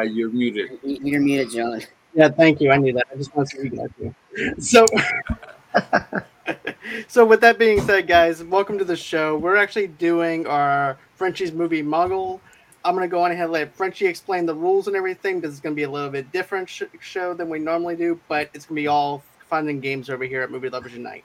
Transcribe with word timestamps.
Uh, 0.00 0.04
you're 0.04 0.30
muted. 0.30 0.78
You're 0.82 1.20
muted, 1.20 1.50
John. 1.50 1.82
Yeah, 2.14 2.30
thank 2.30 2.58
you. 2.58 2.70
I 2.70 2.78
knew 2.78 2.94
that. 2.94 3.06
I 3.12 3.16
just 3.16 3.36
want 3.36 3.50
to 3.50 3.56
see 3.56 3.64
you 3.64 3.70
guys. 3.70 4.64
So, 4.64 4.86
so 7.08 7.26
with 7.26 7.42
that 7.42 7.58
being 7.58 7.82
said, 7.82 8.06
guys, 8.06 8.42
welcome 8.42 8.78
to 8.78 8.84
the 8.84 8.96
show. 8.96 9.36
We're 9.36 9.56
actually 9.56 9.88
doing 9.88 10.46
our 10.46 10.96
Frenchie's 11.16 11.52
movie 11.52 11.82
Mogul. 11.82 12.40
I'm 12.82 12.94
gonna 12.94 13.08
go 13.08 13.22
on 13.22 13.30
ahead 13.30 13.44
and 13.44 13.52
let 13.52 13.76
Frenchie 13.76 14.06
explain 14.06 14.46
the 14.46 14.54
rules 14.54 14.86
and 14.86 14.96
everything 14.96 15.38
because 15.38 15.52
it's 15.54 15.60
gonna 15.60 15.74
be 15.74 15.82
a 15.82 15.90
little 15.90 16.08
bit 16.08 16.32
different 16.32 16.70
sh- 16.70 16.84
show 16.98 17.34
than 17.34 17.50
we 17.50 17.58
normally 17.58 17.94
do, 17.94 18.18
but 18.26 18.48
it's 18.54 18.64
gonna 18.64 18.80
be 18.80 18.86
all 18.86 19.22
fun 19.50 19.68
and 19.68 19.82
games 19.82 20.08
over 20.08 20.24
here 20.24 20.40
at 20.40 20.50
Movie 20.50 20.70
Lovers 20.70 20.94
Unite. 20.94 21.24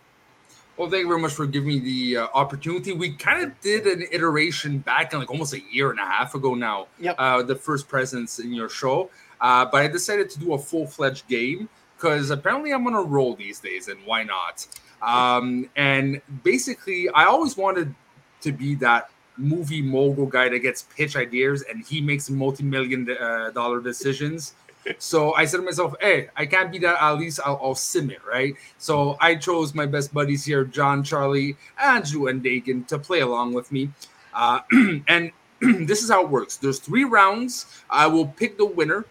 Well, 0.78 0.90
thank 0.90 1.04
you 1.04 1.08
very 1.08 1.22
much 1.22 1.34
for 1.34 1.46
giving 1.46 1.70
me 1.70 1.80
the 1.80 2.18
uh, 2.18 2.28
opportunity. 2.34 2.92
We 2.92 3.12
kind 3.12 3.44
of 3.44 3.60
did 3.62 3.88
an 3.88 4.06
iteration 4.12 4.80
back 4.80 5.14
in 5.14 5.20
like 5.20 5.32
almost 5.32 5.54
a 5.54 5.62
year 5.72 5.90
and 5.90 6.00
a 6.00 6.06
half 6.06 6.36
ago 6.36 6.54
now. 6.54 6.88
Yep. 7.00 7.16
Uh, 7.18 7.44
the 7.44 7.56
first 7.56 7.88
presence 7.88 8.40
in 8.40 8.54
your 8.54 8.68
show, 8.68 9.10
uh, 9.40 9.66
but 9.66 9.82
I 9.84 9.88
decided 9.88 10.30
to 10.32 10.40
do 10.40 10.54
a 10.54 10.58
full 10.58 10.86
fledged 10.86 11.28
game 11.30 11.70
because 11.96 12.30
apparently 12.30 12.74
I'm 12.74 12.86
on 12.88 12.94
a 12.94 13.02
roll 13.02 13.36
these 13.36 13.60
days, 13.60 13.88
and 13.88 14.00
why 14.06 14.24
not? 14.24 14.68
Um, 15.02 15.70
and 15.78 16.22
basically, 16.44 17.08
I 17.10 17.26
always 17.26 17.56
wanted 17.56 17.96
to 18.42 18.52
be 18.52 18.76
that 18.76 19.10
movie 19.38 19.82
mogul 19.82 20.26
guy 20.26 20.50
that 20.50 20.60
gets 20.60 20.84
pitch 20.84 21.16
ideas 21.16 21.64
and 21.70 21.86
he 21.86 22.00
makes 22.00 22.30
multi-million 22.30 23.10
uh, 23.10 23.52
dollar 23.52 23.82
decisions. 23.82 24.54
So 24.98 25.34
I 25.34 25.46
said 25.46 25.58
to 25.58 25.64
myself, 25.64 25.96
"Hey, 26.00 26.30
I 26.36 26.46
can't 26.46 26.72
be 26.72 26.78
that. 26.80 27.02
At 27.02 27.14
least 27.14 27.40
I'll, 27.46 27.60
I'll 27.62 27.76
sim 27.76 28.10
it, 28.12 28.22
right?" 28.26 28.56
So 28.78 29.18
I 29.20 29.36
chose 29.36 29.74
my 29.74 29.86
best 29.86 30.14
buddies 30.14 30.46
here, 30.46 30.64
John, 30.64 31.04
Charlie, 31.04 31.58
Andrew, 31.82 32.28
and 32.28 32.44
Dagan, 32.44 32.88
to 32.88 33.00
play 33.00 33.22
along 33.22 33.54
with 33.54 33.72
me. 33.72 33.90
Uh, 34.34 34.60
and 35.08 35.32
this 35.60 36.04
is 36.04 36.10
how 36.10 36.24
it 36.24 36.30
works. 36.30 36.58
There's 36.58 36.80
three 36.80 37.04
rounds. 37.04 37.66
I 37.90 38.08
will 38.08 38.28
pick 38.28 38.58
the 38.58 38.66
winner, 38.66 39.06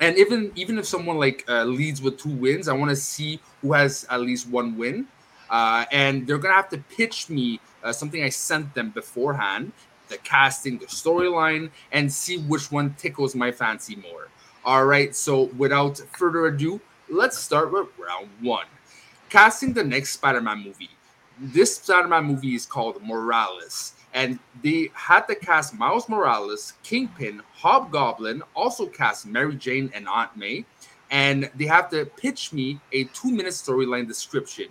and 0.00 0.16
even 0.16 0.52
even 0.54 0.78
if 0.78 0.86
someone 0.86 1.18
like 1.18 1.44
uh, 1.48 1.64
leads 1.64 2.00
with 2.00 2.18
two 2.18 2.30
wins, 2.30 2.68
I 2.68 2.72
want 2.72 2.90
to 2.90 2.96
see 2.96 3.40
who 3.60 3.72
has 3.72 4.06
at 4.10 4.20
least 4.20 4.48
one 4.48 4.76
win. 4.76 5.06
Uh, 5.50 5.84
and 5.92 6.26
they're 6.26 6.38
gonna 6.38 6.54
have 6.54 6.70
to 6.70 6.78
pitch 6.78 7.28
me 7.28 7.60
uh, 7.82 7.92
something 7.92 8.22
I 8.22 8.30
sent 8.30 8.74
them 8.74 8.90
beforehand, 8.90 9.72
the 10.08 10.16
casting, 10.18 10.78
the 10.78 10.86
storyline, 10.86 11.70
and 11.92 12.10
see 12.10 12.38
which 12.38 12.72
one 12.72 12.94
tickles 12.94 13.34
my 13.34 13.52
fancy 13.52 13.96
more. 13.96 14.28
All 14.64 14.86
right, 14.86 15.14
so 15.14 15.44
without 15.58 15.98
further 16.16 16.46
ado, 16.46 16.80
let's 17.10 17.36
start 17.36 17.70
with 17.70 17.88
round 17.98 18.30
one. 18.40 18.64
Casting 19.28 19.74
the 19.74 19.84
next 19.84 20.12
Spider 20.12 20.40
Man 20.40 20.64
movie. 20.64 20.88
This 21.38 21.76
Spider 21.76 22.08
Man 22.08 22.24
movie 22.24 22.54
is 22.54 22.64
called 22.64 23.02
Morales, 23.02 23.92
and 24.14 24.38
they 24.62 24.90
had 24.94 25.26
to 25.26 25.34
cast 25.34 25.74
Miles 25.74 26.08
Morales, 26.08 26.72
Kingpin, 26.82 27.42
Hobgoblin, 27.52 28.42
also 28.56 28.86
cast 28.86 29.26
Mary 29.26 29.54
Jane 29.54 29.90
and 29.92 30.08
Aunt 30.08 30.34
May, 30.34 30.64
and 31.10 31.50
they 31.54 31.66
have 31.66 31.90
to 31.90 32.06
pitch 32.06 32.54
me 32.54 32.80
a 32.92 33.04
two 33.04 33.30
minute 33.30 33.52
storyline 33.52 34.08
description 34.08 34.68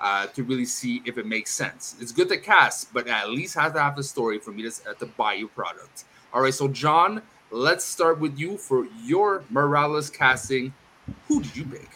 uh, 0.00 0.28
to 0.28 0.44
really 0.44 0.66
see 0.66 1.02
if 1.04 1.18
it 1.18 1.26
makes 1.26 1.50
sense. 1.50 1.96
It's 2.00 2.12
good 2.12 2.28
to 2.28 2.36
cast, 2.38 2.94
but 2.94 3.08
at 3.08 3.30
least 3.30 3.56
have 3.56 3.72
to 3.74 3.82
have 3.82 3.96
the 3.96 4.04
story 4.04 4.38
for 4.38 4.52
me 4.52 4.62
to, 4.62 4.90
uh, 4.90 4.94
to 4.94 5.06
buy 5.06 5.34
your 5.34 5.48
product. 5.48 6.04
All 6.32 6.42
right, 6.42 6.54
so 6.54 6.68
John, 6.68 7.22
let's 7.52 7.84
start 7.84 8.18
with 8.18 8.38
you 8.38 8.56
for 8.56 8.86
your 9.04 9.44
Morales 9.50 10.10
casting. 10.10 10.72
Who 11.28 11.42
did 11.42 11.54
you 11.56 11.64
pick? 11.64 11.90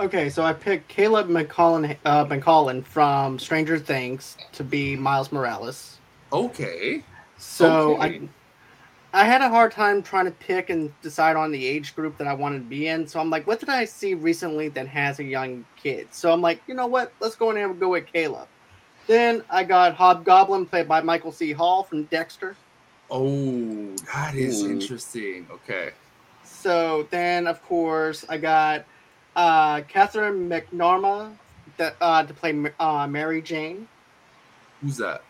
Okay, 0.00 0.28
so 0.28 0.42
I 0.42 0.52
picked 0.52 0.88
Caleb 0.88 1.28
McLaughlin, 1.28 1.96
uh, 2.04 2.24
McLaughlin 2.24 2.82
from 2.82 3.38
Stranger 3.38 3.78
Things 3.78 4.36
to 4.52 4.64
be 4.64 4.96
Miles 4.96 5.32
Morales. 5.32 5.98
Okay. 6.32 7.02
So 7.38 7.96
Okay. 7.96 8.28
I 9.14 9.22
I 9.22 9.24
had 9.24 9.40
a 9.40 9.48
hard 9.48 9.72
time 9.72 10.02
trying 10.02 10.26
to 10.26 10.30
pick 10.30 10.68
and 10.68 10.92
decide 11.00 11.36
on 11.36 11.50
the 11.50 11.66
age 11.66 11.94
group 11.96 12.18
that 12.18 12.26
I 12.26 12.34
wanted 12.34 12.58
to 12.58 12.64
be 12.64 12.88
in. 12.88 13.06
So 13.06 13.18
I'm 13.18 13.30
like, 13.30 13.46
what 13.46 13.60
did 13.60 13.70
I 13.70 13.86
see 13.86 14.12
recently 14.12 14.68
that 14.70 14.88
has 14.88 15.20
a 15.20 15.24
young 15.24 15.64
kid? 15.76 16.08
So 16.10 16.32
I'm 16.32 16.42
like, 16.42 16.60
you 16.66 16.74
know 16.74 16.86
what? 16.86 17.12
Let's 17.20 17.34
go 17.34 17.50
in 17.50 17.56
and 17.56 17.80
go 17.80 17.90
with 17.90 18.06
Caleb. 18.12 18.48
Then 19.06 19.42
I 19.48 19.64
got 19.64 19.94
Hobgoblin 19.94 20.66
played 20.66 20.88
by 20.88 21.00
Michael 21.00 21.32
C. 21.32 21.52
Hall 21.52 21.82
from 21.82 22.04
Dexter. 22.04 22.56
Oh, 23.10 23.94
that 24.14 24.34
is 24.34 24.62
Ooh. 24.62 24.70
interesting. 24.72 25.46
Okay. 25.50 25.92
So 26.44 27.06
then, 27.10 27.46
of 27.46 27.62
course, 27.62 28.24
I 28.28 28.38
got 28.38 28.84
uh, 29.34 29.82
Katherine 29.82 30.48
McNamara 30.48 31.32
that, 31.76 31.96
uh, 32.00 32.24
to 32.24 32.34
play 32.34 32.72
uh, 32.80 33.06
Mary 33.06 33.42
Jane. 33.42 33.86
Who's 34.82 34.96
that? 34.98 35.22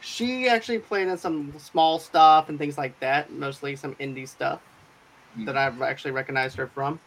She 0.00 0.48
actually 0.48 0.78
played 0.78 1.08
in 1.08 1.18
some 1.18 1.52
small 1.58 1.98
stuff 1.98 2.48
and 2.48 2.58
things 2.58 2.78
like 2.78 2.98
that, 3.00 3.32
mostly 3.32 3.76
some 3.76 3.94
indie 3.96 4.28
stuff 4.28 4.60
Hmm. 5.34 5.44
that 5.44 5.56
I've 5.56 5.82
actually 5.82 6.12
recognized 6.12 6.56
her 6.56 6.68
from. 6.68 7.00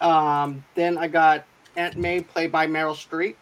Um, 0.00 0.64
then 0.74 0.96
I 0.96 1.08
got 1.08 1.44
Aunt 1.76 1.98
May 1.98 2.20
played 2.20 2.50
by 2.52 2.66
Meryl 2.66 2.94
Streep. 2.94 3.34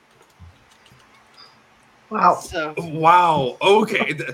Wow. 2.11 2.41
So 2.41 2.75
Wow. 2.79 3.57
Okay. 3.61 4.17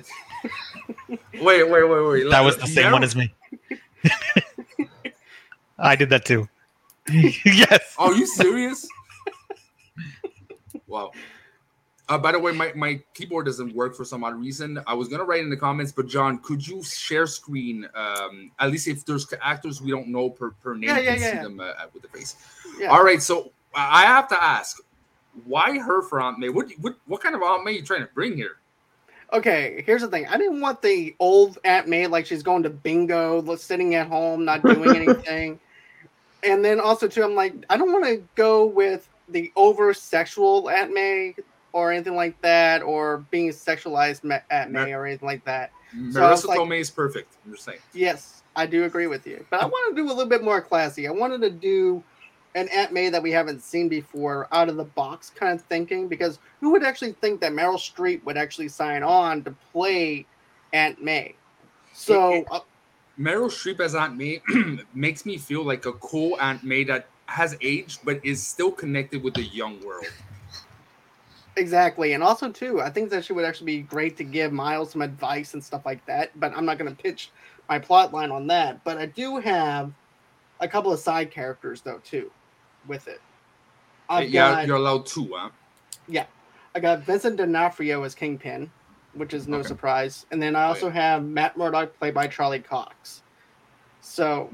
Th- 1.33 1.43
wait, 1.43 1.69
wait, 1.71 1.85
wait, 1.89 2.09
wait. 2.09 2.31
That 2.31 2.41
was 2.45 2.57
the 2.57 2.67
same 2.67 2.93
one 2.93 3.03
as 3.05 3.15
me. 3.17 3.33
I 5.79 5.97
did 5.97 6.09
that 6.11 6.25
too. 6.25 6.49
yes. 7.11 7.95
Are 7.99 8.15
you 8.15 8.27
serious? 8.27 8.87
wow. 10.87 11.11
Uh, 12.09 12.19
by 12.19 12.33
the 12.33 12.39
way, 12.39 12.53
my, 12.53 12.71
my 12.75 13.01
keyboard 13.15 13.47
doesn't 13.47 13.75
work 13.75 13.97
for 13.97 14.05
some 14.05 14.23
odd 14.25 14.35
reason. 14.39 14.79
I 14.87 14.93
was 14.93 15.09
gonna 15.09 15.25
write 15.25 15.41
in 15.41 15.49
the 15.49 15.57
comments, 15.57 15.91
but 15.91 16.07
John, 16.07 16.39
could 16.39 16.67
you 16.67 16.83
share 16.83 17.27
screen? 17.27 17.89
Um, 17.95 18.51
at 18.59 18.71
least 18.71 18.89
if 18.89 19.07
there's 19.07 19.27
actors 19.41 19.81
we 19.81 19.91
don't 19.91 20.09
know 20.09 20.29
per, 20.29 20.51
per 20.51 20.75
name, 20.75 20.91
Yeah, 20.91 20.99
yeah, 20.99 21.11
can 21.13 21.19
see 21.19 21.25
yeah. 21.27 21.43
them 21.43 21.61
uh, 21.61 21.73
with 21.95 22.03
the 22.03 22.09
face. 22.09 22.37
yeah. 22.79 22.89
All 22.89 23.03
right, 23.03 23.23
so 23.23 23.53
I 23.75 24.05
I 24.05 24.07
have 24.07 24.29
to 24.29 24.43
ask, 24.43 24.81
why 25.47 25.79
her 25.79 26.03
for 26.03 26.21
Aunt 26.21 26.39
May? 26.39 26.51
What 26.51 26.71
what 26.81 26.95
what 27.07 27.23
kind 27.23 27.35
of 27.35 27.43
Aunt 27.43 27.65
May 27.65 27.71
are 27.73 27.75
you 27.75 27.83
trying 27.83 28.03
to 28.07 28.13
bring 28.15 28.37
here? 28.37 28.57
Okay, 29.35 29.83
here's 29.85 30.01
the 30.03 30.09
thing. 30.09 30.27
I 30.29 30.37
didn't 30.39 30.61
want 30.61 30.81
the 30.81 31.15
old 31.19 31.59
Aunt 31.65 31.89
May 31.89 32.07
like 32.07 32.25
she's 32.25 32.43
going 32.45 32.63
to 32.63 32.71
bingo, 32.71 33.55
sitting 33.57 33.97
at 33.97 34.07
home, 34.07 34.45
not 34.45 34.63
doing 34.63 34.95
anything. 34.97 35.59
and 36.45 36.65
then 36.65 36.79
also 36.79 37.09
too, 37.09 37.25
I'm 37.25 37.35
like, 37.35 37.53
I 37.69 37.77
don't 37.77 37.93
want 37.93 38.05
to 38.05 38.23
go 38.37 38.65
with 38.65 39.09
the 39.29 39.51
over 39.57 39.93
sexual 39.93 40.71
Aunt 40.71 40.95
May 40.95 41.35
or 41.73 41.91
anything 41.91 42.15
like 42.15 42.41
that, 42.43 42.83
or 42.83 43.25
being 43.33 43.49
sexualized 43.51 44.41
Aunt 44.51 44.71
May 44.71 44.93
or 44.93 45.05
anything 45.05 45.27
like 45.27 45.45
that. 45.47 45.73
So 46.13 46.21
Marisa 46.21 46.47
like- 46.47 46.61
Tomei 46.61 46.81
is 46.81 46.91
perfect. 46.91 47.35
I'm 47.45 47.53
just 47.53 47.65
saying. 47.65 47.79
Yes, 47.93 48.45
I 48.55 48.67
do 48.67 48.85
agree 48.85 49.09
with 49.09 49.27
you, 49.27 49.45
but 49.51 49.61
I 49.61 49.67
want 49.67 49.97
to 49.97 50.01
do 50.01 50.07
a 50.07 50.11
little 50.13 50.27
bit 50.27 50.45
more 50.45 50.61
classy. 50.63 51.09
I 51.09 51.11
wanted 51.11 51.41
to 51.41 51.51
do 51.51 52.05
an 52.55 52.69
Aunt 52.69 52.93
May 52.93 53.09
that 53.09 53.23
we 53.23 53.31
haven't 53.31 53.63
seen 53.63 53.89
before, 53.89 54.49
out 54.53 54.69
of 54.69 54.77
the 54.77 54.85
box 54.85 55.31
kind 55.31 55.59
of 55.59 55.65
thinking. 55.67 56.09
Because 56.09 56.39
who 56.61 56.71
would 56.71 56.85
actually 56.85 57.13
think 57.13 57.41
that 57.41 57.53
Meryl 57.53 57.77
Streep 57.77 58.25
would 58.25 58.37
actually 58.37 58.69
sign 58.69 59.03
on 59.03 59.43
to 59.45 59.55
play 59.73 60.27
Aunt 60.73 61.03
May? 61.03 61.35
So 61.93 62.45
uh, 62.51 62.61
Meryl 63.19 63.47
Streep 63.47 63.81
as 63.81 63.95
Aunt 63.95 64.17
May 64.17 64.43
makes 64.95 65.25
me 65.25 65.39
feel 65.39 65.65
like 65.65 65.87
a 65.87 65.93
cool 65.95 66.37
Aunt 66.41 66.65
May 66.65 66.85
that 66.85 67.09
has 67.27 67.57
aged 67.61 68.01
but 68.05 68.21
is 68.25 68.45
still 68.45 68.71
connected 68.71 69.23
with 69.23 69.35
the 69.35 69.43
young 69.43 69.83
world. 69.85 70.07
exactly, 71.57 72.13
and 72.13 72.23
also 72.23 72.51
too, 72.51 72.81
I 72.81 72.91
think 72.91 73.11
that 73.11 73.25
she 73.25 73.33
would 73.33 73.45
actually 73.45 73.79
be 73.79 73.83
great 73.83 74.17
to 74.19 74.25
give 74.25 74.53
Miles 74.53 74.91
some 74.91 75.03
advice 75.03 75.55
and 75.55 75.65
stuff 75.65 75.87
like 75.87 76.05
that. 76.07 76.39
But 76.39 76.53
I'm 76.57 76.65
not 76.65 76.79
going 76.79 76.95
to 76.95 77.03
pitch 77.03 77.31
my 77.69 77.79
plot 77.79 78.13
line 78.13 78.31
on 78.31 78.47
that. 78.49 78.83
But 78.85 78.99
I 78.99 79.07
do 79.07 79.39
have 79.39 79.93
a 80.61 80.69
couple 80.69 80.93
of 80.93 80.99
side 80.99 81.31
characters 81.31 81.81
though 81.81 82.01
too, 82.05 82.31
with 82.87 83.09
it. 83.09 83.21
I've 84.09 84.31
yeah, 84.31 84.51
got- 84.51 84.67
you're 84.67 84.77
allowed 84.77 85.07
two, 85.07 85.31
huh? 85.35 85.51
Yeah. 86.09 86.27
I 86.75 86.81
got 86.81 87.01
Vincent 87.05 87.37
D'Onofrio 87.37 88.03
as 88.03 88.15
Kingpin, 88.15 88.71
which 89.15 89.33
is 89.33 89.47
no 89.47 89.59
Okay. 89.59 89.69
surprise, 89.69 90.27
and 90.33 90.43
then 90.43 90.57
I 90.57 90.65
oh, 90.65 90.69
also 90.69 90.91
have 90.91 91.25
Matt 91.25 91.57
Murdock 91.57 91.97
played 91.99 92.15
by 92.15 92.27
Charlie 92.27 92.59
Cox. 92.59 93.23
So, 94.01 94.51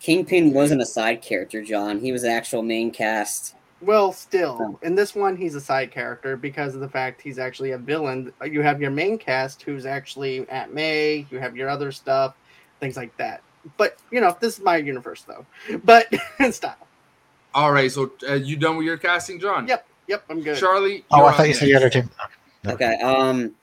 Kingpin 0.00 0.52
wasn't 0.52 0.82
a 0.82 0.86
side 0.86 1.20
character, 1.20 1.62
John. 1.62 1.98
He 1.98 2.12
was 2.12 2.22
the 2.22 2.30
actual 2.30 2.62
main 2.62 2.90
cast. 2.90 3.56
well, 3.80 4.12
still 4.12 4.58
oh. 4.60 4.78
in 4.82 4.94
this 4.94 5.14
one, 5.14 5.36
he's 5.36 5.56
a 5.56 5.60
side 5.60 5.90
character 5.90 6.36
because 6.36 6.74
of 6.74 6.80
the 6.80 6.88
fact 6.88 7.20
he's 7.20 7.38
actually 7.38 7.72
a 7.72 7.78
villain. 7.78 8.32
You 8.44 8.62
have 8.62 8.80
your 8.80 8.92
main 8.92 9.18
cast, 9.18 9.62
who's 9.62 9.84
actually 9.84 10.48
Aunt 10.48 10.72
May. 10.72 11.26
You 11.30 11.38
have 11.38 11.56
your 11.56 11.68
other 11.68 11.90
stuff, 11.90 12.36
things 12.80 12.96
like 12.96 13.14
that. 13.16 13.42
But 13.76 13.98
you 14.12 14.20
know, 14.20 14.36
this 14.40 14.58
is 14.58 14.64
my 14.64 14.76
universe, 14.76 15.22
though. 15.26 15.44
But 15.84 16.06
stop. 16.52 16.86
All 17.54 17.72
right, 17.72 17.90
so 17.90 18.10
uh, 18.28 18.34
you 18.34 18.56
done 18.56 18.76
with 18.76 18.86
your 18.86 18.96
casting, 18.96 19.38
John? 19.38 19.68
Yep, 19.68 19.86
yep, 20.08 20.24
I'm 20.28 20.42
good. 20.42 20.58
Charlie. 20.58 21.04
Oh, 21.10 21.24
I 21.24 21.32
thought 21.32 21.40
up 21.40 21.46
you 21.46 21.54
said 21.54 21.68
you 21.68 21.74
had 21.74 21.82
her 21.82 22.00
next. 22.00 22.08
too. 22.08 22.14
No. 22.64 22.72
Okay. 22.72 22.94
Um, 23.00 23.54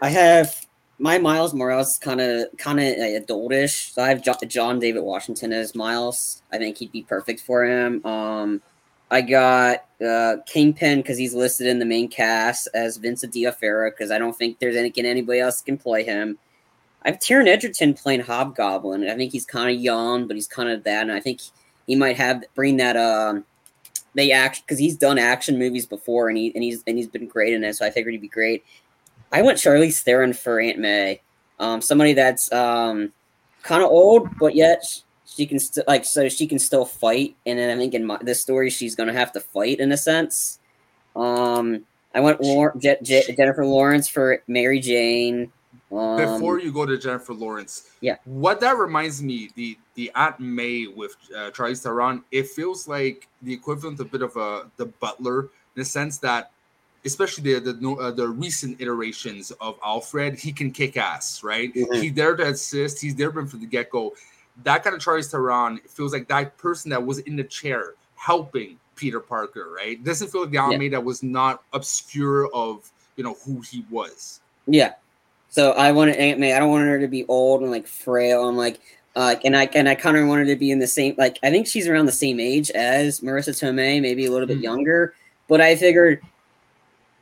I 0.00 0.10
have 0.10 0.66
my 0.98 1.18
Miles 1.18 1.54
Morales 1.54 1.98
kind 1.98 2.20
of 2.20 2.46
kind 2.58 2.80
of 2.80 2.86
adultish. 2.86 3.92
So 3.92 4.02
I 4.02 4.08
have 4.08 4.22
Jo- 4.22 4.34
John 4.46 4.78
David 4.78 5.02
Washington 5.02 5.52
as 5.52 5.74
Miles. 5.74 6.42
I 6.52 6.58
think 6.58 6.76
he'd 6.78 6.92
be 6.92 7.02
perfect 7.02 7.40
for 7.40 7.64
him. 7.64 8.04
Um, 8.04 8.60
I 9.10 9.22
got 9.22 9.86
uh, 10.06 10.36
Kingpin 10.46 10.98
because 10.98 11.16
he's 11.16 11.34
listed 11.34 11.66
in 11.66 11.78
the 11.78 11.86
main 11.86 12.08
cast 12.08 12.68
as 12.74 12.98
Vincent 12.98 13.32
D'Onofrio 13.32 13.90
because 13.90 14.10
I 14.10 14.18
don't 14.18 14.36
think 14.36 14.58
there's 14.58 14.76
any 14.76 14.90
can 14.90 15.06
anybody 15.06 15.40
else 15.40 15.62
can 15.62 15.78
play 15.78 16.04
him. 16.04 16.38
I 17.04 17.10
have 17.12 17.20
Taron 17.20 17.46
Egerton 17.46 17.94
playing 17.94 18.20
Hobgoblin. 18.20 19.08
I 19.08 19.14
think 19.14 19.32
he's 19.32 19.46
kind 19.46 19.74
of 19.74 19.80
young, 19.80 20.26
but 20.26 20.36
he's 20.36 20.48
kind 20.48 20.68
of 20.68 20.82
that, 20.84 21.02
and 21.02 21.12
I 21.12 21.20
think 21.20 21.40
he 21.40 21.50
might 21.96 22.16
have 22.16 22.44
bring 22.54 22.76
that 22.78 22.96
um 22.96 23.44
they 24.14 24.32
act 24.32 24.62
because 24.62 24.78
he's 24.78 24.96
done 24.96 25.18
action 25.18 25.58
movies 25.58 25.86
before, 25.86 26.28
and 26.28 26.36
he 26.36 26.52
and 26.54 26.64
he's 26.64 26.82
and 26.86 26.96
he's 26.96 27.08
been 27.08 27.26
great 27.26 27.54
in 27.54 27.64
it. 27.64 27.74
So 27.76 27.86
I 27.86 27.90
figured 27.90 28.12
he'd 28.12 28.20
be 28.20 28.28
great. 28.28 28.64
I 29.32 29.42
went 29.42 29.58
Charlize 29.58 30.02
Theron 30.02 30.32
for 30.32 30.58
Aunt 30.60 30.78
May, 30.78 31.20
um, 31.58 31.80
somebody 31.80 32.14
that's 32.14 32.50
um 32.52 33.12
kind 33.62 33.82
of 33.82 33.90
old, 33.90 34.28
but 34.38 34.54
yet 34.54 34.82
she 35.26 35.46
can 35.46 35.58
still 35.58 35.84
like 35.86 36.04
so 36.04 36.28
she 36.28 36.46
can 36.46 36.58
still 36.58 36.84
fight. 36.84 37.36
And 37.46 37.58
then 37.58 37.76
I 37.76 37.80
think 37.80 37.94
in 37.94 38.04
my, 38.04 38.18
this 38.22 38.40
story, 38.40 38.70
she's 38.70 38.94
gonna 38.94 39.12
have 39.12 39.32
to 39.32 39.40
fight 39.40 39.78
in 39.78 39.92
a 39.92 39.96
sense. 39.96 40.58
Um, 41.14 41.84
I 42.14 42.20
went 42.20 42.40
Je- 42.78 42.96
Je- 43.02 43.34
Jennifer 43.36 43.64
Lawrence 43.64 44.08
for 44.08 44.42
Mary 44.48 44.80
Jane. 44.80 45.52
Um, 45.90 46.16
Before 46.18 46.58
you 46.60 46.70
go 46.70 46.84
to 46.84 46.98
Jennifer 46.98 47.32
Lawrence, 47.32 47.90
Yeah. 48.02 48.16
what 48.24 48.60
that 48.60 48.76
reminds 48.76 49.22
me, 49.22 49.50
the 49.54 49.78
the 49.94 50.10
Aunt 50.14 50.38
May 50.38 50.86
with 50.86 51.16
uh, 51.34 51.50
Charlize 51.50 51.82
Theron, 51.82 52.22
it 52.30 52.46
feels 52.48 52.86
like 52.86 53.26
the 53.42 53.52
equivalent, 53.52 53.98
of 53.98 54.06
a 54.06 54.08
bit 54.10 54.22
of 54.22 54.36
a 54.36 54.70
the 54.76 54.86
Butler, 54.86 55.40
in 55.44 55.48
the 55.76 55.84
sense 55.84 56.18
that, 56.18 56.50
especially 57.06 57.54
the 57.54 57.72
the 57.72 57.90
uh, 57.90 58.10
the 58.10 58.28
recent 58.28 58.80
iterations 58.80 59.50
of 59.62 59.78
Alfred, 59.84 60.38
he 60.38 60.52
can 60.52 60.70
kick 60.70 60.96
ass, 60.98 61.42
right? 61.42 61.72
Mhm. 61.74 62.02
He's 62.02 62.12
there 62.12 62.36
to 62.36 62.46
assist. 62.48 63.00
He's 63.00 63.14
there 63.16 63.32
from 63.32 63.48
the 63.48 63.66
get 63.66 63.88
go. 63.90 64.14
That 64.64 64.84
kind 64.84 64.94
of 64.94 65.00
Charlize 65.00 65.30
Theron 65.30 65.78
feels 65.88 66.12
like 66.12 66.28
that 66.28 66.58
person 66.58 66.90
that 66.90 67.02
was 67.04 67.20
in 67.20 67.34
the 67.36 67.44
chair 67.44 67.94
helping 68.16 68.78
Peter 68.94 69.20
Parker, 69.20 69.70
right? 69.74 70.02
Doesn't 70.04 70.28
feel 70.30 70.42
like 70.42 70.50
the 70.50 70.58
Aunt 70.58 70.72
Yeah. 70.72 70.78
May 70.78 70.88
that 70.90 71.02
was 71.02 71.22
not 71.22 71.62
obscure 71.72 72.48
of 72.52 72.90
you 73.16 73.24
know 73.24 73.36
who 73.46 73.60
he 73.62 73.86
was. 73.90 74.40
Yeah. 74.66 74.94
So 75.50 75.72
I 75.72 75.92
wanted 75.92 76.16
Aunt 76.16 76.38
May. 76.38 76.52
I 76.52 76.58
don't 76.58 76.70
want 76.70 76.84
her 76.86 77.00
to 77.00 77.08
be 77.08 77.24
old 77.26 77.62
and 77.62 77.70
like 77.70 77.86
frail. 77.86 78.46
I'm 78.48 78.56
like, 78.56 78.80
uh, 79.16 79.36
and 79.44 79.56
I 79.56 79.64
and 79.74 79.88
I 79.88 79.94
kind 79.94 80.16
of 80.16 80.28
wanted 80.28 80.46
to 80.46 80.56
be 80.56 80.70
in 80.70 80.78
the 80.78 80.86
same. 80.86 81.14
Like 81.18 81.38
I 81.42 81.50
think 81.50 81.66
she's 81.66 81.88
around 81.88 82.06
the 82.06 82.12
same 82.12 82.38
age 82.38 82.70
as 82.70 83.20
Marisa 83.20 83.50
Tomei, 83.50 84.00
maybe 84.00 84.26
a 84.26 84.30
little 84.30 84.46
bit 84.46 84.58
Mhm. 84.58 84.62
younger. 84.64 85.14
But 85.48 85.60
I 85.60 85.74
figured 85.76 86.20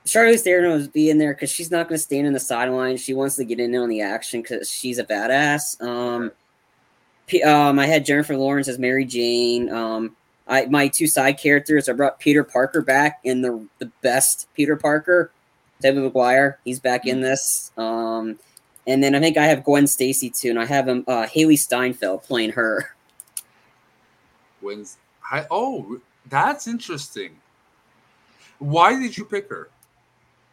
Charlize 0.05 0.41
Theron 0.43 0.73
was 0.73 0.89
being 0.89 1.19
there 1.19 1.35
because 1.35 1.51
she's 1.51 1.71
not 1.71 1.89
going 1.89 1.99
to 1.99 2.03
stand 2.03 2.27
in 2.27 2.33
the 2.33 2.41
sideline. 2.41 2.97
She 2.97 3.15
wants 3.15 3.37
to 3.37 3.45
get 3.45 3.59
in 3.61 3.75
on 3.77 3.89
the 3.89 4.01
action 4.03 4.43
because 4.43 4.71
she's 4.71 4.99
a 4.99 5.05
badass. 5.05 5.81
Um, 5.83 6.31
P- 7.27 7.43
um, 7.43 7.79
I 7.79 7.87
had 7.87 8.05
Jennifer 8.05 8.37
Lawrence 8.37 8.69
as 8.69 8.79
Mary 8.79 9.05
Jane. 9.05 9.69
Um, 9.73 10.15
I 10.47 10.67
my 10.67 10.87
two 10.89 11.07
side 11.09 11.39
characters. 11.39 11.89
I 11.89 11.93
brought 11.93 12.21
Peter 12.21 12.45
Parker 12.45 12.83
back 12.83 13.19
in 13.25 13.41
the 13.43 13.65
the 13.79 13.91
best 14.03 14.49
Peter 14.55 14.77
Parker. 14.77 15.33
Tobey 15.83 16.01
Maguire, 16.01 16.59
he's 16.65 16.81
back 16.81 17.07
in 17.07 17.21
this. 17.21 17.71
Um, 17.77 18.39
and 18.87 19.03
then 19.03 19.15
I 19.15 19.21
think 19.21 19.37
I 19.37 19.45
have 19.47 19.65
Gwen 19.65 19.87
Stacy 19.87 20.31
too, 20.31 20.51
and 20.51 20.59
I 20.59 20.65
have 20.65 20.89
him 20.89 21.05
uh, 21.07 21.27
Hailee 21.27 21.59
Steinfeld 21.59 22.23
playing 22.23 22.51
her. 22.53 22.95
wins. 24.63 24.99
I, 25.31 25.47
oh, 25.51 26.01
that's 26.29 26.67
interesting. 26.67 27.37
Why 28.59 28.99
did 28.99 29.17
you 29.17 29.25
pick 29.25 29.49
her? 29.51 29.69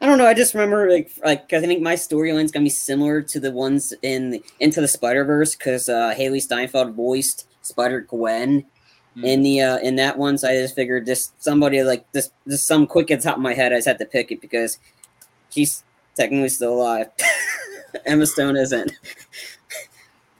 I 0.02 0.06
don't 0.08 0.18
know. 0.18 0.26
I 0.26 0.34
just 0.34 0.54
remember 0.54 0.92
like 0.92 1.12
like 1.24 1.48
'cause 1.48 1.64
I 1.64 1.68
think 1.68 1.82
my 1.82 1.94
storyline's 1.96 2.52
gonna 2.52 2.64
be 2.66 2.70
similar 2.70 3.22
to 3.22 3.40
the 3.40 3.52
ones 3.52 3.94
in 4.02 4.32
the, 4.32 4.44
Into 4.60 4.82
the 4.82 4.88
Spider 4.88 5.24
Verse 5.24 5.56
because 5.56 5.88
uh, 5.88 6.14
Hailee 6.18 6.42
Steinfeld 6.42 6.94
voiced 6.94 7.48
Spider 7.62 8.02
Gwen 8.02 8.66
Hmm. 9.16 9.26
in 9.26 9.44
the 9.44 9.62
uh, 9.62 9.78
in 9.78 9.96
that 9.98 10.18
one. 10.18 10.38
So 10.40 10.50
I 10.50 10.54
just 10.56 10.74
figured 10.76 11.06
just 11.06 11.42
somebody 11.42 11.84
like 11.84 12.12
this 12.14 12.32
just 12.48 12.66
some 12.66 12.88
quick 12.88 13.12
at 13.12 13.20
the 13.22 13.24
top 13.30 13.38
of 13.38 13.44
my 13.44 13.54
head. 13.54 13.72
I 13.72 13.76
just 13.78 13.88
had 13.88 14.00
to 14.00 14.06
pick 14.08 14.32
it 14.32 14.42
because 14.42 14.80
she's 15.54 15.84
technically 16.16 16.50
still 16.50 16.74
alive. 16.74 17.08
Emma 18.06 18.26
Stone 18.26 18.58
isn't. 18.58 18.92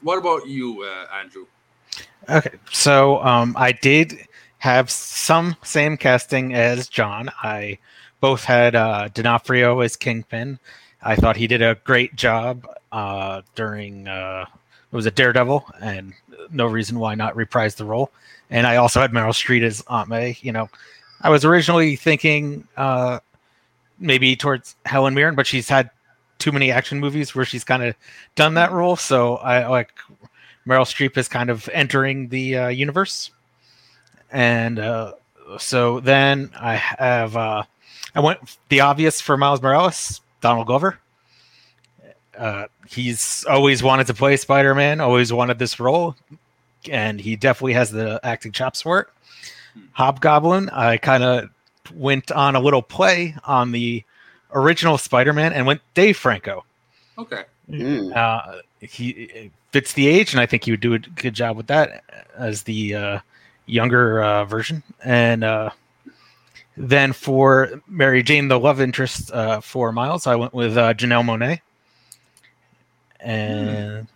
What 0.02 0.18
about 0.18 0.46
you, 0.46 0.82
uh, 0.82 1.06
Andrew? 1.14 1.46
Okay, 2.28 2.56
so 2.70 3.22
um, 3.22 3.54
I 3.56 3.72
did 3.72 4.18
have 4.58 4.90
some 4.90 5.56
same 5.62 5.96
casting 5.96 6.54
as 6.54 6.88
John. 6.88 7.30
I 7.42 7.78
both 8.20 8.44
had 8.44 8.74
uh, 8.74 9.08
D'Onofrio 9.08 9.80
as 9.80 9.96
Kingpin. 9.96 10.58
I 11.02 11.16
thought 11.16 11.36
he 11.36 11.46
did 11.46 11.62
a 11.62 11.76
great 11.84 12.16
job 12.16 12.66
uh, 12.90 13.42
during 13.54 14.08
uh, 14.08 14.46
it 14.94 14.96
was 14.96 15.06
a 15.06 15.10
Daredevil, 15.10 15.66
and 15.80 16.14
no 16.50 16.66
reason 16.66 16.98
why 16.98 17.14
not 17.14 17.36
reprise 17.36 17.74
the 17.74 17.84
role. 17.84 18.10
And 18.48 18.66
I 18.66 18.76
also 18.76 19.00
had 19.00 19.10
Meryl 19.10 19.30
Streep 19.30 19.62
as 19.62 19.84
Aunt 19.88 20.08
May. 20.08 20.38
You 20.40 20.52
know, 20.52 20.70
I 21.20 21.30
was 21.30 21.44
originally 21.44 21.96
thinking 21.96 22.66
uh, 22.76 23.20
maybe 23.98 24.36
towards 24.36 24.76
Helen 24.84 25.14
Mirren, 25.14 25.34
but 25.34 25.46
she's 25.46 25.68
had 25.68 25.90
too 26.38 26.52
many 26.52 26.70
action 26.70 27.00
movies 27.00 27.34
where 27.34 27.44
she's 27.44 27.64
kind 27.64 27.82
of 27.82 27.94
done 28.34 28.54
that 28.54 28.72
role. 28.72 28.96
So 28.96 29.36
I 29.36 29.66
like 29.66 29.92
Meryl 30.66 30.84
Streep 30.84 31.16
is 31.16 31.28
kind 31.28 31.50
of 31.50 31.68
entering 31.72 32.28
the 32.28 32.56
uh, 32.56 32.68
universe, 32.68 33.30
and 34.30 34.78
uh, 34.78 35.12
so 35.58 36.00
then 36.00 36.50
I 36.58 36.74
have 36.74 37.36
uh, 37.36 37.62
I 38.14 38.20
went 38.20 38.58
the 38.68 38.80
obvious 38.80 39.20
for 39.20 39.36
Miles 39.36 39.62
Morales, 39.62 40.20
Donald 40.40 40.66
Glover. 40.66 40.98
Uh, 42.36 42.66
he's 42.88 43.44
always 43.48 43.82
wanted 43.82 44.06
to 44.08 44.14
play 44.14 44.36
Spider 44.36 44.74
Man, 44.74 45.00
always 45.00 45.32
wanted 45.32 45.58
this 45.58 45.78
role, 45.78 46.16
and 46.90 47.20
he 47.20 47.36
definitely 47.36 47.74
has 47.74 47.90
the 47.90 48.20
acting 48.24 48.52
chops 48.52 48.82
for 48.82 49.00
it. 49.00 49.08
Hobgoblin, 49.92 50.70
I 50.70 50.96
kind 50.96 51.22
of 51.22 51.50
went 51.92 52.30
on 52.30 52.56
a 52.56 52.60
little 52.60 52.82
play 52.82 53.34
on 53.44 53.72
the 53.72 54.04
original 54.52 54.98
Spider 54.98 55.32
Man 55.32 55.52
and 55.52 55.66
went 55.66 55.80
Dave 55.94 56.16
Franco. 56.16 56.64
Okay. 57.18 57.44
Mm. 57.70 58.14
Uh, 58.14 58.60
he 58.80 59.50
fits 59.72 59.92
the 59.94 60.06
age, 60.06 60.32
and 60.32 60.40
I 60.40 60.46
think 60.46 60.64
he 60.64 60.70
would 60.70 60.80
do 60.80 60.94
a 60.94 60.98
good 60.98 61.34
job 61.34 61.56
with 61.56 61.66
that 61.68 62.04
as 62.36 62.62
the 62.62 62.94
uh, 62.94 63.18
younger 63.66 64.22
uh, 64.22 64.44
version. 64.44 64.82
And 65.02 65.42
uh, 65.44 65.70
then 66.76 67.12
for 67.12 67.82
Mary 67.88 68.22
Jane, 68.22 68.48
the 68.48 68.58
love 68.58 68.80
interest 68.80 69.32
uh, 69.32 69.60
for 69.60 69.92
Miles, 69.92 70.26
I 70.26 70.36
went 70.36 70.54
with 70.54 70.76
uh, 70.76 70.94
Janelle 70.94 71.24
Monáe. 71.24 71.60
And 73.20 74.06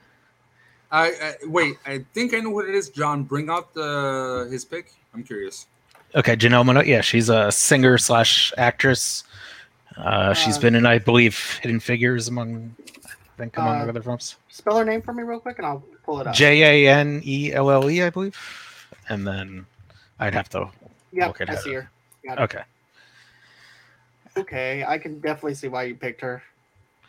I, 0.90 1.06
I 1.06 1.34
wait. 1.46 1.76
I 1.86 2.04
think 2.12 2.34
I 2.34 2.40
know 2.40 2.50
what 2.50 2.68
it 2.68 2.74
is. 2.74 2.90
John, 2.90 3.22
bring 3.22 3.48
out 3.48 3.72
the 3.72 4.48
his 4.50 4.64
pick. 4.66 4.92
I'm 5.14 5.22
curious. 5.22 5.66
Okay, 6.14 6.36
Janelle 6.36 6.64
Monáe, 6.64 6.86
yeah, 6.86 7.00
she's 7.02 7.28
a 7.28 7.52
singer 7.52 7.98
slash 7.98 8.52
actress. 8.56 9.24
Uh, 9.96 10.32
she's 10.32 10.56
Uh, 10.56 10.60
been 10.62 10.74
in, 10.74 10.86
I 10.86 10.98
believe, 10.98 11.58
Hidden 11.62 11.80
Figures 11.80 12.28
among, 12.28 12.74
I 13.04 13.10
think, 13.36 13.56
among 13.56 13.82
Uh, 13.82 13.86
other 13.86 14.02
films. 14.02 14.36
Spell 14.48 14.78
her 14.78 14.84
name 14.84 15.02
for 15.02 15.12
me 15.12 15.22
real 15.22 15.40
quick, 15.40 15.58
and 15.58 15.66
I'll 15.66 15.84
pull 16.04 16.20
it 16.20 16.26
up. 16.26 16.34
J 16.34 16.86
A 16.86 16.92
N 16.94 17.20
E 17.24 17.52
L 17.52 17.70
L 17.70 17.90
E, 17.90 18.02
I 18.02 18.10
believe. 18.10 18.36
And 19.08 19.26
then 19.26 19.66
I'd 20.18 20.34
have 20.34 20.48
to 20.50 20.70
Yep, 21.12 21.26
look 21.26 21.48
I 21.48 21.54
see 21.56 21.72
her. 21.74 21.90
Got 22.24 22.38
it. 22.38 22.42
Okay. 22.42 22.62
Okay, 24.36 24.84
I 24.86 24.98
can 24.98 25.18
definitely 25.20 25.54
see 25.54 25.68
why 25.68 25.84
you 25.84 25.94
picked 25.94 26.20
her. 26.20 26.42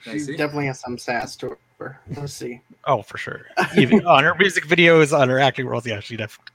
Can 0.04 0.14
I 0.14 0.16
She 0.16 0.20
see? 0.22 0.36
definitely 0.36 0.66
has 0.68 0.80
some 0.80 0.98
sass 0.98 1.36
to 1.38 1.58
her. 1.80 2.00
Let's 2.18 2.34
see. 2.34 2.62
Oh, 2.86 3.02
for 3.02 3.18
sure. 3.18 3.46
Even 3.78 4.06
on 4.06 4.24
her 4.24 4.34
music 4.36 4.66
videos, 4.66 5.18
on 5.18 5.30
her 5.30 5.40
acting 5.40 5.68
roles, 5.68 5.86
yeah, 5.86 6.00
she 6.00 6.18
definitely 6.18 6.54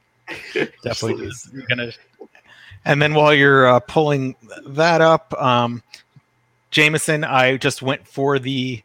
definitely 0.83 1.27
is 1.27 1.51
gonna. 1.69 1.93
And 2.85 3.01
then 3.01 3.15
while 3.15 3.33
you're 3.33 3.67
uh, 3.67 3.81
pulling 3.81 4.37
that 4.67 5.01
up, 5.01 5.33
um, 5.41 5.83
Jameson, 6.71 7.25
I 7.25 7.57
just 7.57 7.83
went 7.83 8.07
for 8.07 8.39
the 8.39 8.83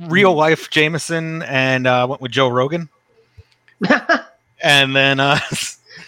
real 0.00 0.34
life 0.34 0.70
Jameson 0.70 1.42
and 1.42 1.86
uh, 1.86 2.06
went 2.08 2.20
with 2.20 2.32
Joe 2.32 2.48
Rogan, 2.48 2.88
and 4.62 4.96
then 4.96 5.20
uh, 5.20 5.38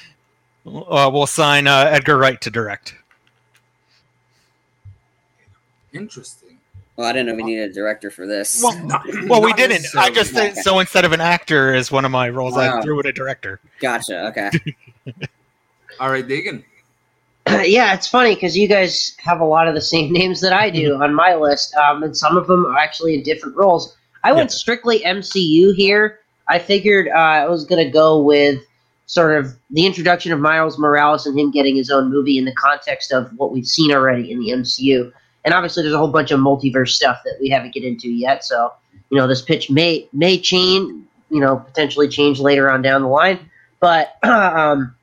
uh, 0.66 1.10
we'll 1.12 1.26
sign 1.26 1.66
uh, 1.66 1.86
Edgar 1.90 2.16
Wright 2.16 2.40
to 2.40 2.50
direct. 2.50 2.94
Interesting. 5.92 6.58
Well, 6.96 7.08
I 7.08 7.12
didn't 7.12 7.26
know 7.26 7.34
we 7.34 7.42
needed 7.42 7.70
a 7.70 7.74
director 7.74 8.10
for 8.10 8.26
this. 8.26 8.62
Well, 8.62 8.76
Not- 8.84 9.04
Well, 9.28 9.42
we 9.42 9.52
didn't. 9.52 9.84
I 9.96 10.08
necessarily. 10.10 10.14
just 10.14 10.32
said 10.32 10.56
so 10.56 10.78
instead 10.78 11.04
of 11.04 11.12
an 11.12 11.20
actor 11.20 11.74
as 11.74 11.90
one 11.90 12.04
of 12.04 12.10
my 12.10 12.28
roles, 12.28 12.56
I 12.56 12.80
threw 12.82 13.00
in 13.00 13.06
a 13.06 13.12
director. 13.12 13.60
Gotcha. 13.80 14.26
Okay. 14.28 14.50
All 16.00 16.10
right, 16.10 16.26
Dagan. 16.26 16.64
yeah, 17.64 17.94
it's 17.94 18.08
funny 18.08 18.34
because 18.34 18.56
you 18.56 18.68
guys 18.68 19.14
have 19.18 19.40
a 19.40 19.44
lot 19.44 19.68
of 19.68 19.74
the 19.74 19.80
same 19.80 20.12
names 20.12 20.40
that 20.40 20.52
I 20.52 20.70
do 20.70 21.02
on 21.02 21.14
my 21.14 21.34
list, 21.34 21.74
um, 21.76 22.02
and 22.02 22.16
some 22.16 22.36
of 22.36 22.46
them 22.46 22.66
are 22.66 22.78
actually 22.78 23.14
in 23.14 23.22
different 23.22 23.56
roles. 23.56 23.96
I 24.22 24.32
went 24.32 24.50
Yeah. 24.50 24.54
strictly 24.54 25.00
MCU 25.04 25.74
here. 25.74 26.20
I 26.48 26.58
figured 26.58 27.08
uh, 27.08 27.18
I 27.18 27.48
was 27.48 27.64
going 27.64 27.84
to 27.84 27.90
go 27.90 28.20
with 28.22 28.60
sort 29.06 29.38
of 29.38 29.54
the 29.70 29.84
introduction 29.84 30.32
of 30.32 30.40
Miles 30.40 30.78
Morales 30.78 31.26
and 31.26 31.38
him 31.38 31.50
getting 31.50 31.76
his 31.76 31.90
own 31.90 32.10
movie 32.10 32.38
in 32.38 32.44
the 32.46 32.54
context 32.54 33.12
of 33.12 33.30
what 33.36 33.52
we've 33.52 33.66
seen 33.66 33.92
already 33.92 34.30
in 34.30 34.38
the 34.40 34.50
MCU. 34.50 35.12
And 35.44 35.52
obviously, 35.52 35.82
there's 35.82 35.94
a 35.94 35.98
whole 35.98 36.08
bunch 36.10 36.30
of 36.30 36.40
multiverse 36.40 36.88
stuff 36.90 37.20
that 37.24 37.36
we 37.40 37.50
haven't 37.50 37.74
get 37.74 37.84
into 37.84 38.08
yet. 38.10 38.44
So, 38.44 38.72
you 39.10 39.18
know, 39.18 39.26
this 39.26 39.42
pitch 39.42 39.70
may 39.70 40.08
may 40.12 40.38
change, 40.38 41.04
you 41.30 41.40
know, 41.40 41.56
potentially 41.56 42.08
change 42.08 42.40
later 42.40 42.70
on 42.70 42.80
down 42.80 43.02
the 43.02 43.08
line. 43.08 43.50
But 43.80 44.16
um, 44.22 44.94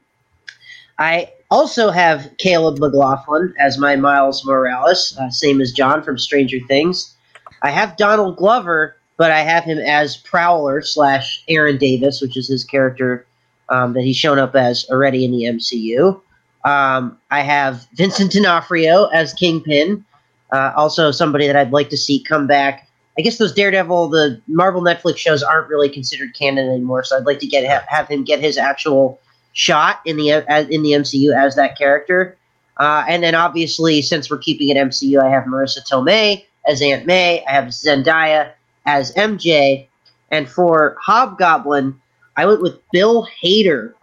I 0.97 1.31
also 1.51 1.91
have 1.91 2.31
Caleb 2.37 2.79
McLaughlin 2.79 3.53
as 3.59 3.77
my 3.77 3.95
Miles 3.95 4.43
Morales, 4.45 5.15
uh, 5.19 5.29
same 5.29 5.61
as 5.61 5.73
John 5.73 6.01
from 6.01 6.17
Stranger 6.17 6.59
Things. 6.67 7.13
I 7.61 7.69
have 7.69 7.97
Donald 7.97 8.37
Glover, 8.37 8.95
but 9.17 9.31
I 9.31 9.41
have 9.41 9.65
him 9.65 9.77
as 9.77 10.17
Prowler 10.17 10.81
slash 10.81 11.43
Aaron 11.47 11.77
Davis, 11.77 12.21
which 12.21 12.37
is 12.37 12.47
his 12.47 12.63
character 12.63 13.27
um, 13.69 13.93
that 13.93 14.03
he's 14.03 14.15
shown 14.15 14.39
up 14.39 14.55
as 14.55 14.89
already 14.89 15.25
in 15.25 15.31
the 15.31 15.43
MCU. 15.43 16.19
Um, 16.63 17.17
I 17.29 17.41
have 17.41 17.85
Vincent 17.93 18.31
D'Onofrio 18.31 19.05
as 19.07 19.33
Kingpin, 19.33 20.05
uh, 20.51 20.71
also 20.75 21.11
somebody 21.11 21.47
that 21.47 21.55
I'd 21.55 21.71
like 21.71 21.89
to 21.89 21.97
see 21.97 22.23
come 22.23 22.47
back. 22.47 22.87
I 23.17 23.21
guess 23.21 23.37
those 23.37 23.53
Daredevil, 23.53 24.09
the 24.09 24.41
Marvel 24.47 24.81
Netflix 24.81 25.17
shows 25.17 25.43
aren't 25.43 25.67
really 25.67 25.89
considered 25.89 26.33
canon 26.33 26.69
anymore, 26.69 27.03
so 27.03 27.17
I'd 27.17 27.25
like 27.25 27.39
to 27.39 27.47
get 27.47 27.65
have, 27.65 27.83
have 27.83 28.07
him 28.07 28.23
get 28.23 28.39
his 28.39 28.57
actual 28.57 29.19
shot 29.53 29.99
in 30.05 30.17
the 30.17 30.29
in 30.69 30.83
the 30.83 30.91
MCU 30.91 31.35
as 31.35 31.55
that 31.55 31.77
character. 31.77 32.37
Uh, 32.77 33.03
and 33.07 33.21
then 33.21 33.35
obviously, 33.35 34.01
since 34.01 34.29
we're 34.29 34.37
keeping 34.37 34.69
it 34.69 34.77
MCU, 34.77 35.21
I 35.21 35.29
have 35.29 35.43
Marisa 35.43 35.79
Tomei 35.87 36.45
as 36.67 36.81
Aunt 36.81 37.05
May. 37.05 37.43
I 37.45 37.51
have 37.51 37.65
Zendaya 37.65 38.53
as 38.85 39.13
MJ, 39.13 39.87
and 40.31 40.49
for 40.49 40.97
Hobgoblin, 41.01 41.99
I 42.35 42.45
went 42.45 42.61
with 42.61 42.79
Bill 42.91 43.27
Hader. 43.43 43.93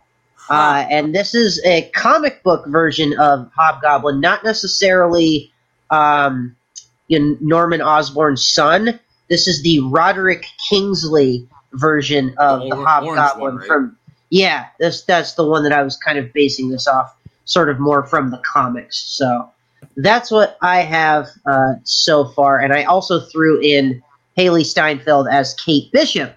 Uh, 0.50 0.86
and 0.88 1.14
this 1.14 1.34
is 1.34 1.60
a 1.66 1.90
comic 1.90 2.42
book 2.42 2.66
version 2.68 3.18
of 3.18 3.50
Hobgoblin, 3.54 4.18
not 4.20 4.44
necessarily 4.44 5.52
um, 5.90 6.56
you 7.08 7.18
know, 7.18 7.36
Norman 7.40 7.82
Osborn's 7.82 8.46
son. 8.46 8.98
This 9.28 9.46
is 9.46 9.62
the 9.62 9.80
Roderick 9.80 10.46
Kingsley 10.70 11.46
version 11.72 12.34
of 12.38 12.60
the, 12.60 12.76
or- 12.76 12.86
Hobgoblin 12.86 13.40
one, 13.40 13.56
right? 13.56 13.66
from. 13.66 13.97
Yeah, 14.30 14.66
this 14.78 15.02
that's 15.02 15.34
the 15.34 15.46
one 15.46 15.62
that 15.62 15.72
I 15.72 15.82
was 15.82 15.96
kind 15.96 16.18
of 16.18 16.32
basing 16.32 16.70
this 16.70 16.86
off, 16.86 17.16
sort 17.44 17.68
of 17.70 17.78
more 17.78 18.06
from 18.06 18.30
the 18.30 18.38
comics. 18.38 18.98
So 18.98 19.50
that's 19.96 20.30
what 20.30 20.58
I 20.60 20.82
have 20.82 21.28
uh, 21.46 21.74
so 21.84 22.26
far, 22.26 22.58
and 22.60 22.72
I 22.72 22.84
also 22.84 23.20
threw 23.20 23.60
in 23.60 24.02
Hailee 24.36 24.66
Steinfeld 24.66 25.28
as 25.30 25.54
Kate 25.54 25.90
Bishop 25.92 26.34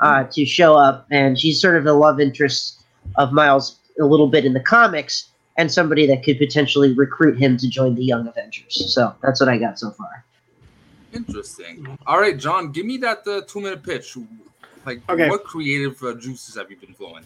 uh, 0.00 0.24
to 0.24 0.44
show 0.44 0.74
up, 0.74 1.06
and 1.10 1.38
she's 1.38 1.60
sort 1.60 1.76
of 1.76 1.84
the 1.84 1.94
love 1.94 2.20
interest 2.20 2.82
of 3.16 3.32
Miles 3.32 3.78
a 4.00 4.04
little 4.04 4.28
bit 4.28 4.44
in 4.44 4.52
the 4.52 4.60
comics, 4.60 5.28
and 5.56 5.70
somebody 5.70 6.06
that 6.06 6.22
could 6.22 6.38
potentially 6.38 6.92
recruit 6.92 7.38
him 7.38 7.56
to 7.58 7.68
join 7.68 7.94
the 7.94 8.04
Young 8.04 8.26
Avengers. 8.26 8.94
So 8.94 9.14
that's 9.22 9.40
what 9.40 9.48
I 9.48 9.58
got 9.58 9.78
so 9.78 9.90
far. 9.90 10.24
Interesting. 11.12 11.98
All 12.06 12.20
right, 12.20 12.36
John, 12.36 12.70
give 12.70 12.86
me 12.86 12.96
that 12.98 13.26
uh, 13.26 13.42
two 13.46 13.60
minute 13.60 13.82
pitch. 13.82 14.16
Like, 14.86 15.00
Okay. 15.08 15.28
what 15.28 15.44
creative 15.44 16.02
uh, 16.02 16.14
juices 16.14 16.56
have 16.56 16.70
you 16.70 16.76
been 16.76 16.94
flowing? 16.94 17.24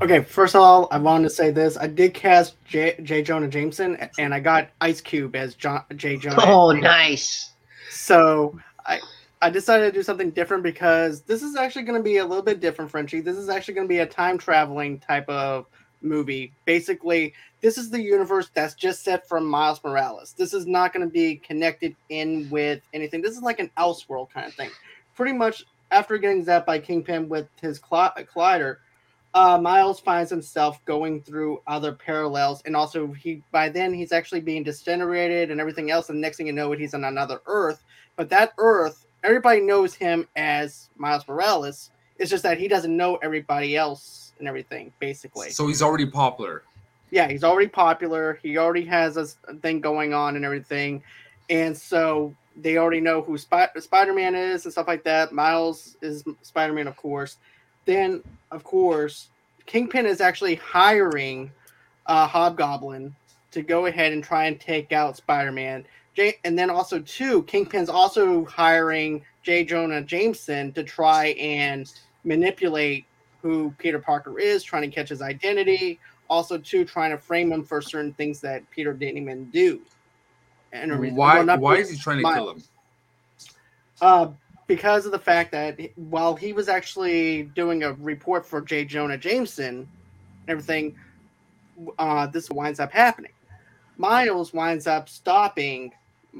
Okay, 0.00 0.22
first 0.22 0.54
of 0.54 0.62
all, 0.62 0.88
I 0.90 0.98
wanted 0.98 1.24
to 1.24 1.30
say 1.30 1.50
this. 1.50 1.76
I 1.76 1.86
did 1.86 2.14
cast 2.14 2.62
J. 2.64 2.96
J. 3.02 3.22
Jonah 3.22 3.48
Jameson, 3.48 3.96
and 4.18 4.32
I 4.32 4.40
got 4.40 4.70
Ice 4.80 5.00
Cube 5.00 5.36
as 5.36 5.54
John 5.54 5.84
J. 5.96 6.16
Jonah. 6.16 6.36
Oh, 6.44 6.70
nice. 6.72 7.52
So 7.90 8.58
I 8.86 9.00
I 9.42 9.50
decided 9.50 9.86
to 9.86 9.92
do 9.92 10.02
something 10.02 10.30
different 10.30 10.62
because 10.62 11.22
this 11.22 11.42
is 11.42 11.56
actually 11.56 11.82
going 11.82 11.98
to 11.98 12.02
be 12.02 12.18
a 12.18 12.24
little 12.24 12.44
bit 12.44 12.60
different, 12.60 12.90
Frenchie. 12.90 13.20
This 13.20 13.36
is 13.36 13.48
actually 13.48 13.74
going 13.74 13.86
to 13.86 13.92
be 13.92 13.98
a 13.98 14.06
time 14.06 14.38
traveling 14.38 14.98
type 15.00 15.28
of 15.28 15.66
movie. 16.00 16.52
Basically, 16.64 17.34
this 17.60 17.76
is 17.76 17.90
the 17.90 18.00
universe 18.00 18.50
that's 18.54 18.74
just 18.74 19.02
set 19.04 19.28
from 19.28 19.44
Miles 19.44 19.82
Morales. 19.84 20.34
This 20.36 20.54
is 20.54 20.66
not 20.66 20.92
going 20.92 21.06
to 21.06 21.12
be 21.12 21.36
connected 21.36 21.94
in 22.08 22.48
with 22.50 22.82
anything. 22.92 23.20
This 23.20 23.36
is 23.36 23.42
like 23.42 23.58
an 23.60 23.70
Elseworld 23.76 24.30
kind 24.30 24.46
of 24.46 24.54
thing. 24.54 24.70
Pretty 25.14 25.32
much 25.32 25.64
after 25.92 26.18
getting 26.18 26.44
zapped 26.44 26.66
by 26.66 26.78
Kingpin 26.80 27.28
with 27.28 27.46
his 27.60 27.78
collider, 27.78 28.78
uh, 29.34 29.58
Miles 29.58 30.00
finds 30.00 30.30
himself 30.30 30.84
going 30.84 31.22
through 31.22 31.62
other 31.66 31.92
parallels, 31.92 32.62
and 32.66 32.74
also 32.76 33.06
he 33.12 33.42
by 33.52 33.68
then 33.68 33.94
he's 33.94 34.12
actually 34.12 34.40
being 34.40 34.62
disintegrated 34.62 35.50
and 35.50 35.60
everything 35.60 35.90
else. 35.90 36.08
And 36.10 36.20
next 36.20 36.36
thing 36.38 36.46
you 36.46 36.52
know, 36.52 36.72
it 36.72 36.80
he's 36.80 36.94
on 36.94 37.04
another 37.04 37.40
Earth. 37.46 37.82
But 38.16 38.28
that 38.30 38.52
Earth, 38.58 39.06
everybody 39.22 39.60
knows 39.60 39.94
him 39.94 40.26
as 40.36 40.90
Miles 40.96 41.26
Morales. 41.28 41.90
It's 42.18 42.30
just 42.30 42.42
that 42.42 42.58
he 42.58 42.68
doesn't 42.68 42.94
know 42.94 43.16
everybody 43.16 43.76
else 43.76 44.32
and 44.38 44.46
everything. 44.48 44.92
Basically, 44.98 45.50
So 45.50 45.66
he's 45.66 45.80
already 45.82 46.06
popular. 46.06 46.62
yeah, 47.10 47.28
he's 47.28 47.44
already 47.44 47.68
popular. 47.68 48.38
He 48.42 48.58
already 48.58 48.84
has 48.86 49.16
a 49.16 49.26
thing 49.60 49.80
going 49.80 50.12
on 50.12 50.36
and 50.36 50.44
everything, 50.44 51.02
and 51.48 51.76
so 51.76 52.34
they 52.56 52.76
already 52.76 53.00
know 53.00 53.22
who 53.22 53.38
Spi- 53.38 53.68
Spider 53.78 54.14
Man 54.14 54.34
is 54.34 54.64
and 54.64 54.72
stuff 54.72 54.88
like 54.88 55.04
that. 55.04 55.32
Miles 55.32 55.96
is 56.02 56.24
Spider 56.42 56.72
Man, 56.72 56.86
of 56.86 56.96
course. 56.96 57.36
Then, 57.84 58.22
of 58.50 58.64
course, 58.64 59.28
Kingpin 59.66 60.06
is 60.06 60.20
actually 60.20 60.56
hiring 60.56 61.50
uh, 62.06 62.26
Hobgoblin 62.26 63.14
to 63.52 63.62
go 63.62 63.86
ahead 63.86 64.12
and 64.12 64.22
try 64.22 64.46
and 64.46 64.58
take 64.60 64.92
out 64.92 65.16
Spider 65.16 65.52
Man. 65.52 65.84
J- 66.14 66.38
and 66.44 66.58
then 66.58 66.70
also 66.70 67.00
too, 67.00 67.42
Kingpin's 67.44 67.88
also 67.88 68.44
hiring 68.44 69.24
J. 69.42 69.64
Jonah 69.64 70.02
Jameson 70.02 70.72
to 70.72 70.82
try 70.84 71.28
and 71.28 71.92
manipulate 72.24 73.06
who 73.40 73.74
Peter 73.78 73.98
Parker 73.98 74.38
is, 74.38 74.62
trying 74.62 74.88
to 74.88 74.94
catch 74.94 75.08
his 75.08 75.20
identity, 75.22 75.98
also 76.30 76.56
too 76.58 76.84
trying 76.84 77.10
to 77.10 77.18
frame 77.18 77.52
him 77.52 77.64
for 77.64 77.82
certain 77.82 78.12
things 78.14 78.40
that 78.40 78.68
Peter 78.70 78.92
didn't 78.92 79.18
even 79.18 79.46
do. 79.50 79.80
And 80.72 80.90
everything. 80.92 81.16
Why? 81.16 81.42
Well, 81.42 81.58
Why 81.58 81.76
is 81.76 81.90
he 81.90 81.96
trying 81.98 82.22
to 82.24 82.32
kill 82.34 82.50
him? 82.50 82.62
Uh, 84.00 84.28
because 84.66 85.06
of 85.06 85.12
the 85.12 85.18
fact 85.18 85.52
that 85.52 85.78
while 85.96 86.34
he 86.34 86.52
was 86.52 86.68
actually 86.68 87.44
doing 87.54 87.82
a 87.84 87.92
report 87.94 88.46
for 88.46 88.60
J. 88.60 88.84
Jonah 88.84 89.18
Jameson 89.18 89.66
and 89.76 89.88
everything, 90.48 90.96
uh, 91.98 92.26
this 92.26 92.50
winds 92.50 92.80
up 92.80 92.90
happening. 92.90 93.32
Miles 93.98 94.52
winds 94.52 94.86
up 94.86 95.08
stopping 95.08 95.92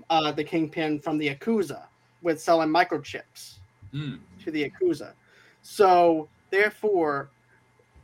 uh, 0.09 0.33
the 0.33 0.43
Kingpin 0.43 0.99
from 0.99 1.19
the 1.19 1.29
Yakuza 1.29 1.83
with 2.23 2.41
selling 2.41 2.71
microchips 2.71 3.55
Hmm. 3.93 4.15
to 4.43 4.51
the 4.51 4.71
Yakuza. 4.71 5.13
So 5.63 6.29
therefore, 6.51 7.29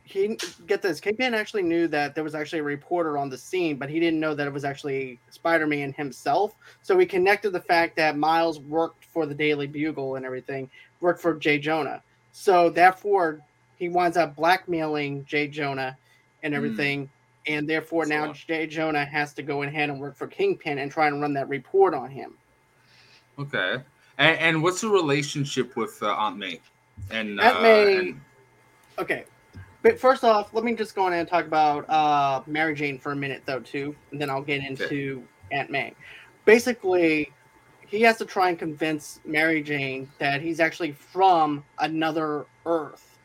he 0.09 0.37
get 0.65 0.81
this. 0.81 0.99
Kingpin 0.99 1.35
actually 1.35 1.61
knew 1.61 1.87
that 1.87 2.15
there 2.15 2.23
was 2.23 2.33
actually 2.33 2.59
a 2.59 2.63
reporter 2.63 3.15
on 3.17 3.29
the 3.29 3.37
scene, 3.37 3.77
but 3.77 3.89
he 3.89 3.99
didn't 3.99 4.19
know 4.19 4.33
that 4.33 4.47
it 4.47 4.53
was 4.53 4.65
actually 4.65 5.19
Spider-Man 5.29 5.93
himself. 5.93 6.55
So 6.81 6.97
he 6.97 7.05
connected 7.05 7.51
the 7.51 7.61
fact 7.61 7.95
that 7.97 8.17
Miles 8.17 8.59
worked 8.59 9.05
for 9.05 9.27
the 9.27 9.35
Daily 9.35 9.67
Bugle 9.67 10.15
and 10.15 10.25
everything, 10.25 10.67
worked 10.99 11.21
for 11.21 11.35
Jay 11.35 11.59
Jonah. 11.59 12.01
So 12.31 12.69
therefore, 12.71 13.39
he 13.77 13.87
winds 13.87 14.17
up 14.17 14.35
blackmailing 14.35 15.25
Jay 15.25 15.47
Jonah 15.47 15.95
and 16.41 16.53
Hmm. 16.53 16.57
everything. 16.57 17.09
And 17.47 17.69
therefore, 17.69 18.05
now 18.05 18.33
Jay 18.33 18.65
Jonah 18.67 19.05
has 19.05 19.33
to 19.35 19.43
go 19.43 19.61
ahead 19.63 19.89
and 19.89 19.99
work 19.99 20.15
for 20.15 20.27
Kingpin 20.27 20.79
and 20.79 20.91
try 20.91 21.07
and 21.07 21.21
run 21.21 21.33
that 21.33 21.47
report 21.49 21.93
on 21.93 22.09
him. 22.09 22.33
Okay. 23.37 23.77
And, 24.17 24.37
and 24.39 24.63
what's 24.63 24.81
the 24.81 24.89
relationship 24.89 25.75
with 25.75 26.01
uh, 26.01 26.13
Aunt 26.13 26.37
May? 26.37 26.59
And 27.11 27.39
Aunt 27.39 27.57
uh, 27.57 27.61
May- 27.61 27.97
and- 27.97 28.21
Okay. 28.97 29.23
But 29.81 29.99
first 29.99 30.23
off, 30.23 30.53
let 30.53 30.63
me 30.63 30.75
just 30.75 30.93
go 30.93 31.07
in 31.07 31.13
and 31.13 31.27
talk 31.27 31.45
about 31.45 31.89
uh, 31.89 32.41
Mary 32.47 32.75
Jane 32.75 32.99
for 32.99 33.13
a 33.13 33.15
minute, 33.15 33.43
though, 33.45 33.61
too, 33.61 33.95
and 34.11 34.19
then 34.19 34.29
I'll 34.29 34.41
get 34.41 34.63
into 34.63 35.23
Aunt 35.51 35.69
May. 35.69 35.93
Basically, 36.45 37.31
he 37.87 38.01
has 38.01 38.17
to 38.17 38.25
try 38.25 38.49
and 38.49 38.59
convince 38.59 39.19
Mary 39.25 39.63
Jane 39.63 40.09
that 40.19 40.41
he's 40.41 40.59
actually 40.59 40.91
from 40.91 41.63
another 41.79 42.45
Earth, 42.65 43.17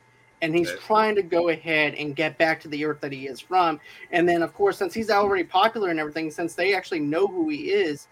and 0.43 0.55
he's 0.55 0.71
Okay. 0.71 0.81
trying 0.87 1.15
to 1.17 1.23
go 1.23 1.49
ahead 1.49 1.95
and 1.95 2.15
get 2.15 2.39
back 2.39 2.61
to 2.61 2.69
the 2.69 2.85
Earth 2.85 3.01
that 3.01 3.13
he 3.13 3.27
is 3.27 3.41
from. 3.41 3.81
And 4.13 4.29
then, 4.29 4.43
of 4.43 4.55
course, 4.55 4.79
since 4.79 4.95
he's 4.95 5.11
already 5.11 5.45
popular 5.45 5.91
and 5.91 5.99
everything, 5.99 6.31
since 6.31 6.55
they 6.55 6.75
actually 6.75 7.01
know 7.01 7.27
who 7.27 7.49
he 7.49 7.73
is, 7.73 8.07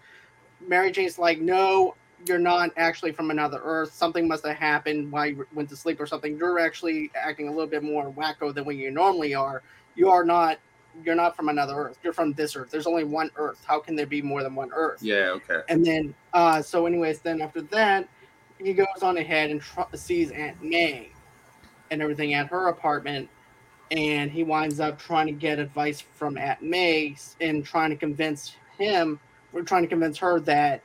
Mary 0.67 0.91
Jane's 0.91 1.17
like, 1.17 1.39
"No, 1.39 1.95
you're 2.25 2.39
not 2.39 2.71
actually 2.77 3.11
from 3.11 3.31
another 3.31 3.59
Earth. 3.63 3.93
Something 3.93 4.27
must 4.27 4.45
have 4.45 4.55
happened 4.55 5.11
while 5.11 5.27
you 5.27 5.45
went 5.53 5.69
to 5.69 5.75
sleep 5.75 5.99
or 5.99 6.07
something. 6.07 6.37
You're 6.37 6.59
actually 6.59 7.11
acting 7.15 7.47
a 7.47 7.51
little 7.51 7.67
bit 7.67 7.83
more 7.83 8.11
wacko 8.11 8.53
than 8.53 8.65
what 8.65 8.75
you 8.75 8.91
normally 8.91 9.33
are. 9.33 9.63
You 9.95 10.09
are 10.09 10.23
not. 10.23 10.59
You're 11.03 11.15
not 11.15 11.35
from 11.35 11.49
another 11.49 11.73
Earth. 11.73 11.97
You're 12.03 12.13
from 12.13 12.33
this 12.33 12.55
Earth. 12.55 12.69
There's 12.69 12.85
only 12.85 13.03
one 13.03 13.31
Earth. 13.35 13.63
How 13.65 13.79
can 13.79 13.95
there 13.95 14.05
be 14.05 14.21
more 14.21 14.43
than 14.43 14.53
one 14.53 14.69
Earth? 14.73 15.01
yeah. 15.01 15.33
Okay. 15.35 15.61
And 15.67 15.83
then, 15.83 16.13
uh, 16.33 16.61
so 16.61 16.85
anyways, 16.85 17.19
then 17.19 17.41
after 17.41 17.61
that, 17.61 18.07
he 18.59 18.73
goes 18.73 19.01
on 19.01 19.17
ahead 19.17 19.49
and 19.49 19.59
tr- 19.59 19.95
sees 19.95 20.29
Aunt 20.31 20.61
May 20.63 21.09
and 21.89 22.01
everything 22.01 22.35
at 22.35 22.47
her 22.47 22.67
apartment, 22.67 23.27
and 23.89 24.31
he 24.31 24.43
winds 24.43 24.79
up 24.79 24.99
trying 24.99 25.25
to 25.25 25.33
get 25.33 25.57
advice 25.57 26.01
from 26.01 26.37
Aunt 26.37 26.61
May 26.61 27.15
and 27.41 27.65
trying 27.65 27.89
to 27.89 27.95
convince 27.95 28.55
him, 28.77 29.19
we're 29.51 29.63
trying 29.63 29.83
to 29.83 29.87
convince 29.87 30.17
her 30.17 30.39
that 30.41 30.83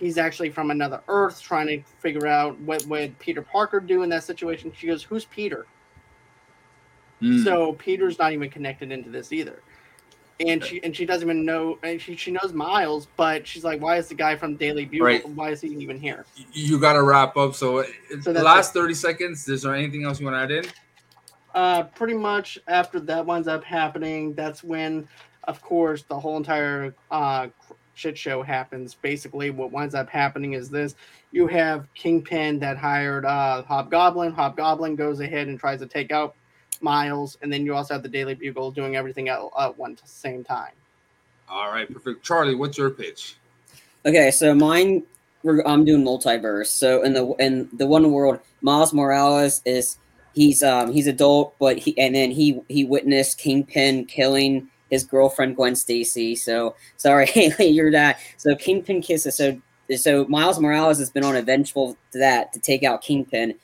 he's 0.00 0.18
actually 0.18 0.50
from 0.50 0.70
another 0.70 1.00
Earth, 1.06 1.40
trying 1.40 1.68
to 1.68 1.82
figure 2.00 2.26
out 2.26 2.58
what 2.60 2.84
would 2.86 3.16
Peter 3.20 3.42
Parker 3.42 3.78
do 3.78 4.02
in 4.02 4.08
that 4.08 4.24
situation. 4.24 4.72
She 4.76 4.86
goes, 4.88 5.04
"Who's 5.04 5.26
Peter?" 5.26 5.66
Hmm. 7.20 7.44
So 7.44 7.74
Peter's 7.74 8.18
not 8.18 8.32
even 8.32 8.50
connected 8.50 8.90
into 8.90 9.10
this 9.10 9.32
either. 9.32 9.60
And 10.40 10.64
she 10.64 10.82
and 10.82 10.96
she 10.96 11.04
doesn't 11.04 11.28
even 11.28 11.44
know 11.44 11.78
and 11.82 12.00
she, 12.00 12.16
she 12.16 12.30
knows 12.30 12.54
Miles, 12.54 13.08
but 13.18 13.46
she's 13.46 13.62
like, 13.62 13.82
why 13.82 13.98
is 13.98 14.08
the 14.08 14.14
guy 14.14 14.36
from 14.36 14.56
Daily 14.56 14.86
Bugle 14.86 15.04
Right. 15.06 15.28
why 15.28 15.50
is 15.50 15.60
he 15.60 15.68
even 15.68 15.98
here? 15.98 16.24
you 16.54 16.80
got 16.80 16.94
to 16.94 17.02
wrap 17.02 17.36
up. 17.36 17.54
So, 17.54 17.80
uh, 17.80 17.84
So 18.22 18.32
the 18.32 18.42
last 18.42 18.74
it. 18.74 18.78
30 18.78 18.94
seconds, 18.94 19.46
is 19.48 19.62
there 19.62 19.74
anything 19.74 20.04
else 20.04 20.18
you 20.18 20.24
want 20.26 20.36
to 20.36 20.56
add 20.56 20.64
in? 20.64 20.70
Uh 21.54 21.82
pretty 21.82 22.14
much 22.14 22.58
after 22.68 22.98
that 23.00 23.26
winds 23.26 23.48
up 23.48 23.64
happening, 23.64 24.32
that's 24.34 24.64
when 24.64 25.06
of 25.44 25.60
course 25.60 26.04
the 26.04 26.18
whole 26.18 26.38
entire 26.38 26.94
uh 27.10 27.48
shit 28.00 28.16
show 28.16 28.42
happens. 28.42 28.94
Basically, 28.94 29.50
what 29.50 29.70
winds 29.70 29.94
up 29.94 30.08
happening 30.08 30.54
is 30.54 30.70
this: 30.70 30.94
you 31.30 31.46
have 31.46 31.86
Kingpin 31.94 32.58
that 32.60 32.76
hired 32.76 33.24
uh, 33.24 33.62
Hobgoblin. 33.62 34.32
Hobgoblin 34.32 34.96
goes 34.96 35.20
ahead 35.20 35.48
and 35.48 35.60
tries 35.60 35.80
to 35.80 35.86
take 35.86 36.10
out 36.10 36.34
Miles, 36.80 37.36
and 37.42 37.52
then 37.52 37.64
you 37.64 37.74
also 37.74 37.94
have 37.94 38.02
the 38.02 38.08
Daily 38.08 38.34
Bugle 38.34 38.70
doing 38.70 38.96
everything 38.96 39.28
at, 39.28 39.40
at 39.58 39.78
one 39.78 39.98
same 40.04 40.42
time. 40.42 40.72
All 41.48 41.70
right, 41.70 41.92
perfect. 41.92 42.24
Charlie, 42.24 42.54
what's 42.54 42.78
your 42.78 42.90
pitch? 42.90 43.36
Okay, 44.06 44.30
so 44.30 44.54
mine, 44.54 45.02
we're, 45.42 45.62
I'm 45.66 45.84
doing 45.84 46.02
multiverse. 46.02 46.68
So 46.68 47.02
in 47.02 47.12
the 47.12 47.26
in 47.38 47.68
the 47.74 47.86
one 47.86 48.10
world, 48.10 48.40
Miles 48.62 48.94
Morales 48.94 49.60
is 49.66 49.98
he's 50.32 50.62
um 50.62 50.90
he's 50.90 51.06
adult, 51.06 51.54
but 51.58 51.76
he 51.76 51.98
and 51.98 52.14
then 52.14 52.30
he 52.30 52.62
he 52.68 52.84
witnessed 52.84 53.38
Kingpin 53.38 54.06
killing 54.06 54.70
his 54.90 55.04
girlfriend 55.04 55.56
Gwen 55.56 55.76
Stacy. 55.76 56.34
So 56.36 56.74
sorry, 56.96 57.26
Hailee, 57.28 57.74
you're 57.74 57.92
that. 57.92 58.20
So 58.36 58.54
Kingpin 58.54 59.02
kisses. 59.02 59.36
So 59.36 59.60
so 59.96 60.24
Miles 60.26 60.60
Morales 60.60 60.98
has 60.98 61.10
been 61.10 61.24
on 61.24 61.36
a 61.36 61.42
vengeful 61.42 61.96
to 62.12 62.18
that 62.18 62.52
to 62.52 62.60
take 62.60 62.82
out 62.82 63.02
Kingpin. 63.02 63.54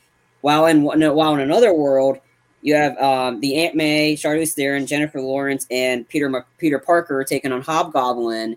While 0.40 0.66
in 0.66 0.82
while 0.82 1.34
in 1.34 1.40
another 1.40 1.72
world, 1.72 2.18
you 2.62 2.74
have 2.74 2.96
um, 2.98 3.40
the 3.40 3.56
Aunt 3.56 3.76
May, 3.76 4.16
Charlize 4.16 4.54
Theron, 4.54 4.86
Jennifer 4.86 5.20
Lawrence, 5.20 5.66
and 5.70 6.08
Peter 6.08 6.44
Peter 6.58 6.78
Parker 6.78 7.24
taking 7.24 7.52
on 7.52 7.62
Hobgoblin, 7.62 8.56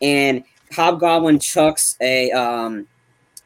and 0.00 0.44
Hobgoblin 0.72 1.40
chucks 1.40 1.96
a 2.00 2.30
um, 2.32 2.86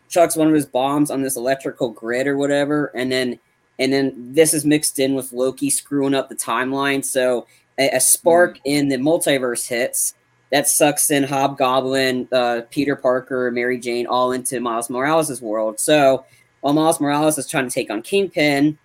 chucks 0.09 0.37
one 0.37 0.49
of 0.49 0.55
his 0.55 0.67
bombs 0.67 1.11
on 1.11 1.23
this 1.23 1.37
electrical 1.37 1.91
grid 1.91 2.27
or 2.27 2.37
whatever, 2.37 2.87
and 2.95 3.11
then 3.11 3.39
and 3.79 3.93
then 3.93 4.13
this 4.35 4.55
is 4.55 4.65
mixed 4.65 4.99
in 4.99 5.15
with 5.15 5.33
Loki 5.33 5.71
screwing 5.71 6.15
up 6.15 6.29
the 6.29 6.37
timeline. 6.37 7.05
So 7.05 7.47
a, 7.83 7.97
a 7.97 8.01
spark 8.01 8.59
in 8.65 8.89
the 8.89 8.97
multiverse 8.97 9.69
hits 9.69 10.15
that 10.51 10.69
sucks 10.69 11.11
in 11.11 11.23
Hobgoblin, 11.23 12.29
uh, 12.31 12.61
Peter 12.71 12.95
Parker, 12.95 13.51
Mary 13.51 13.79
Jane, 13.79 14.07
all 14.07 14.33
into 14.33 14.61
Miles 14.61 14.91
Morales' 14.91 15.41
world. 15.41 15.81
So 15.81 16.27
while 16.61 16.75
Miles 16.75 17.01
Morales 17.01 17.39
is 17.39 17.49
trying 17.49 17.67
to 17.67 17.75
take 17.75 17.91
on 17.91 18.03
Kingpin, 18.03 18.79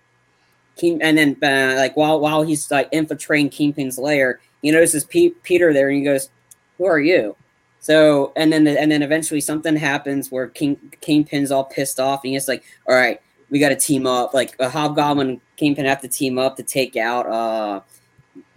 King, 0.76 1.02
and 1.02 1.18
then 1.18 1.36
uh, 1.42 1.76
like 1.76 1.96
while 1.96 2.20
while 2.20 2.42
he's 2.42 2.70
like 2.70 2.88
infiltrating 2.92 3.50
Kingpin's 3.50 3.98
lair, 3.98 4.40
he 4.62 4.70
notices 4.70 5.04
P- 5.04 5.34
Peter 5.42 5.72
there, 5.72 5.88
and 5.88 5.98
he 5.98 6.04
goes, 6.04 6.30
"Who 6.78 6.86
are 6.86 7.00
you?" 7.00 7.36
So 7.80 8.32
and 8.34 8.52
then 8.52 8.66
and 8.66 8.90
then 8.90 9.02
eventually 9.02 9.40
something 9.40 9.76
happens 9.76 10.30
where 10.32 10.46
King 10.46 10.76
Kingpin's 11.00 11.50
all 11.50 11.64
pissed 11.64 12.00
off, 12.00 12.24
and 12.24 12.32
he's 12.32 12.48
like, 12.48 12.64
"All 12.86 12.94
right, 12.94 13.20
we 13.50 13.58
got 13.58 13.70
to 13.70 13.76
team 13.76 14.06
up." 14.06 14.32
Like 14.32 14.56
a 14.58 14.70
Hobgoblin 14.70 15.40
Kingpin 15.56 15.84
have 15.84 16.00
to 16.02 16.08
team 16.08 16.38
up 16.38 16.56
to 16.56 16.62
take 16.62 16.96
out 16.96 17.26
uh 17.26 17.80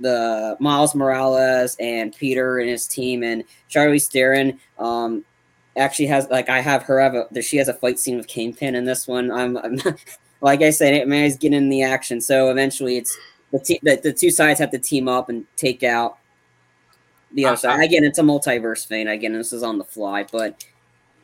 the 0.02 0.58
Miles 0.60 0.96
Morales 0.96 1.76
and 1.80 2.16
Peter 2.16 2.60
and 2.60 2.70
his 2.70 2.88
team 2.88 3.24
and 3.24 3.44
Charlie 3.70 4.00
Theron. 4.00 4.60
Um, 4.80 5.24
actually 5.78 6.08
has 6.08 6.28
like 6.30 6.50
I 6.50 6.60
have 6.60 6.84
her 6.84 7.00
have 7.00 7.16
a 7.16 7.42
she 7.42 7.58
has 7.58 7.68
a 7.68 7.74
fight 7.74 8.00
scene 8.00 8.18
with 8.18 8.28
Kingpin 8.28 8.76
in 8.76 8.86
this 8.86 9.08
one. 9.08 9.32
I'm, 9.32 9.58
I'm 9.58 9.80
like 10.42 10.62
I 10.62 10.70
said, 10.70 11.08
Man's 11.08 11.38
getting 11.38 11.58
in 11.58 11.70
the 11.70 11.84
action. 11.84 12.22
So 12.22 12.52
eventually, 12.52 12.98
it's 12.98 13.18
the, 13.52 13.60
te- 13.60 13.80
the 13.84 14.00
the 14.02 14.14
two 14.14 14.32
sides 14.32 14.60
have 14.60 14.72
to 14.72 14.80
team 14.80 15.08
up 15.08 15.30
and 15.30 15.46
take 15.56 15.84
out 15.84 16.18
the 17.34 17.46
other 17.46 17.54
uh, 17.54 17.58
side. 17.58 17.84
Again, 17.84 18.04
it's 18.04 18.20
a 18.20 18.24
multiverse 18.24 18.86
thing. 18.86 19.08
Again, 19.08 19.34
this 19.34 19.54
is 19.54 19.64
on 19.64 19.78
the 19.78 19.86
fly, 19.86 20.26
but 20.32 20.66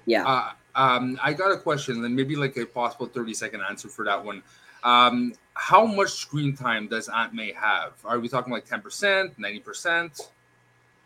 yeah. 0.05 0.25
Uh, 0.25 0.51
um, 0.75 1.19
I 1.21 1.33
got 1.33 1.51
a 1.51 1.57
question, 1.57 2.03
and 2.03 2.15
maybe 2.15 2.35
like 2.35 2.55
a 2.57 2.65
possible 2.65 3.07
thirty 3.07 3.33
second 3.33 3.61
answer 3.67 3.89
for 3.89 4.05
that 4.05 4.23
one. 4.23 4.43
Um, 4.83 5.33
how 5.57 5.85
much 5.85 6.11
screen 6.11 6.55
time 6.55 6.87
does 6.87 7.09
Aunt 7.09 7.33
May 7.33 7.51
have? 7.53 7.93
Are 8.05 8.19
we 8.19 8.29
talking 8.29 8.53
like 8.53 8.65
ten 8.65 8.81
percent, 8.81 9.37
ninety 9.37 9.59
percent? 9.59 10.29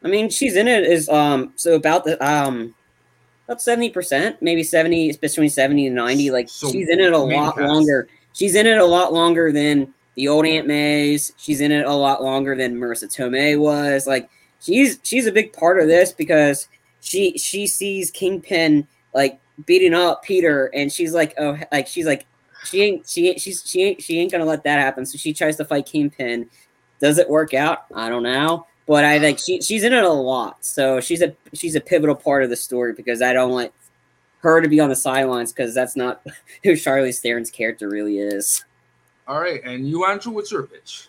I 0.04 0.08
mean, 0.08 0.30
she's 0.30 0.56
in 0.56 0.68
it 0.68 0.84
is 0.84 1.10
um 1.10 1.54
so 1.56 1.76
about 1.76 2.04
the 2.04 2.24
um 2.26 2.76
about 3.48 3.62
seventy 3.62 3.90
percent, 3.90 4.42
maybe 4.42 4.64
seventy 4.64 5.12
between 5.14 5.50
seventy 5.50 5.88
and 5.88 5.96
ninety. 5.96 6.32
Like 6.32 6.50
so 6.50 6.72
she's 6.72 6.90
in 6.90 7.00
it 7.00 7.14
a 7.14 7.18
lot 7.18 7.56
cast. 7.56 7.68
longer. 7.68 8.08
She's 8.34 8.56
in 8.56 8.68
it 8.68 8.78
a 8.78 8.86
lot 8.86 9.14
longer 9.14 9.52
than 9.52 9.94
the 10.16 10.28
old 10.28 10.46
Aunt 10.46 10.68
May's. 10.68 11.34
She's 11.38 11.62
in 11.62 11.72
it 11.72 11.86
a 11.86 11.94
lot 11.94 12.24
longer 12.24 12.56
than 12.56 12.76
Marisa 12.76 13.06
Tomei 13.06 13.60
was. 13.60 14.06
Like 14.06 14.30
she's 14.60 15.00
she's 15.04 15.28
a 15.28 15.32
big 15.32 15.54
part 15.54 15.80
of 15.80 15.88
this 15.88 16.12
because 16.12 16.68
she 17.02 17.38
she 17.38 17.68
sees 17.68 18.12
Kingpin 18.12 18.88
like 19.14 19.40
beating 19.66 19.94
up 19.94 20.24
Peter, 20.24 20.68
and 20.74 20.92
she's 20.92 21.14
like, 21.14 21.34
oh, 21.38 21.58
like 21.72 21.88
she's 21.88 22.06
like 22.06 22.26
she 22.64 22.82
ain't 22.82 23.08
she 23.08 23.30
ain't 23.30 23.40
she's 23.40 23.64
she 23.66 23.84
ain't 23.84 24.02
she 24.02 24.20
ain't 24.20 24.32
gonna 24.32 24.46
let 24.46 24.64
that 24.64 24.80
happen. 24.80 25.06
So 25.06 25.18
she 25.18 25.34
tries 25.34 25.58
to 25.58 25.66
fight 25.66 25.86
Kingpin. 25.86 26.50
Does 27.00 27.18
it 27.18 27.30
work 27.30 27.54
out? 27.54 27.86
I 27.94 28.10
don't 28.10 28.24
know. 28.24 28.68
But 28.88 29.06
I 29.06 29.20
think 29.20 29.40
she 29.40 29.62
she's 29.62 29.84
in 29.84 29.94
it 29.94 30.04
a 30.04 30.10
lot. 30.10 30.64
So 30.66 31.00
she's 31.00 31.22
a 31.22 31.36
she's 31.54 31.76
a 31.76 31.82
pivotal 31.82 32.16
part 32.16 32.44
of 32.44 32.50
the 32.50 32.56
story 32.56 32.94
because 32.94 33.22
I 33.22 33.34
don't 33.34 33.52
want 33.52 33.72
her 34.40 34.60
to 34.62 34.68
be 34.68 34.80
on 34.80 34.90
the 34.90 34.96
sidelines 34.96 35.54
because 35.54 35.74
that's 35.74 35.96
not 35.96 36.22
who 36.64 36.76
Charlie 36.76 37.12
Theron's 37.12 37.52
character 37.52 37.90
really 37.90 38.20
is. 38.20 38.64
All 39.28 39.40
right, 39.40 39.62
and 39.64 39.88
you, 39.88 40.06
Andrew, 40.06 40.34
what's 40.34 40.52
your 40.52 40.64
pitch? 40.64 41.08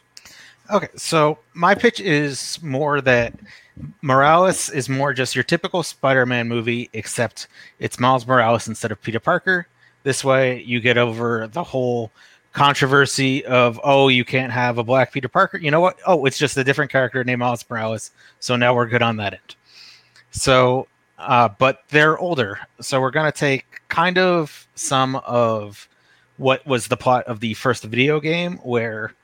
Okay, 0.71 0.89
so 0.97 1.39
my 1.55 1.75
pitch 1.75 1.99
is 1.99 2.63
more 2.63 3.01
that 3.01 3.35
Morales 4.01 4.71
is 4.71 4.89
more 4.89 5.13
just 5.13 5.35
your 5.35 5.43
typical 5.43 5.83
Spider-Man 5.83 6.47
movie, 6.47 6.89
except 6.93 7.49
it's 7.81 7.99
Miles 7.99 8.27
Morales 8.27 8.69
instead 8.69 8.93
of 8.93 9.03
Peter 9.03 9.19
Parker. 9.19 9.67
This 10.03 10.25
way, 10.25 10.63
you 10.63 10.81
get 10.81 10.99
over 10.99 11.47
the 11.47 11.63
whole 11.63 12.11
controversy 12.53 13.45
of 13.47 13.81
oh, 13.83 14.09
you 14.09 14.25
can't 14.25 14.53
have 14.53 14.79
a 14.79 14.85
Black 14.85 15.13
Peter 15.13 15.29
Parker. 15.29 15.59
You 15.59 15.71
know 15.71 15.81
what? 15.81 15.99
Oh, 16.07 16.25
it's 16.27 16.39
just 16.39 16.57
a 16.57 16.65
different 16.65 16.91
character 16.91 17.23
named 17.25 17.41
Miles 17.41 17.65
Morales. 17.69 18.11
So 18.41 18.57
now 18.57 18.75
we're 18.75 18.87
good 18.87 19.03
on 19.03 19.17
that 19.17 19.35
end. 19.35 19.57
So, 20.31 20.87
uh, 21.19 21.49
but 21.59 21.83
they're 21.89 22.19
older, 22.19 22.59
so 22.81 23.01
we're 23.01 23.11
gonna 23.11 23.33
take 23.33 23.81
kind 23.89 24.19
of 24.19 24.67
some 24.75 25.17
of 25.17 25.89
what 26.39 26.67
was 26.67 26.89
the 26.89 26.97
plot 26.97 27.25
of 27.27 27.41
the 27.41 27.55
first 27.55 27.85
video 27.85 28.19
game, 28.19 28.57
where 28.59 29.15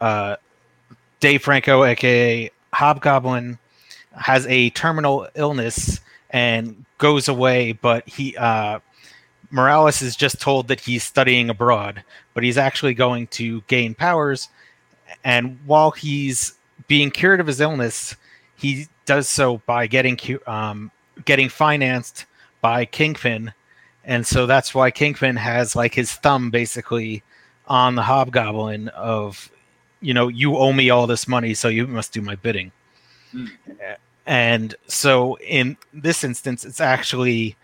uh, 0.00 0.36
Dave 1.20 1.42
Franco, 1.42 1.84
aka 1.84 2.50
Hobgoblin, 2.72 3.58
has 4.12 4.46
a 4.46 4.70
terminal 4.70 5.28
illness 5.34 6.00
and 6.30 6.84
goes 6.98 7.28
away, 7.28 7.72
but 7.72 8.08
he 8.08 8.36
uh, 8.36 8.78
Morales 9.50 10.02
is 10.02 10.16
just 10.16 10.40
told 10.40 10.68
that 10.68 10.80
he's 10.80 11.04
studying 11.04 11.50
abroad, 11.50 12.04
but 12.34 12.44
he's 12.44 12.58
actually 12.58 12.94
going 12.94 13.26
to 13.28 13.62
gain 13.62 13.94
powers. 13.94 14.48
And 15.24 15.58
while 15.66 15.90
he's 15.90 16.54
being 16.86 17.10
cured 17.10 17.40
of 17.40 17.46
his 17.46 17.60
illness, 17.60 18.14
he 18.56 18.86
does 19.06 19.28
so 19.28 19.58
by 19.66 19.86
getting 19.86 20.18
um, 20.46 20.90
getting 21.24 21.48
financed 21.48 22.26
by 22.60 22.84
Kingpin, 22.84 23.52
and 24.04 24.26
so 24.26 24.46
that's 24.46 24.74
why 24.74 24.90
Kingpin 24.90 25.36
has 25.36 25.76
like 25.76 25.94
his 25.94 26.12
thumb 26.12 26.50
basically 26.50 27.22
on 27.66 27.94
the 27.94 28.02
Hobgoblin 28.02 28.88
of, 28.88 29.50
you 30.00 30.14
know, 30.14 30.28
you 30.28 30.56
owe 30.56 30.72
me 30.72 30.90
all 30.90 31.06
this 31.06 31.28
money, 31.28 31.54
so 31.54 31.68
you 31.68 31.86
must 31.86 32.12
do 32.12 32.22
my 32.22 32.34
bidding. 32.34 32.72
Mm. 33.34 33.50
And 34.26 34.74
so 34.86 35.38
in 35.38 35.76
this 35.92 36.24
instance, 36.24 36.64
it's 36.64 36.80
actually 36.80 37.56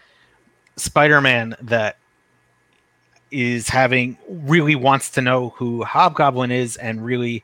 Spider-Man 0.77 1.57
that 1.63 1.99
is 3.31 3.69
having 3.69 4.17
really 4.29 4.75
wants 4.75 5.11
to 5.11 5.21
know 5.21 5.51
who 5.51 5.83
Hobgoblin 5.83 6.51
is 6.51 6.77
and 6.77 7.05
really 7.05 7.43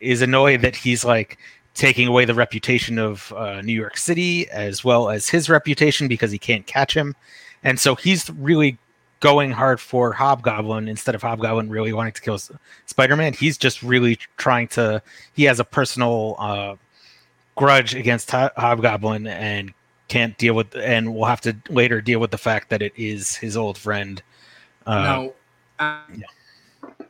is 0.00 0.22
annoyed 0.22 0.62
that 0.62 0.76
he's 0.76 1.04
like 1.04 1.38
taking 1.74 2.06
away 2.06 2.24
the 2.24 2.34
reputation 2.34 2.98
of 2.98 3.32
uh, 3.32 3.60
New 3.62 3.72
York 3.72 3.96
City 3.96 4.48
as 4.50 4.84
well 4.84 5.10
as 5.10 5.28
his 5.28 5.50
reputation 5.50 6.06
because 6.06 6.30
he 6.30 6.38
can't 6.38 6.66
catch 6.66 6.94
him. 6.96 7.16
And 7.64 7.80
so 7.80 7.94
he's 7.94 8.30
really 8.30 8.78
going 9.20 9.50
hard 9.50 9.80
for 9.80 10.12
Hobgoblin 10.12 10.86
instead 10.86 11.14
of 11.14 11.22
Hobgoblin 11.22 11.70
really 11.70 11.92
wanting 11.92 12.12
to 12.12 12.20
kill 12.20 12.38
Spider-Man. 12.86 13.32
He's 13.32 13.58
just 13.58 13.82
really 13.82 14.18
trying 14.36 14.68
to 14.68 15.02
he 15.32 15.44
has 15.44 15.58
a 15.58 15.64
personal 15.64 16.36
uh, 16.38 16.76
grudge 17.56 17.94
against 17.94 18.30
Hobgoblin 18.30 19.26
and 19.26 19.72
can't 20.08 20.36
deal 20.38 20.54
with, 20.54 20.74
and 20.76 21.14
we'll 21.14 21.24
have 21.24 21.40
to 21.42 21.56
later 21.68 22.00
deal 22.00 22.20
with 22.20 22.30
the 22.30 22.38
fact 22.38 22.70
that 22.70 22.82
it 22.82 22.92
is 22.96 23.36
his 23.36 23.56
old 23.56 23.78
friend. 23.78 24.22
Uh, 24.86 24.94
now, 25.02 25.32
uh, 25.78 26.00
yeah. 26.14 27.06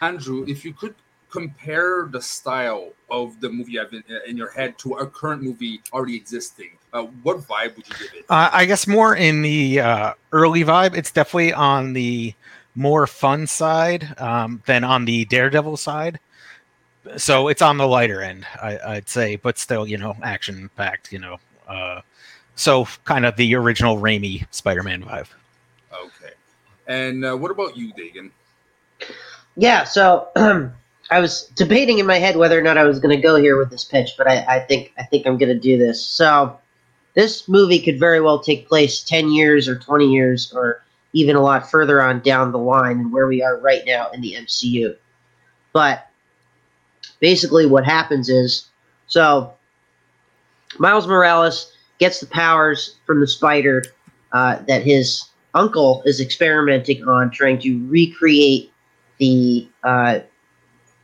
Andrew, 0.00 0.44
if 0.48 0.64
you 0.64 0.72
could 0.72 0.94
compare 1.30 2.08
the 2.10 2.20
style 2.20 2.92
of 3.10 3.40
the 3.40 3.48
movie 3.48 3.78
in, 3.78 4.04
in 4.26 4.36
your 4.36 4.50
head 4.50 4.78
to 4.78 4.94
a 4.94 5.06
current 5.06 5.42
movie 5.42 5.80
already 5.92 6.16
existing, 6.16 6.70
uh, 6.92 7.02
what 7.22 7.38
vibe 7.38 7.76
would 7.76 7.88
you 7.88 7.94
give 7.98 8.14
it? 8.14 8.24
Uh, 8.28 8.50
I 8.52 8.64
guess 8.64 8.86
more 8.86 9.14
in 9.14 9.42
the 9.42 9.80
uh, 9.80 10.14
early 10.32 10.64
vibe. 10.64 10.96
It's 10.96 11.10
definitely 11.10 11.52
on 11.52 11.92
the 11.92 12.34
more 12.74 13.06
fun 13.06 13.46
side 13.46 14.14
um, 14.18 14.62
than 14.66 14.84
on 14.84 15.04
the 15.04 15.24
Daredevil 15.26 15.76
side. 15.76 16.20
So 17.16 17.48
it's 17.48 17.62
on 17.62 17.78
the 17.78 17.88
lighter 17.88 18.22
end, 18.22 18.46
I, 18.60 18.94
would 18.94 19.08
say, 19.08 19.36
but 19.36 19.58
still, 19.58 19.86
you 19.86 19.96
know, 19.96 20.14
action 20.22 20.70
packed. 20.76 21.12
You 21.12 21.18
know, 21.18 21.38
uh, 21.68 22.00
so 22.54 22.86
kind 23.04 23.26
of 23.26 23.36
the 23.36 23.54
original 23.54 23.98
Raimi 23.98 24.46
Spider-Man 24.50 25.04
vibe. 25.04 25.28
Okay, 25.92 26.32
and 26.86 27.24
uh, 27.24 27.36
what 27.36 27.50
about 27.50 27.76
you, 27.76 27.92
Dagan? 27.94 28.30
Yeah, 29.56 29.84
so 29.84 30.28
I 31.10 31.20
was 31.20 31.44
debating 31.54 31.98
in 31.98 32.06
my 32.06 32.18
head 32.18 32.36
whether 32.36 32.58
or 32.58 32.62
not 32.62 32.78
I 32.78 32.84
was 32.84 33.00
going 33.00 33.14
to 33.14 33.22
go 33.22 33.36
here 33.36 33.56
with 33.56 33.70
this 33.70 33.84
pitch, 33.84 34.10
but 34.16 34.28
I, 34.28 34.44
I 34.56 34.60
think 34.60 34.92
I 34.98 35.04
think 35.04 35.26
I'm 35.26 35.38
going 35.38 35.48
to 35.48 35.58
do 35.58 35.78
this. 35.78 36.04
So 36.04 36.58
this 37.14 37.48
movie 37.48 37.80
could 37.80 37.98
very 37.98 38.20
well 38.20 38.40
take 38.40 38.68
place 38.68 39.02
10 39.02 39.32
years 39.32 39.68
or 39.68 39.76
20 39.76 40.06
years 40.06 40.52
or 40.52 40.82
even 41.12 41.36
a 41.36 41.40
lot 41.40 41.70
further 41.70 42.02
on 42.02 42.20
down 42.20 42.52
the 42.52 42.58
line 42.58 42.98
than 42.98 43.10
where 43.10 43.26
we 43.26 43.42
are 43.42 43.58
right 43.58 43.82
now 43.86 44.10
in 44.10 44.20
the 44.20 44.34
MCU. 44.34 44.96
But 45.72 46.06
basically, 47.20 47.66
what 47.66 47.84
happens 47.84 48.28
is 48.28 48.68
so 49.06 49.54
Miles 50.78 51.06
Morales 51.06 51.72
gets 51.98 52.20
the 52.20 52.26
powers 52.26 52.96
from 53.06 53.20
the 53.20 53.26
spider 53.26 53.84
uh, 54.32 54.58
that 54.68 54.82
his 54.82 55.24
uncle 55.54 56.02
is 56.04 56.20
experimenting 56.20 57.06
on, 57.08 57.30
trying 57.30 57.58
to 57.60 57.86
recreate 57.88 58.72
the 59.18 59.68
uh, 59.82 60.20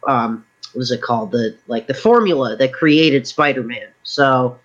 um, 0.07 0.44
what 0.72 0.83
is 0.83 0.90
it 0.90 1.03
called? 1.03 1.33
The 1.33 1.57
like 1.66 1.87
the 1.87 1.94
formula 1.94 2.57
that 2.57 2.72
created 2.72 3.27
Spider-Man. 3.27 3.88
So 4.03 4.59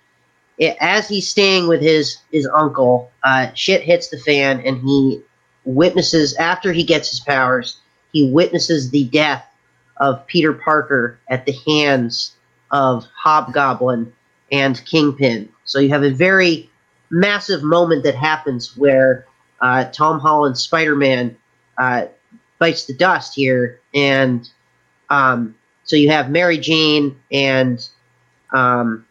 it, 0.57 0.75
as 0.79 1.07
he's 1.07 1.29
staying 1.29 1.67
with 1.67 1.81
his 1.81 2.17
his 2.31 2.47
uncle, 2.53 3.11
uh, 3.23 3.51
shit 3.53 3.81
hits 3.81 4.09
the 4.09 4.19
fan, 4.19 4.61
and 4.61 4.81
he 4.81 5.21
witnesses 5.65 6.35
after 6.35 6.73
he 6.73 6.83
gets 6.83 7.09
his 7.09 7.19
powers, 7.21 7.79
he 8.11 8.29
witnesses 8.31 8.89
the 8.89 9.05
death 9.05 9.45
of 9.97 10.25
Peter 10.27 10.53
Parker 10.53 11.19
at 11.29 11.45
the 11.45 11.55
hands 11.65 12.35
of 12.71 13.05
Hobgoblin 13.15 14.13
and 14.51 14.83
Kingpin. 14.85 15.49
So 15.65 15.79
you 15.79 15.89
have 15.89 16.03
a 16.03 16.11
very 16.11 16.69
massive 17.09 17.63
moment 17.63 18.03
that 18.03 18.15
happens 18.15 18.75
where 18.77 19.25
uh, 19.61 19.85
Tom 19.85 20.19
Holland's 20.19 20.61
Spider 20.61 20.95
Man 20.95 21.35
uh, 21.77 22.05
bites 22.59 22.85
the 22.85 22.93
dust 22.93 23.35
here, 23.35 23.79
and 23.93 24.49
um, 25.09 25.55
so 25.83 25.95
you 25.95 26.09
have 26.09 26.29
Mary 26.29 26.57
Jane 26.57 27.19
and 27.31 27.87
um, 28.53 29.05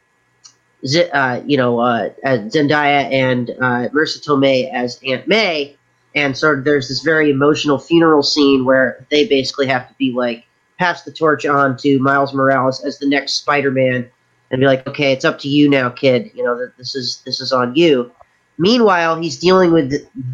Z- 0.86 1.10
uh, 1.10 1.42
you 1.44 1.56
know 1.56 1.80
uh, 1.80 2.10
Zendaya 2.24 3.10
and 3.12 3.50
uh, 3.50 3.88
Marisa 3.88 4.24
Tomei 4.24 4.72
as 4.72 5.00
Aunt 5.04 5.26
May, 5.28 5.76
and 6.14 6.36
sort 6.36 6.58
of 6.58 6.64
there's 6.64 6.88
this 6.88 7.00
very 7.00 7.30
emotional 7.30 7.78
funeral 7.78 8.22
scene 8.22 8.64
where 8.64 9.04
they 9.10 9.26
basically 9.26 9.66
have 9.66 9.88
to 9.88 9.94
be 9.94 10.12
like 10.12 10.44
pass 10.78 11.02
the 11.02 11.12
torch 11.12 11.44
on 11.44 11.76
to 11.76 11.98
Miles 11.98 12.32
Morales 12.32 12.84
as 12.84 12.98
the 12.98 13.06
next 13.08 13.34
Spider-Man 13.34 14.08
and 14.50 14.60
be 14.60 14.66
like, 14.66 14.86
okay, 14.86 15.12
it's 15.12 15.24
up 15.24 15.38
to 15.40 15.48
you 15.48 15.68
now, 15.68 15.90
kid. 15.90 16.30
You 16.34 16.44
know 16.44 16.58
that 16.58 16.76
this 16.76 16.94
is 16.94 17.22
this 17.24 17.40
is 17.40 17.52
on 17.52 17.74
you. 17.74 18.10
Meanwhile, 18.58 19.20
he's 19.20 19.38
dealing 19.38 19.72
with 19.72 19.92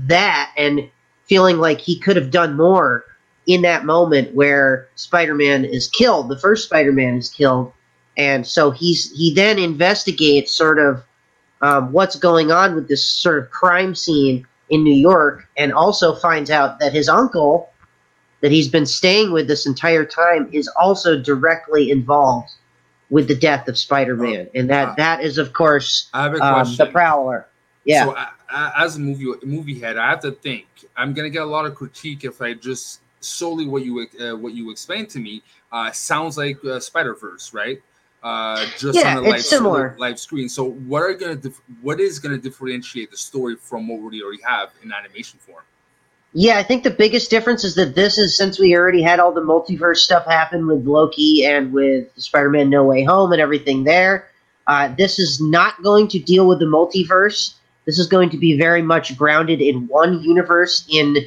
that 0.09 0.53
and 0.57 0.89
feeling 1.27 1.59
like 1.59 1.81
he 1.81 1.99
could 1.99 2.17
have 2.17 2.31
done 2.31 2.57
more 2.57 3.05
in 3.47 3.63
that 3.63 3.85
moment 3.85 4.35
where 4.35 4.89
Spider-Man 4.95 5.65
is 5.65 5.89
killed. 5.89 6.29
The 6.29 6.39
first 6.39 6.65
Spider-Man 6.65 7.17
is 7.17 7.29
killed, 7.29 7.73
and 8.17 8.47
so 8.47 8.71
he's 8.71 9.11
he 9.17 9.35
then 9.35 9.59
investigates 9.59 10.53
sort 10.53 10.79
of 10.79 11.03
um, 11.61 11.93
what's 11.93 12.17
going 12.17 12.51
on 12.51 12.75
with 12.75 12.89
this 12.89 13.05
sort 13.05 13.39
of 13.39 13.51
crime 13.51 13.95
scene 13.95 14.47
in 14.71 14.83
New 14.83 14.95
York, 14.95 15.47
and 15.57 15.73
also 15.73 16.15
finds 16.15 16.51
out 16.51 16.79
that 16.79 16.93
his 16.93 17.09
uncle 17.09 17.71
that 18.41 18.53
he's 18.53 18.69
been 18.69 18.85
staying 18.85 19.33
with 19.33 19.49
this 19.49 19.65
entire 19.67 20.05
time 20.05 20.49
is 20.53 20.69
also 20.79 21.19
directly 21.19 21.91
involved 21.91 22.51
with 23.15 23.29
the 23.29 23.35
death 23.37 23.69
of 23.69 23.79
Spider-Man, 23.79 24.49
and 24.57 24.69
that 24.71 24.89
Uh, 24.89 24.95
that 24.97 25.23
is 25.23 25.39
of 25.39 25.53
course 25.53 26.11
I 26.13 26.25
have 26.25 26.35
a 26.35 26.45
um, 26.45 26.77
the 26.77 26.87
Prowler. 26.87 27.47
Yeah. 27.85 28.07
So, 28.07 28.11
uh, 28.13 28.27
uh, 28.51 28.71
as 28.77 28.97
a 28.97 29.01
movie 29.01 29.33
movie 29.45 29.79
head, 29.79 29.97
I 29.97 30.11
have 30.11 30.21
to 30.23 30.33
think 30.33 30.67
I'm 30.97 31.15
gonna 31.15 31.31
get 31.31 31.43
a 31.43 31.47
lot 31.57 31.65
of 31.65 31.75
critique 31.77 32.25
if 32.25 32.43
I 32.43 32.55
just 32.55 33.01
solely 33.21 33.67
what 33.67 33.85
you 33.85 34.07
uh, 34.21 34.37
what 34.37 34.53
you 34.55 34.71
explained 34.71 35.09
to 35.11 35.21
me 35.21 35.43
uh, 35.71 35.93
sounds 35.93 36.37
like 36.37 36.59
uh, 36.65 36.81
Spider 36.81 37.15
Verse, 37.15 37.55
right? 37.55 37.81
Uh, 38.23 38.67
just 38.77 38.99
Yeah, 38.99 39.11
on 39.11 39.17
a 39.17 39.21
live, 39.21 39.41
it's 39.41 39.49
similar. 39.49 39.95
live 39.97 40.19
screen. 40.19 40.49
So, 40.49 40.65
what 40.65 41.03
are 41.03 41.15
gonna 41.15 41.37
dif- 41.37 41.63
what 41.83 42.01
is 42.01 42.19
gonna 42.19 42.39
differentiate 42.39 43.11
the 43.13 43.17
story 43.17 43.55
from 43.57 43.87
what 43.87 44.01
we 44.01 44.23
already 44.23 44.43
have 44.43 44.71
in 44.83 44.93
animation 44.93 45.39
form? 45.39 45.65
Yeah, 46.37 46.59
I 46.59 46.65
think 46.65 46.83
the 46.83 46.91
biggest 46.91 47.31
difference 47.31 47.63
is 47.63 47.77
that 47.77 47.95
this 47.95 48.19
is 48.19 48.37
since 48.37 48.59
we 48.59 48.75
already 48.75 49.03
had 49.03 49.21
all 49.21 49.33
the 49.33 49.41
multiverse 49.41 49.99
stuff 49.99 50.27
happen 50.27 50.67
with 50.67 50.85
Loki 50.85 51.47
and 51.47 51.73
with 51.73 52.09
Spider-Man 52.17 52.69
No 52.69 52.83
Way 52.83 53.05
Home 53.05 53.31
and 53.31 53.41
everything 53.41 53.85
there. 53.85 54.29
Uh, 54.67 54.93
this 54.99 55.21
is 55.21 55.41
not 55.41 55.81
going 55.85 56.09
to 56.09 56.19
deal 56.19 56.49
with 56.49 56.59
the 56.59 56.65
multiverse. 56.65 57.55
This 57.87 58.01
is 58.01 58.09
going 58.09 58.31
to 58.31 58.37
be 58.37 58.59
very 58.59 58.83
much 58.83 59.17
grounded 59.17 59.61
in 59.61 59.87
one 59.87 60.23
universe, 60.25 60.85
in 60.91 61.19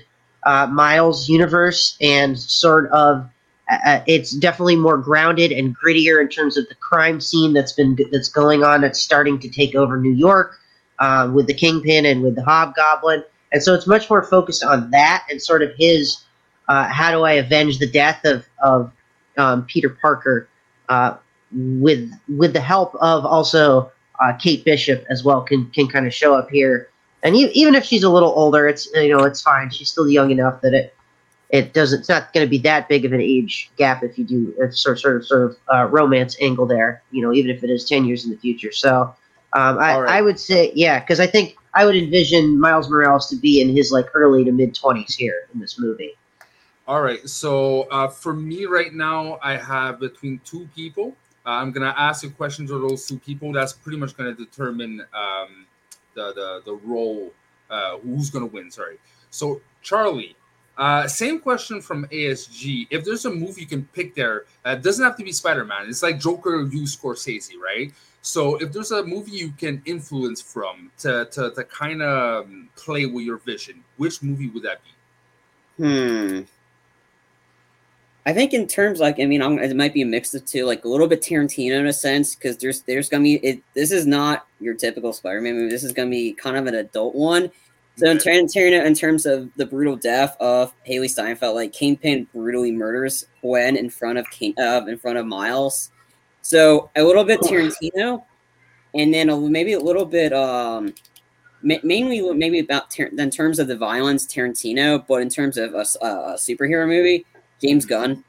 uh, 0.46 0.67
Miles' 0.67 1.30
universe, 1.30 1.98
and 2.02 2.38
sort 2.38 2.91
of. 2.91 3.30
Uh, 3.70 4.02
it's 4.08 4.32
definitely 4.32 4.78
more 4.78 4.98
grounded 4.98 5.52
and 5.52 5.76
grittier 5.78 6.22
in 6.22 6.30
terms 6.30 6.58
of 6.58 6.67
the 6.70 6.76
crime 6.76 7.22
scene 7.22 7.54
that's 7.54 7.74
been 7.74 7.98
that's 8.12 8.30
going 8.30 8.63
on. 8.63 8.82
That's 8.82 9.02
starting 9.02 9.39
to 9.39 9.50
take 9.50 9.74
over 9.76 9.98
New 9.98 10.13
York 10.13 10.58
uh, 11.00 11.30
with 11.34 11.48
the 11.48 11.54
Kingpin 11.54 12.06
and 12.06 12.24
with 12.24 12.36
the 12.36 12.43
Hobgoblin. 12.43 13.24
And 13.52 13.64
so 13.64 13.74
it's 13.74 13.88
much 13.88 14.10
more 14.10 14.24
focused 14.24 14.64
on 14.64 14.92
that 14.92 15.26
and 15.30 15.42
sort 15.42 15.62
of 15.62 15.72
his 15.78 16.24
uh, 16.68 16.88
how 16.88 17.12
do 17.12 17.24
I 17.24 17.34
avenge 17.34 17.80
the 17.80 17.90
death 17.90 18.26
of 18.26 18.46
of 18.62 18.92
um, 19.38 19.66
Peter 19.66 19.90
Parker 19.90 20.50
uh, 20.90 21.16
with 21.52 22.12
with 22.28 22.54
the 22.54 22.62
help 22.62 22.96
of 22.96 23.26
also 23.26 23.92
uh, 24.20 24.34
Kate 24.34 24.66
Bishop 24.66 25.06
as 25.10 25.24
well 25.24 25.42
can 25.42 25.70
can 25.72 25.88
kind 25.88 26.06
of 26.08 26.14
show 26.14 26.36
up 26.36 26.50
here. 26.50 26.90
And 27.24 27.36
even 27.36 27.76
if 27.76 27.84
she's 27.84 28.04
a 28.04 28.10
little 28.10 28.30
older, 28.30 28.68
it's 28.68 28.88
you 28.94 29.10
know 29.10 29.24
it's 29.24 29.42
fine. 29.42 29.70
She's 29.70 29.90
still 29.90 30.10
young 30.10 30.32
enough 30.32 30.62
that 30.62 30.74
it 30.74 30.94
it 31.50 31.74
doesn't 31.74 32.00
it's 32.00 32.10
not 32.10 32.34
going 32.34 32.46
to 32.46 32.50
be 32.50 32.60
that 32.60 32.90
big 32.90 33.06
of 33.06 33.14
an 33.14 33.22
age 33.22 33.72
gap 33.78 34.04
if 34.04 34.18
you 34.18 34.26
do 34.26 34.54
a 34.62 34.72
sort 34.72 35.00
sort 35.00 35.18
of 35.18 35.26
sort 35.26 35.44
of 35.44 35.58
uh, 35.74 35.86
romance 35.86 36.38
angle 36.42 36.66
there. 36.66 37.02
You 37.12 37.22
know, 37.22 37.34
even 37.34 37.50
if 37.50 37.64
it 37.64 37.70
is 37.70 37.86
ten 37.86 38.06
years 38.06 38.26
in 38.26 38.32
the 38.32 38.38
future. 38.38 38.72
So 38.72 39.16
um, 39.54 39.80
I, 39.80 40.00
right. 40.00 40.18
I 40.18 40.22
would 40.22 40.40
say 40.40 40.72
yeah, 40.76 41.00
because 41.00 41.20
I 41.20 41.28
think 41.28 41.56
I 41.78 41.86
would 41.86 41.96
envision 41.96 42.60
Miles 42.60 42.90
Morales 42.90 43.28
to 43.28 43.36
be 43.36 43.62
in 43.62 43.70
his 43.70 43.92
like 43.92 44.08
early 44.16 44.44
to 44.44 44.52
mid 44.52 44.74
twenties 44.74 45.13
here 45.13 45.48
in 45.54 45.60
this 45.60 45.78
movie. 45.78 46.13
All 46.88 47.04
right. 47.04 47.22
So 47.30 47.84
uh, 47.92 48.08
for 48.08 48.34
me 48.34 48.66
right 48.66 48.92
now, 48.92 49.38
I 49.44 49.58
have 49.58 50.00
between 50.00 50.42
two 50.44 50.68
people. 50.76 51.16
Uh, 51.46 51.52
I'm 51.52 51.72
gonna 51.72 51.94
ask 51.96 52.24
a 52.26 52.30
question 52.30 52.66
to 52.68 52.80
those 52.80 53.06
two 53.06 53.20
people. 53.20 53.54
That's 53.54 53.74
pretty 53.74 54.00
much 54.00 54.18
gonna 54.18 54.34
determine 54.34 55.02
um, 55.13 55.68
the 56.16 56.34
the 56.34 56.62
the 56.66 56.74
role. 56.84 57.32
Uh, 57.70 58.00
who's 58.00 58.32
gonna 58.32 58.48
win? 58.48 58.72
Sorry. 58.72 58.98
So 59.30 59.62
Charlie, 59.84 60.36
uh, 60.80 61.08
same 61.08 61.40
question 61.40 61.80
from 61.80 62.08
ASG. 62.08 62.88
If 62.90 63.06
there's 63.06 63.26
a 63.26 63.30
movie 63.30 63.62
you 63.62 63.68
can 63.68 63.86
pick 63.94 64.16
there, 64.16 64.46
uh, 64.66 64.72
it 64.72 64.82
doesn't 64.82 65.06
have 65.06 65.16
to 65.18 65.24
be 65.24 65.32
Spider-Man. 65.32 65.90
It's 65.90 66.02
like 66.02 66.20
Joker, 66.20 66.62
you 66.62 66.84
Scorsese, 66.84 67.52
right? 67.63 67.94
So 68.28 68.58
if 68.58 68.74
there's 68.74 68.92
a 68.92 69.06
movie 69.06 69.32
you 69.32 69.54
can 69.58 69.82
influence 69.86 70.42
from 70.42 70.92
to 71.00 71.26
to, 71.32 71.50
to 71.52 71.63
kind 71.63 72.02
of 72.02 72.50
play 72.76 73.06
with 73.06 73.24
your 73.24 73.38
vision, 73.38 73.86
which 73.96 74.22
movie 74.22 74.50
would 74.50 74.63
that 74.63 74.80
be? 74.84 75.84
Hmm. 75.84 76.42
I 78.26 78.34
think 78.34 78.54
in 78.54 78.68
terms 78.68 79.00
like 79.00 79.22
I 79.22 79.26
mean 79.26 79.42
I'm, 79.42 79.58
it 79.60 79.74
might 79.78 79.94
be 79.94 80.02
a 80.02 80.06
mix 80.06 80.34
of 80.34 80.46
two, 80.46 80.66
like 80.66 80.84
a 80.84 80.90
little 80.90 81.08
bit 81.08 81.22
Tarantino 81.22 81.80
in 81.80 81.88
a 81.88 81.94
sense, 81.94 82.36
because 82.36 82.58
there's 82.58 82.82
there's 82.82 83.08
gonna 83.08 83.24
be 83.24 83.36
it. 83.36 83.63
This 83.74 83.92
is 83.92 84.06
not 84.06 84.46
your 84.60 84.74
typical 84.74 85.13
Spider-Man 85.13 85.56
movie. 85.56 85.70
This 85.70 85.86
is 85.86 85.94
gonna 85.94 86.10
be 86.10 86.34
kind 86.34 86.58
of 86.58 86.66
an 86.66 86.76
adult 86.76 87.16
one. 87.16 87.50
So 87.96 88.12
in 88.12 88.18
Tarantino, 88.18 88.86
in 88.86 88.94
terms 88.94 89.26
of 89.26 89.50
the 89.56 89.66
brutal 89.66 89.96
death 89.96 90.36
of 90.42 90.74
Hailee 90.86 91.10
Steinfeld, 91.10 91.56
like 91.56 91.72
Kingpin 91.72 92.28
brutally 92.34 92.74
murders 92.74 93.26
Gwen 93.40 93.78
in 93.78 93.90
front 93.90 94.18
of 94.18 94.30
King, 94.32 94.54
uh, 94.60 94.86
in 94.86 94.98
front 94.98 95.18
of 95.18 95.26
Miles. 95.26 95.92
So 96.48 96.90
a 96.96 97.04
little 97.04 97.26
bit 97.26 97.42
Tarantino, 97.42 98.24
and 98.96 99.14
then 99.14 99.30
a, 99.30 99.38
maybe 99.38 99.74
a 99.74 99.80
little 99.80 100.06
bit 100.06 100.32
um, 100.32 100.94
ma- 101.62 101.84
mainly 101.84 102.22
maybe 102.34 102.60
about 102.60 102.90
Tar- 102.90 103.08
in 103.08 103.30
terms 103.30 103.60
of 103.60 103.68
the 103.68 103.76
violence 103.76 104.26
Tarantino, 104.26 105.06
but 105.06 105.22
in 105.22 105.28
terms 105.28 105.58
of 105.58 105.74
a 105.74 105.82
superhero 105.82 106.88
movie, 106.88 107.26
James 107.62 107.86
Gunn. 107.86 108.24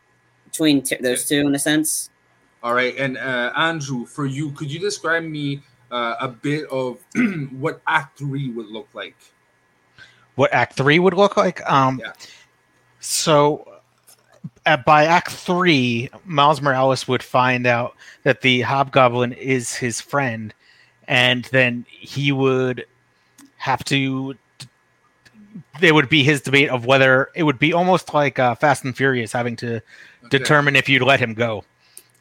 Between 0.46 0.82
t- 0.82 0.96
those 1.00 1.26
two, 1.26 1.46
in 1.46 1.54
a 1.54 1.60
sense. 1.60 2.10
All 2.60 2.74
right, 2.74 2.96
and 2.98 3.18
uh, 3.18 3.52
Andrew, 3.54 4.04
for 4.04 4.26
you, 4.26 4.50
could 4.50 4.72
you 4.72 4.80
describe 4.80 5.22
me 5.22 5.62
uh, 5.92 6.16
a 6.20 6.26
bit 6.26 6.64
of 6.70 6.98
what 7.52 7.80
Act 7.86 8.18
Three 8.18 8.50
would 8.50 8.66
look 8.66 8.88
like? 8.94 9.14
what 10.34 10.52
Act 10.52 10.74
Three 10.74 10.98
would 10.98 11.14
look 11.14 11.36
like. 11.36 11.60
Um, 11.70 12.00
Yeah. 12.00 12.14
So, 12.98 13.77
at, 14.68 14.84
by 14.84 15.04
Act 15.06 15.30
Three, 15.30 16.10
Miles 16.24 16.60
Morales 16.60 17.08
would 17.08 17.22
find 17.22 17.66
out 17.66 17.96
that 18.22 18.42
the 18.42 18.60
Hobgoblin 18.60 19.32
is 19.32 19.74
his 19.74 20.00
friend, 20.00 20.52
and 21.06 21.44
then 21.46 21.84
he 21.88 22.32
would 22.32 22.86
have 23.56 23.84
to. 23.84 24.34
There 25.80 25.94
would 25.94 26.08
be 26.08 26.22
his 26.22 26.40
debate 26.40 26.68
of 26.70 26.86
whether 26.86 27.30
it 27.34 27.44
would 27.44 27.58
be 27.58 27.72
almost 27.72 28.12
like 28.14 28.38
uh, 28.38 28.54
Fast 28.54 28.84
and 28.84 28.96
Furious 28.96 29.32
having 29.32 29.56
to 29.56 29.80
Okay. 30.24 30.38
determine 30.38 30.74
if 30.76 30.88
you'd 30.88 31.02
let 31.02 31.20
him 31.20 31.32
go 31.32 31.64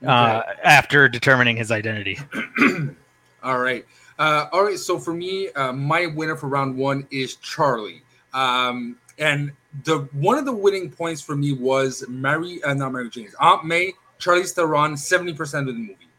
uh, 0.06 0.42
after 0.64 1.10
determining 1.10 1.58
his 1.58 1.72
identity. 1.72 2.20
All 3.44 3.60
right. 3.60 3.86
Uh, 4.20 4.48
all 4.52 4.64
right. 4.64 4.78
So 4.80 4.98
for 5.00 5.14
me, 5.14 5.50
uh, 5.52 5.72
my 5.74 6.06
winner 6.08 6.36
for 6.36 6.48
round 6.48 6.76
one 6.76 7.08
is 7.12 7.36
Charlie. 7.38 8.02
Um, 8.34 8.98
and 9.18 9.52
the 9.84 10.00
one 10.14 10.38
of 10.38 10.46
the 10.46 10.54
winning 10.54 10.90
points 10.92 11.22
for 11.22 11.36
me 11.36 11.54
was 11.54 12.04
Mary, 12.08 12.62
uh, 12.64 12.74
not 12.74 12.92
Mary 12.92 13.10
Jane, 13.10 13.30
Aunt 13.40 13.66
May, 13.66 13.94
Charlie 14.20 14.44
Theron, 14.44 14.98
seventy 14.98 15.34
percent 15.34 15.70
of 15.70 15.76
the 15.76 15.82
movie. 15.82 16.10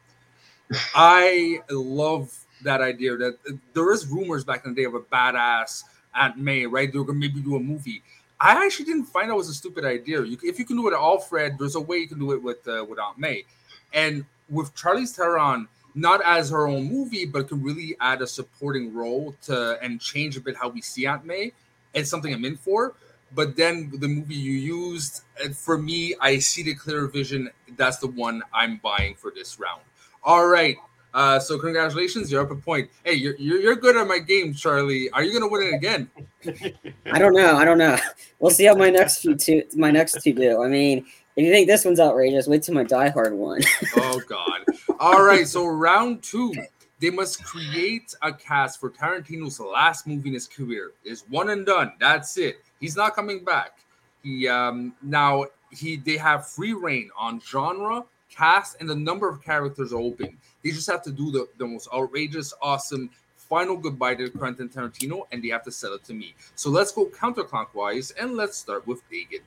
I 0.95 1.61
love 1.71 2.37
that 2.63 2.81
idea 2.81 3.17
that 3.17 3.39
uh, 3.49 3.53
there 3.73 3.93
is 3.93 4.07
rumors 4.07 4.45
back 4.45 4.65
in 4.65 4.75
the 4.75 4.81
day 4.81 4.85
of 4.85 4.95
a 4.95 5.01
badass 5.01 5.85
Aunt 6.15 6.39
May, 6.39 6.67
right? 6.67 6.93
They're 6.93 7.05
gonna 7.05 7.19
maybe 7.19 7.41
do 7.41 7.57
a 7.57 7.61
movie. 7.61 8.03
I 8.41 8.65
actually 8.65 8.87
didn't 8.87 9.07
find 9.07 9.31
that 9.31 9.35
was 9.35 9.49
a 9.49 9.55
stupid 9.55 9.85
idea. 9.85 10.23
You, 10.23 10.39
if 10.45 10.59
you 10.59 10.65
can 10.65 10.77
do 10.77 10.83
it 10.83 10.93
with 10.93 10.95
Alfred, 10.95 11.59
there's 11.59 11.75
a 11.75 11.81
way 11.81 11.99
you 11.99 12.09
can 12.09 12.19
do 12.19 12.33
it 12.33 12.43
with 12.43 12.67
uh, 12.69 12.85
with 12.89 12.99
Aunt 12.99 13.19
May, 13.19 13.45
and 13.93 14.25
with 14.49 14.75
Charlize 14.75 15.15
Theron, 15.15 15.69
not 15.95 16.21
as 16.25 16.51
her 16.51 16.67
own 16.67 16.85
movie, 16.85 17.27
but 17.27 17.49
can 17.49 17.63
really 17.63 17.97
add 18.01 18.23
a 18.23 18.27
supporting 18.27 18.95
role 18.95 19.35
to 19.43 19.79
and 19.83 20.01
change 20.01 20.37
a 20.37 20.41
bit 20.41 20.57
how 20.57 20.69
we 20.69 20.81
see 20.81 21.07
Aunt 21.07 21.25
May. 21.25 21.53
It's 21.99 22.11
something 22.11 22.33
I'm 22.33 22.45
in 22.45 22.57
for. 22.57 22.95
But 23.35 23.57
then 23.57 23.93
the 23.99 24.09
movie 24.09 24.35
you 24.35 24.53
used, 24.53 25.23
for 25.55 25.77
me, 25.77 26.15
I 26.21 26.39
see 26.39 26.63
the 26.63 26.75
clear 26.75 27.07
vision. 27.09 27.51
That's 27.77 27.99
the 27.99 28.07
one 28.07 28.43
I'm 28.55 28.79
buying 28.79 29.15
for 29.15 29.31
this 29.31 29.61
round. 29.61 29.83
All 30.23 30.47
right. 30.47 30.77
Uh, 31.15 31.39
so 31.41 31.59
congratulations, 31.59 32.31
you're 32.31 32.43
up 32.43 32.51
a 32.51 32.55
point. 32.55 32.91
Hey, 33.03 33.15
you're, 33.15 33.35
you're, 33.37 33.61
you're 33.61 33.77
good 33.77 33.97
at 33.97 34.07
my 34.07 34.19
game, 34.19 34.53
Charlie. 34.53 35.11
Are 35.11 35.23
you 35.23 35.33
gonna 35.33 35.51
win 35.51 35.63
it 35.63 35.75
again? 35.75 36.11
I 37.13 37.19
don't 37.19 37.35
know. 37.35 37.57
I 37.57 37.65
don't 37.65 37.79
know. 37.79 37.99
We'll 38.39 38.51
see 38.51 38.67
how 38.67 38.75
my 38.75 38.91
next 38.91 39.23
few 39.23 39.35
two 39.35 39.65
my 39.75 39.91
next 39.91 40.23
two 40.23 40.33
do. 40.35 40.63
I 40.63 40.69
mean, 40.69 40.99
if 41.35 41.45
you 41.45 41.51
think 41.51 41.67
this 41.67 41.85
one's 41.85 41.99
outrageous, 41.99 42.47
wait 42.47 42.63
till 42.63 42.75
my 42.75 42.85
Die 42.85 43.09
Hard 43.09 43.33
one. 43.33 43.63
oh 43.97 44.21
God. 44.29 44.61
All 45.01 45.25
right. 45.25 45.49
So 45.49 45.67
round 45.67 46.23
two, 46.23 46.55
they 47.01 47.11
must 47.11 47.45
create 47.45 48.15
a 48.23 48.33
cast 48.33 48.81
for 48.81 48.91
Tarantino's 48.91 49.61
last 49.61 50.07
movie 50.07 50.29
in 50.29 50.35
his 50.35 50.47
career. 50.47 50.93
Is 51.05 51.25
one 51.29 51.51
and 51.51 51.65
done. 51.65 51.93
That's 52.01 52.37
it. 52.37 52.61
He's 52.81 52.97
not 52.97 53.15
coming 53.15 53.45
back. 53.45 53.79
He 54.23 54.49
um 54.49 54.95
now 55.03 55.47
he 55.71 55.97
they 55.97 56.17
have 56.17 56.49
free 56.49 56.73
reign 56.73 57.11
on 57.17 57.41
genre, 57.41 58.05
cast, 58.31 58.77
and 58.81 58.89
the 58.89 58.97
number 58.97 59.29
of 59.29 59.43
characters 59.43 59.93
open. 59.93 60.37
They 60.65 60.71
just 60.71 60.91
have 60.91 61.03
to 61.05 61.13
do 61.13 61.31
the, 61.31 61.49
the 61.59 61.67
most 61.67 61.89
outrageous, 61.95 62.53
awesome 62.61 63.11
final 63.37 63.77
goodbye 63.77 64.15
to 64.15 64.29
Quentin 64.29 64.69
Tarantino, 64.69 65.23
and 65.33 65.43
they 65.43 65.49
have 65.49 65.65
to 65.65 65.73
sell 65.73 65.95
it 65.95 66.05
to 66.05 66.15
me. 66.15 66.35
So 66.55 66.69
let's 66.69 66.93
go 66.93 67.07
counterclockwise, 67.07 68.13
and 68.21 68.35
let's 68.35 68.59
start 68.59 68.87
with 68.87 69.01
Dagan. 69.11 69.41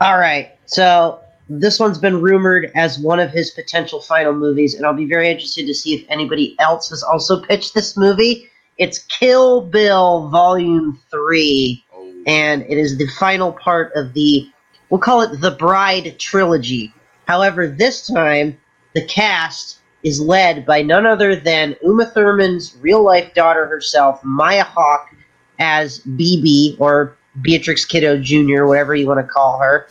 All 0.00 0.18
right. 0.18 0.56
So 0.66 1.20
this 1.48 1.78
one's 1.78 1.98
been 1.98 2.20
rumored 2.20 2.70
as 2.74 2.98
one 2.98 3.20
of 3.20 3.30
his 3.30 3.50
potential 3.50 4.00
final 4.00 4.32
movies, 4.32 4.74
and 4.74 4.86
I'll 4.86 4.94
be 4.94 5.06
very 5.06 5.28
interested 5.28 5.66
to 5.66 5.74
see 5.74 5.94
if 5.94 6.06
anybody 6.08 6.56
else 6.58 6.90
has 6.90 7.02
also 7.02 7.40
pitched 7.40 7.74
this 7.74 7.96
movie. 7.96 8.48
It's 8.78 9.00
Kill 9.00 9.60
Bill 9.62 10.28
Volume 10.28 10.98
3, 11.10 11.84
oh. 11.94 12.22
and 12.26 12.62
it 12.62 12.78
is 12.78 12.96
the 12.96 13.08
final 13.18 13.52
part 13.52 13.92
of 13.94 14.14
the, 14.14 14.48
we'll 14.88 15.00
call 15.00 15.22
it 15.22 15.40
the 15.40 15.50
Bride 15.50 16.18
Trilogy. 16.18 16.92
However, 17.26 17.68
this 17.68 18.06
time, 18.06 18.58
the 18.94 19.04
cast 19.04 19.78
is 20.02 20.20
led 20.20 20.66
by 20.66 20.82
none 20.82 21.06
other 21.06 21.36
than 21.36 21.76
Uma 21.82 22.06
Thurman's 22.06 22.76
real 22.80 23.02
life 23.02 23.34
daughter 23.34 23.66
herself, 23.66 24.22
Maya 24.24 24.64
Hawke, 24.64 25.14
as 25.58 26.00
BB, 26.00 26.76
or 26.80 27.16
Beatrix 27.40 27.84
Kiddo 27.84 28.18
Jr., 28.18 28.64
whatever 28.64 28.94
you 28.94 29.06
want 29.06 29.20
to 29.20 29.32
call 29.32 29.58
her. 29.58 29.86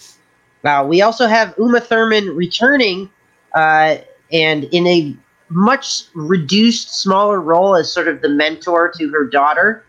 Uh, 0.63 0.85
we 0.87 1.01
also 1.01 1.27
have 1.27 1.53
Uma 1.57 1.79
Thurman 1.79 2.35
returning 2.35 3.09
uh, 3.55 3.97
and 4.31 4.65
in 4.65 4.87
a 4.87 5.15
much 5.49 6.03
reduced, 6.13 6.93
smaller 6.93 7.41
role 7.41 7.75
as 7.75 7.91
sort 7.91 8.07
of 8.07 8.21
the 8.21 8.29
mentor 8.29 8.91
to 8.97 9.09
her 9.09 9.25
daughter. 9.25 9.83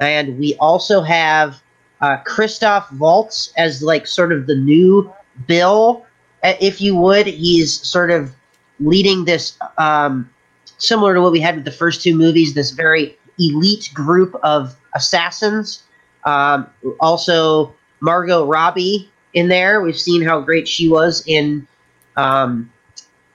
And 0.00 0.38
we 0.38 0.54
also 0.56 1.00
have 1.00 1.62
uh, 2.00 2.18
Christoph 2.18 2.90
Waltz 2.92 3.52
as 3.56 3.82
like 3.82 4.06
sort 4.06 4.32
of 4.32 4.46
the 4.46 4.54
new 4.54 5.12
Bill, 5.46 6.04
uh, 6.44 6.54
if 6.60 6.80
you 6.80 6.96
would. 6.96 7.26
He's 7.26 7.80
sort 7.88 8.10
of 8.10 8.34
leading 8.80 9.24
this, 9.24 9.56
um, 9.78 10.28
similar 10.78 11.14
to 11.14 11.20
what 11.20 11.32
we 11.32 11.40
had 11.40 11.56
with 11.56 11.64
the 11.64 11.72
first 11.72 12.02
two 12.02 12.14
movies, 12.14 12.54
this 12.54 12.70
very 12.70 13.16
elite 13.38 13.90
group 13.94 14.34
of 14.42 14.76
assassins. 14.94 15.82
Um, 16.24 16.68
also, 17.00 17.74
Margot 18.00 18.44
Robbie 18.44 19.10
in 19.38 19.48
there. 19.48 19.80
We've 19.80 19.98
seen 19.98 20.22
how 20.22 20.40
great 20.40 20.66
she 20.66 20.88
was 20.88 21.22
in 21.26 21.66
um, 22.16 22.72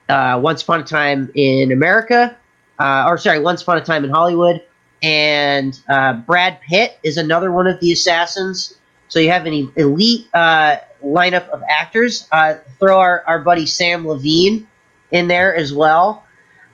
uh, 0.10 0.40
Once 0.44 0.62
Upon 0.62 0.82
a 0.82 0.84
Time 0.84 1.32
in 1.34 1.72
America, 1.72 2.36
uh, 2.78 3.06
or 3.08 3.18
sorry, 3.18 3.40
Once 3.40 3.62
Upon 3.62 3.78
a 3.78 3.82
Time 3.82 4.04
in 4.04 4.12
Hollywood. 4.12 4.62
And 5.02 5.80
uh, 5.90 6.14
Brad 6.14 6.60
Pitt 6.62 7.00
is 7.04 7.18
another 7.18 7.52
one 7.52 7.68
of 7.68 7.80
the 7.80 7.92
assassins. 7.92 8.78
So 9.08 9.20
you 9.20 9.32
have 9.32 9.46
an 9.46 9.72
elite 9.76 10.28
uh, 10.34 10.78
lineup 11.04 11.48
of 11.50 11.62
actors. 11.70 12.28
Uh, 12.32 12.56
throw 12.80 13.00
our, 13.00 13.24
our 13.26 13.40
buddy 13.40 13.66
Sam 13.66 14.06
Levine 14.06 14.68
in 15.12 15.28
there 15.28 15.56
as 15.56 15.74
well. 15.74 16.26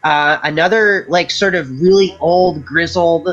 Uh, 0.03 0.39
another 0.43 1.05
like 1.09 1.29
sort 1.29 1.53
of 1.55 1.69
really 1.81 2.15
old, 2.19 2.65
grizzled 2.65 3.29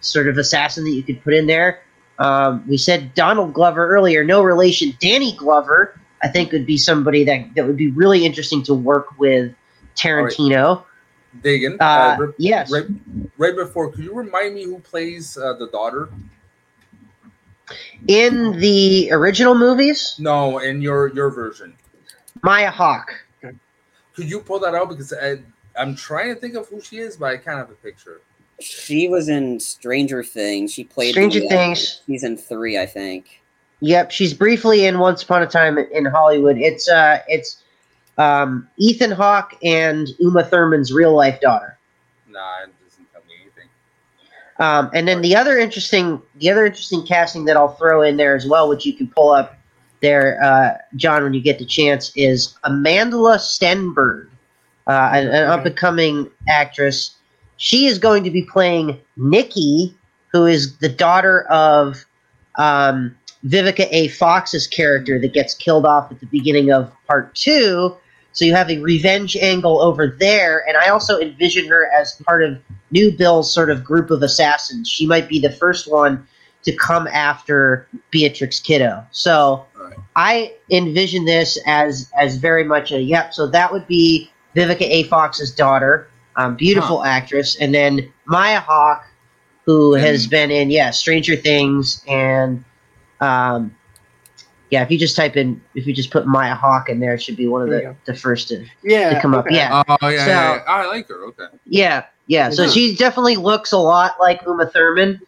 sort 0.00 0.28
of 0.28 0.38
assassin 0.38 0.84
that 0.84 0.90
you 0.90 1.02
could 1.02 1.22
put 1.24 1.34
in 1.34 1.46
there. 1.46 1.80
Um, 2.18 2.64
we 2.68 2.76
said 2.76 3.14
Donald 3.14 3.52
Glover 3.52 3.88
earlier, 3.88 4.24
no 4.24 4.42
relation. 4.42 4.92
Danny 5.00 5.36
Glover, 5.36 5.98
I 6.22 6.28
think, 6.28 6.52
would 6.52 6.66
be 6.66 6.76
somebody 6.76 7.24
that, 7.24 7.54
that 7.54 7.66
would 7.66 7.76
be 7.76 7.90
really 7.90 8.26
interesting 8.26 8.62
to 8.64 8.74
work 8.74 9.18
with 9.18 9.54
Tarantino. 9.96 10.78
Right. 10.78 10.84
Dagan, 11.42 11.76
uh, 11.80 12.22
uh, 12.24 12.32
yes. 12.38 12.72
Right, 12.72 12.86
right 13.36 13.54
before, 13.54 13.92
could 13.92 14.02
you 14.02 14.14
remind 14.14 14.54
me 14.54 14.64
who 14.64 14.78
plays 14.80 15.36
uh, 15.36 15.54
the 15.54 15.68
daughter? 15.68 16.08
In 18.08 18.58
the 18.58 19.10
original 19.12 19.54
movies? 19.54 20.16
No, 20.18 20.58
in 20.58 20.80
your 20.80 21.08
your 21.14 21.30
version. 21.30 21.76
Maya 22.42 22.70
Hawke. 22.70 23.14
Could 24.14 24.30
you 24.30 24.40
pull 24.40 24.58
that 24.60 24.74
out 24.74 24.88
because 24.88 25.12
I, 25.12 25.36
I'm 25.78 25.94
trying 25.94 26.34
to 26.34 26.40
think 26.40 26.54
of 26.54 26.66
who 26.68 26.80
she 26.80 26.98
is, 26.98 27.16
but 27.16 27.26
I 27.26 27.36
can't 27.36 27.58
have 27.58 27.70
a 27.70 27.74
picture. 27.74 28.20
She 28.60 29.08
was 29.08 29.28
in 29.28 29.60
Stranger 29.60 30.22
Things. 30.22 30.72
She 30.72 30.84
played 30.84 31.12
Stranger 31.12 31.40
the, 31.40 31.46
uh, 31.46 31.50
Things 31.50 32.02
season 32.06 32.36
three, 32.36 32.78
I 32.78 32.86
think. 32.86 33.40
Yep, 33.80 34.10
she's 34.10 34.34
briefly 34.34 34.86
in 34.86 34.98
Once 34.98 35.22
Upon 35.22 35.42
a 35.42 35.46
Time 35.46 35.78
in 35.78 36.04
Hollywood. 36.04 36.58
It's 36.58 36.88
uh, 36.88 37.20
it's 37.28 37.62
um, 38.18 38.68
Ethan 38.76 39.12
Hawke 39.12 39.56
and 39.62 40.08
Uma 40.18 40.42
Thurman's 40.44 40.92
real 40.92 41.14
life 41.14 41.40
daughter. 41.40 41.78
Nah, 42.28 42.64
it 42.64 42.70
doesn't 42.84 43.12
tell 43.12 43.22
me 43.28 43.34
anything. 43.40 43.68
Um, 44.58 44.90
and 44.92 45.06
then 45.06 45.22
the 45.22 45.36
other 45.36 45.56
interesting, 45.56 46.20
the 46.36 46.50
other 46.50 46.66
interesting 46.66 47.06
casting 47.06 47.44
that 47.44 47.56
I'll 47.56 47.74
throw 47.74 48.02
in 48.02 48.16
there 48.16 48.34
as 48.34 48.46
well, 48.46 48.68
which 48.68 48.84
you 48.84 48.92
can 48.92 49.08
pull 49.08 49.30
up 49.30 49.56
there, 50.00 50.42
uh, 50.42 50.78
John, 50.96 51.22
when 51.22 51.34
you 51.34 51.40
get 51.40 51.60
the 51.60 51.64
chance, 51.64 52.12
is 52.16 52.56
Amandla 52.64 53.38
Stenberg, 53.38 54.28
uh, 54.88 55.10
an, 55.12 55.28
an 55.28 55.44
up 55.44 55.64
and 55.64 55.76
coming 55.76 56.28
actress 56.48 57.14
she 57.58 57.86
is 57.86 57.98
going 57.98 58.24
to 58.24 58.30
be 58.30 58.42
playing 58.42 58.98
Nikki, 59.16 59.94
who 60.32 60.46
is 60.46 60.78
the 60.78 60.88
daughter 60.88 61.42
of 61.50 62.06
um, 62.56 63.14
Vivica 63.44 63.86
A. 63.90 64.08
Fox's 64.08 64.66
character 64.66 65.20
that 65.20 65.34
gets 65.34 65.54
killed 65.54 65.84
off 65.84 66.10
at 66.10 66.20
the 66.20 66.26
beginning 66.26 66.72
of 66.72 66.90
part 67.06 67.34
two. 67.34 67.94
So 68.32 68.44
you 68.44 68.54
have 68.54 68.70
a 68.70 68.78
revenge 68.78 69.36
angle 69.36 69.80
over 69.80 70.06
there, 70.06 70.66
and 70.68 70.76
I 70.76 70.88
also 70.88 71.18
envision 71.18 71.66
her 71.68 71.90
as 71.92 72.14
part 72.24 72.44
of 72.44 72.58
New 72.92 73.10
Bill's 73.10 73.52
sort 73.52 73.70
of 73.70 73.82
group 73.82 74.10
of 74.10 74.22
assassins. 74.22 74.88
She 74.88 75.06
might 75.06 75.28
be 75.28 75.40
the 75.40 75.50
first 75.50 75.90
one 75.90 76.26
to 76.62 76.72
come 76.72 77.08
after 77.08 77.88
Beatrix 78.10 78.60
Kiddo. 78.60 79.04
So 79.10 79.66
right. 79.74 79.96
I 80.14 80.54
envision 80.70 81.24
this 81.24 81.58
as 81.66 82.10
as 82.16 82.36
very 82.36 82.62
much 82.62 82.92
a 82.92 83.00
yep. 83.00 83.34
So 83.34 83.48
that 83.48 83.72
would 83.72 83.86
be 83.88 84.30
Vivica 84.54 84.82
A. 84.82 85.02
Fox's 85.04 85.50
daughter 85.52 86.08
um, 86.38 86.56
beautiful 86.56 87.02
huh. 87.02 87.08
actress, 87.08 87.56
and 87.60 87.74
then 87.74 88.10
Maya 88.24 88.60
Hawke, 88.60 89.04
who 89.66 89.92
mm. 89.92 90.00
has 90.00 90.26
been 90.26 90.50
in 90.50 90.70
yeah 90.70 90.90
Stranger 90.90 91.36
Things 91.36 92.02
and 92.08 92.64
um, 93.20 93.74
yeah. 94.70 94.82
If 94.82 94.90
you 94.90 94.98
just 94.98 95.16
type 95.16 95.36
in, 95.36 95.60
if 95.74 95.86
you 95.86 95.92
just 95.92 96.10
put 96.10 96.26
Maya 96.26 96.54
Hawke 96.54 96.88
in 96.88 97.00
there, 97.00 97.14
it 97.14 97.22
should 97.22 97.36
be 97.36 97.48
one 97.48 97.62
of 97.62 97.68
the, 97.68 97.94
the 98.06 98.14
first 98.14 98.48
to, 98.48 98.64
yeah, 98.82 99.14
to 99.14 99.20
come 99.20 99.34
okay. 99.34 99.60
up. 99.60 99.86
Yeah. 99.88 99.96
Oh 100.00 100.08
yeah, 100.08 100.24
so, 100.24 100.30
yeah, 100.30 100.54
yeah, 100.54 100.62
I 100.66 100.86
like 100.86 101.08
her. 101.08 101.24
Okay. 101.26 101.56
Yeah, 101.66 102.04
yeah. 102.28 102.50
So 102.50 102.68
she 102.68 102.94
definitely 102.94 103.36
looks 103.36 103.72
a 103.72 103.78
lot 103.78 104.14
like 104.20 104.40
Uma 104.46 104.66
Thurman, 104.66 105.20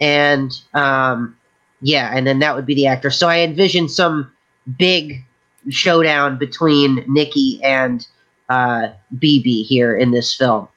and 0.00 0.52
um, 0.74 1.36
yeah, 1.80 2.10
and 2.14 2.26
then 2.26 2.38
that 2.40 2.54
would 2.54 2.66
be 2.66 2.74
the 2.74 2.86
actor. 2.86 3.10
So 3.10 3.28
I 3.28 3.40
envision 3.40 3.88
some 3.88 4.30
big 4.78 5.24
showdown 5.70 6.36
between 6.38 7.04
Nikki 7.08 7.60
and 7.62 8.06
uh, 8.50 8.92
BB 9.14 9.64
here 9.64 9.96
in 9.96 10.10
this 10.10 10.34
film. 10.34 10.68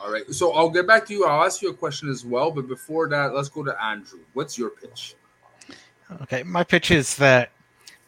All 0.00 0.12
right. 0.12 0.22
So 0.32 0.52
I'll 0.52 0.70
get 0.70 0.86
back 0.86 1.06
to 1.06 1.12
you. 1.12 1.24
I'll 1.24 1.44
ask 1.44 1.60
you 1.60 1.70
a 1.70 1.74
question 1.74 2.08
as 2.08 2.24
well. 2.24 2.52
But 2.52 2.68
before 2.68 3.08
that, 3.08 3.34
let's 3.34 3.48
go 3.48 3.64
to 3.64 3.82
Andrew. 3.82 4.20
What's 4.34 4.56
your 4.56 4.70
pitch? 4.70 5.16
Okay. 6.22 6.44
My 6.44 6.62
pitch 6.62 6.92
is 6.92 7.16
that 7.16 7.50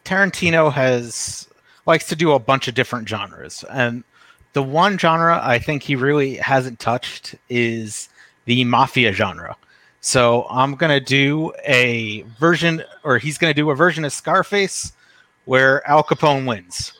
Tarantino 0.05 0.73
has 0.73 1.49
likes 1.87 2.07
to 2.09 2.17
do 2.17 2.33
a 2.33 2.39
bunch 2.39 2.69
of 2.69 2.75
different 2.75 3.09
genres. 3.09 3.65
And 3.71 4.05
the 4.53 4.63
one 4.63 4.99
genre 4.99 5.41
I 5.43 5.59
think 5.59 5.83
he 5.83 5.97
really 5.97 6.37
hasn't 6.37 6.79
touched 6.79 7.35
is 7.49 8.09
the 8.45 8.65
mafia 8.65 9.13
genre. 9.13 9.57
So 10.01 10.47
I'm 10.51 10.77
going 10.77 10.91
to 10.91 11.05
do 11.05 11.53
a 11.67 12.23
version, 12.39 12.83
or 13.03 13.19
he's 13.19 13.39
going 13.39 13.51
to 13.51 13.55
do 13.55 13.71
a 13.71 13.75
version 13.75 14.05
of 14.05 14.13
Scarface 14.13 14.93
where 15.45 15.87
Al 15.89 16.03
Capone 16.03 16.47
wins. 16.47 16.93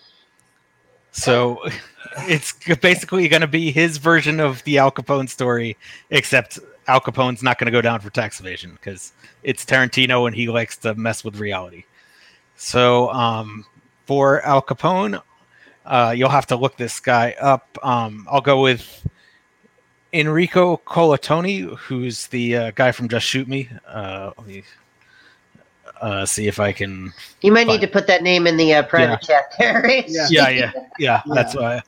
So 1.13 1.63
it's 2.19 2.53
basically 2.77 3.29
going 3.29 3.43
to 3.43 3.49
be 3.49 3.71
his 3.71 3.99
version 3.99 4.41
of 4.41 4.63
the 4.65 4.79
Al 4.79 4.91
Capone 4.91 5.29
story, 5.29 5.77
except 6.11 6.59
Al 6.87 7.01
Capone's 7.01 7.43
not 7.43 7.59
going 7.59 7.67
to 7.67 7.73
go 7.73 7.81
down 7.81 8.01
for 8.01 8.11
tax 8.11 8.41
evasion 8.41 8.73
because 8.73 9.13
it's 9.43 9.65
Tarantino 9.65 10.27
and 10.27 10.35
he 10.35 10.49
likes 10.49 10.77
to 10.79 10.95
mess 10.95 11.25
with 11.25 11.39
reality. 11.39 11.85
So 12.57 13.11
um, 13.11 13.65
for 14.07 14.43
Al 14.43 14.63
Capone, 14.63 15.23
uh, 15.87 16.15
you'll 16.17 16.29
have 16.29 16.47
to 16.49 16.57
look 16.57 16.77
this 16.77 17.01
guy 17.01 17.35
up. 17.41 17.79
Um, 17.83 18.27
I'll 18.31 18.41
go 18.41 18.61
with 18.61 19.07
Enrico 20.13 20.79
Colantoni, 20.79 21.77
who's 21.77 22.27
the 22.29 22.57
uh, 22.57 22.71
guy 22.75 22.93
from 22.93 23.09
Just 23.09 23.27
Shoot 23.27 23.49
Me. 23.49 23.69
Uh, 23.87 24.33
let 24.37 24.47
me 24.47 24.65
uh, 26.01 26.27
see 26.27 26.49
if 26.49 26.59
I 26.59 26.73
can. 26.73 27.13
You 27.43 27.53
might 27.53 27.67
need 27.67 27.75
Fine. 27.75 27.81
to 27.83 27.89
put 27.89 28.07
that 28.09 28.23
name 28.23 28.47
in 28.47 28.57
the 28.57 28.75
uh, 28.75 28.83
private 28.83 29.21
chat 29.23 29.55
there. 29.59 29.83
Reese. 29.83 30.31
Yeah. 30.31 30.49
Yeah, 30.49 30.49
yeah, 30.49 30.73
yeah. 30.99 31.23
Yeah. 31.27 31.35
That's 31.35 31.55
why. 31.55 31.83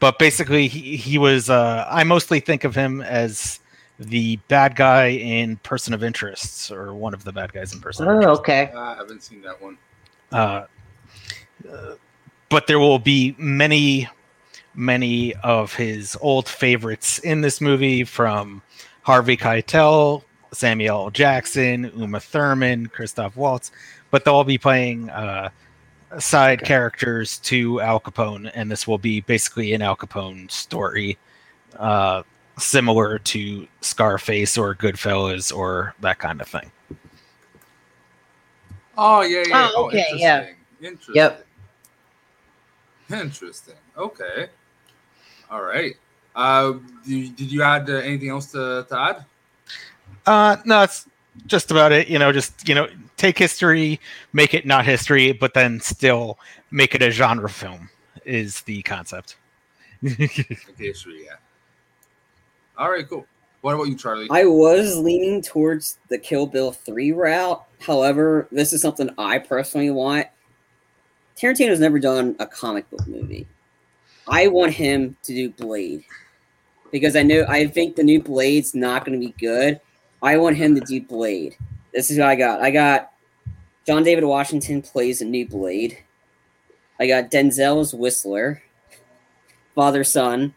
But 0.00 0.18
basically, 0.18 0.68
he, 0.68 0.96
he 0.96 1.18
was. 1.18 1.50
Uh, 1.50 1.86
I 1.90 2.04
mostly 2.04 2.40
think 2.40 2.64
of 2.64 2.74
him 2.74 3.00
as 3.00 3.60
the 3.98 4.36
bad 4.48 4.76
guy 4.76 5.08
in 5.08 5.56
Person 5.58 5.92
of 5.92 6.04
Interests, 6.04 6.70
or 6.70 6.94
one 6.94 7.14
of 7.14 7.24
the 7.24 7.32
bad 7.32 7.52
guys 7.52 7.74
in 7.74 7.80
Person 7.80 8.06
of 8.06 8.12
Oh, 8.12 8.16
Interest. 8.20 8.40
okay. 8.40 8.70
I 8.76 8.94
haven't 8.94 9.22
seen 9.24 9.42
that 9.42 9.60
one. 9.60 9.76
Uh, 10.30 10.66
uh, 11.68 11.94
but 12.48 12.66
there 12.68 12.78
will 12.78 13.00
be 13.00 13.34
many, 13.38 14.08
many 14.74 15.34
of 15.36 15.74
his 15.74 16.16
old 16.20 16.48
favorites 16.48 17.18
in 17.18 17.40
this 17.40 17.60
movie 17.60 18.04
from 18.04 18.62
Harvey 19.02 19.36
Keitel, 19.36 20.22
Samuel 20.52 21.04
L. 21.06 21.10
Jackson, 21.10 21.90
Uma 21.96 22.20
Thurman, 22.20 22.86
Christoph 22.86 23.36
Waltz, 23.36 23.72
but 24.12 24.24
they'll 24.24 24.34
all 24.34 24.44
be 24.44 24.58
playing 24.58 25.10
side 26.18 26.62
characters 26.62 27.38
to 27.40 27.80
Al 27.80 28.00
Capone, 28.00 28.50
and 28.54 28.70
this 28.70 28.86
will 28.86 28.98
be 28.98 29.20
basically 29.20 29.74
an 29.74 29.82
Al 29.82 29.96
Capone 29.96 30.50
story, 30.50 31.18
uh, 31.78 32.22
similar 32.58 33.18
to 33.18 33.66
Scarface 33.80 34.56
or 34.56 34.74
Goodfellas 34.74 35.54
or 35.54 35.94
that 36.00 36.18
kind 36.18 36.40
of 36.40 36.48
thing. 36.48 36.70
Oh 38.96 39.20
yeah, 39.22 39.44
yeah. 39.46 39.70
Oh, 39.74 39.86
okay, 39.86 40.04
yeah. 40.14 40.38
interesting. 40.38 40.56
Interesting. 40.80 41.14
Yep. 41.14 41.46
Interesting. 43.10 43.74
Okay. 43.96 44.48
All 45.50 45.62
right. 45.62 45.94
Uh, 46.34 46.74
did, 47.06 47.36
did 47.36 47.52
you 47.52 47.62
add 47.62 47.88
uh, 47.88 47.94
anything 47.94 48.28
else 48.28 48.52
to, 48.52 48.86
to 48.88 48.98
add? 48.98 49.24
Uh, 50.26 50.56
no, 50.64 50.82
it's 50.82 51.07
just 51.46 51.70
about 51.70 51.92
it. 51.92 52.08
You 52.08 52.18
know, 52.18 52.32
just 52.32 52.68
you 52.68 52.74
know, 52.74 52.88
take 53.16 53.38
history, 53.38 54.00
make 54.32 54.54
it 54.54 54.66
not 54.66 54.84
history, 54.84 55.32
but 55.32 55.54
then 55.54 55.80
still 55.80 56.38
make 56.70 56.94
it 56.94 57.02
a 57.02 57.10
genre 57.10 57.48
film 57.48 57.90
is 58.24 58.62
the 58.62 58.82
concept. 58.82 59.36
Okay, 60.04 60.92
sure, 60.92 61.12
yeah. 61.12 61.34
All 62.76 62.88
right, 62.88 63.08
cool. 63.08 63.26
What 63.62 63.74
about 63.74 63.88
you, 63.88 63.96
Charlie? 63.96 64.28
I 64.30 64.44
was 64.44 64.96
leaning 64.96 65.42
towards 65.42 65.98
the 66.08 66.18
Kill 66.18 66.46
Bill 66.46 66.70
3 66.70 67.10
route. 67.10 67.64
However, 67.80 68.46
this 68.52 68.72
is 68.72 68.80
something 68.80 69.10
I 69.18 69.38
personally 69.38 69.90
want. 69.90 70.28
Tarantino's 71.36 71.80
never 71.80 71.98
done 71.98 72.36
a 72.38 72.46
comic 72.46 72.88
book 72.90 73.06
movie. 73.08 73.48
I 74.28 74.46
want 74.46 74.74
him 74.74 75.16
to 75.24 75.34
do 75.34 75.50
Blade. 75.50 76.04
Because 76.92 77.16
I 77.16 77.24
know 77.24 77.44
I 77.48 77.66
think 77.66 77.96
the 77.96 78.04
new 78.04 78.22
Blade's 78.22 78.74
not 78.74 79.04
going 79.04 79.20
to 79.20 79.26
be 79.26 79.34
good. 79.38 79.80
I 80.22 80.36
want 80.36 80.56
him 80.56 80.74
to 80.74 80.80
do 80.80 81.00
Blade. 81.00 81.56
This 81.92 82.10
is 82.10 82.18
what 82.18 82.28
I 82.28 82.36
got. 82.36 82.60
I 82.60 82.70
got 82.70 83.12
John 83.86 84.02
David 84.02 84.24
Washington 84.24 84.82
plays 84.82 85.20
a 85.20 85.24
new 85.24 85.46
Blade. 85.46 85.98
I 87.00 87.06
got 87.06 87.30
Denzel's 87.30 87.94
Whistler. 87.94 88.62
Father 89.74 90.02
son. 90.02 90.54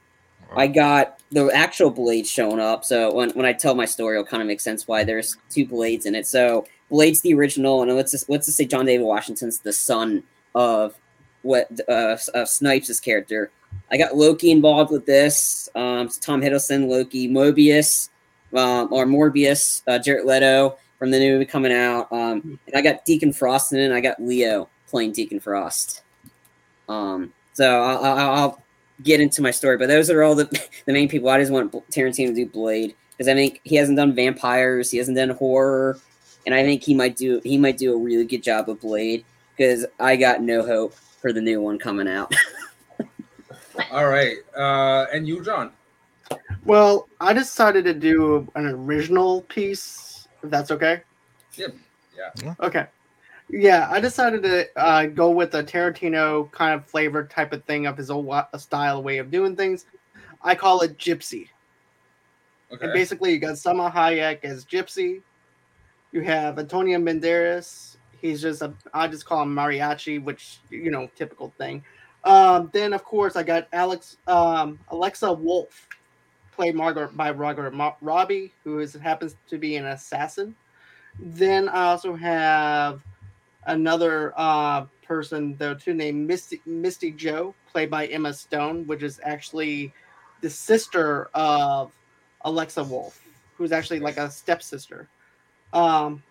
I 0.56 0.68
got 0.68 1.20
the 1.32 1.50
actual 1.54 1.92
blade 1.92 2.28
showing 2.28 2.60
up. 2.60 2.84
So 2.84 3.14
when, 3.14 3.30
when 3.32 3.46
I 3.46 3.54
tell 3.54 3.76
my 3.76 3.86
story, 3.86 4.16
it'll 4.16 4.26
kind 4.26 4.42
of 4.42 4.48
make 4.48 4.60
sense 4.60 4.88
why 4.88 5.04
there's 5.04 5.38
two 5.50 5.66
blades 5.66 6.06
in 6.06 6.16
it. 6.16 6.28
So 6.28 6.66
Blade's 6.90 7.22
the 7.22 7.34
original, 7.34 7.82
and 7.82 7.96
let's 7.96 8.12
just 8.12 8.30
let's 8.30 8.48
just 8.48 8.58
say 8.58 8.66
John 8.66 8.86
David 8.86 9.06
Washington's 9.06 9.60
the 9.60 9.72
son 9.72 10.24
of 10.54 10.94
what 11.42 11.70
uh, 11.88 12.18
of 12.34 12.50
Snipes' 12.50 13.00
character. 13.00 13.50
I 13.90 13.98
got 13.98 14.18
Loki 14.18 14.52
involved 14.52 14.92
with 14.92 15.06
this. 15.06 15.70
Um, 15.74 16.10
Tom 16.20 16.42
Hiddleston, 16.42 16.90
Loki, 16.90 17.30
Mobius, 17.30 18.10
um, 18.56 18.92
or 18.92 19.06
Morbius, 19.06 19.82
uh, 19.88 20.00
Jared 20.00 20.26
Leto 20.26 20.78
from 21.00 21.12
the 21.12 21.20
new 21.20 21.34
movie 21.34 21.46
coming 21.46 21.72
out. 21.72 22.12
Um, 22.12 22.60
and 22.68 22.76
I 22.76 22.82
got 22.82 23.06
Deacon 23.06 23.34
Frost 23.34 23.74
in 23.74 23.80
it. 23.80 23.86
And 23.86 23.94
I 23.94 24.02
got 24.02 24.22
Leo 24.22 24.70
playing 24.88 25.14
Deacon 25.14 25.40
Frost. 25.40 26.04
Um, 26.88 27.34
so 27.54 27.82
I'll, 27.82 28.20
I'll, 28.20 28.64
get 29.04 29.20
into 29.20 29.42
my 29.42 29.50
story, 29.50 29.78
but 29.78 29.88
those 29.88 30.12
are 30.12 30.22
all 30.22 30.36
the, 30.36 30.46
the 30.86 30.94
main 30.94 31.10
people. 31.10 31.28
I 31.28 31.40
just 31.40 31.52
want 31.52 31.72
Tarantino 31.90 32.28
to 32.28 32.34
do 32.36 32.46
Blade 32.46 32.96
because 33.12 33.28
I 33.28 33.34
think 33.34 33.60
he 33.64 33.76
hasn't 33.76 33.98
done 33.98 34.14
vampires, 34.14 34.92
he 34.92 35.00
hasn't 35.00 35.18
done 35.18 35.30
horror, 35.30 35.98
and 36.46 36.54
I 36.54 36.64
think 36.64 36.84
he 36.84 36.94
might 36.94 37.16
do 37.16 37.42
he 37.44 37.58
might 37.58 37.78
do 37.78 37.96
a 37.96 37.98
really 37.98 38.26
good 38.26 38.44
job 38.44 38.70
of 38.70 38.80
Blade 38.80 39.26
because 39.58 39.86
I 40.00 40.16
got 40.16 40.42
no 40.42 40.66
hope 40.66 40.94
for 40.94 41.34
the 41.34 41.42
new 41.42 41.62
one 41.62 41.80
coming 41.80 42.08
out. 42.08 42.34
All 43.92 44.08
right. 44.08 44.38
Uh, 44.56 45.08
and 45.12 45.28
you, 45.28 45.44
John? 45.44 45.72
Well, 46.66 47.08
I 47.20 47.34
decided 47.34 47.86
to 47.86 47.94
do 47.94 48.48
an 48.56 48.66
original 48.68 49.42
piece, 49.44 50.28
if 50.44 50.50
that's 50.50 50.72
okay. 50.72 51.02
Yeah, 51.58 51.68
yeah. 52.44 52.56
Okay. 52.60 52.86
Yeah, 53.50 53.88
I 53.92 54.00
decided 54.00 54.44
to 54.44 54.68
uh, 54.78 55.06
go 55.08 55.32
with 55.32 55.54
a 55.56 55.64
Tarantino 55.64 56.50
kind 56.52 56.74
of 56.74 56.86
flavor 56.86 57.26
type 57.26 57.52
of 57.52 57.64
thing 57.66 57.86
of 57.86 57.98
his 57.98 58.10
old 58.10 58.26
wa- 58.26 58.48
style 58.58 59.04
way 59.04 59.18
of 59.18 59.30
doing 59.30 59.56
things. 59.56 59.86
I 60.42 60.56
call 60.56 60.82
it 60.82 60.98
Gypsy. 60.98 61.50
Okay. 62.72 62.86
And 62.86 62.94
basically, 62.94 63.34
you 63.34 63.40
got 63.40 63.56
Salma 63.56 63.92
Hayek 63.92 64.44
as 64.44 64.64
Gypsy. 64.64 65.22
You 66.12 66.22
have 66.22 66.60
Antonio 66.60 66.98
Banderas. 67.00 67.98
He's 68.22 68.42
just 68.42 68.62
a, 68.62 68.74
I 68.94 69.08
just 69.08 69.26
call 69.26 69.42
him 69.42 69.54
mariachi, 69.54 70.24
which 70.24 70.60
you 70.70 70.92
know, 70.92 71.10
typical 71.16 71.54
thing. 71.58 71.84
Um, 72.24 72.70
then 72.72 72.94
of 72.94 73.04
course 73.04 73.36
I 73.36 73.44
got 73.44 73.68
Alex, 73.74 74.18
um, 74.28 74.80
Alexa 74.90 75.34
Wolf, 75.34 75.88
played 76.62 76.76
Margaret 76.76 77.18
by 77.18 77.32
Margaret 77.32 77.74
Robbie, 78.02 78.54
who 78.64 78.82
is 78.82 78.94
happens 78.94 79.36
to 79.50 79.58
be 79.58 79.78
an 79.78 79.88
assassin. 79.88 80.56
Then 81.20 81.68
I 81.68 81.86
also 81.86 82.14
have 82.14 83.04
another 83.66 84.32
uh, 84.38 84.86
person, 85.02 85.56
though, 85.58 85.74
too, 85.74 85.96
named 85.96 86.28
Misty 86.28 86.62
Misty 86.68 87.10
Joe, 87.10 87.56
played 87.72 87.90
by 87.90 88.06
Emma 88.06 88.32
Stone, 88.32 88.86
which 88.86 89.02
is 89.02 89.20
actually 89.24 89.92
the 90.42 90.52
sister 90.52 91.32
of 91.34 91.92
Alexa 92.42 92.84
Wolf, 92.84 93.20
who's 93.58 93.72
actually 93.72 94.00
like 94.00 94.18
a 94.18 94.30
stepsister. 94.30 95.08
Um, 95.74 96.22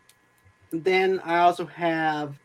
then 0.71 1.21
I 1.25 1.39
also 1.39 1.67
have 1.67 2.39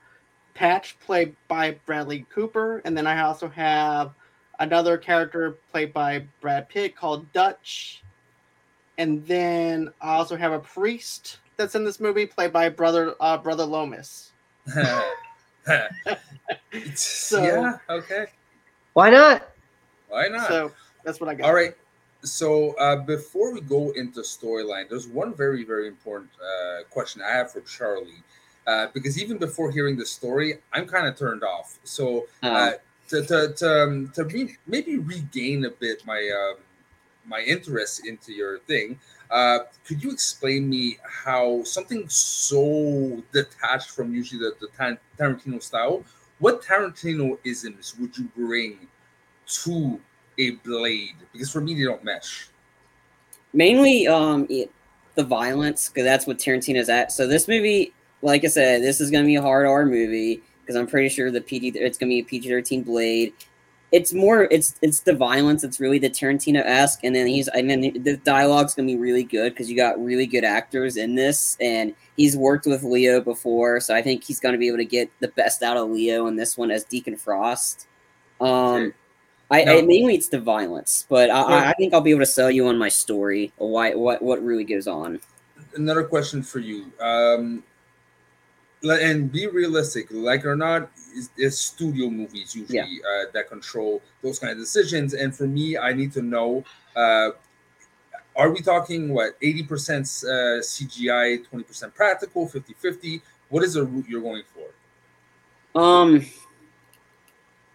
Patch, 0.56 0.98
played 1.02 1.36
by 1.48 1.78
Bradley 1.86 2.26
Cooper, 2.34 2.82
and 2.84 2.98
then 2.98 3.06
I 3.06 3.22
also 3.22 3.48
have 3.48 4.16
another 4.60 4.98
character 4.98 5.58
played 5.72 5.94
by 5.94 6.26
Brad 6.42 6.70
Pitt 6.70 6.96
called 6.96 7.32
Dutch. 7.34 8.02
And 8.98 9.26
then 9.28 9.92
I 10.02 10.14
also 10.16 10.36
have 10.38 10.54
a 10.54 10.60
priest 10.60 11.40
that's 11.58 11.76
in 11.76 11.84
this 11.84 12.00
movie, 12.00 12.26
played 12.26 12.54
by 12.54 12.70
brother 12.70 13.16
uh, 13.20 13.38
brother 13.38 13.66
Lomas. 13.66 14.32
So- 16.96 17.44
yeah. 17.44 17.78
Okay. 17.90 18.26
Why 18.94 19.10
not? 19.10 19.50
Why 20.10 20.28
not? 20.28 20.48
So 20.48 20.72
that's 21.04 21.20
what 21.20 21.30
I 21.30 21.34
got. 21.36 21.48
All 21.48 21.54
right. 21.54 21.74
So 22.22 22.74
uh, 22.74 22.98
before 22.98 23.54
we 23.54 23.62
go 23.62 23.92
into 23.92 24.22
storyline, 24.22 24.90
there's 24.90 25.08
one 25.08 25.34
very, 25.34 25.64
very 25.64 25.88
important 25.88 26.32
uh, 26.42 26.84
question 26.90 27.22
I 27.22 27.32
have 27.32 27.52
for 27.52 27.62
Charlie. 27.62 28.24
Uh, 28.68 28.88
because 28.94 29.22
even 29.22 29.38
before 29.38 29.72
hearing 29.72 29.96
the 29.98 30.06
story, 30.06 30.60
I'm 30.74 30.88
kind 30.88 31.08
of 31.08 31.16
turned 31.18 31.44
off. 31.44 31.78
So 31.84 32.26
uh, 32.42 32.48
Um, 32.48 32.74
to 33.10 33.22
to 33.26 33.54
to, 33.54 33.84
um, 33.84 34.12
to 34.16 34.24
re- 34.26 34.58
maybe 34.68 34.98
regain 34.98 35.66
a 35.66 35.70
bit 35.70 36.06
my 36.06 36.20
um, 36.20 36.58
my 37.26 37.42
interest 37.42 38.06
into 38.06 38.32
your 38.34 38.60
thing, 38.60 39.00
uh, 39.32 39.60
could 39.86 40.04
you 40.04 40.12
explain 40.12 40.70
me 40.70 40.98
how 41.04 41.64
something 41.64 42.08
so 42.08 43.24
detached 43.34 43.90
from 43.90 44.14
usually 44.14 44.40
the, 44.40 44.54
the 44.60 44.68
Tar- 44.78 45.00
Tarantino 45.18 45.62
style, 45.62 46.04
what 46.40 46.62
Tarantino 46.62 47.38
isms 47.44 47.96
would 48.00 48.16
you 48.18 48.26
bring 48.36 48.88
to 49.48 50.00
a 50.38 50.52
blade? 50.52 51.16
Because 51.32 51.52
for 51.52 51.62
me, 51.62 51.74
they 51.74 51.84
don't 51.84 52.04
mesh. 52.04 52.50
mainly 53.54 54.08
um 54.08 54.46
it, 54.50 54.72
the 55.16 55.24
violence 55.24 55.90
because 55.90 56.04
that's 56.04 56.28
what 56.28 56.38
Tarantino's 56.38 56.90
at. 56.90 57.12
So 57.12 57.26
this 57.26 57.48
movie, 57.48 57.94
like 58.22 58.44
I 58.44 58.48
said, 58.48 58.84
this 58.84 59.00
is 59.02 59.10
gonna 59.10 59.26
be 59.26 59.36
a 59.36 59.42
hard 59.42 59.66
R 59.66 59.86
movie 59.86 60.44
because 60.66 60.76
I'm 60.76 60.88
pretty 60.88 61.10
sure 61.10 61.30
the 61.30 61.42
PG 61.42 61.70
it's 61.76 61.98
gonna 61.98 62.10
be 62.10 62.20
a 62.20 62.24
PG 62.24 62.50
thirteen 62.50 62.82
Blade. 62.84 63.34
It's 63.92 64.14
more 64.14 64.44
it's 64.52 64.76
it's 64.82 65.02
the 65.02 65.14
violence. 65.14 65.64
It's 65.64 65.80
really 65.80 66.00
the 66.00 66.10
Tarantino 66.10 66.66
esque, 66.66 67.04
and 67.04 67.16
then 67.16 67.28
he's 67.28 67.48
and 67.50 67.70
then 67.70 67.82
the 67.82 68.18
dialogue's 68.24 68.74
gonna 68.74 68.88
be 68.88 68.98
really 68.98 69.24
good 69.24 69.54
because 69.54 69.70
you 69.70 69.76
got 69.78 70.04
really 70.04 70.26
good 70.26 70.44
actors 70.44 70.98
in 70.98 71.16
this, 71.16 71.56
and 71.62 71.94
he's 72.18 72.36
worked 72.36 72.66
with 72.66 72.84
Leo 72.84 73.22
before, 73.22 73.80
so 73.80 73.94
I 73.96 74.02
think 74.02 74.24
he's 74.24 74.40
gonna 74.40 74.58
be 74.58 74.68
able 74.68 74.78
to 74.80 74.86
get 74.86 75.10
the 75.20 75.28
best 75.30 75.62
out 75.64 75.78
of 75.78 75.90
Leo 75.90 76.28
in 76.28 76.36
this 76.36 76.58
one 76.58 76.72
as 76.72 76.84
Deacon 76.84 77.16
Frost. 77.16 77.88
Um, 78.42 78.48
Okay. 78.48 78.92
I, 79.52 79.64
Now- 79.64 79.78
I 79.78 79.82
mainly 79.84 80.16
it's 80.16 80.28
the 80.30 80.40
violence, 80.40 81.06
but 81.08 81.30
I, 81.30 81.40
Yeah. 81.40 81.46
I, 81.46 81.70
I 81.70 81.74
think 81.74 81.94
I'll 81.94 82.02
be 82.02 82.10
able 82.10 82.22
to 82.22 82.26
sell 82.26 82.50
you 82.50 82.68
on 82.68 82.80
my 82.80 82.90
story, 82.90 83.54
why 83.58 83.94
what 83.94 84.22
what 84.24 84.44
really 84.44 84.64
goes 84.64 84.88
on. 84.88 85.20
Another 85.76 86.04
question 86.04 86.42
for 86.42 86.58
you. 86.60 86.92
Um, 87.00 87.64
and 88.90 89.32
be 89.32 89.48
realistic, 89.48 90.08
like 90.12 90.46
or 90.46 90.56
not, 90.56 90.90
it's, 91.16 91.30
is 91.38 91.60
studio 91.60 92.10
movies 92.10 92.56
usually 92.56 92.80
uh, 92.80 93.26
that 93.34 93.50
control 93.50 94.02
those 94.22 94.40
kind 94.40 94.52
of 94.52 94.60
decisions. 94.60 95.14
And 95.14 95.36
for 95.36 95.48
me, 95.48 95.78
I 95.78 95.94
need 95.94 96.12
to 96.14 96.22
know: 96.22 96.64
uh, 96.96 97.32
Are 98.36 98.50
we 98.50 98.62
talking 98.62 99.14
what 99.14 99.38
eighty 99.42 99.64
percent 99.64 100.06
uh, 100.24 100.62
CGI, 100.62 101.48
twenty 101.48 101.64
percent 101.64 101.94
practical, 101.96 102.48
50-50? 102.48 103.22
What 103.50 103.64
is 103.64 103.76
the 103.76 103.84
route 103.84 104.06
you're 104.08 104.22
going 104.22 104.44
for? 104.54 105.80
Um, 105.80 106.26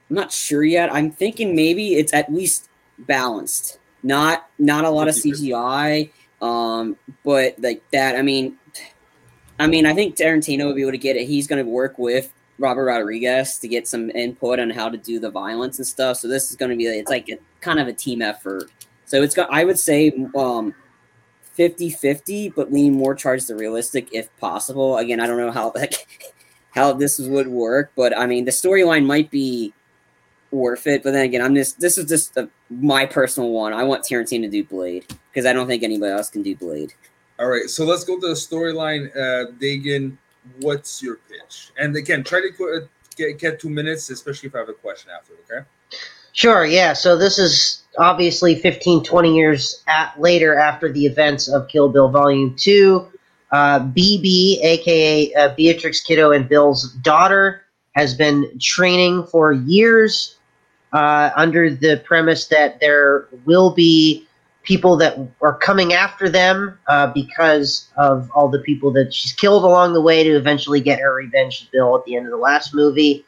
I'm 0.09 0.17
not 0.17 0.33
sure 0.33 0.65
yet. 0.65 0.93
I'm 0.93 1.11
thinking 1.11 1.55
maybe 1.55 1.95
it's 1.95 2.13
at 2.13 2.33
least 2.33 2.69
balanced. 2.99 3.79
Not 4.03 4.49
not 4.59 4.85
a 4.85 4.91
lot 4.91 5.09
of 5.09 5.15
50-50. 5.15 5.51
CGI. 5.51 6.11
Um, 6.43 6.97
but 7.23 7.59
like 7.61 7.83
that. 7.93 8.17
I 8.17 8.23
mean, 8.23 8.57
I 9.61 9.67
mean, 9.67 9.85
I 9.85 9.95
think 9.95 10.17
Tarantino 10.17 10.65
will 10.65 10.75
be 10.75 10.81
able 10.81 10.93
to 10.93 10.99
get 10.99 11.17
it. 11.17 11.27
He's 11.27 11.47
going 11.47 11.63
to 11.63 11.71
work 11.71 11.99
with 11.99 12.33
Robert 12.59 12.85
Rodriguez 12.85 13.59
to 13.59 13.69
get 13.69 13.87
some 13.87 14.11
input 14.11 14.59
on 14.59 14.71
how 14.71 14.89
to 14.89 14.97
do 14.97 15.21
the 15.21 15.31
violence 15.31 15.79
and 15.79 15.87
stuff. 15.87 16.17
So 16.17 16.29
this 16.29 16.51
is 16.51 16.57
going 16.57 16.71
to 16.71 16.77
be 16.77 16.87
it's 16.87 17.11
like 17.11 17.29
a, 17.29 17.39
kind 17.61 17.79
of 17.79 17.87
a 17.87 17.93
team 17.93 18.23
effort. 18.23 18.71
So 19.05 19.23
it's 19.23 19.35
got 19.35 19.53
I 19.53 19.65
would 19.65 19.79
say 19.79 20.13
um 20.35 20.75
50-50, 21.59 22.55
but 22.55 22.73
lean 22.73 22.95
more 22.95 23.15
towards 23.15 23.49
the 23.49 23.55
realistic 23.55 24.09
if 24.13 24.35
possible. 24.39 24.97
Again, 24.97 25.21
I 25.21 25.27
don't 25.27 25.37
know 25.37 25.51
how 25.51 25.73
like 25.75 26.07
how 26.71 26.95
this 26.95 27.19
would 27.19 27.49
work, 27.49 27.93
but 27.97 28.17
I 28.17 28.27
mean 28.27 28.47
the 28.47 28.51
storyline 28.51 29.05
might 29.05 29.31
be 29.31 29.75
worth 30.51 30.87
it. 30.87 31.03
But 31.03 31.13
then 31.13 31.25
again, 31.25 31.43
I'm 31.43 31.55
just 31.55 31.81
this 31.81 31.99
is 31.99 32.07
just 32.07 32.37
a, 32.37 32.49
my 32.71 33.05
personal 33.05 33.51
one. 33.51 33.75
I 33.75 33.85
want 33.85 34.05
Tarantino 34.05 34.43
to 34.43 34.49
do 34.49 34.65
Blade 34.65 35.07
because 35.31 35.45
I 35.45 35.53
don't 35.53 35.67
think 35.67 35.83
anybody 35.83 36.13
else 36.13 36.31
can 36.31 36.43
do 36.43 36.57
Blade. 36.57 36.95
All 37.41 37.49
right, 37.49 37.71
so 37.71 37.87
let's 37.87 38.05
go 38.05 38.21
to 38.21 38.29
the 38.29 38.35
storyline. 38.35 39.11
Uh, 39.17 39.53
Dagan, 39.53 40.19
what's 40.61 41.03
your 41.03 41.17
pitch? 41.27 41.73
And 41.79 41.97
again, 41.97 42.23
try 42.23 42.43
to 42.43 42.89
get, 43.17 43.39
get 43.39 43.59
two 43.59 43.71
minutes, 43.71 44.11
especially 44.11 44.51
if 44.51 44.55
I 44.55 44.59
have 44.59 44.69
a 44.69 44.75
question 44.75 45.11
after. 45.11 45.33
Okay. 45.51 45.67
Sure, 46.33 46.67
yeah. 46.67 46.93
So 46.93 47.17
this 47.17 47.39
is 47.39 47.83
obviously 47.99 48.57
15, 48.57 49.05
20 49.05 49.35
years 49.35 49.83
at, 49.89 50.21
later 50.21 50.59
after 50.59 50.93
the 50.93 51.07
events 51.07 51.49
of 51.49 51.67
Kill 51.69 51.89
Bill 51.89 52.11
Volume 52.11 52.55
2. 52.57 53.09
Uh, 53.53 53.81
BB, 53.81 54.63
aka 54.63 55.33
uh, 55.33 55.55
Beatrix 55.57 56.03
Kiddo 56.03 56.33
and 56.33 56.47
Bill's 56.47 56.93
daughter, 56.97 57.63
has 57.93 58.15
been 58.15 58.51
training 58.61 59.27
for 59.27 59.53
years 59.53 60.37
uh, 60.93 61.31
under 61.37 61.75
the 61.75 62.03
premise 62.05 62.49
that 62.49 62.81
there 62.81 63.29
will 63.47 63.71
be 63.73 64.27
people 64.63 64.97
that 64.99 65.19
are 65.41 65.57
coming 65.57 65.93
after 65.93 66.29
them 66.29 66.79
uh, 66.87 67.07
because 67.13 67.89
of 67.97 68.31
all 68.35 68.49
the 68.49 68.59
people 68.61 68.91
that 68.93 69.13
she's 69.15 69.33
killed 69.33 69.65
along 69.65 69.95
the 69.95 70.01
way 70.01 70.23
to 70.23 70.31
eventually 70.31 70.81
get 70.81 71.01
her 71.01 71.15
revenge 71.15 71.71
bill 71.71 71.97
at 71.97 72.05
the 72.05 72.17
end 72.17 72.27
of 72.27 72.31
the 72.31 72.37
last 72.37 72.75
movie. 72.75 73.25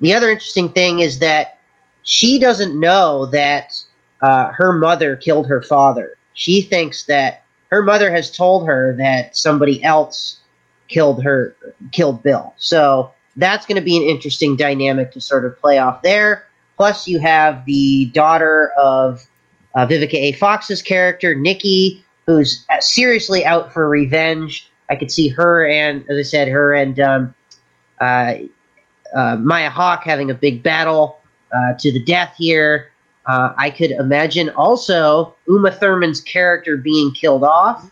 The 0.00 0.14
other 0.14 0.30
interesting 0.30 0.68
thing 0.70 1.00
is 1.00 1.18
that 1.18 1.58
she 2.02 2.38
doesn't 2.38 2.78
know 2.78 3.26
that 3.26 3.74
uh, 4.22 4.50
her 4.52 4.72
mother 4.72 5.16
killed 5.16 5.48
her 5.48 5.62
father. 5.62 6.16
She 6.34 6.62
thinks 6.62 7.04
that 7.04 7.44
her 7.70 7.82
mother 7.82 8.10
has 8.10 8.30
told 8.30 8.66
her 8.66 8.94
that 8.96 9.36
somebody 9.36 9.82
else 9.82 10.40
killed 10.88 11.22
her, 11.24 11.56
killed 11.92 12.22
Bill. 12.22 12.54
So 12.56 13.12
that's 13.36 13.66
going 13.66 13.76
to 13.76 13.84
be 13.84 13.96
an 13.96 14.02
interesting 14.04 14.56
dynamic 14.56 15.12
to 15.12 15.20
sort 15.20 15.44
of 15.44 15.58
play 15.58 15.78
off 15.78 16.02
there. 16.02 16.46
Plus, 16.76 17.08
you 17.08 17.18
have 17.20 17.64
the 17.64 18.06
daughter 18.06 18.70
of 18.78 19.26
uh, 19.74 19.86
Vivica 19.86 20.14
A. 20.14 20.32
Fox's 20.32 20.82
character, 20.82 21.34
Nikki, 21.34 22.04
who's 22.26 22.64
uh, 22.70 22.80
seriously 22.80 23.44
out 23.44 23.72
for 23.72 23.88
revenge. 23.88 24.70
I 24.90 24.96
could 24.96 25.10
see 25.10 25.28
her 25.28 25.66
and, 25.66 26.04
as 26.10 26.18
I 26.18 26.22
said, 26.22 26.48
her 26.48 26.74
and 26.74 27.00
um, 27.00 27.34
uh, 28.00 28.34
uh, 29.14 29.36
Maya 29.36 29.70
Hawke 29.70 30.04
having 30.04 30.30
a 30.30 30.34
big 30.34 30.62
battle 30.62 31.20
uh, 31.52 31.74
to 31.78 31.92
the 31.92 32.02
death 32.02 32.34
here. 32.36 32.90
Uh, 33.26 33.54
I 33.56 33.70
could 33.70 33.92
imagine 33.92 34.50
also 34.50 35.34
Uma 35.48 35.70
Thurman's 35.70 36.20
character 36.20 36.76
being 36.76 37.12
killed 37.12 37.44
off. 37.44 37.90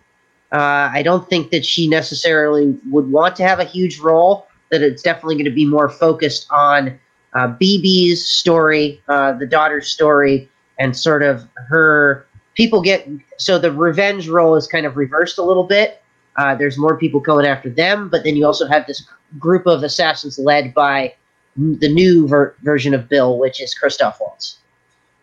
I 0.54 1.02
don't 1.02 1.26
think 1.30 1.50
that 1.50 1.64
she 1.64 1.88
necessarily 1.88 2.76
would 2.90 3.10
want 3.10 3.36
to 3.36 3.42
have 3.42 3.58
a 3.58 3.64
huge 3.64 3.98
role. 4.00 4.46
That 4.70 4.82
it's 4.82 5.02
definitely 5.02 5.36
going 5.36 5.46
to 5.46 5.50
be 5.50 5.64
more 5.64 5.88
focused 5.88 6.46
on 6.50 6.98
BB's 7.34 8.26
story, 8.26 9.00
the 9.06 9.46
daughter's 9.48 9.88
story, 9.90 10.50
and 10.82 10.96
sort 10.96 11.22
of 11.22 11.46
her. 11.54 12.26
People 12.54 12.82
get 12.82 13.08
so 13.38 13.58
the 13.58 13.72
revenge 13.72 14.28
role 14.28 14.56
is 14.56 14.66
kind 14.66 14.84
of 14.84 14.96
reversed 14.96 15.38
a 15.38 15.42
little 15.42 15.64
bit. 15.64 16.02
Uh, 16.36 16.54
there's 16.54 16.76
more 16.78 16.96
people 16.98 17.20
going 17.20 17.46
after 17.46 17.70
them, 17.70 18.08
but 18.08 18.24
then 18.24 18.36
you 18.36 18.44
also 18.44 18.66
have 18.66 18.86
this 18.86 19.06
group 19.38 19.66
of 19.66 19.82
assassins 19.82 20.38
led 20.38 20.74
by 20.74 21.14
the 21.56 21.88
new 21.92 22.26
ver- 22.26 22.54
version 22.62 22.94
of 22.94 23.08
Bill, 23.08 23.38
which 23.38 23.60
is 23.62 23.74
Christoph 23.74 24.18
Waltz. 24.20 24.58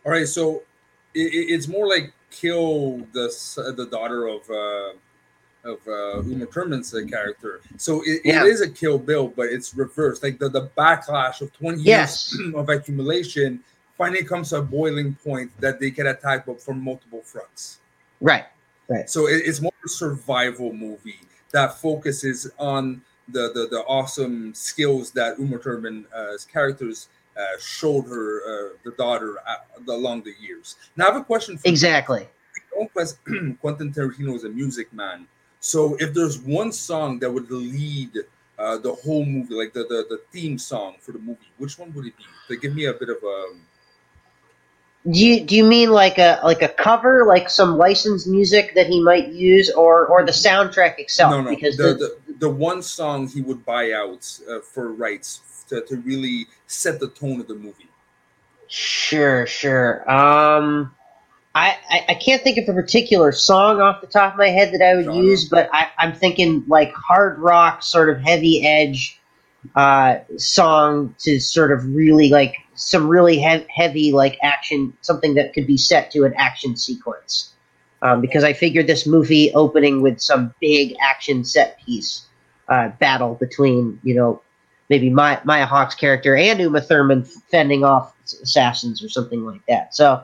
All 0.05 0.11
right, 0.11 0.27
so 0.27 0.63
it, 1.13 1.33
it- 1.33 1.49
it's 1.53 1.67
more 1.67 1.87
like 1.87 2.13
kill 2.31 2.99
the 3.13 3.27
the 3.77 3.85
daughter 3.87 4.27
of 4.27 4.41
uh, 4.49 4.91
of 5.71 5.79
uh, 5.87 6.21
Uma 6.23 6.45
Thurman's 6.47 6.93
uh, 6.93 7.01
character. 7.09 7.59
So 7.77 8.01
it, 8.05 8.21
Yeah. 8.23 8.43
it 8.45 8.47
is 8.47 8.61
a 8.61 8.69
kill 8.69 8.97
Bill, 8.97 9.27
but 9.27 9.47
it's 9.49 9.73
reversed. 9.75 10.23
Like 10.23 10.39
the, 10.39 10.49
the 10.49 10.67
backlash 10.77 11.41
of 11.41 11.51
twenty 11.53 11.81
Yes. 11.83 12.33
years 12.39 12.53
of 12.59 12.69
accumulation 12.69 13.59
finally 13.99 14.23
comes 14.23 14.49
to 14.49 14.55
a 14.55 14.61
boiling 14.63 15.13
point 15.23 15.51
that 15.59 15.79
they 15.79 15.91
can 15.91 16.07
attack, 16.07 16.45
but 16.47 16.59
from 16.59 16.81
multiple 16.81 17.21
fronts. 17.21 17.79
Right. 18.21 18.45
Right. 18.87 19.07
So 19.07 19.27
it, 19.27 19.43
it's 19.45 19.61
more 19.61 19.73
a 19.85 19.89
survival 19.89 20.73
movie 20.73 21.19
that 21.51 21.79
focuses 21.79 22.49
on 22.57 23.01
the 23.27 23.51
the, 23.53 23.67
the 23.69 23.83
awesome 23.85 24.55
skills 24.55 25.11
that 25.11 25.37
Uma 25.37 25.59
Thurman's 25.59 26.07
uh, 26.11 26.37
characters 26.51 27.09
uh, 27.37 27.43
showed 27.59 28.05
her, 28.07 28.41
uh, 28.41 28.69
the 28.83 28.91
daughter, 28.97 29.37
uh, 29.47 29.57
along 29.93 30.23
the 30.23 30.33
years. 30.41 30.75
Now 30.95 31.09
I 31.09 31.13
have 31.13 31.21
a 31.21 31.23
question 31.23 31.57
for 31.57 31.67
you. 31.67 31.71
Exactly. 31.71 32.27
Quest- 32.93 33.19
Quentin 33.61 33.91
Tarantino 33.93 34.35
is 34.35 34.45
a 34.45 34.49
music 34.49 34.91
man. 34.93 35.27
So 35.59 35.95
if 35.99 36.13
there's 36.13 36.39
one 36.39 36.71
song 36.71 37.19
that 37.19 37.29
would 37.29 37.51
lead 37.51 38.11
uh, 38.57 38.77
the 38.77 38.93
whole 38.93 39.25
movie, 39.25 39.53
like 39.53 39.73
the, 39.73 39.83
the 39.83 40.05
the 40.09 40.21
theme 40.31 40.57
song 40.57 40.95
for 40.99 41.11
the 41.11 41.19
movie, 41.19 41.49
which 41.57 41.77
one 41.77 41.93
would 41.93 42.07
it 42.07 42.17
be? 42.17 42.23
To 42.47 42.57
give 42.57 42.73
me 42.73 42.85
a 42.85 42.93
bit 42.93 43.09
of 43.09 43.17
a 43.23 43.37
Do 45.09 45.19
you 45.25 45.45
do 45.45 45.55
you 45.55 45.63
mean 45.63 45.91
like 45.91 46.17
a 46.17 46.39
like 46.43 46.61
a 46.61 46.67
cover, 46.67 47.25
like 47.25 47.49
some 47.49 47.77
licensed 47.77 48.27
music 48.27 48.73
that 48.75 48.87
he 48.87 49.01
might 49.01 49.29
use, 49.29 49.71
or 49.71 50.05
or 50.07 50.25
the 50.25 50.31
soundtrack 50.31 50.99
itself? 50.99 51.31
no, 51.31 51.41
no, 51.41 51.49
Because 51.49 51.77
the, 51.77 51.93
the, 51.93 52.17
the 52.27 52.33
the 52.39 52.49
one 52.49 52.81
song 52.81 53.27
he 53.27 53.41
would 53.41 53.65
buy 53.65 53.91
out 53.93 54.39
uh, 54.49 54.59
for 54.59 54.91
rights 54.91 55.41
to, 55.69 55.81
to 55.85 55.97
really 55.97 56.47
set 56.67 56.99
the 56.99 57.07
tone 57.09 57.39
of 57.39 57.47
the 57.47 57.55
movie. 57.55 57.89
sure, 58.67 59.45
sure. 59.47 60.09
Um, 60.09 60.93
I, 61.55 61.77
I 61.89 62.05
I 62.09 62.13
can't 62.15 62.41
think 62.43 62.57
of 62.57 62.67
a 62.69 62.73
particular 62.73 63.31
song 63.31 63.81
off 63.81 64.01
the 64.01 64.07
top 64.07 64.33
of 64.33 64.37
my 64.39 64.49
head 64.49 64.73
that 64.73 64.81
I 64.81 64.95
would 64.95 65.05
Genre. 65.05 65.23
use, 65.23 65.47
but 65.49 65.69
I, 65.73 65.87
I'm 65.97 66.13
thinking 66.13 66.63
like 66.67 66.93
hard 66.93 67.39
rock, 67.39 67.83
sort 67.83 68.09
of 68.09 68.21
heavy 68.21 68.65
edge 68.65 69.19
uh, 69.75 70.19
song 70.37 71.15
to 71.19 71.39
sort 71.39 71.71
of 71.71 71.85
really 71.95 72.29
like 72.29 72.55
some 72.79 73.07
really 73.07 73.37
he- 73.37 73.65
heavy 73.69 74.11
like 74.11 74.37
action, 74.41 74.93
something 75.01 75.35
that 75.35 75.53
could 75.53 75.67
be 75.67 75.77
set 75.77 76.09
to 76.11 76.23
an 76.23 76.33
action 76.37 76.77
sequence. 76.77 77.53
Um, 78.01 78.21
because 78.21 78.45
I 78.45 78.53
figured 78.53 78.87
this 78.87 79.05
movie 79.05 79.53
opening 79.53 80.01
with 80.01 80.21
some 80.21 80.53
big 80.61 80.95
action 81.01 81.43
set 81.43 81.77
piece 81.85 82.25
uh, 82.69 82.89
battle 82.99 83.35
between 83.35 83.99
you 84.03 84.15
know 84.15 84.41
maybe 84.89 85.09
Maya, 85.09 85.39
Maya 85.43 85.65
Hawke's 85.65 85.95
character 85.95 86.37
and 86.37 86.59
Uma 86.61 86.79
Thurman 86.79 87.25
fending 87.25 87.83
off 87.83 88.15
assassins 88.41 89.03
or 89.03 89.09
something 89.09 89.43
like 89.43 89.61
that. 89.67 89.93
So 89.93 90.23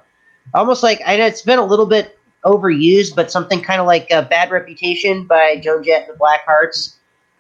almost 0.54 0.82
like 0.82 1.02
I 1.06 1.18
know 1.18 1.26
it's 1.26 1.42
been 1.42 1.60
a 1.60 1.66
little 1.66 1.86
bit 1.86 2.18
overused, 2.46 3.16
but 3.16 3.30
something 3.30 3.62
kind 3.62 3.82
of 3.82 3.88
like 3.88 4.10
a 4.12 4.22
Bad 4.22 4.50
Reputation 4.52 5.26
by 5.26 5.58
Joan 5.58 5.84
Jett 5.84 6.08
and 6.08 6.18
the 6.18 6.20
Blackhearts. 6.20 6.96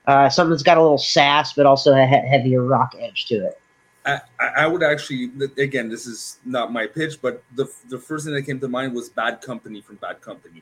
Uh, 0.07 0.29
something 0.29 0.51
that's 0.51 0.61
got 0.61 0.77
a 0.77 0.81
little 0.81 0.99
sass, 0.99 1.53
but 1.53 1.65
also 1.65 1.93
a 1.93 2.05
he- 2.05 2.27
heavier 2.27 2.61
rock 2.61 2.93
edge 2.99 3.25
to 3.25 3.35
it. 3.35 3.59
I, 4.05 4.21
I 4.39 4.47
I 4.57 4.67
would 4.67 4.83
actually 4.83 5.31
again 5.57 5.89
this 5.89 6.05
is 6.05 6.39
not 6.45 6.71
my 6.71 6.87
pitch, 6.87 7.21
but 7.21 7.43
the 7.55 7.67
the 7.89 7.97
first 7.97 8.25
thing 8.25 8.33
that 8.33 8.43
came 8.43 8.59
to 8.59 8.67
mind 8.67 8.93
was 8.93 9.09
Bad 9.09 9.41
Company 9.41 9.81
from 9.81 9.95
Bad 9.97 10.21
Company. 10.21 10.61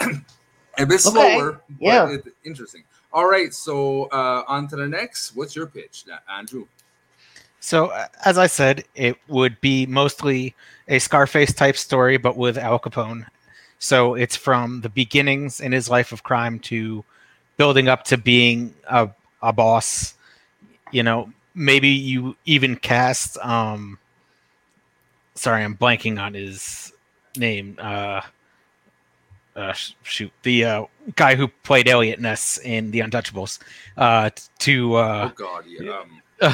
a 0.78 0.86
bit 0.86 1.00
slower, 1.00 1.62
but 1.68 1.76
yeah. 1.80 2.10
it, 2.10 2.24
interesting. 2.44 2.84
All 3.12 3.26
right, 3.26 3.52
so 3.54 4.04
uh, 4.06 4.44
on 4.46 4.68
to 4.68 4.76
the 4.76 4.86
next. 4.86 5.34
What's 5.34 5.56
your 5.56 5.66
pitch, 5.66 6.04
Andrew? 6.30 6.66
So, 7.60 7.86
uh, 7.86 8.06
as 8.24 8.38
I 8.38 8.46
said, 8.46 8.84
it 8.94 9.16
would 9.28 9.60
be 9.60 9.86
mostly 9.86 10.54
a 10.88 10.98
Scarface 10.98 11.52
type 11.52 11.76
story, 11.76 12.16
but 12.16 12.36
with 12.36 12.58
Al 12.58 12.78
Capone. 12.78 13.26
So 13.78 14.14
it's 14.14 14.36
from 14.36 14.82
the 14.82 14.88
beginnings 14.88 15.60
in 15.60 15.72
his 15.72 15.88
life 15.88 16.12
of 16.12 16.22
crime 16.22 16.58
to 16.60 17.04
building 17.56 17.88
up 17.88 18.04
to 18.04 18.18
being 18.18 18.74
a, 18.88 19.10
a 19.42 19.52
boss. 19.52 20.14
You 20.92 21.02
know, 21.02 21.32
maybe 21.56 21.88
you 21.88 22.36
even 22.44 22.76
cast 22.76 23.36
um, 23.38 23.98
sorry, 25.36 25.64
I'm 25.64 25.76
blanking 25.76 26.20
on 26.20 26.34
his 26.34 26.92
name. 27.36 27.76
Uh, 27.80 28.20
uh, 29.56 29.72
shoot, 30.02 30.32
the 30.42 30.64
uh, 30.64 30.84
guy 31.14 31.34
who 31.34 31.48
played 31.48 31.88
Eliot 31.88 32.20
Ness 32.20 32.58
in 32.58 32.90
The 32.90 33.00
Untouchables. 33.00 33.58
Uh, 33.96 34.30
to 34.60 34.94
uh, 34.96 35.30
oh 35.30 35.34
god, 35.34 35.64
yeah. 35.66 36.02
Um, 36.02 36.20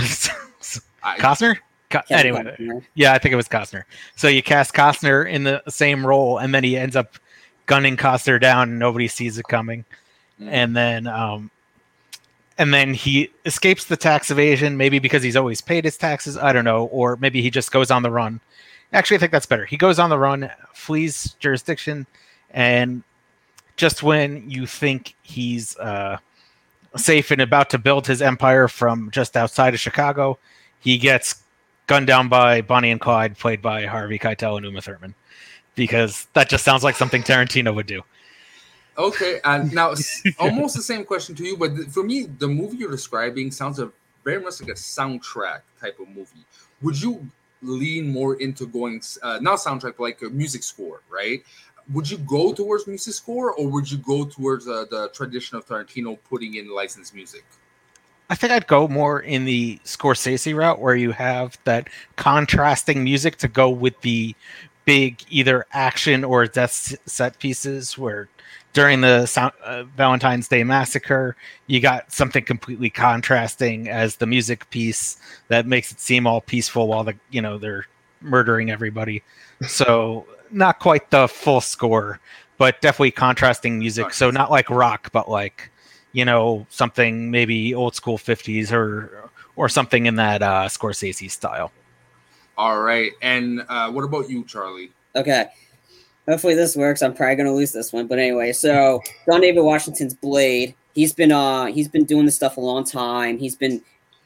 I, 1.03 1.19
Costner. 1.19 1.57
Co- 1.91 2.03
anyway, 2.11 2.57
yeah, 2.95 3.13
I 3.13 3.19
think 3.19 3.33
it 3.33 3.37
was 3.37 3.49
Costner. 3.49 3.83
So 4.17 4.29
you 4.29 4.43
cast 4.43 4.73
Costner 4.73 5.29
in 5.29 5.43
the 5.45 5.63
same 5.69 6.07
role, 6.07 6.39
and 6.39 6.55
then 6.55 6.65
he 6.65 6.77
ends 6.77 6.97
up 6.97 7.17
gunning 7.67 7.97
Costner 7.97 8.41
down, 8.41 8.71
and 8.71 8.79
nobody 8.79 9.09
sees 9.09 9.37
it 9.37 9.45
coming. 9.49 9.85
Mm. 10.41 10.49
And 10.49 10.77
then, 10.77 11.07
um, 11.07 11.51
and 12.59 12.73
then 12.73 12.95
he 12.95 13.31
escapes 13.45 13.85
the 13.85 13.97
tax 13.97 14.31
evasion, 14.31 14.77
maybe 14.77 14.99
because 14.99 15.23
he's 15.23 15.37
always 15.37 15.61
paid 15.61 15.85
his 15.85 15.97
taxes. 15.97 16.37
I 16.37 16.53
don't 16.53 16.65
know, 16.65 16.87
or 16.87 17.17
maybe 17.17 17.43
he 17.43 17.51
just 17.51 17.73
goes 17.73 17.91
on 17.91 18.03
the 18.03 18.11
run. 18.11 18.41
Actually, 18.93 19.17
I 19.17 19.21
think 19.21 19.33
that's 19.33 19.47
better. 19.47 19.65
He 19.65 19.77
goes 19.77 19.99
on 19.99 20.11
the 20.11 20.19
run, 20.19 20.51
flees 20.75 21.35
jurisdiction, 21.41 22.07
and 22.51 23.03
just 23.77 24.03
when 24.03 24.51
you 24.51 24.67
think 24.67 25.15
he's 25.23 25.77
uh, 25.79 26.19
safe 26.97 27.31
and 27.31 27.41
about 27.41 27.71
to 27.71 27.79
build 27.79 28.07
his 28.07 28.21
empire 28.21 28.69
from 28.69 29.11
just 29.11 29.37
outside 29.37 29.73
of 29.73 29.81
Chicago, 29.81 30.39
he 30.81 30.99
gets 30.99 31.43
gunned 31.87 32.07
down 32.07 32.29
by 32.29 32.61
Bonnie 32.61 32.91
and 32.91 33.01
Clyde, 33.01 33.39
played 33.39 33.63
by 33.63 33.87
Harvey 33.87 34.19
Keitel 34.19 34.57
and 34.57 34.67
Uma 34.67 34.83
Thurman, 34.83 35.15
because 35.75 36.27
that 36.35 36.51
just 36.51 36.65
sounds 36.65 36.85
like 36.85 36.97
something 36.97 37.23
Tarantino 37.23 37.75
would 37.75 37.87
do. 37.87 38.03
Okay, 38.99 39.41
and 39.45 39.73
now 39.73 39.95
almost 40.39 40.77
the 40.77 40.83
same 40.83 41.05
question 41.05 41.35
to 41.37 41.45
you, 41.45 41.57
but 41.57 41.73
for 41.91 42.03
me, 42.03 42.27
the 42.39 42.49
movie 42.49 42.77
you're 42.79 42.91
describing 42.91 43.51
sounds 43.51 43.79
a, 43.79 43.91
very 44.25 44.43
much 44.43 44.61
like 44.61 44.71
a 44.71 44.75
soundtrack 44.75 45.63
type 45.81 45.99
of 45.99 46.09
movie. 46.09 46.45
Would 46.83 47.01
you 47.01 47.27
lean 47.63 48.13
more 48.13 48.35
into 48.37 48.67
going 48.67 49.01
uh, 49.23 49.39
not 49.41 49.59
soundtrack, 49.59 49.95
but 49.97 50.01
like 50.01 50.23
a 50.23 50.29
music 50.29 50.63
score, 50.63 51.01
right? 51.11 51.43
Would 51.93 52.11
you 52.11 52.19
go 52.19 52.53
towards 52.53 52.87
music 52.87 53.15
score, 53.15 53.53
or 53.55 53.69
would 53.69 53.91
you 53.91 53.99
go 53.99 54.25
towards 54.25 54.69
uh, 54.69 54.85
the 54.91 55.09
tradition 55.09 55.57
of 55.57 55.67
Tarantino 55.67 56.19
putting 56.29 56.55
in 56.55 56.73
licensed 56.73 57.15
music? 57.15 57.45
I 58.31 58.35
think 58.35 58.53
I'd 58.53 58.67
go 58.67 58.89
more 58.89 59.21
in 59.21 59.45
the 59.45 59.79
Scorsese 59.85 60.55
route 60.55 60.81
where 60.81 60.95
you 60.95 61.11
have 61.13 61.59
that 61.65 61.89
contrasting 62.17 63.05
music 63.05 63.37
to 63.39 63.49
go 63.49 63.69
with 63.69 64.01
the 64.01 64.35
big 64.85 65.23
either 65.29 65.67
action 65.73 66.25
or 66.25 66.47
death 66.47 66.97
set 67.07 67.39
pieces 67.39 67.99
where 67.99 68.29
during 68.73 69.03
the 69.03 69.53
uh, 69.65 69.85
Valentine's 69.97 70.49
Day 70.49 70.65
massacre, 70.65 71.37
you 71.67 71.81
got 71.81 72.11
something 72.13 72.45
completely 72.45 72.91
contrasting 72.91 73.89
as 73.89 74.17
the 74.17 74.27
music 74.27 74.69
piece 74.71 75.19
that 75.49 75.67
makes 75.67 75.93
it 75.93 76.01
seem 76.01 76.27
all 76.27 76.41
peaceful 76.41 76.89
while 76.89 77.05
the 77.05 77.15
you 77.31 77.43
know 77.43 77.59
they're 77.59 77.87
murdering 78.21 78.71
everybody. 78.71 79.23
So 79.67 80.27
not 80.51 80.79
quite 80.79 81.11
the 81.11 81.29
full 81.29 81.61
score, 81.61 82.21
but 82.57 82.81
definitely 82.81 83.11
contrasting 83.11 83.79
music. 83.79 84.13
So 84.13 84.31
not 84.31 84.51
like 84.51 84.71
rock, 84.71 85.11
but 85.13 85.29
like 85.29 85.71
you 86.13 86.25
know 86.25 86.67
something 86.71 87.31
maybe 87.31 87.75
old 87.75 87.95
school 87.95 88.19
50s 88.19 88.73
or 88.73 89.31
or 89.57 89.69
something 89.69 90.07
in 90.07 90.17
that 90.17 90.43
uh, 90.43 90.67
Scorsese 90.69 91.31
style. 91.31 91.73
All 92.57 92.81
right, 92.81 93.13
and 93.21 93.65
uh, 93.69 93.91
what 93.91 94.05
about 94.05 94.31
you, 94.31 94.45
Charlie? 94.45 94.93
Okay, 95.15 95.47
hopefully 96.29 96.55
this 96.55 96.77
works. 96.77 97.03
I'm 97.03 97.15
probably 97.15 97.37
gonna 97.37 97.55
lose 97.55 97.73
this 97.73 97.93
one, 97.93 98.07
but 98.07 98.19
anyway. 98.19 98.53
So 98.53 99.01
John 99.27 99.41
David 99.41 99.63
Washington's 99.63 100.15
Blade. 100.15 100.75
He's 100.95 101.13
been 101.15 101.33
uh 101.33 101.67
he's 101.67 101.89
been 101.89 102.05
doing 102.05 102.27
this 102.27 102.37
stuff 102.37 102.57
a 102.57 102.61
long 102.61 102.85
time. 102.85 103.39
He's 103.39 103.57
been 103.57 103.83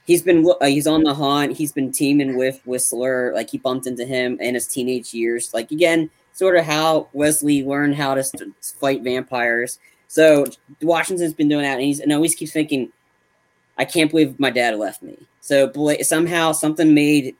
he's 0.06 0.22
been 0.22 0.46
uh, 0.60 0.66
he's 0.66 0.86
on 0.86 1.02
the 1.02 1.14
hunt. 1.14 1.56
He's 1.56 1.72
been 1.72 1.92
teaming 1.92 2.36
with 2.36 2.60
Whistler. 2.64 3.32
Like 3.34 3.50
he 3.50 3.58
bumped 3.58 3.86
into 3.86 4.04
him 4.04 4.38
in 4.40 4.54
his 4.54 4.66
teenage 4.66 5.14
years. 5.14 5.52
Like 5.54 5.70
again, 5.70 6.10
sort 6.32 6.56
of 6.56 6.64
how 6.64 7.08
Wesley 7.12 7.64
learned 7.64 7.94
how 7.94 8.14
to 8.14 8.24
st- 8.24 8.54
fight 8.62 9.02
vampires. 9.02 9.78
So 10.08 10.44
Washington's 10.82 11.34
been 11.34 11.48
doing 11.48 11.62
that, 11.62 11.74
and 11.74 11.82
he's 11.82 12.00
and 12.00 12.12
always 12.12 12.34
keeps 12.34 12.52
thinking, 12.52 12.92
"I 13.78 13.84
can't 13.84 14.10
believe 14.10 14.38
my 14.38 14.50
dad 14.50 14.76
left 14.76 15.02
me." 15.02 15.18
So 15.40 15.68
Bla- 15.68 16.04
somehow 16.04 16.52
something 16.52 16.94
made 16.94 17.34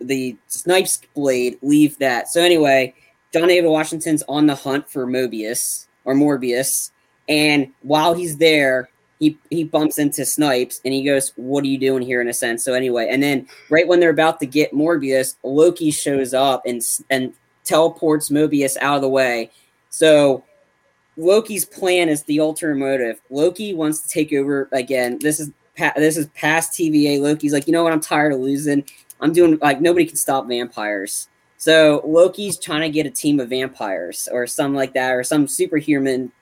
the 0.00 0.36
Snipes 0.48 1.00
blade 1.14 1.58
leave 1.62 1.98
that. 1.98 2.28
So 2.28 2.40
anyway, 2.40 2.94
David 3.44 3.68
Washington's 3.68 4.22
on 4.28 4.46
the 4.46 4.54
hunt 4.54 4.88
for 4.88 5.06
Mobius 5.06 5.86
or 6.04 6.14
Morbius, 6.14 6.90
and 7.28 7.72
while 7.82 8.14
he's 8.14 8.36
there, 8.36 8.88
he 9.18 9.38
he 9.50 9.64
bumps 9.64 9.98
into 9.98 10.24
Snipes 10.24 10.80
and 10.84 10.94
he 10.94 11.02
goes, 11.04 11.32
"What 11.36 11.64
are 11.64 11.68
you 11.68 11.78
doing 11.78 12.02
here?" 12.02 12.20
In 12.20 12.28
a 12.28 12.34
sense. 12.34 12.64
So 12.64 12.74
anyway, 12.74 13.08
and 13.10 13.22
then 13.22 13.46
right 13.70 13.88
when 13.88 14.00
they're 14.00 14.10
about 14.10 14.40
to 14.40 14.46
get 14.46 14.72
Morbius, 14.72 15.36
Loki 15.42 15.90
shows 15.90 16.34
up 16.34 16.62
and 16.66 16.82
and 17.10 17.32
teleports 17.64 18.30
Mobius 18.30 18.76
out 18.80 18.96
of 18.96 19.02
the 19.02 19.08
way. 19.08 19.50
So 19.90 20.44
Loki's 21.16 21.64
plan 21.64 22.08
is 22.08 22.22
the 22.24 22.38
ulterior 22.38 22.74
motive. 22.74 23.20
Loki 23.30 23.74
wants 23.74 24.02
to 24.02 24.08
take 24.08 24.32
over 24.32 24.68
again. 24.72 25.18
This 25.20 25.40
is 25.40 25.50
this 25.96 26.16
is 26.16 26.26
past 26.28 26.72
TVA. 26.72 27.20
Loki's 27.20 27.52
like, 27.52 27.66
you 27.66 27.72
know 27.72 27.82
what? 27.82 27.92
I'm 27.92 28.00
tired 28.00 28.32
of 28.32 28.40
losing. 28.40 28.84
I'm 29.20 29.32
doing 29.32 29.58
like 29.62 29.80
nobody 29.80 30.04
can 30.04 30.16
stop 30.16 30.46
vampires. 30.46 31.28
So 31.58 32.02
Loki's 32.04 32.58
trying 32.58 32.82
to 32.82 32.90
get 32.90 33.06
a 33.06 33.10
team 33.10 33.40
of 33.40 33.50
vampires 33.50 34.28
or 34.30 34.46
something 34.46 34.76
like 34.76 34.92
that, 34.94 35.12
or 35.12 35.24
some 35.24 35.48
superhuman 35.48 36.32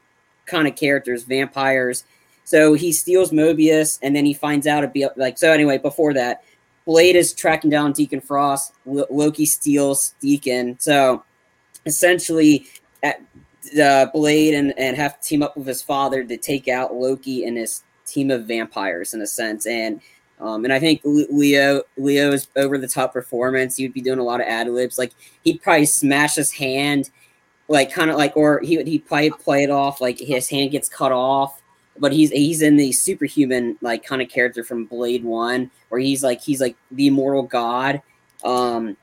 kind 0.46 0.66
of 0.66 0.76
characters, 0.76 1.22
vampires. 1.22 2.04
So 2.44 2.74
he 2.74 2.92
steals 2.92 3.30
Mobius, 3.30 3.98
and 4.02 4.14
then 4.14 4.26
he 4.26 4.34
finds 4.34 4.66
out 4.66 4.92
be 4.92 5.06
like. 5.16 5.38
So 5.38 5.50
anyway, 5.50 5.78
before 5.78 6.12
that, 6.14 6.42
Blade 6.84 7.16
is 7.16 7.32
tracking 7.32 7.70
down 7.70 7.92
Deacon 7.92 8.20
Frost. 8.20 8.74
L- 8.86 9.06
Loki 9.10 9.46
steals 9.46 10.14
Deacon. 10.20 10.76
So 10.78 11.24
essentially, 11.86 12.66
at, 13.02 13.22
uh, 13.80 14.06
Blade 14.12 14.54
and, 14.54 14.78
and 14.78 14.96
have 14.96 15.20
to 15.20 15.26
team 15.26 15.42
up 15.42 15.56
with 15.56 15.66
his 15.66 15.82
father 15.82 16.24
to 16.24 16.36
take 16.36 16.68
out 16.68 16.94
Loki 16.94 17.44
and 17.44 17.56
his 17.56 17.82
team 18.06 18.30
of 18.30 18.46
vampires 18.46 19.14
in 19.14 19.22
a 19.22 19.26
sense. 19.26 19.66
And 19.66 20.00
um, 20.40 20.64
and 20.64 20.72
I 20.72 20.80
think 20.80 21.00
Leo 21.04 21.82
Leo's 21.96 22.48
over 22.56 22.78
the 22.78 22.88
top 22.88 23.12
performance. 23.12 23.76
He'd 23.76 23.92
be 23.92 24.00
doing 24.00 24.18
a 24.18 24.24
lot 24.24 24.40
of 24.40 24.46
ad 24.46 24.68
libs. 24.68 24.98
Like 24.98 25.12
he'd 25.42 25.62
probably 25.62 25.86
smash 25.86 26.34
his 26.34 26.52
hand, 26.52 27.10
like 27.68 27.92
kind 27.92 28.10
of 28.10 28.16
like, 28.16 28.36
or 28.36 28.60
he 28.60 28.76
would 28.76 28.86
he'd 28.86 29.06
probably 29.06 29.30
play 29.30 29.62
it 29.62 29.70
off 29.70 30.00
like 30.00 30.18
his 30.18 30.48
hand 30.48 30.72
gets 30.72 30.88
cut 30.88 31.12
off. 31.12 31.60
But 31.96 32.12
he's 32.12 32.30
he's 32.30 32.62
in 32.62 32.76
the 32.76 32.90
superhuman 32.92 33.78
like 33.80 34.04
kind 34.04 34.20
of 34.20 34.28
character 34.28 34.64
from 34.64 34.86
Blade 34.86 35.24
One, 35.24 35.70
where 35.88 36.00
he's 36.00 36.24
like 36.24 36.42
he's 36.42 36.60
like 36.60 36.76
the 36.90 37.06
immortal 37.06 37.44
god. 37.44 38.02
Um, 38.42 38.96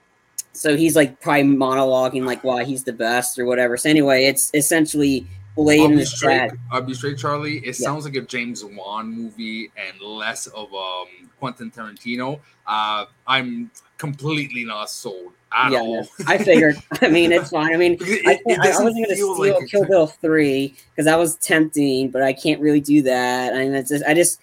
so 0.54 0.76
he's 0.76 0.98
like 0.98 1.22
probably 1.22 1.44
monologuing 1.44 2.26
like 2.26 2.44
why 2.44 2.66
he's 2.66 2.84
the 2.84 2.94
best 2.94 3.40
or 3.40 3.46
whatever. 3.46 3.78
So 3.78 3.90
anyway, 3.90 4.26
it's 4.26 4.52
essentially 4.54 5.26
Blade 5.64 5.82
I'll 5.82 5.90
be 5.90 6.06
straight, 6.06 6.52
I'll 6.72 6.82
be 6.82 6.94
straight, 6.94 7.18
Charlie. 7.18 7.58
It 7.58 7.66
yeah. 7.68 7.72
sounds 7.74 8.06
like 8.06 8.16
a 8.16 8.22
James 8.22 8.64
Wan 8.64 9.14
movie 9.14 9.72
and 9.78 10.02
less 10.02 10.48
of 10.48 10.74
um 10.74 11.30
Quentin 11.40 11.72
Tarantino. 11.72 12.40
Uh, 12.66 13.06
I'm 13.28 13.72
completely 13.98 14.64
not 14.64 14.90
sold 14.90 15.34
at 15.52 15.72
yeah, 15.72 15.80
all. 15.80 16.08
I 16.28 16.38
figured. 16.38 16.78
I 17.02 17.10
mean, 17.10 17.32
it's 17.32 17.50
fine. 17.50 17.74
I 17.74 17.78
mean, 17.78 17.98
it, 18.00 18.28
I, 18.28 18.40
it 18.46 18.60
I, 18.60 18.84
wasn't 18.84 19.06
going 19.06 19.10
to 19.10 19.16
steal 19.16 19.40
like 19.40 19.68
Kill 19.68 19.86
Bill 19.86 20.08
three 20.08 20.76
because 20.90 21.06
that 21.06 21.18
was 21.18 21.36
tempting, 21.38 22.10
but 22.10 22.22
I 22.22 22.34
can't 22.34 22.62
really 22.62 22.82
do 22.82 23.02
that. 23.04 23.54
I 23.54 23.60
mean, 23.60 23.74
it's 23.74 23.90
just, 23.90 24.06
I 24.06 24.14
just, 24.14 24.40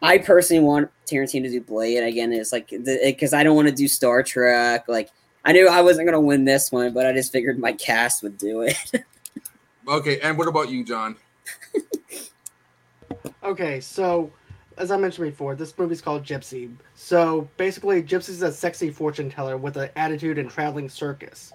I 0.00 0.18
personally 0.18 0.62
want 0.62 0.90
Tarantino 1.06 1.44
to 1.44 1.50
do 1.50 1.60
Blade 1.60 2.02
again. 2.02 2.32
It's 2.32 2.52
like 2.52 2.70
because 2.70 3.32
I 3.32 3.42
don't 3.42 3.56
want 3.56 3.68
to 3.68 3.74
do 3.74 3.88
Star 3.88 4.22
Trek. 4.22 4.88
Like 4.88 5.10
I 5.44 5.52
knew 5.52 5.68
I 5.68 5.80
wasn't 5.80 6.06
going 6.06 6.20
to 6.20 6.20
win 6.20 6.44
this 6.44 6.70
one, 6.70 6.92
but 6.92 7.06
I 7.06 7.12
just 7.12 7.32
figured 7.32 7.58
my 7.58 7.72
cast 7.72 8.22
would 8.22 8.38
do 8.38 8.62
it. 8.62 8.76
okay, 9.88 10.20
and 10.20 10.36
what 10.38 10.48
about 10.48 10.70
you, 10.70 10.84
John? 10.84 11.16
okay, 13.42 13.80
so 13.80 14.32
as 14.78 14.90
I 14.90 14.96
mentioned 14.96 15.30
before, 15.30 15.54
this 15.54 15.76
movie's 15.78 16.00
called 16.00 16.24
Gypsy. 16.24 16.74
So 16.94 17.48
basically, 17.56 18.02
Gypsy's 18.02 18.42
a 18.42 18.52
sexy 18.52 18.90
fortune 18.90 19.30
teller 19.30 19.56
with 19.56 19.76
an 19.76 19.90
attitude 19.96 20.38
and 20.38 20.50
traveling 20.50 20.88
circus. 20.88 21.52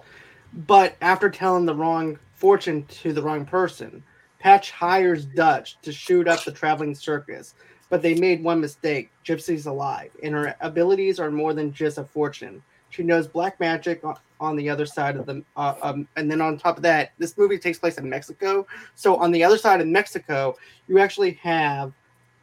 But 0.66 0.96
after 1.00 1.28
telling 1.28 1.66
the 1.66 1.74
wrong 1.74 2.18
fortune 2.34 2.84
to 2.86 3.12
the 3.12 3.22
wrong 3.22 3.44
person, 3.44 4.02
Patch 4.38 4.70
hires 4.70 5.24
Dutch 5.24 5.78
to 5.82 5.92
shoot 5.92 6.28
up 6.28 6.44
the 6.44 6.52
traveling 6.52 6.94
circus. 6.94 7.54
But 7.90 8.02
they 8.02 8.14
made 8.14 8.44
one 8.44 8.60
mistake. 8.60 9.10
Gypsy's 9.24 9.66
alive, 9.66 10.10
and 10.22 10.34
her 10.34 10.54
abilities 10.60 11.18
are 11.18 11.30
more 11.30 11.54
than 11.54 11.72
just 11.72 11.98
a 11.98 12.04
fortune. 12.04 12.62
She 12.90 13.02
knows 13.02 13.26
black 13.26 13.58
magic 13.60 14.02
on 14.40 14.56
the 14.56 14.68
other 14.70 14.86
side 14.86 15.16
of 15.16 15.26
the, 15.26 15.42
uh, 15.56 15.74
um, 15.82 16.06
and 16.16 16.30
then 16.30 16.40
on 16.40 16.58
top 16.58 16.76
of 16.76 16.82
that, 16.82 17.12
this 17.18 17.36
movie 17.36 17.58
takes 17.58 17.78
place 17.78 17.98
in 17.98 18.08
Mexico. 18.08 18.66
So 18.94 19.16
on 19.16 19.32
the 19.32 19.42
other 19.42 19.58
side 19.58 19.80
of 19.80 19.86
Mexico, 19.86 20.56
you 20.86 20.98
actually 20.98 21.32
have 21.42 21.92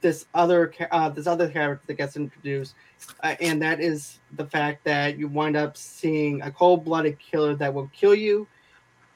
this 0.02 0.26
other 0.34 0.74
uh, 0.92 1.10
this 1.10 1.26
other 1.26 1.50
character 1.50 1.84
that 1.88 1.96
gets 1.96 2.16
introduced, 2.16 2.76
uh, 3.24 3.36
and 3.40 3.62
that 3.62 3.80
is 3.80 4.20
the 4.36 4.46
fact 4.46 4.84
that 4.84 5.18
you 5.18 5.28
wind 5.28 5.56
up 5.56 5.76
seeing 5.76 6.42
a 6.44 6.52
cold-blooded 6.52 7.18
killer 7.18 7.56
that 7.56 7.74
will 7.74 7.90
kill 7.94 8.14
you 8.14 8.48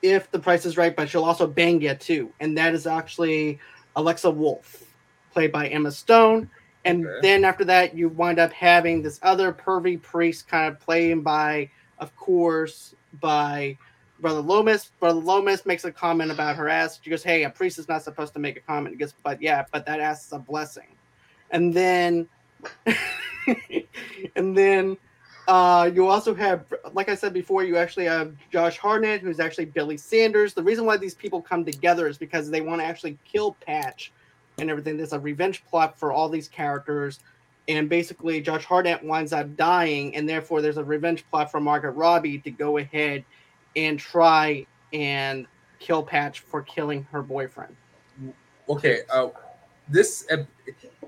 if 0.02 0.32
the 0.32 0.40
price 0.40 0.66
is 0.66 0.78
right, 0.78 0.96
but 0.96 1.08
she'll 1.08 1.26
also 1.26 1.46
bang 1.46 1.82
you 1.82 1.94
too, 1.94 2.32
and 2.40 2.58
that 2.58 2.74
is 2.74 2.88
actually 2.88 3.60
Alexa 3.98 4.32
Wolf, 4.32 4.84
played 5.32 5.52
by 5.52 5.68
Emma 5.68 5.92
Stone. 5.92 6.50
And 6.86 7.06
okay. 7.06 7.20
then 7.22 7.44
after 7.44 7.66
that, 7.66 7.94
you 7.94 8.08
wind 8.08 8.40
up 8.40 8.54
having 8.54 9.02
this 9.02 9.20
other 9.22 9.52
pervy 9.52 10.02
priest 10.02 10.48
kind 10.48 10.72
of 10.72 10.80
playing 10.80 11.22
by, 11.22 11.70
of 12.00 12.16
course, 12.16 12.96
by 13.20 13.78
Brother 14.20 14.42
Lomas. 14.42 14.92
Brother 15.00 15.20
Lomas 15.20 15.66
makes 15.66 15.86
a 15.86 15.92
comment 15.92 16.32
about 16.32 16.56
her 16.56 16.70
ass. 16.70 17.00
She 17.02 17.10
goes, 17.10 17.24
"Hey, 17.24 17.44
a 17.44 17.50
priest 17.50 17.80
is 17.80 17.88
not 17.88 18.04
supposed 18.04 18.34
to 18.34 18.40
make 18.40 18.58
a 18.58 18.62
comment." 18.62 18.96
He 18.96 19.00
goes, 19.00 19.14
"But 19.24 19.42
yeah, 19.42 19.66
but 19.72 19.86
that 19.86 20.00
ass 20.00 20.26
is 20.26 20.34
a 20.34 20.40
blessing." 20.40 20.88
And 21.52 21.74
then, 21.74 22.28
and 24.36 24.58
then, 24.58 24.98
uh, 25.48 25.90
you 25.94 26.08
also 26.08 26.36
have, 26.36 26.72
like 26.94 27.10
I 27.10 27.16
said 27.16 27.34
before, 27.34 27.64
you 27.64 27.78
actually 27.78 28.06
have 28.06 28.36
Josh 28.52 28.78
Hartnett, 28.78 29.22
who's 29.22 29.40
actually 29.40 29.66
Billy 29.66 29.98
Sanders. 29.98 30.54
The 30.54 30.64
reason 30.64 30.86
why 30.86 30.98
these 30.98 31.16
people 31.16 31.42
come 31.42 31.66
together 31.66 32.08
is 32.08 32.18
because 32.18 32.50
they 32.50 32.62
want 32.62 32.82
to 32.82 32.86
actually 32.86 33.18
kill 33.26 33.54
Patch 33.66 34.12
and 34.60 34.70
everything. 34.70 34.98
There's 34.98 35.14
a 35.14 35.20
revenge 35.20 35.66
plot 35.66 35.98
for 35.98 36.12
all 36.12 36.30
these 36.30 36.48
characters. 36.48 37.20
And 37.70 37.88
basically, 37.88 38.42
Josh 38.42 38.66
Hartnett 38.66 39.04
winds 39.04 39.32
up 39.32 39.56
dying, 39.56 40.16
and 40.16 40.28
therefore, 40.28 40.62
there's 40.62 40.78
a 40.78 40.84
revenge 40.84 41.24
plot 41.30 41.52
for 41.52 41.62
Margaret 41.62 41.92
Robbie 41.92 42.40
to 42.40 42.52
go 42.52 42.80
ahead 42.80 43.24
and 43.76 44.00
try 44.00 44.66
and 44.92 45.46
kill 45.80 46.04
Patch 46.04 46.40
for 46.40 46.64
killing 46.64 47.04
her 47.12 47.22
boyfriend. 47.22 47.76
Okay, 48.68 49.02
uh, 49.14 49.30
this 49.88 50.26
uh, 50.32 50.44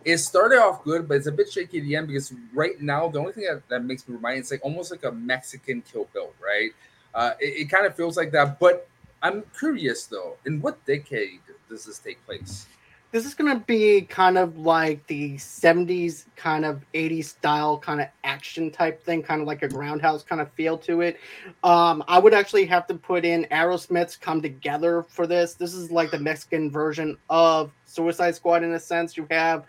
it 0.06 0.18
started 0.18 0.60
off 0.60 0.84
good, 0.84 1.08
but 1.08 1.18
it's 1.18 1.28
a 1.28 1.32
bit 1.32 1.52
shaky 1.52 1.80
at 1.80 1.84
the 1.84 1.96
end 1.96 2.08
because 2.08 2.34
right 2.54 2.80
now 2.80 3.08
the 3.08 3.20
only 3.20 3.34
thing 3.34 3.44
that, 3.44 3.68
that 3.70 3.84
makes 3.84 4.08
me 4.08 4.16
remind 4.16 4.40
it's 4.40 4.52
like 4.52 4.64
almost 4.64 4.92
like 4.92 5.04
a 5.04 5.12
Mexican 5.12 5.82
Kill 5.82 6.08
Bill, 6.14 6.32
right? 6.44 6.72
Uh, 7.14 7.34
it, 7.40 7.62
it 7.62 7.70
kind 7.70 7.86
of 7.86 7.96
feels 7.96 8.18
like 8.18 8.32
that. 8.32 8.60
But 8.60 8.88
I'm 9.22 9.44
curious 9.58 10.06
though, 10.06 10.38
in 10.46 10.62
what 10.62 10.84
decade 10.86 11.42
does 11.70 11.86
this 11.86 12.00
take 12.00 12.24
place? 12.26 12.68
This 13.12 13.26
is 13.26 13.34
going 13.34 13.54
to 13.54 13.66
be 13.66 14.04
kind 14.04 14.38
of 14.38 14.58
like 14.58 15.06
the 15.08 15.36
70s 15.36 16.28
kind 16.38 16.64
of 16.64 16.82
80s 16.94 17.26
style 17.26 17.78
kind 17.78 18.00
of 18.00 18.08
action 18.24 18.72
type 18.72 19.04
thing 19.04 19.22
kind 19.22 19.42
of 19.42 19.48
like 19.48 19.64
a 19.64 19.68
grindhouse 19.68 20.26
kind 20.26 20.40
of 20.40 20.50
feel 20.54 20.78
to 20.78 21.02
it. 21.02 21.20
Um 21.62 22.06
i 22.08 22.18
would 22.18 22.34
actually 22.34 22.66
have 22.68 22.88
to 22.88 22.94
put 22.94 23.26
in 23.26 23.46
aerosmith's 23.52 24.16
come 24.16 24.42
together 24.42 25.04
for 25.04 25.28
this. 25.28 25.56
This 25.56 25.74
is 25.74 25.92
like 25.92 26.10
the 26.10 26.20
mexican 26.20 26.72
version 26.72 27.18
of 27.30 27.72
suicide 27.86 28.36
squad 28.36 28.64
in 28.64 28.72
a 28.72 28.80
sense. 28.80 29.18
You 29.18 29.28
have 29.30 29.66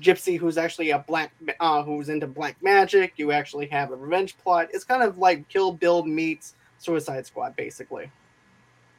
gypsy 0.00 0.38
who's 0.38 0.56
actually 0.56 0.90
a 0.90 1.00
black 1.00 1.32
uh 1.60 1.82
who's 1.82 2.08
into 2.08 2.26
black 2.26 2.56
magic. 2.62 3.12
You 3.16 3.30
actually 3.30 3.66
have 3.66 3.90
a 3.92 3.96
revenge 3.96 4.38
plot. 4.38 4.68
It's 4.72 4.84
kind 4.84 5.02
of 5.02 5.18
like 5.18 5.46
kill 5.50 5.70
bill 5.70 6.02
meets 6.02 6.54
suicide 6.78 7.26
squad 7.26 7.56
basically 7.56 8.10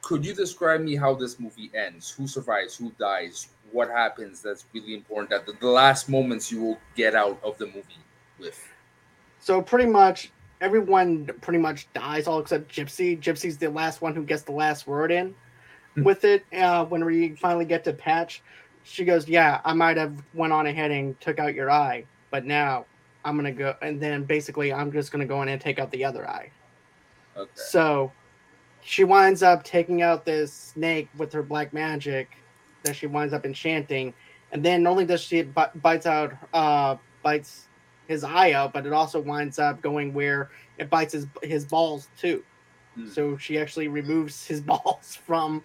could 0.08 0.24
you 0.24 0.32
describe 0.34 0.80
me 0.80 0.96
how 0.96 1.12
this 1.14 1.38
movie 1.38 1.70
ends? 1.74 2.10
Who 2.10 2.26
survives? 2.26 2.74
Who 2.74 2.90
dies? 2.98 3.48
What 3.72 3.90
happens 3.90 4.40
that's 4.40 4.64
really 4.72 4.94
important 4.94 5.28
that 5.28 5.44
the, 5.44 5.52
the 5.60 5.68
last 5.68 6.08
moments 6.08 6.50
you 6.50 6.62
will 6.62 6.78
get 6.96 7.14
out 7.14 7.38
of 7.44 7.58
the 7.58 7.66
movie 7.66 8.02
with? 8.40 8.58
So 9.38 9.60
pretty 9.60 9.84
much 9.84 10.32
everyone 10.62 11.26
pretty 11.42 11.58
much 11.58 11.92
dies 11.92 12.26
all 12.26 12.38
except 12.38 12.74
gypsy. 12.74 13.20
Gypsy's 13.20 13.58
the 13.58 13.68
last 13.68 14.00
one 14.00 14.14
who 14.14 14.24
gets 14.24 14.44
the 14.44 14.52
last 14.52 14.86
word 14.86 15.12
in 15.12 15.34
Hmm. 15.94 16.04
with 16.04 16.24
it 16.24 16.42
uh, 16.56 16.86
when 16.86 17.04
we 17.04 17.36
finally 17.36 17.66
get 17.66 17.84
to 17.84 17.92
patch. 17.92 18.42
She 18.84 19.04
goes 19.04 19.28
yeah 19.28 19.60
i 19.66 19.74
might 19.74 19.98
have 19.98 20.14
went 20.32 20.54
on 20.54 20.66
ahead 20.66 20.90
and 20.90 21.20
took 21.20 21.38
out 21.38 21.52
your 21.52 21.70
eye 21.70 22.06
but 22.30 22.46
now 22.46 22.86
i'm 23.26 23.36
gonna 23.36 23.52
go 23.52 23.74
and 23.82 24.00
then 24.00 24.24
basically 24.24 24.72
i'm 24.72 24.90
just 24.90 25.12
gonna 25.12 25.26
go 25.26 25.42
in 25.42 25.48
and 25.48 25.60
take 25.60 25.78
out 25.78 25.90
the 25.90 26.02
other 26.02 26.26
eye. 26.26 26.50
Okay. 27.36 27.50
So 27.54 28.10
she 28.82 29.04
winds 29.04 29.42
up 29.42 29.64
taking 29.64 30.02
out 30.02 30.24
this 30.24 30.52
snake 30.52 31.08
with 31.16 31.32
her 31.32 31.42
black 31.42 31.72
magic 31.72 32.30
that 32.84 32.94
she 32.96 33.06
winds 33.06 33.34
up 33.34 33.44
enchanting, 33.44 34.14
and 34.52 34.64
then 34.64 34.82
not 34.82 34.90
only 34.90 35.04
does 35.04 35.20
she 35.20 35.42
bi- 35.42 35.70
bites 35.76 36.06
out, 36.06 36.32
uh, 36.54 36.96
bites 37.22 37.66
his 38.06 38.24
eye 38.24 38.52
out, 38.52 38.72
but 38.72 38.86
it 38.86 38.92
also 38.92 39.20
winds 39.20 39.58
up 39.58 39.82
going 39.82 40.14
where 40.14 40.50
it 40.78 40.88
bites 40.88 41.12
his 41.12 41.26
his 41.42 41.64
balls 41.64 42.08
too. 42.18 42.42
Hmm. 42.94 43.08
So 43.08 43.36
she 43.36 43.58
actually 43.58 43.88
removes 43.88 44.46
his 44.46 44.60
balls 44.70 45.18
from 45.26 45.62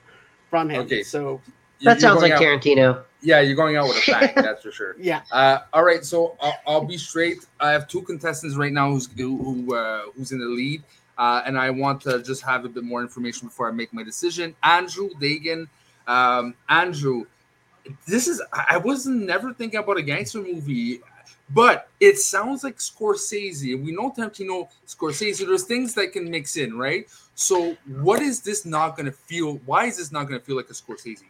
from 0.49 0.69
him. 0.69 0.81
Okay. 0.81 1.03
So 1.03 1.39
That 1.81 2.01
sounds 2.01 2.21
like 2.21 2.33
out- 2.33 2.41
Tarantino. 2.41 3.03
Yeah, 3.25 3.39
you're 3.39 3.55
going 3.55 3.77
out 3.77 3.87
with 3.87 4.05
a 4.05 4.11
bang, 4.19 4.33
that's 4.35 4.63
for 4.63 4.71
sure. 4.71 4.95
yeah, 4.99 5.21
Uh, 5.31 5.59
all 5.71 5.85
right, 5.85 6.03
so 6.03 6.35
I'll, 6.41 6.57
I'll 6.67 6.83
be 6.85 6.97
straight. 6.97 7.45
I 7.57 7.71
have 7.71 7.87
two 7.87 8.01
contestants 8.01 8.57
right 8.57 8.73
now 8.73 8.89
who's 8.91 9.07
who, 9.17 9.37
who 9.41 9.73
uh, 9.75 10.01
who's 10.17 10.33
in 10.33 10.39
the 10.39 10.45
lead, 10.45 10.83
uh, 11.17 11.41
and 11.45 11.57
I 11.57 11.69
want 11.69 12.01
to 12.01 12.21
just 12.23 12.41
have 12.43 12.65
a 12.65 12.69
bit 12.69 12.83
more 12.83 13.01
information 13.01 13.47
before 13.47 13.67
I 13.67 13.71
make 13.71 13.93
my 13.93 14.03
decision. 14.03 14.55
Andrew 14.63 15.09
Dagan, 15.21 15.67
um, 16.07 16.55
Andrew, 16.69 17.25
this 18.07 18.27
is 18.27 18.41
I 18.51 18.77
wasn't 18.77 19.23
never 19.23 19.53
thinking 19.53 19.79
about 19.79 19.97
a 19.97 20.01
gangster 20.01 20.41
movie, 20.41 21.01
but 21.49 21.89
it 21.99 22.17
sounds 22.17 22.63
like 22.63 22.77
Scorsese. 22.77 23.81
We 23.83 23.91
know 23.91 24.11
Tarantino, 24.11 24.69
Scorsese. 24.87 25.45
There's 25.45 25.65
things 25.65 25.93
that 25.95 26.13
can 26.13 26.29
mix 26.29 26.57
in, 26.57 26.77
right? 26.77 27.07
So, 27.35 27.75
what 27.87 28.21
is 28.21 28.41
this 28.41 28.65
not 28.65 28.95
going 28.95 29.07
to 29.07 29.11
feel? 29.11 29.55
Why 29.65 29.85
is 29.85 29.97
this 29.97 30.11
not 30.11 30.27
going 30.27 30.39
to 30.39 30.45
feel 30.45 30.55
like 30.55 30.69
a 30.69 30.73
Scorsese 30.73 31.21
movie? 31.21 31.29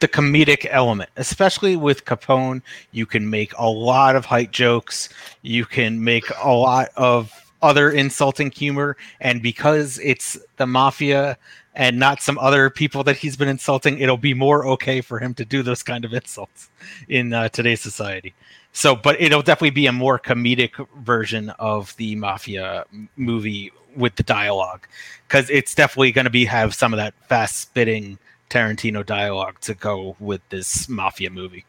the 0.00 0.08
comedic 0.08 0.66
element, 0.70 1.10
especially 1.16 1.76
with 1.76 2.04
Capone. 2.04 2.62
You 2.92 3.06
can 3.06 3.28
make 3.28 3.52
a 3.58 3.68
lot 3.68 4.16
of 4.16 4.24
height 4.24 4.50
jokes. 4.50 5.08
You 5.42 5.64
can 5.64 6.02
make 6.02 6.24
a 6.42 6.50
lot 6.50 6.88
of 6.96 7.51
other 7.62 7.90
insulting 7.90 8.50
humor. 8.50 8.96
And 9.20 9.42
because 9.42 9.98
it's 10.00 10.38
the 10.56 10.66
mafia 10.66 11.38
and 11.74 11.98
not 11.98 12.20
some 12.20 12.38
other 12.38 12.68
people 12.68 13.04
that 13.04 13.16
he's 13.16 13.36
been 13.36 13.48
insulting, 13.48 13.98
it'll 13.98 14.16
be 14.16 14.34
more 14.34 14.66
okay 14.66 15.00
for 15.00 15.18
him 15.18 15.34
to 15.34 15.44
do 15.44 15.62
those 15.62 15.82
kind 15.82 16.04
of 16.04 16.12
insults 16.22 16.70
in 17.08 17.32
uh, 17.32 17.48
today's 17.48 17.80
society. 17.80 18.34
So, 18.72 18.96
but 18.96 19.20
it'll 19.20 19.42
definitely 19.42 19.70
be 19.70 19.86
a 19.86 19.92
more 19.92 20.18
comedic 20.18 20.86
version 20.98 21.50
of 21.58 21.94
the 21.96 22.16
mafia 22.16 22.84
movie 23.16 23.70
with 23.94 24.16
the 24.16 24.22
dialogue 24.22 24.86
because 25.28 25.50
it's 25.50 25.74
definitely 25.74 26.12
going 26.12 26.24
to 26.24 26.30
be 26.30 26.46
have 26.46 26.74
some 26.74 26.94
of 26.94 26.96
that 26.96 27.14
fast 27.28 27.58
spitting 27.58 28.18
Tarantino 28.48 29.04
dialogue 29.04 29.60
to 29.60 29.74
go 29.74 30.16
with 30.20 30.40
this 30.50 30.88
mafia 30.88 31.30
movie. 31.30 31.64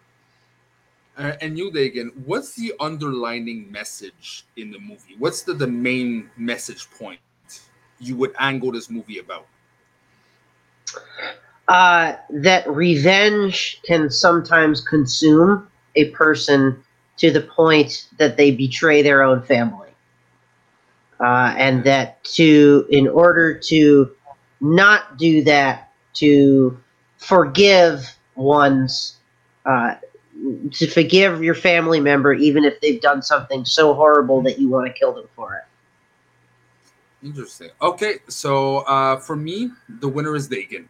Uh, 1.18 1.34
and 1.42 1.58
you, 1.58 1.72
Dagan, 1.72 2.12
what's 2.26 2.56
the 2.56 2.74
underlining 2.80 3.72
message 3.72 4.46
in 4.58 4.72
the 4.72 4.80
movie? 4.80 5.16
What's 5.20 5.44
the, 5.44 5.54
the 5.54 5.68
main 5.68 6.30
message 6.38 6.90
point 6.92 7.20
you 8.00 8.16
would 8.18 8.34
angle 8.40 8.72
this 8.72 8.90
movie 8.90 9.20
about? 9.20 9.46
uh, 11.68 12.14
that 12.30 12.68
revenge 12.70 13.82
can 13.86 14.10
sometimes 14.10 14.82
consume 14.82 15.68
a 15.96 16.10
person 16.12 16.84
to 17.18 17.32
the 17.32 17.42
point 17.42 18.10
that 18.18 18.38
they 18.38 18.52
betray 18.52 19.02
their 19.02 19.24
own 19.24 19.42
family. 19.44 19.90
Uh, 21.20 21.54
and 21.58 21.84
that 21.86 22.22
to, 22.24 22.86
in 22.90 23.08
order 23.08 23.58
to 23.58 24.12
not 24.60 25.18
do 25.18 25.44
that, 25.44 25.92
to 26.14 26.78
forgive 27.18 28.18
one's, 28.36 29.18
uh, 29.66 29.96
to 30.72 30.88
forgive 30.88 31.44
your 31.44 31.56
family 31.56 32.00
member, 32.00 32.34
even 32.34 32.66
if 32.66 32.80
they've 32.82 33.02
done 33.02 33.22
something 33.22 33.64
so 33.64 33.94
horrible 33.94 34.42
that 34.42 34.60
you 34.60 34.70
want 34.70 34.88
to 34.88 34.94
kill 34.94 35.14
them 35.14 35.28
for 35.36 35.56
it. 35.56 35.64
Interesting. 37.26 37.70
Okay, 37.82 38.16
so 38.28 38.80
uh, 38.80 39.18
for 39.18 39.36
me, 39.36 39.72
the 39.88 40.08
winner 40.08 40.36
is 40.36 40.50
Dagan. 40.50 40.88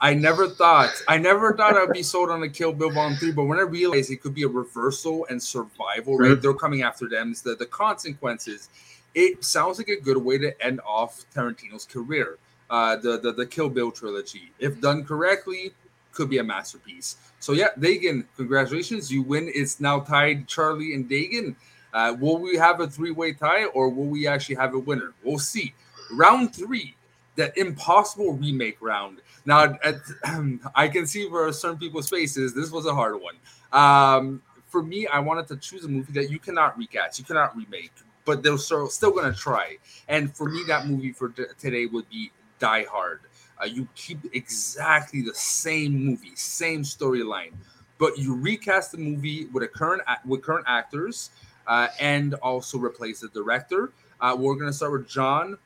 I 0.00 0.14
never 0.14 0.48
thought 0.48 0.90
I 1.08 1.18
never 1.18 1.54
thought 1.54 1.76
I'd 1.76 1.92
be 1.92 2.04
sold 2.04 2.30
on 2.30 2.42
a 2.44 2.48
Kill 2.48 2.72
Bill 2.72 2.90
Volume 2.90 3.18
3, 3.18 3.32
but 3.32 3.44
when 3.44 3.58
I 3.58 3.62
realized 3.62 4.10
it 4.10 4.22
could 4.22 4.34
be 4.34 4.44
a 4.44 4.48
reversal 4.48 5.26
and 5.28 5.42
survival, 5.42 6.16
right? 6.16 6.40
They're 6.40 6.54
coming 6.54 6.82
after 6.82 7.08
them. 7.08 7.32
It's 7.32 7.42
the, 7.42 7.56
the 7.56 7.66
consequences. 7.66 8.68
It 9.14 9.44
sounds 9.44 9.78
like 9.78 9.88
a 9.88 10.00
good 10.00 10.16
way 10.16 10.38
to 10.38 10.64
end 10.64 10.80
off 10.86 11.24
Tarantino's 11.34 11.84
career. 11.84 12.38
Uh, 12.70 12.96
the, 12.96 13.18
the 13.18 13.32
the 13.32 13.46
Kill 13.46 13.68
Bill 13.68 13.90
trilogy, 13.90 14.52
if 14.60 14.80
done 14.80 15.04
correctly, 15.04 15.72
could 16.18 16.28
be 16.28 16.38
a 16.38 16.44
masterpiece. 16.44 17.16
So 17.38 17.52
yeah, 17.52 17.68
Dagan, 17.78 18.24
congratulations, 18.36 19.10
you 19.10 19.22
win. 19.22 19.48
It's 19.54 19.78
now 19.78 20.00
tied 20.00 20.48
Charlie 20.48 20.92
and 20.94 21.08
Dagan. 21.08 21.54
Uh, 21.94 22.16
will 22.18 22.38
we 22.38 22.56
have 22.56 22.80
a 22.80 22.88
three-way 22.88 23.34
tie, 23.34 23.66
or 23.66 23.88
will 23.88 24.06
we 24.06 24.26
actually 24.26 24.56
have 24.56 24.74
a 24.74 24.78
winner? 24.80 25.14
We'll 25.22 25.38
see. 25.38 25.74
Round 26.12 26.52
three, 26.52 26.96
that 27.36 27.56
impossible 27.56 28.32
remake 28.32 28.78
round. 28.80 29.20
Now, 29.46 29.78
at, 29.84 29.94
I 30.74 30.88
can 30.88 31.06
see 31.06 31.28
for 31.28 31.52
certain 31.52 31.78
people's 31.78 32.08
faces, 32.10 32.52
this 32.52 32.72
was 32.72 32.84
a 32.86 32.94
hard 32.94 33.14
one. 33.22 33.36
Um, 33.72 34.42
for 34.66 34.82
me, 34.82 35.06
I 35.06 35.20
wanted 35.20 35.46
to 35.48 35.56
choose 35.56 35.84
a 35.84 35.88
movie 35.88 36.12
that 36.14 36.30
you 36.30 36.40
cannot 36.40 36.76
recast, 36.76 37.20
you 37.20 37.24
cannot 37.24 37.56
remake, 37.56 37.92
but 38.24 38.42
they're 38.42 38.58
still, 38.58 38.88
still 38.88 39.12
going 39.12 39.32
to 39.32 39.38
try. 39.38 39.76
And 40.08 40.34
for 40.34 40.48
me, 40.48 40.64
that 40.66 40.88
movie 40.88 41.12
for 41.12 41.28
t- 41.28 41.44
today 41.60 41.86
would 41.86 42.10
be 42.10 42.32
Die 42.58 42.86
Hard. 42.90 43.20
Uh, 43.60 43.66
you 43.66 43.88
keep 43.94 44.18
exactly 44.34 45.22
the 45.22 45.34
same 45.34 45.92
movie, 46.04 46.32
same 46.34 46.82
storyline, 46.82 47.52
but 47.98 48.16
you 48.18 48.34
recast 48.34 48.92
the 48.92 48.98
movie 48.98 49.46
with 49.46 49.62
a 49.64 49.68
current 49.68 50.02
with 50.24 50.42
current 50.42 50.64
actors, 50.68 51.30
uh, 51.66 51.88
and 52.00 52.34
also 52.34 52.78
replace 52.78 53.20
the 53.20 53.28
director. 53.28 53.90
Uh, 54.20 54.36
we're 54.38 54.54
gonna 54.54 54.72
start 54.72 54.92
with 54.92 55.08
John. 55.08 55.58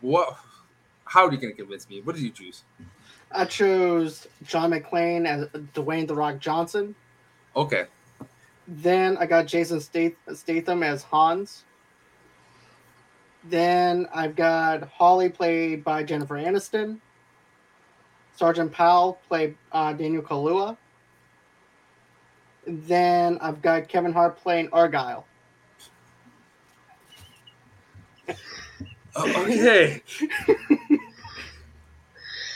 What? 0.00 0.36
How 1.04 1.26
are 1.26 1.32
you 1.32 1.38
gonna 1.38 1.52
convince 1.52 1.88
me? 1.88 2.00
What 2.02 2.14
did 2.14 2.22
you 2.22 2.30
choose? 2.30 2.62
I 3.32 3.44
chose 3.44 4.26
John 4.44 4.70
McClane 4.70 5.26
as 5.26 5.48
Dwayne 5.74 6.06
the 6.06 6.14
Rock 6.14 6.38
Johnson. 6.38 6.94
Okay, 7.56 7.86
Then 8.68 9.16
I 9.16 9.26
got 9.26 9.46
Jason 9.46 9.80
Statham 9.80 10.82
as 10.82 11.02
Hans. 11.02 11.64
Then 13.44 14.06
I've 14.14 14.36
got 14.36 14.88
Holly 14.88 15.28
played 15.28 15.82
by 15.82 16.02
Jennifer 16.02 16.34
Aniston. 16.34 16.98
Sergeant 18.36 18.70
Powell 18.70 19.18
played 19.28 19.56
uh, 19.72 19.92
Daniel 19.94 20.22
Kaluuya. 20.22 20.76
Then 22.66 23.38
I've 23.40 23.62
got 23.62 23.88
Kevin 23.88 24.12
Hart 24.12 24.36
playing 24.36 24.68
Argyle. 24.72 25.26
Oh, 29.14 29.42
okay. 29.44 30.02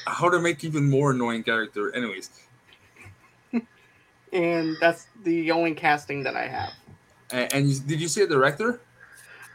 How 0.07 0.29
to 0.29 0.41
make 0.41 0.65
even 0.65 0.91
more 0.91 1.13
annoying 1.13 1.43
character. 1.45 1.95
Anyways, 1.95 2.31
And 4.33 4.77
that's 4.81 5.07
the 5.25 5.51
only 5.51 5.75
casting 5.75 6.23
that 6.25 6.37
I 6.37 6.47
have. 6.47 6.73
and, 7.31 7.55
and 7.55 7.69
you, 7.71 7.81
did 7.81 8.01
you 8.01 8.09
say 8.09 8.23
a 8.23 8.27
director? 8.27 8.81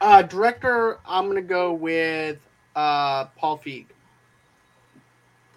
Uh, 0.01 0.21
director, 0.21 0.97
I'm 1.05 1.26
going 1.26 1.36
to 1.36 1.41
go 1.41 1.73
with 1.73 2.39
uh, 2.76 3.26
Paul 3.38 3.59
Feig. 3.59 3.86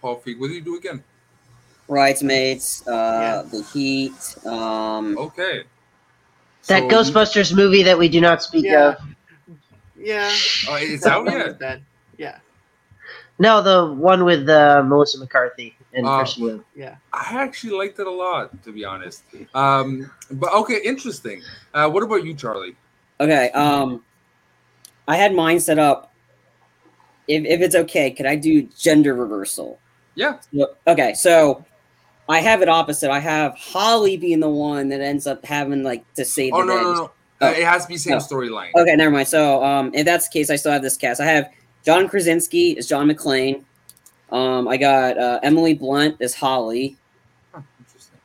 Paul 0.00 0.20
Feig. 0.24 0.38
What 0.38 0.48
did 0.48 0.54
you 0.56 0.60
do 0.62 0.76
again? 0.76 1.02
Bridesmaids, 1.88 2.86
uh, 2.86 3.42
The 3.50 3.62
Heat. 3.72 4.36
Um, 4.46 5.16
Okay. 5.18 5.64
That 6.66 6.82
So- 6.82 6.88
Ghostbusters 6.88 7.54
movie 7.54 7.82
that 7.84 7.98
we 7.98 8.08
do 8.08 8.20
not 8.20 8.42
speak 8.42 8.64
Yeah. 8.66 8.88
of. 8.90 8.96
Yeah. 9.96 10.30
Oh, 10.68 10.74
it's 10.76 11.04
that 11.04 11.12
out 11.12 11.24
one 11.24 11.32
yet. 11.38 11.58
was. 11.60 11.78
Yeah. 12.18 12.38
No, 13.38 13.62
the 13.62 13.94
one 13.94 14.24
with 14.24 14.48
uh, 14.48 14.82
Melissa 14.84 15.18
McCarthy 15.18 15.76
and 15.94 16.06
Uh, 16.06 16.18
Christian 16.18 16.64
Bale. 16.76 16.96
I 17.12 17.42
actually 17.42 17.72
liked 17.72 17.98
it 17.98 18.06
a 18.06 18.10
lot, 18.10 18.62
to 18.64 18.72
be 18.72 18.84
honest. 18.84 19.22
Um, 19.54 20.10
but 20.30 20.52
okay, 20.52 20.80
interesting. 20.84 21.42
Uh, 21.72 21.88
what 21.88 22.02
about 22.02 22.24
you, 22.24 22.34
Charlie? 22.34 22.76
Okay. 23.20 23.50
Um, 23.52 24.04
I 25.06 25.16
had 25.16 25.34
mine 25.34 25.60
set 25.60 25.78
up. 25.78 26.12
If, 27.28 27.44
if 27.44 27.60
it's 27.60 27.74
okay, 27.74 28.10
could 28.10 28.26
I 28.26 28.36
do 28.36 28.62
gender 28.78 29.14
reversal? 29.14 29.78
Yeah. 30.18 30.38
So- 30.52 30.74
Okay, 30.88 31.14
so 31.14 31.64
I 32.28 32.40
have 32.40 32.60
it 32.60 32.68
opposite. 32.68 33.10
I 33.10 33.20
have 33.20 33.54
Holly 33.56 34.16
being 34.16 34.40
the 34.40 34.48
one 34.48 34.88
that 34.88 35.00
ends 35.00 35.26
up 35.28 35.44
having 35.46 35.82
like 35.84 36.02
to 36.14 36.24
save 36.24 36.52
Oh 36.54 36.60
the 36.62 36.66
no, 36.66 36.76
day. 36.76 36.82
no, 36.82 36.92
no. 36.94 37.10
Oh. 37.40 37.50
It 37.50 37.62
has 37.64 37.84
to 37.84 37.88
be 37.88 37.96
same 37.96 38.14
No. 38.14 38.18
storyline. 38.18 38.70
Okay, 38.74 38.96
never 38.96 39.12
mind. 39.12 39.28
So, 39.28 39.62
um, 39.64 39.92
if 39.94 40.04
that's 40.04 40.28
the 40.28 40.32
case, 40.32 40.50
I 40.50 40.56
still 40.56 40.72
have 40.72 40.82
this 40.82 40.96
cast. 40.96 41.20
I 41.20 41.26
have 41.26 41.48
John 41.84 42.08
Krasinski 42.08 42.76
as 42.76 42.88
John 42.88 43.08
McClane. 43.08 43.62
Um, 44.32 44.66
I 44.66 44.76
got 44.76 45.16
uh, 45.16 45.38
Emily 45.44 45.72
Blunt 45.74 46.16
as 46.20 46.34
Holly. 46.34 46.96
Huh, 47.54 47.60
interesting. 47.78 48.18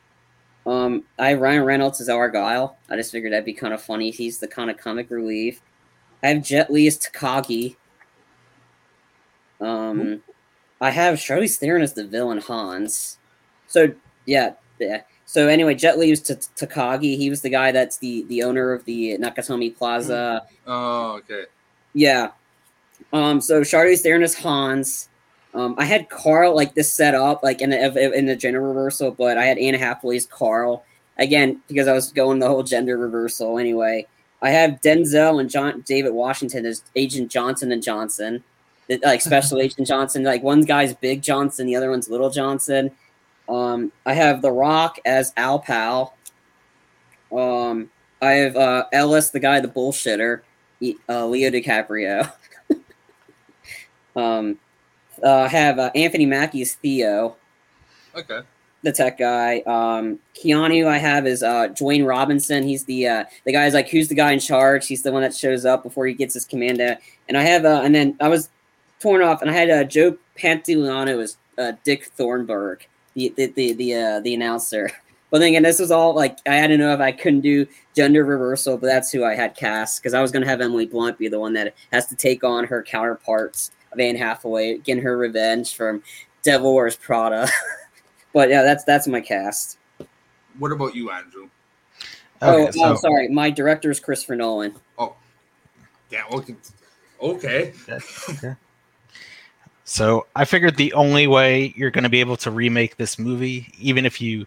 Um, 0.66 1.04
I 1.20 1.30
have 1.30 1.40
Ryan 1.42 1.64
Reynolds 1.64 2.02
as 2.02 2.10
Argyle. 2.10 2.76
I 2.90 2.96
just 2.96 3.12
figured 3.12 3.32
that'd 3.34 3.46
be 3.46 3.54
kind 3.54 3.74
of 3.74 3.82
funny. 3.84 4.10
He's 4.10 4.40
the 4.40 4.48
kind 4.48 4.72
of 4.72 4.78
comic 4.78 5.12
relief. 5.12 5.62
I 6.24 6.30
have 6.30 6.44
Jet 6.44 6.72
Li 6.74 6.88
as 6.88 6.98
Takagi. 6.98 7.76
Um, 9.62 10.22
I 10.84 10.90
have 10.90 11.16
Charlize 11.16 11.56
Theron 11.56 11.82
as 11.82 11.94
the 11.94 12.06
villain 12.06 12.40
Hans. 12.40 13.18
So 13.68 13.94
yeah, 14.26 14.54
yeah. 14.80 15.04
So 15.26 15.48
anyway, 15.48 15.76
Jet 15.76 15.98
Li 15.98 16.10
was 16.10 16.20
T- 16.20 16.34
Takagi. 16.34 17.18
He 17.18 17.30
was 17.30 17.42
the 17.42 17.50
guy 17.50 17.72
that's 17.72 17.98
the 18.00 18.24
the 18.24 18.44
owner 18.44 18.74
of 18.74 18.84
the 18.84 19.18
Nakatomi 19.18 19.76
Plaza. 19.78 20.44
Oh, 20.68 21.14
okay. 21.20 21.46
Yeah. 21.94 22.32
Um. 23.14 23.40
So 23.40 23.62
Charlize 23.62 24.02
Theron 24.02 24.24
is 24.24 24.36
Hans. 24.36 25.08
Um. 25.54 25.74
I 25.78 25.86
had 25.86 26.10
Carl 26.10 26.54
like 26.54 26.76
this 26.76 26.94
set 26.94 27.16
up 27.16 27.44
like 27.44 27.62
in 27.62 27.70
the 27.70 28.14
in 28.14 28.26
the 28.26 28.36
gender 28.36 28.62
reversal, 28.62 29.12
but 29.12 29.38
I 29.38 29.46
had 29.46 29.58
Anna 29.58 29.78
Hathaway's 29.78 30.26
Carl 30.26 30.84
again 31.18 31.62
because 31.70 31.88
I 31.88 31.94
was 31.94 32.12
going 32.12 32.40
the 32.40 32.50
whole 32.50 32.64
gender 32.64 32.98
reversal 32.98 33.58
anyway. 33.58 34.06
I 34.42 34.50
have 34.50 34.82
Denzel 34.82 35.40
and 35.40 35.50
John 35.50 35.82
David 35.86 36.12
Washington 36.12 36.66
as 36.66 36.84
Agent 36.98 37.32
Johnson 37.32 37.72
and 37.72 37.82
Johnson, 37.82 38.44
like 39.04 39.22
Special 39.22 39.60
Agent 39.60 39.88
Johnson. 39.88 40.24
Like 40.24 40.44
one 40.44 40.62
guy's 40.62 40.94
Big 40.94 41.22
Johnson, 41.22 41.68
the 41.68 41.76
other 41.76 41.90
one's 41.90 42.10
Little 42.10 42.30
Johnson. 42.30 42.92
Um, 43.50 43.92
I 44.06 44.14
have 44.14 44.42
The 44.42 44.52
Rock 44.52 45.00
as 45.06 45.34
Al 45.38 45.60
Powell. 45.60 46.16
Um, 47.32 47.90
I 48.22 48.32
have 48.34 48.56
uh, 48.56 48.86
Ellis, 48.94 49.32
the 49.32 49.40
guy, 49.40 49.60
the 49.60 49.68
bullshitter, 49.68 50.42
uh, 51.10 51.26
Leo 51.26 51.50
DiCaprio. 51.50 52.32
um, 54.16 54.58
uh, 55.22 55.30
I 55.42 55.48
have 55.48 55.80
uh, 55.80 55.92
Anthony 55.96 56.26
Mackie 56.26 56.62
as 56.62 56.76
Theo, 56.76 57.36
Okay. 58.16 58.42
the 58.84 58.92
tech 58.92 59.18
guy. 59.18 59.60
Um, 59.66 60.20
Keanu, 60.36 60.88
I 60.88 60.98
have 60.98 61.26
is 61.28 61.44
uh, 61.44 61.70
Dwayne 61.70 62.08
Robinson. 62.08 62.64
He's 62.64 62.86
the 62.86 63.08
uh, 63.08 63.24
the 63.46 63.52
guy's 63.52 63.74
like, 63.74 63.90
who's 63.90 64.08
the 64.08 64.16
guy 64.16 64.32
in 64.32 64.40
charge? 64.40 64.88
He's 64.88 65.02
the 65.04 65.12
one 65.12 65.22
that 65.22 65.36
shows 65.36 65.66
up 65.66 65.84
before 65.84 66.06
he 66.06 66.14
gets 66.14 66.34
his 66.34 66.46
command. 66.46 66.80
And 66.80 67.38
I 67.38 67.42
have, 67.42 67.66
uh, 67.66 67.82
and 67.84 67.94
then 67.94 68.16
I 68.22 68.28
was 68.30 68.50
torn 69.04 69.22
off, 69.22 69.42
and 69.42 69.52
I 69.52 69.54
had 69.54 69.70
uh, 69.70 69.84
Joe 69.84 70.18
Pantoliano 70.40 71.22
as 71.22 71.38
uh, 71.58 71.74
Dick 71.84 72.06
Thornburg, 72.06 72.88
the 73.16 73.30
the 73.36 73.48
the 73.48 73.74
the, 73.74 73.96
uh, 73.96 74.20
the 74.22 74.34
announcer. 74.34 74.90
But 75.30 75.40
then 75.40 75.48
again, 75.50 75.64
this 75.64 75.80
was 75.80 75.90
all 75.90 76.14
like 76.14 76.38
I 76.48 76.54
had 76.54 76.68
to 76.68 76.78
know 76.78 76.94
if 76.94 77.00
I 77.00 77.12
couldn't 77.12 77.42
do 77.42 77.66
gender 77.96 78.24
reversal, 78.24 78.78
but 78.78 78.86
that's 78.86 79.12
who 79.12 79.24
I 79.26 79.34
had 79.34 79.56
cast 79.56 80.00
because 80.00 80.14
I 80.14 80.22
was 80.22 80.32
going 80.32 80.44
to 80.44 80.48
have 80.48 80.62
Emily 80.62 80.86
Blunt 80.86 81.18
be 81.18 81.28
the 81.28 81.40
one 81.40 81.54
that 81.54 81.74
has 81.92 82.06
to 82.10 82.16
take 82.16 82.44
on 82.44 82.66
her 82.66 82.84
counterparts 82.84 83.72
of 83.92 84.00
Anne 84.00 84.16
Hathaway, 84.16 84.78
getting 84.78 85.02
her 85.02 85.18
revenge 85.18 85.76
from 85.76 86.04
Devil 86.44 86.76
Wears 86.76 86.96
Prada. 86.98 87.50
but 88.34 88.50
yeah, 88.50 88.62
that's 88.62 88.84
that's 88.84 89.08
my 89.08 89.22
cast. 89.22 89.80
What 90.60 90.72
about 90.72 90.94
you, 90.94 91.10
Andrew? 91.10 91.50
oh, 92.44 92.68
Okay, 92.68 92.80
oh, 92.84 92.94
so- 92.94 93.02
sorry, 93.02 93.28
my 93.30 93.50
director 93.50 93.90
is 93.90 94.00
Christopher 94.00 94.36
Nolan. 94.36 94.76
Damn. 96.12 96.32
Okay. 96.32 96.56
Okay. 97.20 97.74
So 99.86 100.28
I 100.36 100.46
figured 100.46 100.78
the 100.78 100.94
only 100.94 101.28
way 101.28 101.74
you're 101.76 101.92
going 101.92 102.06
to 102.06 102.10
be 102.10 102.22
able 102.22 102.38
to 102.38 102.52
remake 102.52 102.98
this 102.98 103.20
movie, 103.20 103.74
even 103.80 104.06
if 104.06 104.22
you 104.22 104.46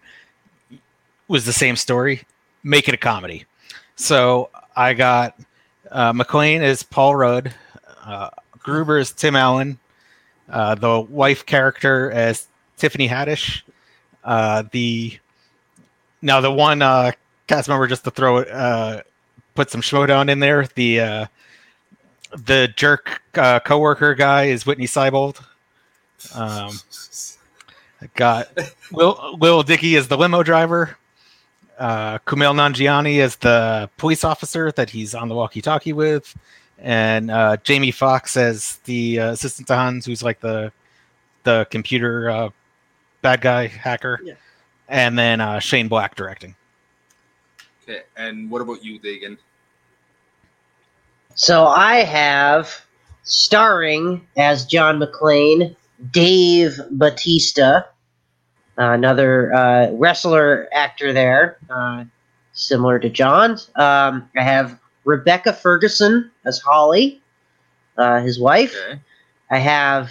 was 1.27 1.45
the 1.45 1.53
same 1.53 1.75
story, 1.75 2.23
make 2.63 2.87
it 2.87 2.93
a 2.93 2.97
comedy. 2.97 3.45
So 3.95 4.49
I 4.75 4.93
got 4.93 5.39
uh, 5.91 6.13
McClane 6.13 6.61
as 6.61 6.83
Paul 6.83 7.15
Rudd, 7.15 7.53
uh, 8.03 8.29
Gruber 8.59 8.97
as 8.97 9.11
Tim 9.11 9.35
Allen, 9.35 9.77
uh, 10.49 10.75
the 10.75 11.01
wife 11.01 11.45
character 11.45 12.11
as 12.11 12.47
Tiffany 12.77 13.07
Haddish, 13.07 13.61
uh, 14.23 14.63
the 14.71 15.17
now 16.21 16.41
the 16.41 16.51
one 16.51 16.81
uh, 16.81 17.11
cast 17.47 17.69
member 17.69 17.87
just 17.87 18.03
to 18.05 18.11
throw 18.11 18.37
it, 18.37 18.49
uh, 18.51 19.01
put 19.55 19.69
some 19.69 19.81
showdown 19.81 20.29
in 20.29 20.39
there. 20.39 20.67
The 20.75 21.29
the 22.35 22.71
jerk 22.75 23.21
uh, 23.35 23.59
coworker 23.59 24.15
guy 24.15 24.45
is 24.45 24.65
Whitney 24.65 24.85
Seibold. 24.87 25.39
Um, 26.35 26.71
I 28.01 28.07
got 28.15 28.49
Will 28.91 29.37
Will 29.39 29.63
Dickey 29.63 29.95
as 29.95 30.07
the 30.07 30.17
limo 30.17 30.43
driver. 30.43 30.97
Uh, 31.77 32.17
Kumail 32.19 32.55
Nanjiani 32.55 33.17
is 33.17 33.35
the 33.35 33.89
police 33.97 34.23
officer 34.23 34.71
that 34.71 34.89
he's 34.89 35.13
on 35.13 35.29
the 35.29 35.35
walkie-talkie 35.35 35.93
with, 35.93 36.35
and 36.79 37.29
uh, 37.29 37.57
Jamie 37.63 37.91
Foxx 37.91 38.35
as 38.35 38.77
the 38.85 39.19
uh, 39.19 39.31
assistant 39.33 39.67
to 39.67 39.75
Hans, 39.75 40.05
who's 40.05 40.23
like 40.23 40.39
the 40.39 40.71
the 41.43 41.67
computer 41.69 42.29
uh, 42.29 42.49
bad 43.21 43.41
guy 43.41 43.67
hacker, 43.67 44.19
Yeah. 44.23 44.33
and 44.89 45.17
then 45.17 45.39
uh, 45.39 45.59
Shane 45.59 45.87
Black 45.87 46.15
directing. 46.15 46.55
Okay. 47.83 48.01
And 48.17 48.49
what 48.49 48.61
about 48.61 48.83
you, 48.83 48.99
Dagan? 48.99 49.37
So 51.37 51.67
I 51.67 51.97
have 51.97 52.81
starring 53.21 54.27
as 54.35 54.65
John 54.65 54.99
McClane, 54.99 55.75
Dave 56.11 56.79
Batista, 56.89 57.75
uh, 57.77 57.83
another 58.75 59.53
uh, 59.53 59.91
wrestler 59.91 60.67
actor 60.73 61.13
there, 61.13 61.59
uh, 61.69 62.05
similar 62.53 62.97
to 62.97 63.09
John. 63.09 63.51
Um, 63.75 64.27
I 64.35 64.41
have 64.41 64.79
Rebecca 65.05 65.53
Ferguson 65.53 66.31
as 66.43 66.59
Holly, 66.59 67.21
uh, 67.97 68.19
his 68.21 68.39
wife. 68.39 68.75
Okay. 68.75 68.99
I 69.51 69.59
have 69.59 70.09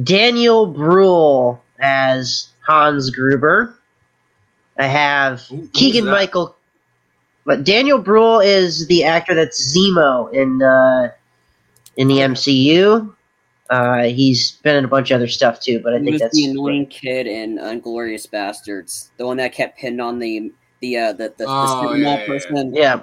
Daniel 0.00 0.66
Bruhl 0.66 1.60
as 1.80 2.48
Hans 2.64 3.10
Gruber. 3.10 3.76
I 4.78 4.86
have 4.86 5.50
Keegan? 5.72 6.04
Michael. 6.04 6.54
But 7.48 7.64
Daniel 7.64 7.96
Bruhl 7.96 8.40
is 8.40 8.86
the 8.88 9.04
actor 9.04 9.34
that's 9.34 9.74
Zemo 9.74 10.30
in 10.34 10.62
uh, 10.62 11.10
in 11.96 12.06
the 12.06 12.18
MCU. 12.18 13.10
Uh, 13.70 14.02
he's 14.02 14.52
been 14.62 14.76
in 14.76 14.84
a 14.84 14.88
bunch 14.88 15.10
of 15.10 15.16
other 15.16 15.28
stuff 15.28 15.58
too, 15.58 15.80
but 15.82 15.94
I 15.94 15.98
He 15.98 16.04
think 16.04 16.12
was 16.12 16.20
that's 16.20 16.36
the 16.36 16.44
annoying 16.44 16.86
kid 16.88 17.26
in 17.26 17.58
Unglorious 17.58 18.26
Bastards, 18.26 19.10
the 19.16 19.24
one 19.24 19.38
that 19.38 19.54
kept 19.54 19.78
pinned 19.78 19.98
on 19.98 20.18
the 20.18 20.52
the 20.80 20.98
uh, 20.98 21.12
the 21.14 21.24
the, 21.24 21.32
the 21.38 21.44
Oh, 21.48 21.80
cinema 21.80 21.98
yeah, 21.98 22.16
yeah, 22.16 22.20
yeah. 22.20 22.26
person. 22.26 22.74
yeah. 22.74 23.00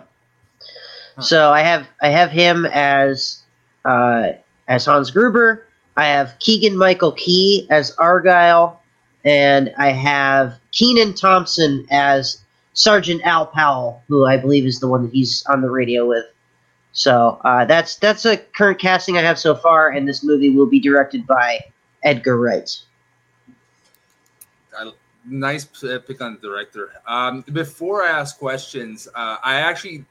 Huh. 1.16 1.22
So 1.24 1.52
I 1.52 1.62
have 1.62 1.88
I 2.04 2.10
have 2.10 2.30
him 2.30 2.68
as 2.68 3.42
uh, 3.84 4.34
as 4.68 4.86
Hans 4.86 5.10
Gruber. 5.10 5.66
I 5.98 6.06
have 6.06 6.38
Keegan 6.38 6.78
Michael 6.78 7.14
Key 7.14 7.66
as 7.72 7.96
Argyle, 7.98 8.80
and 9.24 9.74
I 9.76 9.90
have 9.90 10.60
Kenan 10.72 11.16
Thompson 11.16 11.88
as 11.90 12.45
Sergeant 12.76 13.22
Al 13.24 13.48
Powell, 13.48 14.04
who 14.08 14.26
I 14.26 14.38
believe 14.38 14.66
is 14.66 14.80
the 14.80 14.88
one 14.88 15.04
that 15.04 15.12
he's 15.12 15.44
on 15.48 15.62
the 15.62 15.70
radio 15.70 16.08
with. 16.08 16.26
So 16.92 17.42
uh, 17.44 17.66
that's 17.66 17.96
that's 17.96 18.26
a 18.26 18.38
current 18.38 18.80
casting 18.80 19.18
I 19.18 19.22
have 19.22 19.40
so 19.40 19.56
far, 19.56 19.90
and 19.90 20.08
this 20.08 20.24
movie 20.24 20.50
will 20.50 20.66
be 20.66 20.80
directed 20.80 21.26
by 21.26 21.60
Edgar 22.04 22.38
Wright. 22.38 22.70
I, 24.78 24.92
nice 25.26 25.66
pick 25.66 26.22
on 26.22 26.36
the 26.36 26.40
director. 26.42 26.92
Um, 27.08 27.42
before 27.54 28.04
I 28.04 28.10
ask 28.10 28.38
questions, 28.38 29.08
uh, 29.16 29.38
I 29.44 29.56
actually 29.56 30.06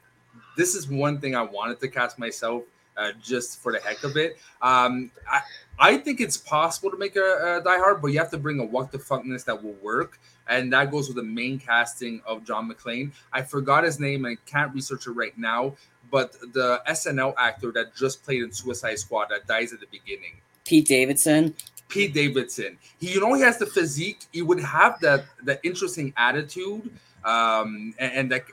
this 0.57 0.75
is 0.75 0.89
one 0.89 1.21
thing 1.21 1.35
I 1.35 1.43
wanted 1.43 1.81
to 1.81 1.89
cast 1.89 2.19
myself 2.19 2.65
uh, 2.97 3.13
just 3.23 3.63
for 3.63 3.73
the 3.73 3.81
heck 3.81 4.05
of 4.05 4.17
it. 4.17 4.39
Um, 4.63 5.11
I, 5.31 5.41
I 5.79 5.97
think 5.99 6.21
it's 6.21 6.37
possible 6.37 6.91
to 6.91 6.97
make 6.97 7.17
a, 7.17 7.59
a 7.59 7.65
Die 7.65 7.79
Hard, 7.79 8.01
but 8.01 8.09
you 8.09 8.19
have 8.19 8.31
to 8.31 8.39
bring 8.39 8.61
a 8.61 8.65
what 8.65 8.93
the 8.93 8.99
fuckness 8.99 9.45
that 9.47 9.63
will 9.63 9.77
work, 9.83 10.21
and 10.49 10.73
that 10.73 10.91
goes 10.91 11.09
with 11.09 11.17
the 11.17 11.23
main 11.23 11.59
casting 11.59 12.23
of 12.27 12.45
John 12.45 12.71
McClane. 12.71 13.13
I 13.33 13.43
forgot 13.43 13.85
his 13.85 13.99
name 13.99 14.25
and 14.25 14.43
can't 14.47 14.73
research 14.73 15.07
it 15.07 15.13
right 15.13 15.37
now, 15.37 15.75
but 16.11 16.33
the 16.53 16.81
SNL 16.89 17.35
actor 17.39 17.73
that 17.73 17.95
just 17.97 18.25
played 18.25 18.43
in 18.43 18.53
Suicide 18.53 18.99
Squad 18.99 19.29
that 19.31 19.47
dies 19.47 19.73
at 19.73 19.81
the 19.81 19.87
beginning, 19.87 20.41
Pete 20.65 20.87
Davidson. 20.87 21.55
Pete 21.89 22.15
Davidson. 22.15 22.79
He, 22.99 23.13
you 23.13 23.21
know, 23.21 23.35
he 23.35 23.43
has 23.43 23.59
the 23.59 23.67
physique. 23.67 24.21
He 24.33 24.43
would 24.43 24.61
have 24.61 25.01
that 25.01 25.25
that 25.43 25.61
interesting 25.63 26.13
attitude, 26.17 26.91
um, 27.25 27.95
and, 27.99 28.13
and 28.13 28.33
that 28.33 28.45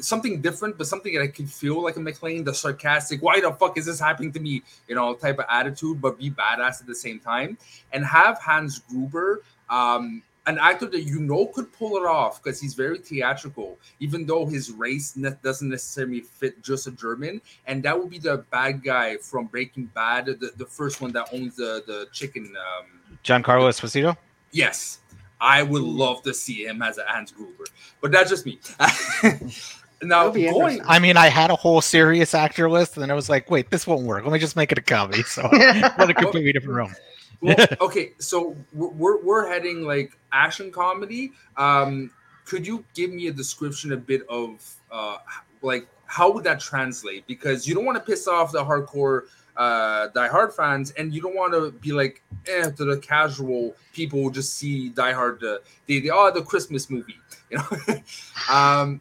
something 0.00 0.40
different, 0.40 0.78
but 0.78 0.86
something 0.86 1.14
that 1.14 1.22
I 1.22 1.28
could 1.28 1.50
feel 1.50 1.82
like 1.82 1.96
a 1.96 2.00
McClane, 2.00 2.44
the 2.44 2.54
sarcastic, 2.54 3.22
why 3.22 3.40
the 3.40 3.52
fuck 3.52 3.78
is 3.78 3.86
this 3.86 4.00
happening 4.00 4.32
to 4.32 4.40
me? 4.40 4.62
You 4.88 4.94
know, 4.94 5.14
type 5.14 5.38
of 5.38 5.46
attitude, 5.50 6.00
but 6.00 6.18
be 6.18 6.30
badass 6.30 6.80
at 6.80 6.86
the 6.86 6.94
same 6.94 7.18
time. 7.18 7.58
And 7.92 8.04
have 8.04 8.38
Hans 8.38 8.78
Gruber, 8.78 9.42
um, 9.70 10.22
an 10.46 10.58
actor 10.60 10.86
that 10.86 11.02
you 11.02 11.18
know 11.18 11.46
could 11.46 11.72
pull 11.72 11.96
it 11.96 12.04
off 12.06 12.42
because 12.42 12.60
he's 12.60 12.74
very 12.74 12.98
theatrical, 12.98 13.78
even 13.98 14.24
though 14.26 14.46
his 14.46 14.70
race 14.70 15.16
ne- 15.16 15.34
doesn't 15.42 15.68
necessarily 15.68 16.20
fit 16.20 16.62
just 16.62 16.86
a 16.86 16.92
German. 16.92 17.40
And 17.66 17.82
that 17.82 17.98
would 17.98 18.10
be 18.10 18.18
the 18.18 18.44
bad 18.50 18.82
guy 18.82 19.16
from 19.16 19.46
Breaking 19.46 19.86
Bad, 19.86 20.26
the, 20.26 20.52
the 20.56 20.66
first 20.66 21.00
one 21.00 21.12
that 21.12 21.28
owns 21.32 21.56
the, 21.56 21.82
the 21.86 22.06
chicken. 22.12 22.54
Um, 22.56 23.18
Giancarlo 23.24 23.68
Esposito? 23.68 24.16
Yes. 24.52 25.00
I 25.40 25.62
would 25.62 25.82
love 25.82 26.22
to 26.22 26.32
see 26.32 26.64
him 26.64 26.80
as 26.80 26.96
a 26.98 27.04
Hans 27.04 27.30
Gruber, 27.30 27.64
but 28.00 28.10
that's 28.10 28.30
just 28.30 28.46
me. 28.46 28.58
now, 30.02 30.28
going, 30.30 30.80
I 30.86 30.98
mean, 30.98 31.16
I 31.16 31.28
had 31.28 31.50
a 31.50 31.56
whole 31.56 31.80
serious 31.80 32.34
actor 32.34 32.68
list, 32.68 32.96
and 32.96 33.02
then 33.02 33.10
I 33.10 33.14
was 33.14 33.28
like, 33.30 33.50
wait, 33.50 33.70
this 33.70 33.86
won't 33.86 34.02
work. 34.02 34.24
Let 34.24 34.32
me 34.32 34.38
just 34.38 34.56
make 34.56 34.72
it 34.72 34.78
a 34.78 34.82
comedy. 34.82 35.22
So, 35.22 35.42
what 35.48 36.10
a 36.10 36.14
completely 36.14 36.52
different 36.52 36.76
room. 36.76 36.94
well, 37.40 37.66
okay, 37.80 38.12
so 38.18 38.56
we're 38.72 39.22
we're 39.22 39.48
heading 39.48 39.82
like 39.82 40.18
action 40.32 40.70
comedy. 40.70 41.32
Um, 41.56 42.10
could 42.44 42.66
you 42.66 42.84
give 42.94 43.10
me 43.10 43.28
a 43.28 43.32
description, 43.32 43.92
a 43.92 43.96
bit 43.96 44.22
of 44.28 44.74
uh, 44.90 45.18
like 45.62 45.86
how 46.06 46.30
would 46.30 46.44
that 46.44 46.60
translate? 46.60 47.26
Because 47.26 47.66
you 47.66 47.74
don't 47.74 47.84
want 47.84 47.96
to 47.96 48.04
piss 48.04 48.28
off 48.28 48.52
the 48.52 48.64
hardcore 48.64 49.22
uh, 49.56 50.08
Die 50.08 50.28
Hard 50.28 50.52
fans, 50.52 50.92
and 50.92 51.12
you 51.14 51.20
don't 51.20 51.34
want 51.34 51.52
to 51.52 51.72
be 51.72 51.92
like 51.92 52.22
eh, 52.46 52.70
to 52.70 52.84
the 52.84 52.98
casual 52.98 53.74
people 53.92 54.22
who 54.22 54.30
just 54.30 54.54
see 54.54 54.90
Die 54.90 55.12
Hard, 55.12 55.42
uh, 55.42 55.58
the 55.86 56.00
the 56.00 56.10
oh 56.10 56.30
the 56.30 56.42
Christmas 56.42 56.90
movie, 56.90 57.18
you 57.50 57.58
know. 57.58 58.02
um, 58.54 59.00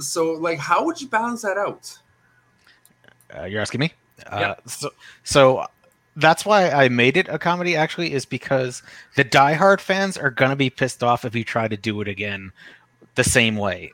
so 0.00 0.32
like, 0.32 0.58
how 0.58 0.84
would 0.84 1.00
you 1.00 1.08
balance 1.08 1.42
that 1.42 1.58
out? 1.58 1.98
Uh, 3.36 3.44
you're 3.44 3.60
asking 3.60 3.80
me. 3.80 3.92
Uh, 4.26 4.54
so 4.66 4.90
so 5.24 5.66
that's 6.16 6.44
why 6.44 6.70
I 6.70 6.88
made 6.88 7.16
it 7.16 7.28
a 7.28 7.38
comedy. 7.38 7.76
Actually, 7.76 8.12
is 8.12 8.24
because 8.24 8.82
the 9.16 9.24
Die 9.24 9.54
Hard 9.54 9.80
fans 9.80 10.16
are 10.16 10.30
gonna 10.30 10.56
be 10.56 10.70
pissed 10.70 11.02
off 11.02 11.24
if 11.24 11.34
you 11.34 11.44
try 11.44 11.68
to 11.68 11.76
do 11.76 12.00
it 12.00 12.08
again 12.08 12.52
the 13.14 13.24
same 13.24 13.56
way, 13.56 13.92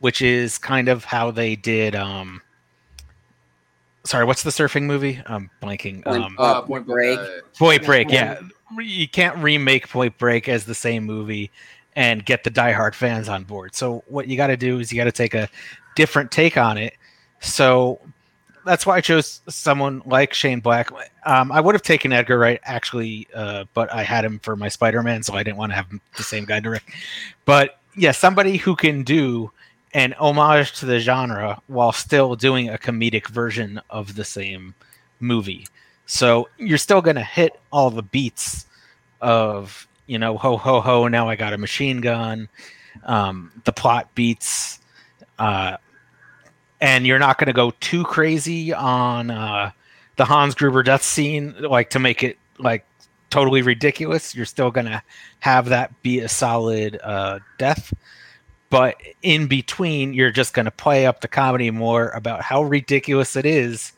which 0.00 0.22
is 0.22 0.58
kind 0.58 0.88
of 0.88 1.04
how 1.04 1.30
they 1.30 1.56
did. 1.56 1.94
Um, 1.94 2.40
sorry, 4.04 4.24
what's 4.24 4.42
the 4.42 4.50
surfing 4.50 4.84
movie? 4.84 5.20
I'm 5.26 5.50
blanking. 5.60 6.04
Point, 6.04 6.24
um, 6.24 6.36
uh, 6.38 6.62
Point 6.62 6.86
Break. 6.86 7.18
Point 7.58 7.84
Break. 7.84 8.10
Yeah, 8.10 8.40
you 8.78 9.08
can't 9.08 9.36
remake 9.38 9.88
Point 9.88 10.16
Break 10.18 10.48
as 10.48 10.64
the 10.64 10.74
same 10.74 11.04
movie 11.04 11.50
and 11.98 12.24
get 12.24 12.44
the 12.44 12.50
Die 12.50 12.70
Hard 12.70 12.94
fans 12.94 13.28
on 13.28 13.42
board. 13.42 13.74
So 13.74 14.04
what 14.06 14.28
you 14.28 14.36
got 14.36 14.46
to 14.46 14.56
do 14.56 14.78
is 14.78 14.92
you 14.92 14.96
got 14.96 15.06
to 15.06 15.12
take 15.12 15.34
a 15.34 15.48
different 15.96 16.30
take 16.30 16.56
on 16.56 16.78
it. 16.78 16.94
So 17.40 18.00
that's 18.64 18.86
why 18.86 18.98
I 18.98 19.00
chose 19.00 19.40
someone 19.48 20.02
like 20.06 20.32
Shane 20.32 20.60
Black. 20.60 20.92
Um, 21.26 21.50
I 21.50 21.60
would 21.60 21.74
have 21.74 21.82
taken 21.82 22.12
Edgar 22.12 22.38
Wright 22.38 22.60
actually, 22.62 23.26
uh, 23.34 23.64
but 23.74 23.92
I 23.92 24.04
had 24.04 24.24
him 24.24 24.38
for 24.38 24.54
my 24.54 24.68
Spider 24.68 25.02
Man, 25.02 25.24
so 25.24 25.34
I 25.34 25.42
didn't 25.42 25.56
want 25.56 25.72
to 25.72 25.76
have 25.76 25.88
the 26.16 26.22
same 26.22 26.44
guy 26.44 26.60
direct. 26.60 26.88
But 27.44 27.80
yeah, 27.96 28.12
somebody 28.12 28.58
who 28.58 28.76
can 28.76 29.02
do 29.02 29.50
an 29.92 30.12
homage 30.20 30.74
to 30.78 30.86
the 30.86 31.00
genre 31.00 31.60
while 31.66 31.90
still 31.90 32.36
doing 32.36 32.68
a 32.68 32.78
comedic 32.78 33.26
version 33.26 33.80
of 33.90 34.14
the 34.14 34.24
same 34.24 34.72
movie. 35.18 35.66
So 36.06 36.48
you're 36.58 36.78
still 36.78 37.02
going 37.02 37.16
to 37.16 37.24
hit 37.24 37.58
all 37.72 37.90
the 37.90 38.04
beats 38.04 38.66
of, 39.20 39.87
you 40.08 40.18
know, 40.18 40.36
ho, 40.36 40.56
ho, 40.56 40.80
ho, 40.80 41.06
now 41.06 41.28
I 41.28 41.36
got 41.36 41.52
a 41.52 41.58
machine 41.58 42.00
gun, 42.00 42.48
um, 43.04 43.52
the 43.64 43.72
plot 43.72 44.12
beats, 44.16 44.80
uh, 45.38 45.76
and 46.80 47.06
you're 47.06 47.20
not 47.20 47.38
going 47.38 47.46
to 47.46 47.52
go 47.52 47.72
too 47.78 48.02
crazy 48.04 48.72
on 48.72 49.30
uh, 49.30 49.70
the 50.16 50.24
Hans 50.24 50.56
Gruber 50.56 50.82
death 50.82 51.02
scene, 51.04 51.54
like 51.60 51.90
to 51.90 52.00
make 52.00 52.24
it 52.24 52.38
like 52.58 52.84
totally 53.30 53.62
ridiculous. 53.62 54.34
You're 54.34 54.46
still 54.46 54.72
going 54.72 54.86
to 54.86 55.02
have 55.40 55.66
that 55.66 56.02
be 56.02 56.18
a 56.20 56.28
solid 56.28 56.98
uh, 57.04 57.38
death 57.58 57.92
but 58.70 58.96
in 59.22 59.46
between 59.46 60.12
you're 60.12 60.30
just 60.30 60.54
going 60.54 60.64
to 60.64 60.70
play 60.70 61.06
up 61.06 61.20
the 61.20 61.28
comedy 61.28 61.70
more 61.70 62.10
about 62.10 62.42
how 62.42 62.62
ridiculous 62.62 63.36
it 63.36 63.46
is 63.46 63.92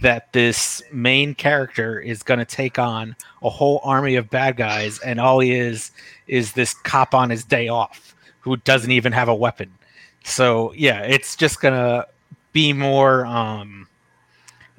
that 0.00 0.32
this 0.32 0.82
main 0.92 1.34
character 1.34 1.98
is 1.98 2.22
going 2.22 2.38
to 2.38 2.44
take 2.44 2.78
on 2.78 3.16
a 3.42 3.50
whole 3.50 3.80
army 3.82 4.14
of 4.14 4.30
bad 4.30 4.56
guys 4.56 4.98
and 5.00 5.20
all 5.20 5.40
he 5.40 5.52
is 5.52 5.90
is 6.26 6.52
this 6.52 6.74
cop 6.74 7.14
on 7.14 7.30
his 7.30 7.44
day 7.44 7.68
off 7.68 8.14
who 8.40 8.56
doesn't 8.58 8.90
even 8.90 9.12
have 9.12 9.28
a 9.28 9.34
weapon 9.34 9.70
so 10.24 10.72
yeah 10.74 11.02
it's 11.02 11.36
just 11.36 11.60
going 11.60 11.74
to 11.74 12.06
be 12.52 12.72
more 12.72 13.26
um 13.26 13.88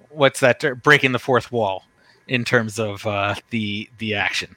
what's 0.09 0.39
that 0.39 0.63
breaking 0.82 1.11
the 1.11 1.20
fourth 1.20 1.51
wall 1.51 1.86
in 2.28 2.45
terms 2.45 2.80
of 2.80 3.05
uh 3.05 3.36
the 3.49 3.89
the 3.97 4.13
action 4.13 4.55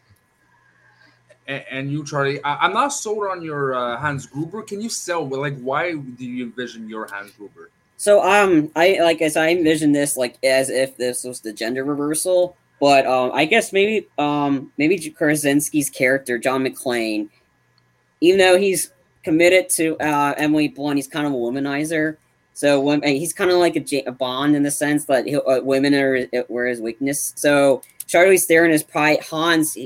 and, 1.47 1.65
and 1.71 1.93
you, 1.93 2.05
Charlie, 2.05 2.43
I, 2.45 2.67
am 2.67 2.73
not 2.73 2.89
sold 2.89 3.27
on 3.27 3.43
your 3.43 3.75
uh, 3.75 3.97
Hans 3.97 4.27
Gruber. 4.27 4.63
Can 4.63 4.81
you 4.81 4.89
sell? 4.89 5.29
Like, 5.29 5.59
why 5.59 5.93
do 5.93 6.25
you 6.25 6.45
envision 6.45 6.89
your 6.89 7.07
Hans 7.07 7.33
Gruber? 7.33 7.72
So, 8.03 8.21
um, 8.21 8.73
I 8.75 8.99
like 9.01 9.23
as 9.23 9.37
I 9.37 9.51
envision 9.51 9.93
this 9.93 10.17
like 10.17 10.37
as 10.43 10.71
if 10.71 10.97
this 10.97 11.23
was 11.23 11.39
the 11.39 11.53
gender 11.53 11.85
reversal, 11.85 12.57
but 12.81 13.07
um, 13.07 13.31
I 13.33 13.45
guess 13.45 13.73
maybe 13.73 14.09
um, 14.19 14.73
maybe 14.77 14.99
Krasinski's 14.99 15.89
character 15.89 16.37
John 16.37 16.65
McClane, 16.65 17.29
even 18.21 18.41
though 18.41 18.59
he's 18.59 18.93
committed 19.23 19.71
to 19.77 19.97
uh, 19.99 20.35
Emily 20.37 20.67
Blunt, 20.67 20.97
he's 20.97 21.07
kind 21.07 21.29
of 21.29 21.33
a 21.33 21.37
womanizer. 21.37 22.17
So 22.55 22.81
when 22.81 23.05
he's 23.05 23.33
kind 23.33 23.53
of 23.53 23.59
like 23.59 23.77
a, 23.77 24.03
a, 24.09 24.11
Bond 24.11 24.57
in 24.57 24.65
the 24.65 24.73
sense 24.73 25.05
that 25.05 25.25
uh, 25.33 25.63
women 25.63 25.95
are 25.95 26.27
were 26.49 26.67
his 26.67 26.81
weakness. 26.81 27.33
So 27.37 27.83
Charlize 28.09 28.47
Theron 28.47 28.73
is 28.73 28.83
probably 28.83 29.19
Hans. 29.19 29.79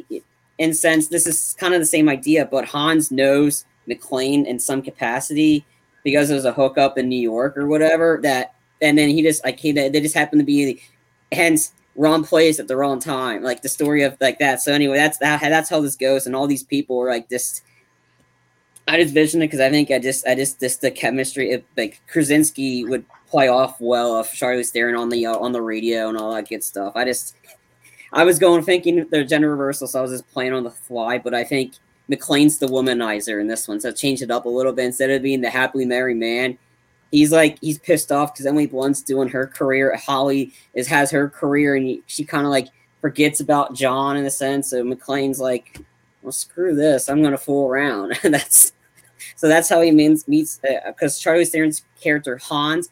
In 0.57 0.73
sense 0.73 1.09
this 1.09 1.27
is 1.27 1.55
kind 1.59 1.75
of 1.75 1.81
the 1.81 1.85
same 1.85 2.09
idea, 2.09 2.47
but 2.47 2.64
Hans 2.64 3.11
knows 3.11 3.67
McClane 3.87 4.47
in 4.47 4.59
some 4.59 4.81
capacity 4.81 5.67
because 6.07 6.28
there's 6.28 6.44
a 6.44 6.52
hookup 6.52 6.96
in 6.98 7.09
New 7.09 7.20
York 7.20 7.59
or 7.59 7.66
whatever 7.66 8.20
that, 8.22 8.54
and 8.80 8.96
then 8.96 9.09
he 9.09 9.22
just 9.22 9.44
like 9.44 9.59
he 9.59 9.72
they 9.72 9.90
just 10.00 10.14
happened 10.14 10.38
to 10.38 10.44
be, 10.46 10.80
hence 11.32 11.72
wrong 11.96 12.22
place 12.22 12.61
at 12.61 12.68
the 12.68 12.76
wrong 12.76 13.00
time, 13.00 13.42
like 13.42 13.61
the 13.61 13.68
story 13.68 14.04
of 14.04 14.16
like 14.20 14.38
that. 14.38 14.61
So 14.62 14.72
anyway, 14.72 14.98
that's 14.98 15.18
that 15.18 15.40
that's 15.40 15.68
how 15.68 15.80
this 15.80 15.96
goes, 15.96 16.24
and 16.24 16.36
all 16.36 16.46
these 16.46 16.62
people 16.62 16.96
are 17.02 17.11
like 17.11 17.28
just. 17.28 17.62
I 18.88 19.02
just 19.02 19.12
vision 19.12 19.42
it 19.42 19.46
because 19.46 19.59
I 19.59 19.68
think 19.68 19.90
I 19.90 19.98
just 19.98 20.24
I 20.28 20.36
just 20.36 20.61
just 20.61 20.80
the 20.80 20.92
chemistry 20.92 21.50
if, 21.50 21.64
like 21.76 22.00
Krasinski 22.07 22.84
would 22.84 23.04
play 23.26 23.48
off 23.48 23.80
well 23.80 24.20
if 24.20 24.28
Charlize 24.28 24.70
Theron 24.70 24.94
on 24.94 25.09
the 25.09 25.26
uh, 25.26 25.36
on 25.36 25.50
the 25.50 25.61
radio 25.61 26.09
and 26.09 26.16
all 26.16 26.32
that 26.32 26.48
good 26.48 26.62
stuff. 26.62 26.92
I 26.94 27.04
just 27.04 27.34
I 28.12 28.22
was 28.22 28.38
going 28.38 28.62
thinking 28.62 29.04
the 29.11 29.24
gender 29.24 29.50
reversal, 29.50 29.88
so 29.88 29.98
I 29.98 30.02
was 30.02 30.12
just 30.12 30.30
playing 30.30 30.52
on 30.52 30.62
the 30.62 30.70
fly. 30.70 31.18
But 31.18 31.34
I 31.34 31.42
think 31.42 31.72
McClane's 32.11 32.59
the 32.59 32.66
womanizer 32.66 33.40
in 33.40 33.46
this 33.46 33.66
one, 33.66 33.80
so 33.80 33.90
change 33.92 34.22
it 34.22 34.30
up 34.30 34.44
a 34.44 34.48
little 34.48 34.72
bit 34.72 34.86
instead 34.86 35.11
of 35.11 35.22
being 35.22 35.40
the 35.40 35.50
happily 35.50 35.84
married 35.84 36.18
man. 36.18 36.57
He's 37.11 37.32
like 37.32 37.59
he's 37.61 37.78
pissed 37.78 38.12
off 38.12 38.32
because 38.32 38.46
Emily 38.46 38.66
Blunt's 38.66 39.02
doing 39.02 39.28
her 39.28 39.46
career. 39.46 39.96
Holly 39.96 40.52
is 40.74 40.86
has 40.88 41.11
her 41.11 41.28
career, 41.28 41.76
and 41.76 41.86
he, 41.86 42.02
she 42.07 42.24
kind 42.24 42.44
of 42.44 42.50
like 42.50 42.68
forgets 43.00 43.40
about 43.40 43.74
John 43.74 44.16
in 44.16 44.24
a 44.26 44.30
sense. 44.30 44.70
So 44.70 44.82
McClane's 44.82 45.40
like, 45.40 45.78
"Well, 46.22 46.32
screw 46.32 46.74
this. 46.74 47.09
I'm 47.09 47.22
gonna 47.22 47.38
fool 47.38 47.68
around." 47.68 48.18
that's 48.22 48.72
so 49.36 49.48
that's 49.48 49.68
how 49.68 49.80
he 49.80 49.90
means 49.90 50.26
meets 50.28 50.59
because 50.59 51.26
uh, 51.26 51.30
Charlize 51.30 51.50
Theron's 51.50 51.84
character 52.00 52.38
Hans 52.38 52.88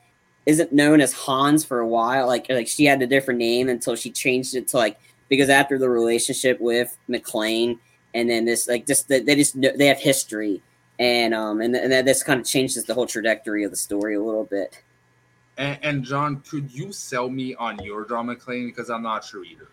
isn't 0.46 0.72
known 0.72 1.00
as 1.00 1.12
Hans 1.12 1.64
for 1.64 1.80
a 1.80 1.88
while. 1.88 2.26
Like 2.26 2.46
like 2.48 2.68
she 2.68 2.84
had 2.84 3.02
a 3.02 3.06
different 3.06 3.38
name 3.38 3.68
until 3.68 3.96
she 3.96 4.10
changed 4.10 4.54
it 4.54 4.68
to 4.68 4.76
like 4.76 4.98
because 5.28 5.48
after 5.48 5.78
the 5.78 5.88
relationship 5.88 6.60
with 6.60 6.96
McClane, 7.08 7.78
and 8.14 8.30
then 8.30 8.44
this 8.44 8.68
like 8.68 8.86
just 8.86 9.08
they 9.08 9.22
just 9.22 9.56
know, 9.56 9.76
they 9.76 9.86
have 9.86 9.98
history, 9.98 10.62
and 10.98 11.34
um 11.34 11.60
and 11.60 11.74
and 11.74 12.06
this 12.06 12.22
kind 12.22 12.40
of 12.40 12.46
changes 12.46 12.84
the 12.84 12.94
whole 12.94 13.06
trajectory 13.06 13.64
of 13.64 13.70
the 13.70 13.76
story 13.76 14.14
a 14.14 14.22
little 14.22 14.44
bit. 14.44 14.82
And, 15.56 15.78
and 15.82 16.04
John, 16.04 16.42
could 16.48 16.72
you 16.72 16.92
sell 16.92 17.28
me 17.28 17.54
on 17.54 17.78
your 17.78 18.04
John 18.08 18.26
McClane 18.26 18.66
because 18.66 18.90
I'm 18.90 19.02
not 19.02 19.24
sure 19.24 19.44
either. 19.44 19.68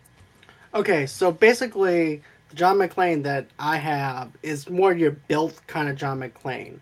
Okay, 0.73 1.05
so 1.05 1.31
basically, 1.31 2.21
the 2.49 2.55
John 2.55 2.77
McClane 2.77 3.23
that 3.23 3.47
I 3.59 3.77
have 3.77 4.31
is 4.43 4.69
more 4.69 4.93
your 4.93 5.11
built 5.11 5.61
kind 5.67 5.89
of 5.89 5.95
John 5.97 6.19
McClane. 6.19 6.79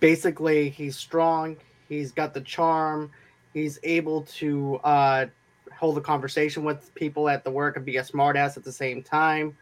Basically, 0.00 0.70
he's 0.70 0.96
strong. 0.96 1.56
He's 1.88 2.10
got 2.10 2.34
the 2.34 2.40
charm. 2.40 3.10
He's 3.54 3.78
able 3.82 4.22
to 4.22 4.76
uh, 4.76 5.26
hold 5.72 5.98
a 5.98 6.00
conversation 6.00 6.64
with 6.64 6.92
people 6.94 7.28
at 7.28 7.44
the 7.44 7.50
work 7.50 7.76
and 7.76 7.84
be 7.84 7.96
a 7.98 8.02
smartass 8.02 8.56
at 8.56 8.64
the 8.64 8.72
same 8.72 9.02
time, 9.02 9.56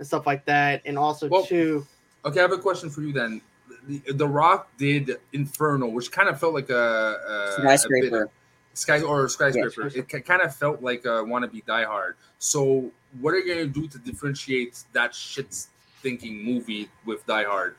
and 0.00 0.06
stuff 0.06 0.26
like 0.26 0.44
that. 0.46 0.82
And 0.84 0.98
also, 0.98 1.28
Well- 1.28 1.44
too, 1.46 1.86
Okay, 2.24 2.40
I 2.40 2.42
have 2.42 2.52
a 2.52 2.58
question 2.58 2.90
for 2.90 3.00
you 3.02 3.12
then. 3.14 3.40
The, 3.88 4.02
the 4.12 4.26
Rock 4.28 4.68
did 4.76 5.16
Inferno, 5.32 5.86
which 5.86 6.10
kind 6.12 6.28
of 6.28 6.38
felt 6.38 6.52
like 6.52 6.68
a, 6.68 6.74
a 6.74 7.54
a 7.58 7.62
bit- 7.62 7.78
Skyscraper. 7.80 8.30
Sky 8.74 9.00
or 9.02 9.28
skyscraper. 9.28 9.88
Yeah, 9.88 10.02
it 10.02 10.24
kind 10.26 10.42
of 10.42 10.54
felt 10.54 10.80
like 10.82 11.04
a 11.04 11.24
wannabe 11.24 11.64
Die 11.66 11.84
Hard. 11.84 12.16
So, 12.38 12.90
what 13.20 13.32
are 13.34 13.38
you 13.38 13.48
gonna 13.54 13.66
do 13.66 13.88
to 13.88 13.98
differentiate 13.98 14.84
that 14.92 15.14
shit 15.14 15.66
thinking 16.02 16.44
movie 16.44 16.88
with 17.06 17.26
Die 17.26 17.42
Hard? 17.44 17.74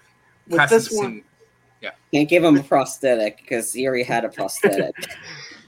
With 0.47 0.59
Casting 0.59 0.77
this 0.77 0.91
one- 0.91 1.23
Singh- 1.81 1.91
Can't 2.11 2.27
give 2.29 2.43
him 2.43 2.57
a 2.57 2.63
prosthetic 2.63 3.37
because 3.37 3.71
he 3.73 3.87
already 3.87 4.03
had 4.03 4.25
a 4.25 4.29
prosthetic. 4.37 4.93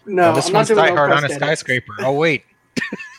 no, 0.06 0.32
Oh, 0.32 0.36
this 0.36 0.48
I'm 0.48 0.54
not 0.54 0.60
one's 0.60 0.68
doing 0.70 0.78
Die 0.80 0.90
no 0.90 0.96
Hard 0.96 1.12
on 1.12 1.26
a 1.26 1.30
skyscraper. 1.30 1.94
Oh 2.00 2.14
wait, 2.14 2.44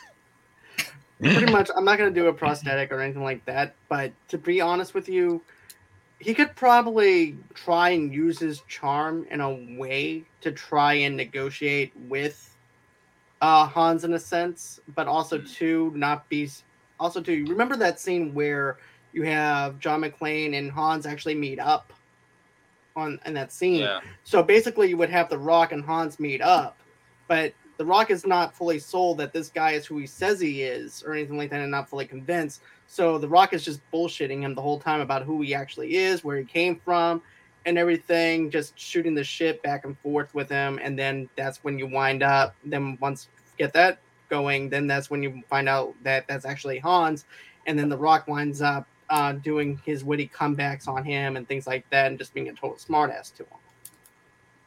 pretty 1.21 1.51
much 1.51 1.69
i'm 1.75 1.85
not 1.85 1.97
going 1.97 2.13
to 2.13 2.19
do 2.19 2.27
a 2.27 2.33
prosthetic 2.33 2.91
or 2.91 2.99
anything 3.01 3.23
like 3.23 3.43
that 3.45 3.75
but 3.89 4.11
to 4.27 4.37
be 4.37 4.61
honest 4.61 4.93
with 4.93 5.07
you 5.09 5.41
he 6.19 6.33
could 6.33 6.55
probably 6.55 7.37
try 7.53 7.89
and 7.89 8.13
use 8.13 8.39
his 8.39 8.61
charm 8.67 9.25
in 9.29 9.41
a 9.41 9.77
way 9.77 10.23
to 10.41 10.51
try 10.51 10.93
and 10.93 11.15
negotiate 11.17 11.91
with 12.07 12.55
uh 13.41 13.65
hans 13.65 14.03
in 14.03 14.13
a 14.13 14.19
sense 14.19 14.79
but 14.95 15.07
also 15.07 15.37
to 15.39 15.91
not 15.95 16.27
be 16.29 16.49
also 16.99 17.21
to 17.21 17.45
remember 17.45 17.75
that 17.75 17.99
scene 17.99 18.33
where 18.33 18.77
you 19.13 19.23
have 19.23 19.77
john 19.79 20.01
mcclane 20.01 20.57
and 20.57 20.71
hans 20.71 21.05
actually 21.05 21.35
meet 21.35 21.59
up 21.59 21.91
on 22.95 23.19
in 23.25 23.33
that 23.33 23.51
scene 23.51 23.81
Yeah. 23.81 23.99
so 24.23 24.41
basically, 24.41 24.87
you 24.87 24.95
would 24.95 25.09
have 25.09 25.29
The 25.29 25.37
Rock 25.37 25.73
and 25.73 25.83
Hans 25.83 26.17
meet 26.17 26.41
up, 26.41 26.77
but 27.27 27.53
The 27.77 27.85
Rock 27.85 28.09
is 28.11 28.25
not 28.25 28.55
fully 28.55 28.79
sold 28.79 29.17
that 29.17 29.33
this 29.33 29.49
guy 29.49 29.71
is 29.71 29.85
who 29.85 29.97
he 29.97 30.07
says 30.07 30.39
he 30.39 30.63
is, 30.63 31.03
or 31.03 31.13
anything 31.13 31.37
like 31.37 31.49
that, 31.49 31.61
and 31.61 31.71
not 31.71 31.89
fully 31.89 32.05
convinced. 32.05 32.61
So 32.87 33.17
The 33.17 33.27
Rock 33.27 33.53
is 33.53 33.63
just 33.63 33.81
bullshitting 33.91 34.41
him 34.41 34.55
the 34.55 34.61
whole 34.61 34.79
time 34.79 35.01
about 35.01 35.23
who 35.23 35.41
he 35.41 35.53
actually 35.53 35.95
is, 35.95 36.23
where 36.23 36.37
he 36.37 36.45
came 36.45 36.77
from, 36.77 37.21
and 37.65 37.77
everything, 37.77 38.49
just 38.49 38.77
shooting 38.79 39.13
the 39.13 39.23
shit 39.23 39.61
back 39.63 39.85
and 39.85 39.97
forth 39.99 40.33
with 40.33 40.49
him. 40.49 40.79
And 40.81 40.97
then 40.97 41.29
that's 41.35 41.63
when 41.63 41.79
you 41.79 41.87
wind 41.87 42.23
up. 42.23 42.55
Then 42.63 42.97
once 43.01 43.27
you 43.57 43.65
get 43.65 43.73
that 43.73 43.99
going, 44.29 44.69
then 44.69 44.87
that's 44.87 45.09
when 45.09 45.23
you 45.23 45.43
find 45.49 45.67
out 45.67 45.95
that 46.03 46.27
that's 46.27 46.45
actually 46.45 46.79
Hans, 46.79 47.25
and 47.65 47.77
then 47.77 47.89
The 47.89 47.97
Rock 47.97 48.27
winds 48.27 48.61
up. 48.61 48.87
Uh, 49.07 49.33
doing 49.33 49.79
his 49.85 50.03
witty 50.03 50.27
comebacks 50.27 50.87
on 50.87 51.05
him 51.05 51.37
and 51.37 51.47
things 51.47 51.67
like 51.67 51.87
that, 51.91 52.07
and 52.07 52.17
just 52.17 52.33
being 52.33 52.49
a 52.49 52.53
total 52.53 52.75
smartass 52.75 53.31
to 53.31 53.43
him. 53.43 53.59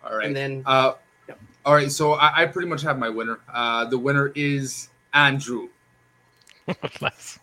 All 0.04 0.16
right. 0.16 0.26
And 0.26 0.36
then 0.36 0.62
Uh, 0.64 0.92
Yep. 1.29 1.41
all 1.66 1.74
right. 1.74 1.91
So 1.93 2.14
I, 2.14 2.43
I 2.43 2.47
pretty 2.47 2.68
much 2.68 2.83
have 2.83 2.99
my 2.99 3.09
winner. 3.09 3.39
Uh, 3.53 3.85
the 3.85 3.99
winner 3.99 4.33
is 4.35 4.89
Andrew. 5.14 5.68
Nice. 7.01 7.39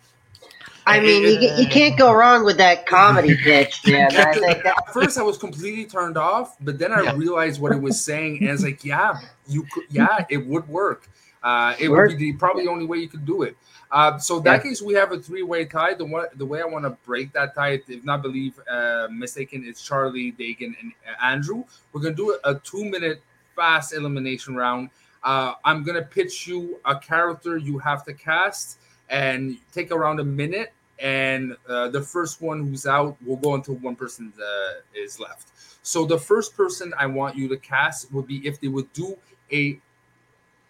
I 0.87 0.99
mean, 0.99 1.23
you, 1.23 1.39
ca- 1.39 1.55
you 1.59 1.67
can't 1.67 1.97
go 1.97 2.13
wrong 2.13 2.45
with 2.45 2.57
that 2.57 2.85
comedy 2.85 3.35
pitch, 3.43 3.81
man. 3.87 4.15
I 4.15 4.33
think 4.33 4.61
that, 4.63 4.67
At 4.77 4.93
first, 4.93 5.17
I 5.17 5.23
was 5.23 5.35
completely 5.35 5.85
turned 5.85 6.15
off, 6.15 6.57
but 6.61 6.77
then 6.77 6.91
I 6.91 7.01
Yeah. 7.01 7.15
realized 7.15 7.59
what 7.59 7.71
it 7.71 7.81
was 7.81 7.99
saying, 7.99 8.37
and 8.41 8.49
it's 8.51 8.61
like, 8.61 8.85
yeah, 8.85 9.19
you 9.47 9.65
could, 9.73 9.85
yeah, 9.89 10.23
it 10.29 10.45
would 10.45 10.67
work. 10.67 11.09
Uh, 11.41 11.75
it 11.79 11.89
Work. 11.89 12.09
would 12.09 12.17
be 12.19 12.31
the 12.31 12.37
probably 12.37 12.65
the 12.65 12.69
only 12.71 12.85
way 12.85 12.97
you 12.99 13.07
could 13.07 13.25
do 13.25 13.41
it. 13.43 13.57
Uh, 13.91 14.17
so 14.19 14.37
in 14.37 14.43
that 14.43 14.61
case, 14.63 14.79
we 14.81 14.93
have 14.95 15.11
a 15.11 15.19
three-way 15.19 15.65
tie. 15.65 15.93
The 15.95 16.05
one, 16.05 16.25
the 16.35 16.45
way 16.45 16.61
I 16.61 16.65
want 16.65 16.85
to 16.85 16.91
break 17.05 17.33
that 17.33 17.55
tie, 17.55 17.81
if 17.87 18.03
not 18.03 18.21
believe 18.21 18.59
uh, 18.69 19.07
mistaken, 19.11 19.63
is 19.63 19.81
Charlie, 19.81 20.33
Dagan, 20.33 20.75
and 20.81 20.91
uh, 21.07 21.23
Andrew. 21.25 21.63
We're 21.93 22.01
gonna 22.01 22.15
do 22.15 22.37
a 22.43 22.55
two-minute 22.55 23.21
fast 23.55 23.93
elimination 23.93 24.55
round. 24.55 24.89
Uh, 25.23 25.53
I'm 25.63 25.83
gonna 25.83 26.01
pitch 26.01 26.47
you 26.47 26.79
a 26.85 26.97
character 26.97 27.57
you 27.57 27.79
have 27.79 28.03
to 28.05 28.13
cast, 28.13 28.79
and 29.09 29.57
take 29.71 29.91
around 29.91 30.19
a 30.19 30.23
minute. 30.23 30.73
And 30.99 31.57
uh, 31.67 31.89
the 31.89 32.01
first 32.01 32.41
one 32.41 32.65
who's 32.65 32.85
out 32.85 33.17
will 33.25 33.35
go 33.35 33.55
until 33.55 33.75
one 33.75 33.95
person 33.95 34.31
uh, 34.39 34.73
is 34.95 35.19
left. 35.19 35.51
So 35.83 36.05
the 36.05 36.17
first 36.17 36.55
person 36.55 36.93
I 36.97 37.05
want 37.05 37.35
you 37.35 37.47
to 37.49 37.57
cast 37.57 38.11
would 38.13 38.27
be 38.27 38.37
if 38.47 38.61
they 38.61 38.69
would 38.69 38.91
do 38.93 39.17
a 39.51 39.79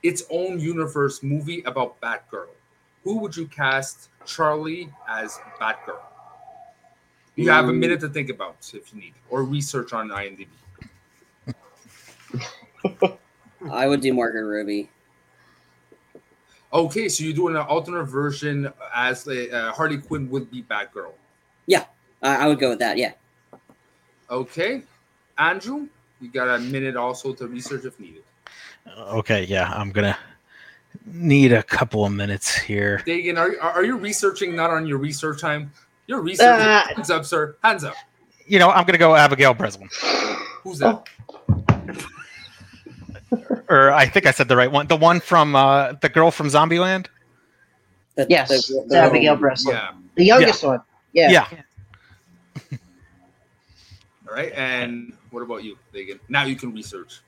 its 0.03 0.23
own 0.29 0.59
universe 0.59 1.23
movie 1.23 1.63
about 1.63 1.99
Batgirl. 2.01 2.49
Who 3.03 3.19
would 3.19 3.35
you 3.35 3.47
cast 3.47 4.09
Charlie 4.25 4.91
as 5.07 5.39
Batgirl? 5.59 5.99
You 7.35 7.49
have 7.49 7.67
a 7.69 7.73
minute 7.73 7.99
to 7.99 8.09
think 8.09 8.29
about 8.29 8.71
if 8.73 8.93
you 8.93 9.01
need, 9.01 9.13
or 9.29 9.43
research 9.43 9.93
on 9.93 10.09
IMDb. 10.09 10.47
I 13.71 13.87
would 13.87 14.01
do 14.01 14.13
Margot 14.13 14.41
Robbie. 14.41 14.89
Okay, 16.73 17.07
so 17.07 17.23
you're 17.23 17.33
doing 17.33 17.55
an 17.55 17.61
alternate 17.61 18.03
version 18.05 18.71
as 18.93 19.27
uh, 19.27 19.71
Harley 19.75 19.97
Quinn 19.97 20.29
would 20.29 20.51
be 20.51 20.61
Batgirl. 20.63 21.13
Yeah, 21.67 21.85
I, 22.21 22.35
I 22.35 22.47
would 22.47 22.59
go 22.59 22.69
with 22.69 22.79
that. 22.79 22.97
Yeah. 22.97 23.13
Okay, 24.29 24.81
Andrew, 25.37 25.87
you 26.19 26.29
got 26.29 26.47
a 26.47 26.59
minute 26.59 26.95
also 26.97 27.33
to 27.33 27.47
research 27.47 27.85
if 27.85 27.99
needed. 27.99 28.23
Okay, 28.97 29.45
yeah, 29.45 29.71
I'm 29.71 29.91
gonna 29.91 30.17
need 31.05 31.53
a 31.53 31.63
couple 31.63 32.05
of 32.05 32.11
minutes 32.11 32.55
here. 32.55 33.01
Dagan, 33.05 33.37
are, 33.37 33.59
are 33.61 33.85
you 33.85 33.97
researching 33.97 34.55
not 34.55 34.69
on 34.69 34.85
your 34.85 34.97
research 34.97 35.39
time? 35.39 35.71
Your 36.07 36.21
research. 36.21 36.59
Uh, 36.59 36.83
Hands 36.93 37.09
up, 37.09 37.25
sir. 37.25 37.55
Hands 37.63 37.83
up. 37.83 37.95
You 38.47 38.59
know, 38.59 38.69
I'm 38.69 38.85
gonna 38.85 38.97
go 38.97 39.15
Abigail 39.15 39.53
Breslin, 39.53 39.89
Who's 40.63 40.79
that? 40.79 41.07
or 43.69 43.91
I 43.91 44.05
think 44.07 44.25
I 44.25 44.31
said 44.31 44.47
the 44.47 44.55
right 44.55 44.71
one. 44.71 44.87
The 44.87 44.95
one 44.95 45.19
from 45.19 45.55
uh, 45.55 45.93
the 46.01 46.09
girl 46.09 46.31
from 46.31 46.47
Zombieland. 46.47 47.07
The- 48.15 48.27
yes, 48.29 48.49
the- 48.49 48.55
it's 48.55 48.67
the- 48.89 48.97
Abigail 48.97 49.35
Breslin, 49.35 49.75
Yeah. 49.75 49.91
the 50.15 50.25
youngest 50.25 50.63
one. 50.63 50.79
Yeah. 51.13 51.31
Yeah. 51.31 51.47
All 54.29 54.35
right. 54.35 54.51
And 54.55 55.13
what 55.31 55.41
about 55.41 55.63
you, 55.63 55.77
Dagan? 55.93 56.19
Now 56.29 56.43
you 56.45 56.55
can 56.55 56.73
research. 56.73 57.21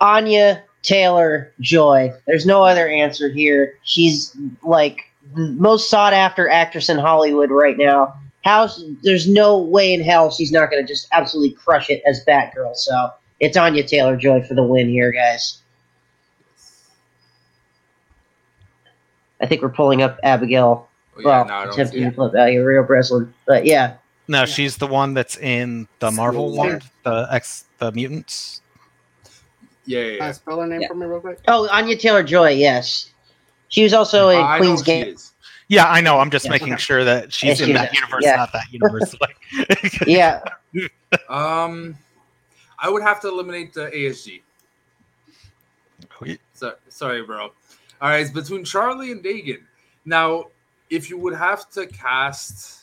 Anya 0.00 0.62
Taylor 0.82 1.52
Joy. 1.60 2.12
There's 2.26 2.46
no 2.46 2.62
other 2.64 2.88
answer 2.88 3.28
here. 3.30 3.78
She's 3.84 4.36
like 4.62 5.00
the 5.34 5.48
most 5.52 5.88
sought 5.88 6.12
after 6.12 6.48
actress 6.48 6.88
in 6.88 6.98
Hollywood 6.98 7.50
right 7.50 7.76
now. 7.78 8.14
How 8.44 8.68
there's 9.02 9.26
no 9.26 9.56
way 9.58 9.94
in 9.94 10.02
hell 10.02 10.30
she's 10.30 10.52
not 10.52 10.70
going 10.70 10.84
to 10.84 10.86
just 10.86 11.08
absolutely 11.12 11.54
crush 11.56 11.88
it 11.88 12.02
as 12.06 12.22
Batgirl. 12.26 12.76
So 12.76 13.08
it's 13.44 13.56
Anya 13.56 13.82
Taylor 13.86 14.16
Joy 14.16 14.42
for 14.42 14.54
the 14.54 14.62
win 14.62 14.88
here, 14.88 15.12
guys. 15.12 15.58
I 19.40 19.46
think 19.46 19.62
we're 19.62 19.68
pulling 19.68 20.02
up 20.02 20.18
Abigail. 20.22 20.88
Oh, 21.16 21.20
yeah, 21.20 21.26
well, 21.26 21.44
no, 21.46 21.54
I 21.54 21.64
don't 21.64 21.72
attempting 21.74 22.00
see 22.00 22.04
to 22.04 22.10
pull 22.12 22.24
up 22.26 22.34
Abigail 22.34 22.82
Breslin, 22.84 23.32
but 23.46 23.64
yeah. 23.66 23.96
No, 24.26 24.46
she's 24.46 24.76
the 24.78 24.86
one 24.86 25.12
that's 25.12 25.36
in 25.36 25.86
the 25.98 26.10
Marvel 26.10 26.52
Yeah. 26.52 26.58
one, 26.58 26.82
the 27.04 27.28
X, 27.30 27.64
the 27.78 27.92
mutants. 27.92 28.62
Yeah, 29.84 30.00
yeah, 30.00 30.12
yeah. 30.16 30.24
Uh, 30.26 30.32
spell 30.32 30.60
her 30.60 30.66
name 30.66 30.80
Yeah. 30.80 30.88
for 30.88 30.94
me 30.94 31.04
real 31.06 31.20
quick. 31.20 31.40
Oh, 31.46 31.68
Anya 31.68 31.96
Taylor 31.96 32.22
Joy. 32.22 32.50
Yes, 32.50 33.10
she 33.68 33.82
was 33.82 33.92
also 33.92 34.30
in 34.30 34.40
I 34.40 34.56
Queen's 34.58 34.80
who 34.80 34.84
she 34.86 34.92
Gambit. 34.92 35.14
is. 35.16 35.32
Yeah, 35.68 35.86
I 35.90 36.00
know. 36.00 36.18
I'm 36.20 36.30
just 36.30 36.46
Yeah. 36.46 36.52
making 36.52 36.76
sure 36.76 37.04
that 37.04 37.32
she's 37.32 37.60
Yeah, 37.60 37.66
in 37.66 37.68
she 37.68 37.72
that 37.74 37.92
is. 37.92 38.00
universe, 38.00 38.24
Yeah. 38.24 38.36
not 38.36 38.52
that 38.52 38.64
universe. 38.70 39.14
Like, 39.20 39.36
Yeah, 40.06 40.40
Um, 41.28 41.96
I 42.84 42.90
would 42.90 43.02
have 43.02 43.18
to 43.22 43.28
eliminate 43.28 43.72
the 43.72 43.86
ASG. 43.86 44.42
Okay. 46.20 46.38
So, 46.52 46.74
sorry, 46.90 47.22
bro. 47.22 47.44
All 47.44 47.52
right, 48.10 48.20
it's 48.20 48.30
between 48.30 48.62
Charlie 48.62 49.10
and 49.10 49.24
Dagan. 49.24 49.62
Now, 50.04 50.48
if 50.90 51.08
you 51.08 51.16
would 51.16 51.34
have 51.34 51.70
to 51.70 51.86
cast, 51.86 52.82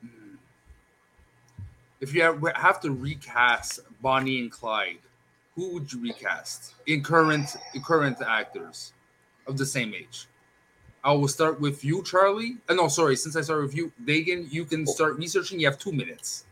Hmm. 0.00 0.36
if 2.00 2.14
you 2.14 2.22
have, 2.22 2.80
to 2.82 2.92
recast 2.92 3.80
Bonnie 4.00 4.38
and 4.38 4.52
Clyde, 4.52 5.00
who 5.56 5.74
would 5.74 5.92
you 5.92 6.00
recast 6.02 6.74
in 6.86 7.02
current 7.02 7.56
in 7.74 7.82
current 7.82 8.22
actors 8.22 8.92
of 9.48 9.58
the 9.58 9.66
same 9.66 9.92
age? 9.92 10.28
I 11.02 11.10
will 11.12 11.26
start 11.26 11.60
with 11.60 11.84
you, 11.84 12.04
Charlie. 12.04 12.58
Uh, 12.68 12.74
no, 12.74 12.86
sorry. 12.86 13.16
Since 13.16 13.34
I 13.34 13.40
started 13.40 13.62
with 13.62 13.76
you, 13.76 13.90
Dagan, 14.04 14.52
you 14.52 14.64
can 14.64 14.86
start 14.86 15.16
researching. 15.18 15.58
You 15.58 15.66
have 15.66 15.80
two 15.80 15.92
minutes. 15.92 16.44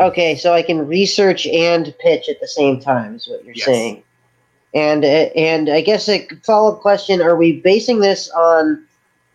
Okay, 0.00 0.36
so 0.36 0.52
I 0.54 0.62
can 0.62 0.86
research 0.86 1.46
and 1.46 1.94
pitch 2.00 2.28
at 2.28 2.40
the 2.40 2.48
same 2.48 2.80
time, 2.80 3.14
is 3.16 3.28
what 3.28 3.44
you're 3.44 3.54
Yes. 3.54 3.66
saying. 3.66 4.02
And 4.74 5.04
and 5.04 5.68
I 5.68 5.82
guess 5.82 6.08
a 6.08 6.26
follow 6.44 6.72
up 6.74 6.80
question: 6.80 7.20
Are 7.20 7.36
we 7.36 7.60
basing 7.60 8.00
this 8.00 8.30
on 8.30 8.82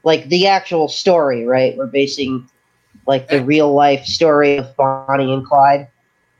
like 0.03 0.27
the 0.29 0.47
actual 0.47 0.87
story? 0.87 1.45
Right, 1.45 1.77
we're 1.77 1.85
basing 1.85 2.49
like 3.05 3.27
the 3.29 3.37
Eh. 3.37 3.43
real 3.43 3.71
life 3.73 4.03
story 4.05 4.57
of 4.57 4.75
Bonnie 4.75 5.31
and 5.31 5.45
Clyde. 5.45 5.87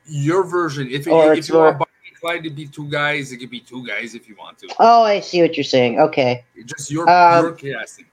Your 0.07 0.43
version, 0.43 0.88
if, 0.89 1.07
Or 1.07 1.34
if 1.34 1.47
you 1.47 1.55
want 1.55 1.78
Bonnie 1.78 1.91
and 2.09 2.20
Clyde 2.20 2.43
to 2.43 2.49
be 2.49 2.65
two 2.65 2.89
guys. 2.89 3.32
It 3.32 3.38
could 3.38 3.51
be 3.51 3.59
two 3.59 3.86
guys 3.86 4.15
if 4.15 4.28
you 4.28 4.36
want 4.36 4.57
to. 4.59 4.68
Oh, 4.80 5.03
I 5.03 5.20
see 5.20 5.41
what 5.43 5.55
you're 5.55 5.63
saying. 5.63 5.99
Okay. 5.99 6.43
Just 6.65 6.89
your 6.89 7.07
Um, 7.07 7.45
your 7.45 7.51
casting. 7.53 8.05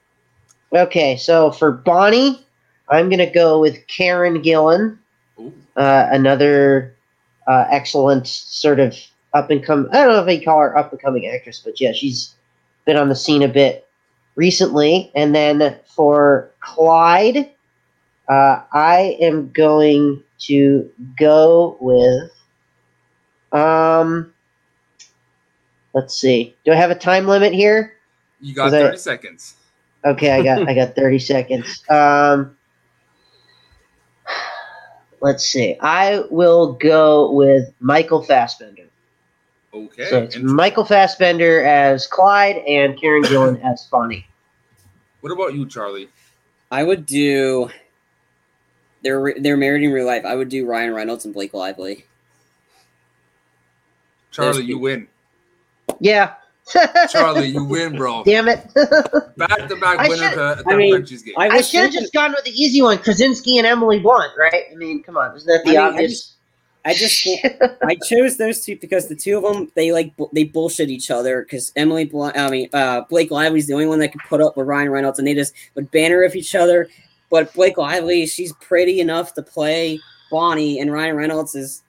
Okay, 0.73 1.17
so 1.17 1.51
for 1.51 1.71
Bonnie, 1.71 2.45
I'm 2.89 3.09
gonna 3.09 3.31
go 3.31 3.59
with 3.59 3.87
Karen 3.87 4.41
Gillan. 4.43 4.97
Uh, 5.37 6.07
another 6.11 6.95
uh, 7.47 7.65
excellent 7.69 8.27
sort 8.27 8.79
of 8.79 8.95
up 9.33 9.49
and 9.49 9.63
come. 9.63 9.89
I 9.91 9.97
don't 9.97 10.13
know 10.13 10.23
if 10.23 10.27
I 10.27 10.43
call 10.43 10.59
her 10.59 10.77
up 10.77 10.91
and 10.91 11.01
coming 11.01 11.27
actress, 11.27 11.61
but 11.63 11.79
yeah, 11.79 11.91
she's 11.91 12.33
been 12.85 12.97
on 12.97 13.09
the 13.09 13.15
scene 13.15 13.43
a 13.43 13.47
bit 13.47 13.87
recently. 14.35 15.11
And 15.15 15.35
then 15.35 15.77
for 15.85 16.51
Clyde, 16.61 17.51
uh, 18.29 18.61
I 18.73 19.17
am 19.21 19.51
going 19.51 20.23
to 20.39 20.89
go 21.19 21.77
with. 21.79 22.31
Um, 23.51 24.33
let's 25.93 26.19
see. 26.19 26.55
Do 26.65 26.71
I 26.71 26.75
have 26.75 26.91
a 26.91 26.95
time 26.95 27.27
limit 27.27 27.53
here? 27.53 27.93
You 28.41 28.53
got 28.53 28.65
was 28.65 28.73
I- 28.73 28.79
thirty 28.81 28.97
seconds. 28.97 29.55
Okay, 30.03 30.31
I 30.31 30.43
got 30.43 30.69
I 30.69 30.75
got 30.75 30.95
30 30.95 31.17
seconds. 31.19 31.83
Um 31.89 32.55
Let's 35.25 35.43
see. 35.43 35.75
I 35.81 36.23
will 36.29 36.73
go 36.73 37.31
with 37.31 37.73
Michael 37.79 38.21
Fassbender. 38.21 38.83
Okay. 39.73 40.07
so 40.07 40.21
it's 40.21 40.37
Michael 40.37 40.85
Fassbender 40.85 41.65
as 41.65 42.05
Clyde 42.05 42.57
and 42.57 42.95
Karen 43.01 43.23
Gillan 43.23 43.59
as 43.63 43.87
Bonnie. 43.91 44.27
what 45.21 45.31
about 45.31 45.55
you, 45.55 45.65
Charlie? 45.67 46.09
I 46.69 46.83
would 46.83 47.07
do. 47.07 47.71
They're 49.01 49.33
they're 49.39 49.57
married 49.57 49.81
in 49.81 49.91
real 49.91 50.05
life. 50.05 50.25
I 50.25 50.35
would 50.35 50.49
do 50.49 50.67
Ryan 50.67 50.93
Reynolds 50.93 51.25
and 51.25 51.33
Blake 51.33 51.55
Lively. 51.55 52.05
Charlie, 54.29 54.51
There's- 54.51 54.67
you 54.67 54.77
win. 54.77 55.07
Yeah. 55.99 56.35
Charlie, 57.11 57.47
you 57.47 57.63
win, 57.63 57.95
bro. 57.95 58.23
Damn 58.25 58.47
it. 58.47 58.63
Back 59.37 59.67
to 59.67 59.75
back 59.75 59.99
I 59.99 60.07
winner 60.09 60.29
should- 60.29 60.57
to, 60.57 60.63
to 60.63 60.73
I 60.73 60.75
mean, 60.75 60.93
Frenchie's 60.93 61.21
game. 61.21 61.35
I 61.37 61.49
I 61.49 61.61
should 61.61 61.81
have 61.83 61.91
just 61.91 62.13
gone 62.13 62.31
with 62.31 62.43
the 62.45 62.51
easy 62.51 62.81
one, 62.81 62.97
Krasinski 62.97 63.57
and 63.57 63.67
Emily 63.67 63.99
Blunt, 63.99 64.31
right? 64.37 64.63
I 64.71 64.75
mean, 64.75 65.03
come 65.03 65.17
on, 65.17 65.35
isn't 65.35 65.47
that 65.47 65.63
the 65.63 65.71
I 65.71 65.73
mean, 65.73 65.79
I 65.79 65.87
obvious? 65.89 66.31
I 66.85 66.93
just 66.93 67.27
I 67.83 67.95
chose 68.07 68.37
those 68.37 68.63
two 68.63 68.77
because 68.77 69.07
the 69.07 69.15
two 69.15 69.37
of 69.37 69.43
them 69.43 69.71
they 69.75 69.91
like 69.91 70.13
they 70.33 70.43
bullshit 70.43 70.89
each 70.89 71.09
other 71.11 71.41
because 71.43 71.71
Emily 71.75 72.05
Bl- 72.05 72.29
I 72.35 72.49
mean 72.49 72.69
uh, 72.73 73.01
Blake 73.09 73.31
Lively's 73.31 73.67
the 73.67 73.73
only 73.73 73.87
one 73.87 73.99
that 73.99 74.11
could 74.11 74.21
put 74.29 74.39
up 74.41 74.55
with 74.55 74.67
Ryan 74.67 74.89
Reynolds 74.91 75.17
and 75.19 75.27
they 75.27 75.33
just 75.33 75.53
would 75.75 75.89
banter 75.91 76.23
of 76.23 76.35
each 76.35 76.55
other. 76.55 76.87
But 77.31 77.51
Blake 77.53 77.77
Lively, 77.77 78.27
she's 78.27 78.53
pretty 78.53 78.99
enough 79.01 79.33
to 79.33 79.41
play 79.41 79.99
Bonnie, 80.31 80.79
and 80.79 80.91
Ryan 80.93 81.15
Reynolds 81.15 81.55
is 81.55 81.81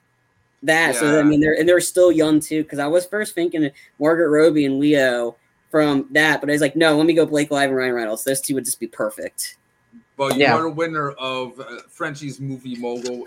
that. 0.67 0.95
So 0.95 1.19
I 1.19 1.23
mean, 1.23 1.39
they're 1.39 1.57
and 1.59 1.67
they're 1.67 1.79
still 1.79 2.11
young 2.11 2.39
too. 2.39 2.63
Because 2.63 2.79
I 2.79 2.87
was 2.87 3.05
first 3.05 3.35
thinking 3.35 3.65
of 3.65 3.71
Margot 3.99 4.25
Robbie 4.25 4.65
and 4.65 4.79
Leo 4.79 5.35
from 5.69 6.07
that, 6.11 6.39
but 6.39 6.49
I 6.49 6.53
was 6.53 6.61
like, 6.61 6.75
no, 6.75 6.95
let 6.95 7.05
me 7.05 7.13
go 7.13 7.25
Blake 7.25 7.51
Lively 7.51 7.67
and 7.73 7.77
Ryan 7.77 7.93
Reynolds. 7.93 8.23
Those 8.23 8.39
two 8.39 8.53
would 8.55 8.65
just 8.65 8.79
be 8.79 8.87
perfect. 8.87 9.57
But 10.15 10.35
you 10.35 10.41
Yeah. 10.41 10.55
are 10.55 10.63
the 10.63 10.69
winner 10.69 11.11
of 11.11 11.59
uh, 11.59 11.81
Frenchie's 11.89 12.39
Movie 12.39 12.75
Mogul 12.75 13.25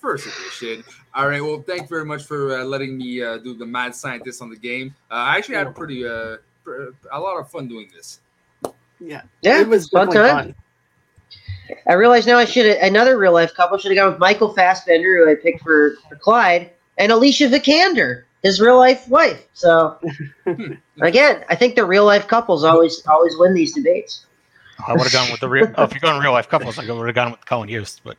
first 0.00 0.26
edition. 0.26 0.84
All 1.14 1.28
right. 1.28 1.40
Well, 1.42 1.62
thank 1.62 1.82
you 1.82 1.88
very 1.88 2.04
much 2.04 2.24
for 2.24 2.58
uh, 2.58 2.64
letting 2.64 2.98
me 2.98 3.22
uh, 3.22 3.38
do 3.38 3.54
the 3.54 3.64
mad 3.64 3.94
scientist 3.94 4.42
on 4.42 4.50
the 4.50 4.56
game. 4.56 4.94
Uh, 5.10 5.14
I 5.14 5.36
actually 5.36 5.54
had 5.54 5.68
a 5.68 5.70
pretty 5.70 6.04
uh, 6.06 6.38
pr- 6.64 6.88
a 7.12 7.20
lot 7.20 7.38
of 7.38 7.48
fun 7.50 7.68
doing 7.68 7.88
this. 7.94 8.20
Yeah, 8.98 9.22
yeah, 9.40 9.60
it 9.60 9.68
was 9.68 9.88
fun 9.88 10.10
time. 10.10 10.36
fun. 10.36 10.54
I 11.88 11.94
realize 11.94 12.26
now 12.26 12.36
I 12.38 12.44
should 12.44 12.66
have 12.66 12.78
another 12.82 13.18
real 13.18 13.32
life 13.32 13.54
couple 13.54 13.78
should 13.78 13.92
have 13.92 13.96
gone 13.96 14.10
with 14.12 14.20
Michael 14.20 14.52
Fassbender, 14.52 15.24
who 15.24 15.30
I 15.30 15.34
picked 15.34 15.62
for, 15.62 15.94
for 16.08 16.16
Clyde, 16.16 16.70
and 16.98 17.12
Alicia 17.12 17.48
Vikander, 17.48 18.24
his 18.42 18.60
real 18.60 18.76
life 18.76 19.08
wife. 19.08 19.46
So 19.54 19.98
again, 21.00 21.44
I 21.48 21.54
think 21.54 21.74
the 21.74 21.84
real 21.84 22.04
life 22.04 22.26
couples 22.28 22.64
always 22.64 23.04
always 23.06 23.36
win 23.36 23.54
these 23.54 23.74
debates. 23.74 24.26
I 24.86 24.92
would 24.92 25.02
have 25.02 25.12
gone 25.12 25.30
with 25.30 25.40
the 25.40 25.48
real. 25.48 25.72
Oh, 25.76 25.84
if 25.84 25.92
you're 25.92 26.00
going 26.00 26.20
real 26.20 26.32
life 26.32 26.48
couples, 26.48 26.78
I 26.78 26.90
would 26.90 27.06
have 27.06 27.14
gone 27.14 27.30
with 27.30 27.46
Colin 27.46 27.68
Jost. 27.68 28.00
But 28.02 28.16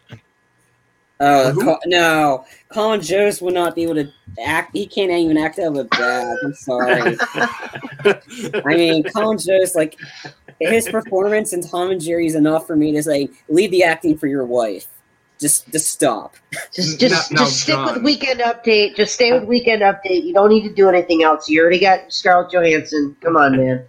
Oh 1.20 1.52
Who? 1.52 1.78
No, 1.86 2.46
Colin 2.70 3.02
Jost 3.02 3.42
would 3.42 3.54
not 3.54 3.76
be 3.76 3.84
able 3.84 3.96
to 3.96 4.12
act. 4.44 4.72
He 4.74 4.86
can't 4.86 5.12
even 5.12 5.38
act 5.38 5.58
out 5.58 5.68
of 5.68 5.76
a 5.78 5.84
bag. 5.86 6.38
I'm 6.44 6.54
sorry. 6.54 7.18
I 7.34 8.62
mean, 8.66 9.04
Colin 9.04 9.38
Jost, 9.38 9.76
like 9.76 9.98
his 10.60 10.90
performance 10.90 11.54
in 11.54 11.62
Tom 11.62 11.92
and 11.92 12.02
Jerry 12.02 12.26
is 12.26 12.36
enough 12.36 12.68
for 12.68 12.76
me 12.76 12.92
to 12.94 13.04
say, 13.04 13.30
leave 13.48 13.72
the 13.72 13.84
acting 13.84 14.18
for 14.18 14.28
your 14.28 14.46
wife. 14.46 14.88
Just, 15.44 15.70
just 15.74 15.90
stop. 15.90 16.36
Just 16.74 17.02
Now- 17.02 17.08
just 17.10 17.32
now, 17.34 17.38
just 17.40 17.62
stick 17.64 17.76
John. 17.76 17.96
with 17.96 18.04
Weekend 18.04 18.40
Update. 18.40 18.96
Just 18.96 19.14
stay 19.14 19.34
with 19.34 19.44
Weekend 19.44 19.82
Update. 19.82 20.24
You 20.24 20.34
don't 20.34 20.48
need 20.50 20.64
to 20.68 20.74
do 20.74 20.88
anything 20.88 21.22
else. 21.22 21.50
You 21.50 21.62
already 21.62 21.80
got 21.80 22.12
Scarlett 22.14 22.50
Johansson. 22.52 23.16
Come 23.22 23.36
on, 23.36 23.58
man. 23.58 23.86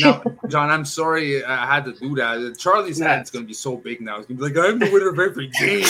no, 0.00 0.22
John, 0.48 0.70
I'm 0.70 0.84
sorry 0.84 1.44
I 1.44 1.66
had 1.66 1.84
to 1.84 1.92
do 1.92 2.14
that. 2.16 2.56
Charlie's 2.58 2.98
Nah. 3.00 3.06
head's 3.06 3.30
going 3.30 3.44
to 3.44 3.48
be 3.48 3.54
so 3.54 3.76
big 3.76 4.00
now. 4.00 4.18
It's 4.18 4.26
going 4.26 4.38
to 4.38 4.44
be 4.50 4.60
like, 4.60 4.68
I'm 4.68 4.78
the 4.80 4.90
winner 4.90 5.10
of 5.10 5.18
every 5.20 5.48
game. 5.60 5.84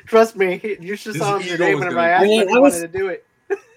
Trust 0.06 0.36
me, 0.36 0.60
you 0.80 0.96
should 0.96 1.14
His 1.14 1.22
saw 1.22 1.36
him 1.36 1.42
ego 1.42 1.50
today 1.52 1.70
is 1.72 1.78
whenever 1.78 1.94
gonna 1.96 2.06
I 2.06 2.08
be- 2.08 2.12
asked 2.12 2.22
I 2.22 2.26
mean, 2.26 2.48
him 2.48 2.56
I 2.56 2.60
was- 2.60 2.74
wanted 2.74 2.92
to 2.92 2.98
do 2.98 3.08
it. 3.08 3.26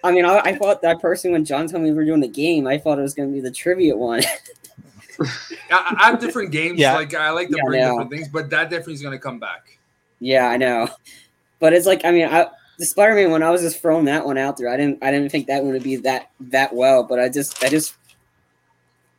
I 0.03 0.11
mean, 0.11 0.25
I, 0.25 0.39
I 0.39 0.55
thought 0.55 0.81
that 0.83 1.01
person 1.01 1.31
when 1.31 1.43
John 1.43 1.67
told 1.67 1.83
me 1.83 1.89
we 1.89 1.95
were 1.97 2.05
doing 2.05 2.21
the 2.21 2.27
game, 2.27 2.67
I 2.67 2.77
thought 2.77 2.99
it 2.99 3.01
was 3.01 3.13
going 3.13 3.29
to 3.29 3.33
be 3.33 3.41
the 3.41 3.51
trivia 3.51 3.95
one. 3.97 4.21
I, 5.71 5.95
I 5.99 6.05
have 6.11 6.19
different 6.19 6.51
games. 6.51 6.79
Yeah. 6.79 6.95
Like 6.95 7.13
I 7.13 7.29
like 7.31 7.49
to 7.49 7.55
Yeah, 7.57 7.63
bring 7.65 7.81
different 7.81 8.11
things, 8.11 8.27
but 8.27 8.49
that 8.49 8.69
definitely 8.69 8.93
is 8.93 9.01
going 9.01 9.13
to 9.13 9.19
come 9.19 9.39
back. 9.39 9.77
yeah, 10.19 10.47
I 10.47 10.57
know, 10.57 10.87
but 11.59 11.73
it's 11.73 11.85
like, 11.85 12.03
I 12.05 12.11
mean, 12.11 12.27
I, 12.27 12.47
the 12.79 12.85
Spider-Man 12.85 13.31
when 13.31 13.43
I 13.43 13.49
was 13.49 13.61
just 13.61 13.81
throwing 13.81 14.05
that 14.05 14.25
one 14.25 14.37
out 14.37 14.57
there, 14.57 14.69
I 14.69 14.77
didn't, 14.77 15.03
I 15.03 15.11
didn't 15.11 15.31
think 15.31 15.47
that 15.47 15.63
one 15.63 15.73
would 15.73 15.83
be 15.83 15.95
that 15.97 16.29
that 16.39 16.73
well, 16.75 17.03
but 17.03 17.19
I 17.19 17.29
just, 17.29 17.63
I 17.63 17.69
just 17.69 17.95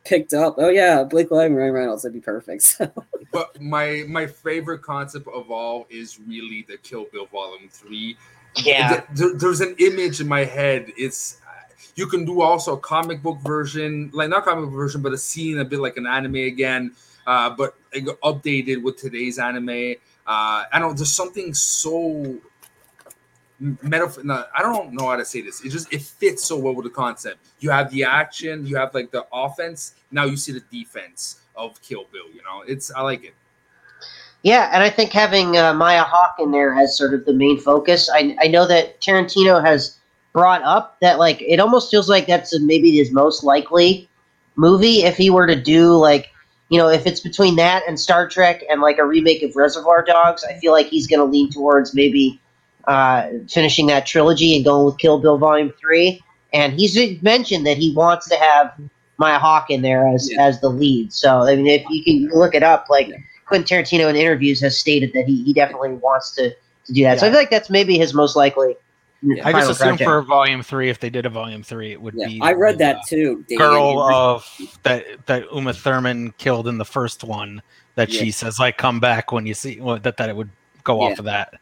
picked 0.05 0.33
up. 0.33 0.55
Oh 0.57 0.69
yeah, 0.69 1.03
Blake 1.03 1.29
Lively, 1.31 1.47
and 1.47 1.57
Ryan 1.57 1.73
Reynolds, 1.73 2.03
that'd 2.03 2.13
be 2.13 2.21
perfect. 2.21 2.63
So. 2.77 2.91
But 3.31 3.61
my 3.61 4.05
my 4.07 4.25
favorite 4.25 4.81
concept 4.81 5.27
of 5.27 5.51
all 5.51 5.85
is 5.89 6.19
really 6.19 6.65
the 6.67 6.77
Kill 6.77 7.05
Bill 7.11 7.25
Volume 7.27 7.69
Three. 7.69 8.17
Yeah. 8.63 9.03
There- 9.13 9.35
there's 9.35 9.61
an 9.61 9.75
image 9.77 10.19
in 10.19 10.27
my 10.27 10.43
head. 10.45 10.91
It's 10.97 11.39
you 11.95 12.07
can 12.07 12.25
do 12.25 12.41
also 12.41 12.75
a 12.75 12.79
comic 12.79 13.21
book 13.21 13.39
version, 13.41 14.09
like 14.13 14.29
not 14.29 14.45
comic 14.45 14.65
book 14.65 14.73
version, 14.73 15.01
but 15.01 15.13
a 15.13 15.17
scene 15.17 15.59
a 15.59 15.65
bit 15.65 15.79
like 15.79 15.97
an 15.97 16.07
anime 16.07 16.35
again, 16.35 16.91
uh, 17.27 17.49
but 17.49 17.75
updated 17.93 18.83
with 18.83 18.97
today's 18.97 19.39
anime. 19.39 19.95
Uh, 20.27 20.63
I 20.71 20.79
don't. 20.79 20.95
There's 20.95 21.11
something 21.11 21.53
so 21.53 22.37
metaphor. 23.59 24.23
No, 24.23 24.45
I 24.55 24.61
don't 24.61 24.93
know 24.93 25.07
how 25.07 25.15
to 25.15 25.25
say 25.25 25.41
this. 25.41 25.63
It 25.63 25.69
just 25.69 25.91
it 25.93 26.01
fits 26.01 26.43
so 26.43 26.57
well 26.57 26.75
with 26.75 26.85
the 26.85 26.91
concept. 26.91 27.39
You 27.59 27.69
have 27.71 27.91
the 27.91 28.03
action, 28.03 28.65
you 28.65 28.77
have 28.77 28.93
like 28.93 29.11
the 29.11 29.25
offense. 29.33 29.95
Now 30.11 30.25
you 30.25 30.37
see 30.37 30.51
the 30.51 30.63
defense 30.71 31.41
of 31.55 31.81
Kill 31.81 32.05
Bill. 32.11 32.27
You 32.33 32.41
know, 32.43 32.63
it's 32.67 32.91
I 32.91 33.01
like 33.01 33.23
it. 33.23 33.33
Yeah, 34.41 34.69
and 34.71 34.81
I 34.81 34.89
think 34.89 35.11
having 35.11 35.57
uh, 35.57 35.73
Maya 35.73 36.03
Hawke 36.03 36.35
in 36.39 36.51
there 36.51 36.73
as 36.73 36.97
sort 36.97 37.13
of 37.13 37.25
the 37.25 37.33
main 37.33 37.59
focus. 37.59 38.09
I, 38.13 38.37
I 38.41 38.47
know 38.47 38.65
that 38.67 39.01
Tarantino 39.01 39.63
has 39.63 39.98
brought 40.33 40.61
up 40.63 40.97
that 41.01 41.17
like 41.19 41.41
it 41.41 41.59
almost 41.59 41.89
feels 41.89 42.07
like 42.09 42.27
that's 42.27 42.57
maybe 42.61 42.91
his 42.95 43.11
most 43.11 43.43
likely 43.43 44.07
movie 44.55 45.03
if 45.03 45.17
he 45.17 45.29
were 45.29 45.47
to 45.47 45.55
do 45.59 45.93
like 45.95 46.29
you 46.69 46.77
know 46.77 46.87
if 46.87 47.07
it's 47.07 47.19
between 47.19 47.55
that 47.55 47.81
and 47.87 47.99
Star 47.99 48.27
Trek 48.27 48.63
and 48.69 48.81
like 48.81 48.97
a 48.97 49.05
remake 49.05 49.41
of 49.43 49.55
Reservoir 49.55 50.03
Dogs. 50.03 50.43
I 50.43 50.53
feel 50.59 50.71
like 50.71 50.87
he's 50.87 51.07
going 51.07 51.19
to 51.19 51.25
lean 51.25 51.49
towards 51.49 51.93
maybe 51.95 52.39
uh, 52.87 53.27
finishing 53.49 53.87
that 53.87 54.05
trilogy 54.05 54.55
and 54.55 54.63
going 54.65 54.85
with 54.85 54.97
Kill 54.97 55.19
Bill 55.19 55.37
Volume 55.37 55.73
Three. 55.79 56.21
And 56.53 56.73
he's 56.73 57.21
mentioned 57.21 57.65
that 57.67 57.77
he 57.77 57.93
wants 57.93 58.27
to 58.29 58.35
have 58.35 58.73
Maya 59.17 59.37
Hawke 59.37 59.69
in 59.69 59.81
there 59.81 60.07
as 60.07 60.31
Yeah. 60.31 60.45
as 60.45 60.61
the 60.61 60.69
lead. 60.69 61.13
So 61.13 61.43
I 61.47 61.55
mean, 61.55 61.67
if 61.67 61.83
you 61.89 62.03
can 62.03 62.29
look 62.37 62.55
it 62.55 62.63
up, 62.63 62.87
like 62.89 63.09
Quentin 63.45 63.83
Tarantino 63.83 64.09
in 64.09 64.15
interviews 64.15 64.61
has 64.61 64.77
stated 64.77 65.11
that 65.13 65.25
he, 65.25 65.43
he 65.43 65.53
definitely 65.53 65.93
wants 65.93 66.33
to, 66.35 66.51
to 66.85 66.93
do 66.93 67.03
that. 67.03 67.19
So 67.19 67.27
I 67.27 67.29
feel 67.29 67.39
like 67.39 67.49
that's 67.49 67.69
maybe 67.69 67.97
his 67.97 68.13
most 68.13 68.35
likely. 68.35 68.75
Yeah. 69.21 69.45
I 69.47 69.51
just 69.51 69.71
assume 69.71 69.89
project. 69.97 70.07
for 70.07 70.21
volume 70.21 70.63
three, 70.63 70.89
if 70.89 70.99
they 70.99 71.09
did 71.09 71.25
a 71.25 71.29
volume 71.29 71.61
three, 71.61 71.91
it 71.91 72.01
would 72.01 72.13
Yeah, 72.15 72.27
be. 72.27 72.39
I 72.41 72.53
read 72.53 72.75
the, 72.75 72.79
that 72.85 72.95
uh, 72.97 73.01
too. 73.07 73.45
David. 73.49 73.59
girl 73.59 74.01
of 74.01 74.45
that 74.83 75.05
that 75.25 75.45
Uma 75.53 75.73
Thurman 75.73 76.33
killed 76.37 76.67
in 76.67 76.77
the 76.77 76.85
first 76.85 77.23
one. 77.23 77.61
That 77.95 78.09
Yeah. 78.09 78.21
she 78.21 78.31
says 78.31 78.59
like 78.59 78.77
come 78.77 78.99
back 78.99 79.31
when 79.31 79.45
you 79.45 79.53
see 79.53 79.81
well, 79.81 79.99
that 79.99 80.15
that 80.17 80.29
it 80.29 80.35
would 80.35 80.49
go 80.85 81.01
Yeah. 81.01 81.11
off 81.11 81.19
of 81.19 81.25
that. 81.25 81.53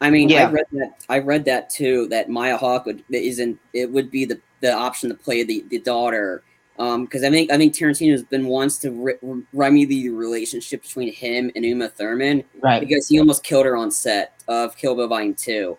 I 0.00 0.10
mean, 0.10 0.30
Yeah. 0.30 0.48
I 0.48 0.50
read 0.50 0.66
that. 0.72 0.92
I 1.10 1.18
read 1.18 1.44
that 1.44 1.68
too. 1.70 2.08
That 2.08 2.30
Maya 2.30 2.56
Hawke 2.56 2.86
would 2.86 3.04
isn't. 3.10 3.58
It 3.74 3.90
would 3.90 4.10
be 4.10 4.24
the, 4.24 4.40
the 4.60 4.72
option 4.72 5.10
to 5.10 5.14
play 5.14 5.42
the, 5.42 5.64
the 5.68 5.78
daughter. 5.80 6.42
Um, 6.78 7.04
because 7.04 7.22
I 7.22 7.30
think 7.30 7.52
I 7.52 7.58
think 7.58 7.74
Tarantino's 7.74 8.22
been 8.22 8.46
wants 8.46 8.78
to 8.78 8.90
re- 8.90 9.42
remedy 9.52 9.84
the 9.84 10.08
relationship 10.08 10.80
between 10.82 11.12
him 11.12 11.52
and 11.54 11.64
Uma 11.66 11.90
Thurman 11.90 12.42
Right. 12.62 12.80
because 12.80 13.06
he 13.06 13.18
almost 13.18 13.44
killed 13.44 13.66
her 13.66 13.76
on 13.76 13.90
set 13.90 14.42
of 14.48 14.74
Kill 14.78 14.94
Bill 14.94 15.06
Volume 15.08 15.34
Two. 15.34 15.76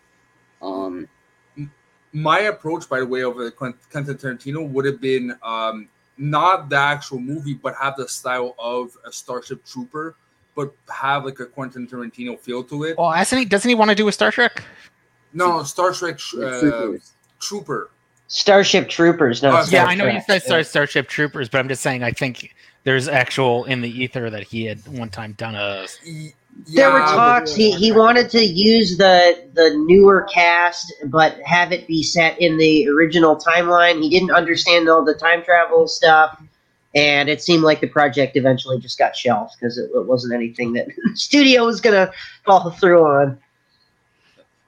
Um, 0.62 1.08
my 2.14 2.42
approach, 2.42 2.88
by 2.88 3.00
the 3.00 3.06
way, 3.06 3.24
over 3.24 3.48
uh, 3.48 3.52
Quent- 3.52 3.76
Quentin 3.92 4.16
Tarantino 4.16 4.68
would 4.70 4.86
have 4.86 5.02
been 5.02 5.36
um, 5.44 5.88
not 6.18 6.70
the 6.70 6.78
actual 6.78 7.20
movie, 7.20 7.56
but 7.56 7.76
have 7.76 7.96
the 7.98 8.08
style 8.08 8.56
of 8.60 8.96
a 9.06 9.12
Starship 9.12 9.66
Trooper, 9.66 10.16
but 10.56 10.72
have 10.90 11.26
like 11.26 11.40
a 11.40 11.46
Quentin 11.46 11.88
Tarantino 11.88 12.40
feel 12.40 12.64
to 12.66 12.84
it. 12.84 12.98
Well, 12.98 13.12
hasn't 13.12 13.40
he? 13.40 13.46
Doesn't 13.46 13.68
he 13.68 13.76
want 13.76 13.90
to 13.90 13.96
do 13.96 14.08
a 14.08 14.12
Star 14.12 14.32
Trek? 14.32 14.64
No, 15.34 15.64
Star 15.64 15.92
Trek 15.92 16.20
uh, 16.40 16.92
Trooper. 17.40 17.90
Starship 18.28 18.88
Troopers. 18.90 19.42
No, 19.44 19.58
Oh, 19.58 19.64
Star 19.64 19.74
yeah, 19.84 19.86
I 19.86 19.96
know 19.96 20.06
you 20.06 20.12
Trek. 20.12 20.26
said 20.28 20.34
Yeah. 20.36 20.40
Star, 20.48 20.64
Starship 20.64 21.08
Troopers, 21.08 21.50
but 21.50 21.58
I'm 21.60 21.68
just 21.68 21.82
saying 21.82 22.04
I 22.04 22.12
think 22.12 22.56
there's 22.84 23.08
actual 23.08 23.66
in 23.66 23.82
the 23.82 23.90
ether 23.90 24.30
that 24.30 24.44
he 24.44 24.66
had 24.66 24.86
one 24.88 25.10
time 25.10 25.34
done 25.34 25.56
a. 25.56 25.86
Y- 26.58 26.64
There 26.76 26.92
were 26.92 27.00
talks. 27.00 27.56
He, 27.56 27.72
he 27.72 27.92
wanted 27.92 28.30
to 28.32 28.44
use 28.44 28.98
the 28.98 29.50
the 29.54 29.72
newer 29.88 30.24
cast, 30.34 30.94
but 31.06 31.40
have 31.42 31.72
it 31.72 31.88
be 31.88 32.04
set 32.04 32.40
in 32.40 32.58
the 32.58 32.88
original 32.90 33.36
timeline. 33.36 34.02
He 34.02 34.10
didn't 34.10 34.32
understand 34.32 34.90
all 34.90 35.04
the 35.04 35.14
time 35.16 35.44
travel 35.44 35.88
stuff, 35.88 36.42
and 36.96 37.30
it 37.30 37.42
seemed 37.42 37.64
like 37.64 37.82
the 37.82 37.88
project 37.88 38.36
eventually 38.38 38.80
just 38.80 38.98
got 38.98 39.16
shelved 39.16 39.54
because 39.60 39.78
it, 39.78 39.90
it 39.94 40.06
wasn't 40.06 40.34
anything 40.34 40.74
that 40.74 40.88
the 41.12 41.16
studio 41.18 41.66
was 41.66 41.82
gonna 41.82 42.12
follow 42.46 42.72
through 42.72 43.04
on. 43.06 43.40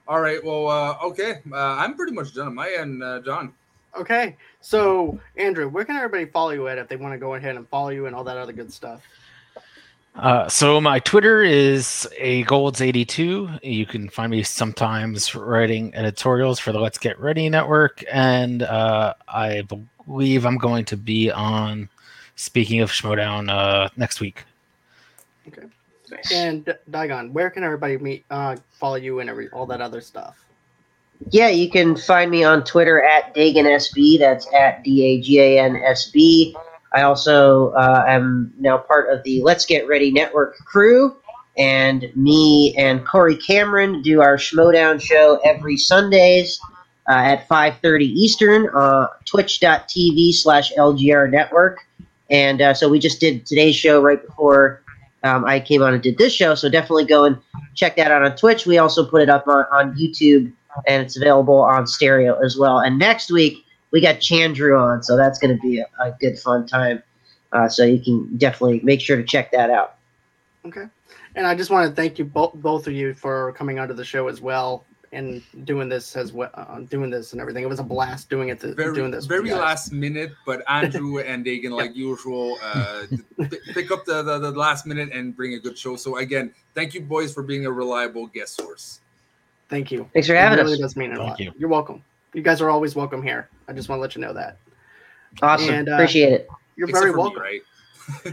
All 0.08 0.20
right. 0.20 0.42
Well, 0.44 0.68
uh, 0.68 0.96
okay. 1.04 1.40
Uh, 1.50 1.56
I'm 1.56 1.94
pretty 1.96 2.12
much 2.12 2.32
done 2.34 2.46
on 2.48 2.54
my 2.54 2.70
end, 2.70 3.02
uh, 3.02 3.20
John. 3.20 3.52
Okay, 3.98 4.36
so 4.60 5.18
Andrew, 5.36 5.68
where 5.68 5.84
can 5.84 5.96
everybody 5.96 6.26
follow 6.26 6.50
you 6.50 6.68
at 6.68 6.76
if 6.76 6.86
they 6.86 6.96
want 6.96 7.14
to 7.14 7.18
go 7.18 7.34
ahead 7.34 7.56
and 7.56 7.66
follow 7.68 7.88
you 7.88 8.04
and 8.06 8.14
all 8.14 8.24
that 8.24 8.36
other 8.36 8.52
good 8.52 8.70
stuff? 8.70 9.02
Uh, 10.18 10.48
so 10.48 10.80
my 10.80 10.98
Twitter 11.00 11.42
is 11.42 12.08
a 12.16 12.42
golds82. 12.44 13.62
You 13.62 13.84
can 13.86 14.08
find 14.08 14.30
me 14.30 14.42
sometimes 14.42 15.34
writing 15.34 15.94
editorials 15.94 16.58
for 16.58 16.72
the 16.72 16.80
Let's 16.80 16.96
Get 16.96 17.20
Ready 17.20 17.50
network, 17.50 18.02
and 18.10 18.62
uh, 18.62 19.12
I 19.28 19.62
believe 20.06 20.46
I'm 20.46 20.56
going 20.56 20.84
to 20.86 20.96
be 20.96 21.30
on. 21.30 21.88
Speaking 22.38 22.80
of 22.80 22.90
Schmodown, 22.90 23.50
uh, 23.50 23.88
next 23.96 24.20
week. 24.20 24.44
Okay. 25.48 25.66
And 26.34 26.66
D- 26.66 26.72
Dagan, 26.90 27.32
where 27.32 27.48
can 27.48 27.64
everybody 27.64 27.96
meet, 27.96 28.26
uh, 28.30 28.56
follow 28.78 28.96
you 28.96 29.20
and 29.20 29.30
every 29.30 29.48
all 29.50 29.64
that 29.66 29.80
other 29.80 30.02
stuff? 30.02 30.36
Yeah, 31.30 31.48
you 31.48 31.70
can 31.70 31.96
find 31.96 32.30
me 32.30 32.44
on 32.44 32.62
Twitter 32.64 33.02
at 33.02 33.34
DaganSB. 33.34 34.18
That's 34.18 34.46
at 34.52 34.82
D 34.82 35.02
A 35.04 35.20
G 35.20 35.40
A 35.40 35.58
N 35.60 35.76
S 35.76 36.10
B. 36.10 36.54
I 36.92 37.02
also 37.02 37.70
uh, 37.70 38.04
am 38.06 38.52
now 38.58 38.78
part 38.78 39.10
of 39.10 39.22
the 39.24 39.42
Let's 39.42 39.66
Get 39.66 39.86
Ready 39.88 40.10
Network 40.10 40.56
crew, 40.58 41.16
and 41.58 42.10
me 42.14 42.74
and 42.76 43.06
Corey 43.06 43.36
Cameron 43.36 44.02
do 44.02 44.20
our 44.20 44.36
Schmodown 44.36 45.00
show 45.00 45.40
every 45.44 45.76
Sundays 45.76 46.60
uh, 47.08 47.12
at 47.12 47.48
5.30 47.48 48.02
Eastern, 48.02 48.68
uh, 48.74 49.08
twitch.tv 49.24 50.32
slash 50.34 50.72
LGR 50.74 51.30
Network. 51.30 51.80
And 52.30 52.60
uh, 52.60 52.74
so 52.74 52.88
we 52.88 52.98
just 52.98 53.20
did 53.20 53.46
today's 53.46 53.76
show 53.76 54.02
right 54.02 54.24
before 54.24 54.82
um, 55.22 55.44
I 55.44 55.60
came 55.60 55.82
on 55.82 55.94
and 55.94 56.02
did 56.02 56.18
this 56.18 56.32
show, 56.32 56.54
so 56.54 56.68
definitely 56.68 57.04
go 57.04 57.24
and 57.24 57.38
check 57.74 57.96
that 57.96 58.10
out 58.10 58.22
on 58.22 58.36
Twitch. 58.36 58.66
We 58.66 58.78
also 58.78 59.04
put 59.04 59.22
it 59.22 59.28
up 59.28 59.46
on, 59.48 59.64
on 59.72 59.96
YouTube 59.96 60.52
and 60.86 61.02
it's 61.02 61.16
available 61.16 61.60
on 61.60 61.86
stereo 61.86 62.38
as 62.44 62.56
well. 62.56 62.78
And 62.78 62.98
next 62.98 63.30
week 63.30 63.64
we 63.96 64.02
got 64.02 64.16
Chandru 64.16 64.78
on, 64.78 65.02
so 65.02 65.16
that's 65.16 65.38
going 65.38 65.56
to 65.56 65.62
be 65.62 65.78
a, 65.80 65.86
a 65.98 66.10
good 66.20 66.38
fun 66.38 66.66
time. 66.66 67.02
Uh, 67.52 67.66
so 67.66 67.82
you 67.82 67.98
can 67.98 68.36
definitely 68.36 68.78
make 68.82 69.00
sure 69.00 69.16
to 69.16 69.24
check 69.24 69.50
that 69.52 69.70
out. 69.70 69.96
Okay, 70.66 70.84
and 71.34 71.46
I 71.46 71.54
just 71.54 71.70
want 71.70 71.88
to 71.88 71.96
thank 71.96 72.18
you 72.18 72.26
both 72.26 72.52
both 72.56 72.86
of 72.86 72.92
you 72.92 73.14
for 73.14 73.52
coming 73.54 73.78
onto 73.78 73.94
the 73.94 74.04
show 74.04 74.28
as 74.28 74.42
well 74.42 74.84
and 75.12 75.40
doing 75.64 75.88
this 75.88 76.14
as 76.14 76.34
well, 76.34 76.50
uh, 76.52 76.80
doing 76.80 77.08
this 77.08 77.32
and 77.32 77.40
everything. 77.40 77.62
It 77.62 77.68
was 77.70 77.78
a 77.78 77.82
blast 77.84 78.28
doing 78.28 78.50
it. 78.50 78.60
To, 78.60 78.74
Very, 78.74 78.92
doing 78.92 79.10
this. 79.10 79.24
very 79.24 79.50
last 79.52 79.90
minute, 79.92 80.32
but 80.44 80.62
Andrew 80.68 81.18
and 81.30 81.46
Dagan, 81.46 81.70
like 81.70 81.96
usual, 81.96 82.58
uh, 82.62 83.04
p- 83.40 83.58
pick 83.72 83.90
up 83.90 84.04
the, 84.04 84.22
the, 84.22 84.38
the 84.38 84.50
last 84.50 84.84
minute 84.84 85.10
and 85.14 85.34
bring 85.34 85.54
a 85.54 85.58
good 85.58 85.78
show. 85.78 85.96
So 85.96 86.18
again, 86.18 86.52
thank 86.74 86.92
you, 86.92 87.00
boys, 87.00 87.32
for 87.32 87.42
being 87.42 87.64
a 87.64 87.72
reliable 87.72 88.26
guest 88.26 88.56
source. 88.56 89.00
Thank 89.70 89.90
you. 89.90 90.10
Thanks 90.12 90.28
for 90.28 90.34
having 90.34 90.58
It 90.58 90.62
having 90.62 90.64
really 90.72 90.74
us. 90.84 90.92
does 90.92 90.96
mean 90.96 91.12
a 91.12 91.16
Thank 91.16 91.28
lot. 91.30 91.40
you. 91.40 91.52
You're 91.56 91.70
welcome. 91.70 92.02
You 92.36 92.42
guys 92.42 92.60
are 92.60 92.68
always 92.68 92.94
welcome 92.94 93.22
here. 93.22 93.48
I 93.66 93.72
just 93.72 93.88
want 93.88 93.96
to 93.98 94.02
let 94.02 94.14
you 94.14 94.20
know 94.20 94.34
that. 94.34 94.58
Awesome. 95.40 95.72
And, 95.72 95.88
uh, 95.88 95.92
Appreciate 95.94 96.34
it. 96.34 96.48
You're 96.76 96.86
Except 96.86 97.04
very 97.06 97.16
welcome. 97.16 97.42
me, 97.42 97.48
right? 97.48 97.62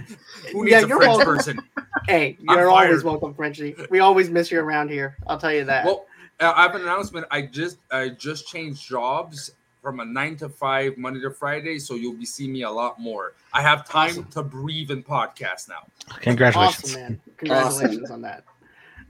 Who 0.51 0.65
needs 0.65 0.71
Yeah, 0.71 0.81
a 0.83 0.87
you're 0.87 0.97
French 0.97 1.09
welcome. 1.17 1.25
person? 1.37 1.59
Hey, 2.05 2.35
I'm 2.49 2.57
you're 2.57 2.69
always 2.69 2.89
fired. 2.89 3.03
welcome, 3.05 3.33
Frenchie. 3.33 3.75
We 3.89 3.99
always 3.99 4.29
miss 4.29 4.51
you 4.51 4.59
around 4.59 4.89
here. 4.89 5.15
I'll 5.25 5.37
tell 5.37 5.53
you 5.53 5.63
that. 5.63 5.85
Well, 5.85 6.05
uh, 6.41 6.51
I 6.53 6.63
have 6.63 6.75
an 6.75 6.81
announcement. 6.81 7.25
I 7.31 7.43
just 7.43 7.77
I 7.91 8.09
just 8.09 8.45
changed 8.45 8.85
jobs 8.89 9.51
from 9.81 10.01
a 10.01 10.05
nine 10.05 10.35
to 10.37 10.49
five 10.49 10.97
Monday 10.97 11.21
to 11.21 11.31
Friday, 11.31 11.79
so 11.79 11.93
you'll 11.93 12.17
be 12.17 12.25
seeing 12.25 12.51
me 12.51 12.63
a 12.63 12.69
lot 12.69 12.99
more. 12.99 13.35
I 13.53 13.61
have 13.61 13.87
time 13.87 14.09
Awesome. 14.09 14.25
to 14.31 14.43
breathe 14.43 14.91
and 14.91 15.05
podcast 15.05 15.69
now. 15.69 15.87
Congratulations. 16.19 16.83
Awesome, 16.91 17.01
man. 17.01 17.21
Congratulations 17.37 18.11
on 18.11 18.21
that. 18.23 18.43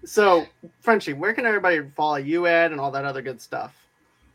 So, 0.05 0.45
Frenchie, 0.81 1.13
where 1.13 1.33
can 1.33 1.47
everybody 1.47 1.81
follow 1.95 2.17
you 2.17 2.45
at 2.45 2.71
and 2.71 2.79
all 2.79 2.91
that 2.91 3.05
other 3.05 3.23
good 3.23 3.41
stuff? 3.41 3.82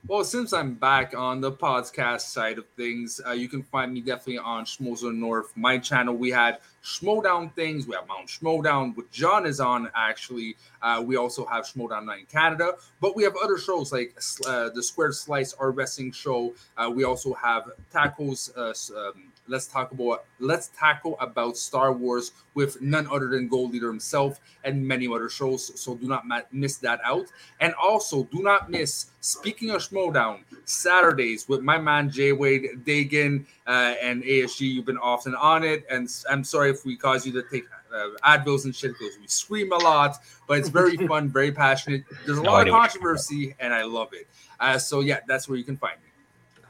Well, 0.06 0.24
since 0.24 0.52
I'm 0.52 0.74
back 0.74 1.14
on 1.14 1.40
the 1.40 1.50
podcast 1.50 2.20
side 2.20 2.56
of 2.56 2.66
things, 2.76 3.20
uh, 3.26 3.32
you 3.32 3.48
can 3.48 3.64
find 3.64 3.92
me 3.92 4.00
definitely 4.00 4.38
on 4.38 4.64
Schmozer 4.64 5.14
North, 5.14 5.52
my 5.56 5.76
channel. 5.76 6.14
We 6.14 6.30
had 6.30 6.58
Schmodown 6.84 7.52
things. 7.54 7.86
We 7.86 7.96
have 7.96 8.06
Mount 8.06 8.28
Schmodown, 8.28 8.96
which 8.96 9.10
John 9.10 9.44
is 9.44 9.58
on 9.58 9.90
actually. 9.94 10.56
Uh, 10.80 11.02
we 11.04 11.16
also 11.16 11.44
have 11.46 11.64
Schmodown 11.64 12.04
Night 12.04 12.20
in 12.20 12.26
Canada, 12.26 12.74
but 13.00 13.16
we 13.16 13.24
have 13.24 13.34
other 13.42 13.58
shows 13.58 13.92
like 13.92 14.16
uh, 14.46 14.70
the 14.70 14.82
Square 14.82 15.12
Slice, 15.12 15.52
our 15.54 15.72
wrestling 15.72 16.12
show. 16.12 16.54
Uh, 16.76 16.90
we 16.94 17.02
also 17.04 17.34
have 17.34 17.64
Tacos. 17.92 18.56
Uh, 18.56 19.08
um, 19.08 19.32
let's 19.48 19.66
talk 19.66 19.92
about 19.92 20.24
let's 20.40 20.68
tackle 20.78 21.16
about 21.20 21.56
Star 21.56 21.92
Wars 21.92 22.32
with 22.54 22.80
none 22.80 23.06
other 23.10 23.28
than 23.28 23.48
Gold 23.48 23.72
Leader 23.72 23.88
himself 23.88 24.40
and 24.64 24.86
many 24.86 25.06
other 25.06 25.28
shows. 25.28 25.78
So 25.80 25.94
do 25.94 26.06
not 26.06 26.24
miss 26.52 26.76
that 26.78 27.00
out. 27.04 27.26
And 27.60 27.74
also, 27.74 28.24
do 28.24 28.42
not 28.42 28.70
miss, 28.70 29.06
speaking 29.20 29.70
of 29.70 29.80
Schmodown, 29.80 30.40
Saturdays 30.64 31.48
with 31.48 31.62
my 31.62 31.78
man 31.78 32.10
Jay 32.10 32.32
Wade 32.32 32.84
Dagan 32.84 33.46
uh, 33.66 33.94
and 34.02 34.22
ASG. 34.22 34.60
You've 34.60 34.84
been 34.84 34.98
often 34.98 35.34
on 35.34 35.64
it. 35.64 35.84
And 35.90 36.08
I'm 36.28 36.44
sorry 36.44 36.70
if 36.70 36.84
we 36.84 36.96
cause 36.96 37.26
you 37.26 37.32
to 37.32 37.42
take 37.48 37.64
uh, 37.94 38.08
Advils 38.24 38.64
and 38.64 38.74
shit 38.74 38.92
because 38.98 39.18
we 39.18 39.26
scream 39.26 39.72
a 39.72 39.78
lot, 39.78 40.16
but 40.46 40.58
it's 40.58 40.68
very 40.68 40.96
fun, 41.08 41.28
very 41.28 41.52
passionate. 41.52 42.04
There's 42.26 42.38
a 42.38 42.42
No 42.42 42.52
lot 42.52 42.62
idea 42.62 42.74
of 42.74 42.80
controversy, 42.80 43.54
and 43.60 43.72
I 43.72 43.84
love 43.84 44.08
it. 44.12 44.28
Uh, 44.60 44.78
so, 44.78 45.00
yeah, 45.00 45.20
that's 45.26 45.48
where 45.48 45.56
you 45.56 45.64
can 45.64 45.76
find 45.76 45.96
me. 46.02 46.07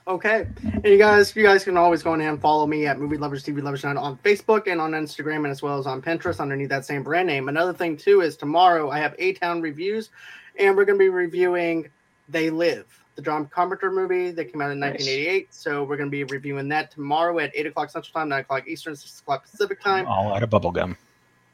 Okay. 0.09 0.47
And 0.63 0.85
you 0.87 0.97
guys, 0.97 1.37
you 1.37 1.43
guys 1.43 1.65
can 1.65 1.77
always 1.77 2.03
go 2.03 2.15
in 2.15 2.23
and 2.23 2.41
follow 2.41 2.67
me 2.67 2.87
at 2.87 2.99
Movie 2.99 3.19
Lovers 3.19 3.45
TV 3.45 3.63
Lovers 3.63 3.83
Channel 3.83 4.03
on 4.03 4.17
Facebook 4.19 4.67
and 4.67 4.81
on 4.81 4.93
Instagram 4.93 5.37
and 5.39 5.49
as 5.49 5.61
well 5.61 5.79
as 5.79 5.87
on 5.87 6.01
Pinterest 6.01 6.41
underneath 6.41 6.71
that 6.71 6.87
same 6.87 7.03
brand 7.03 7.27
name. 7.27 7.49
Another 7.51 7.75
thing 7.75 7.95
too 7.95 8.23
is 8.23 8.35
tomorrow 8.35 8.91
I 8.91 8.99
have 9.01 9.15
A 9.19 9.35
Town 9.35 9.61
reviews, 9.61 10.09
and 10.59 10.75
we're 10.75 10.87
going 10.87 10.99
to 10.99 11.03
be 11.03 11.11
reviewing 11.11 11.91
They 12.27 12.49
Live, 12.49 12.87
the 13.17 13.23
John 13.23 13.47
Carpenter 13.49 13.91
movie 13.91 14.31
that 14.31 14.47
came 14.51 14.63
out 14.63 14.71
in 14.71 14.81
Nice. 14.81 14.93
1988. 14.93 15.53
So 15.53 15.85
we're 15.85 15.99
going 15.99 16.09
to 16.09 16.11
be 16.11 16.25
reviewing 16.25 16.69
that 16.69 16.91
tomorrow 16.91 17.39
at 17.41 17.51
eight 17.55 17.67
o'clock 17.67 17.91
Central 17.91 18.15
Time, 18.15 18.31
nine 18.31 18.41
o'clock 18.41 18.67
Eastern, 18.67 18.97
six 18.97 19.21
o'clock 19.21 19.45
Pacific 19.51 19.79
Time. 19.83 20.07
All 20.07 20.33
out 20.33 20.43
of 20.43 20.49
bubblegum. 20.49 20.97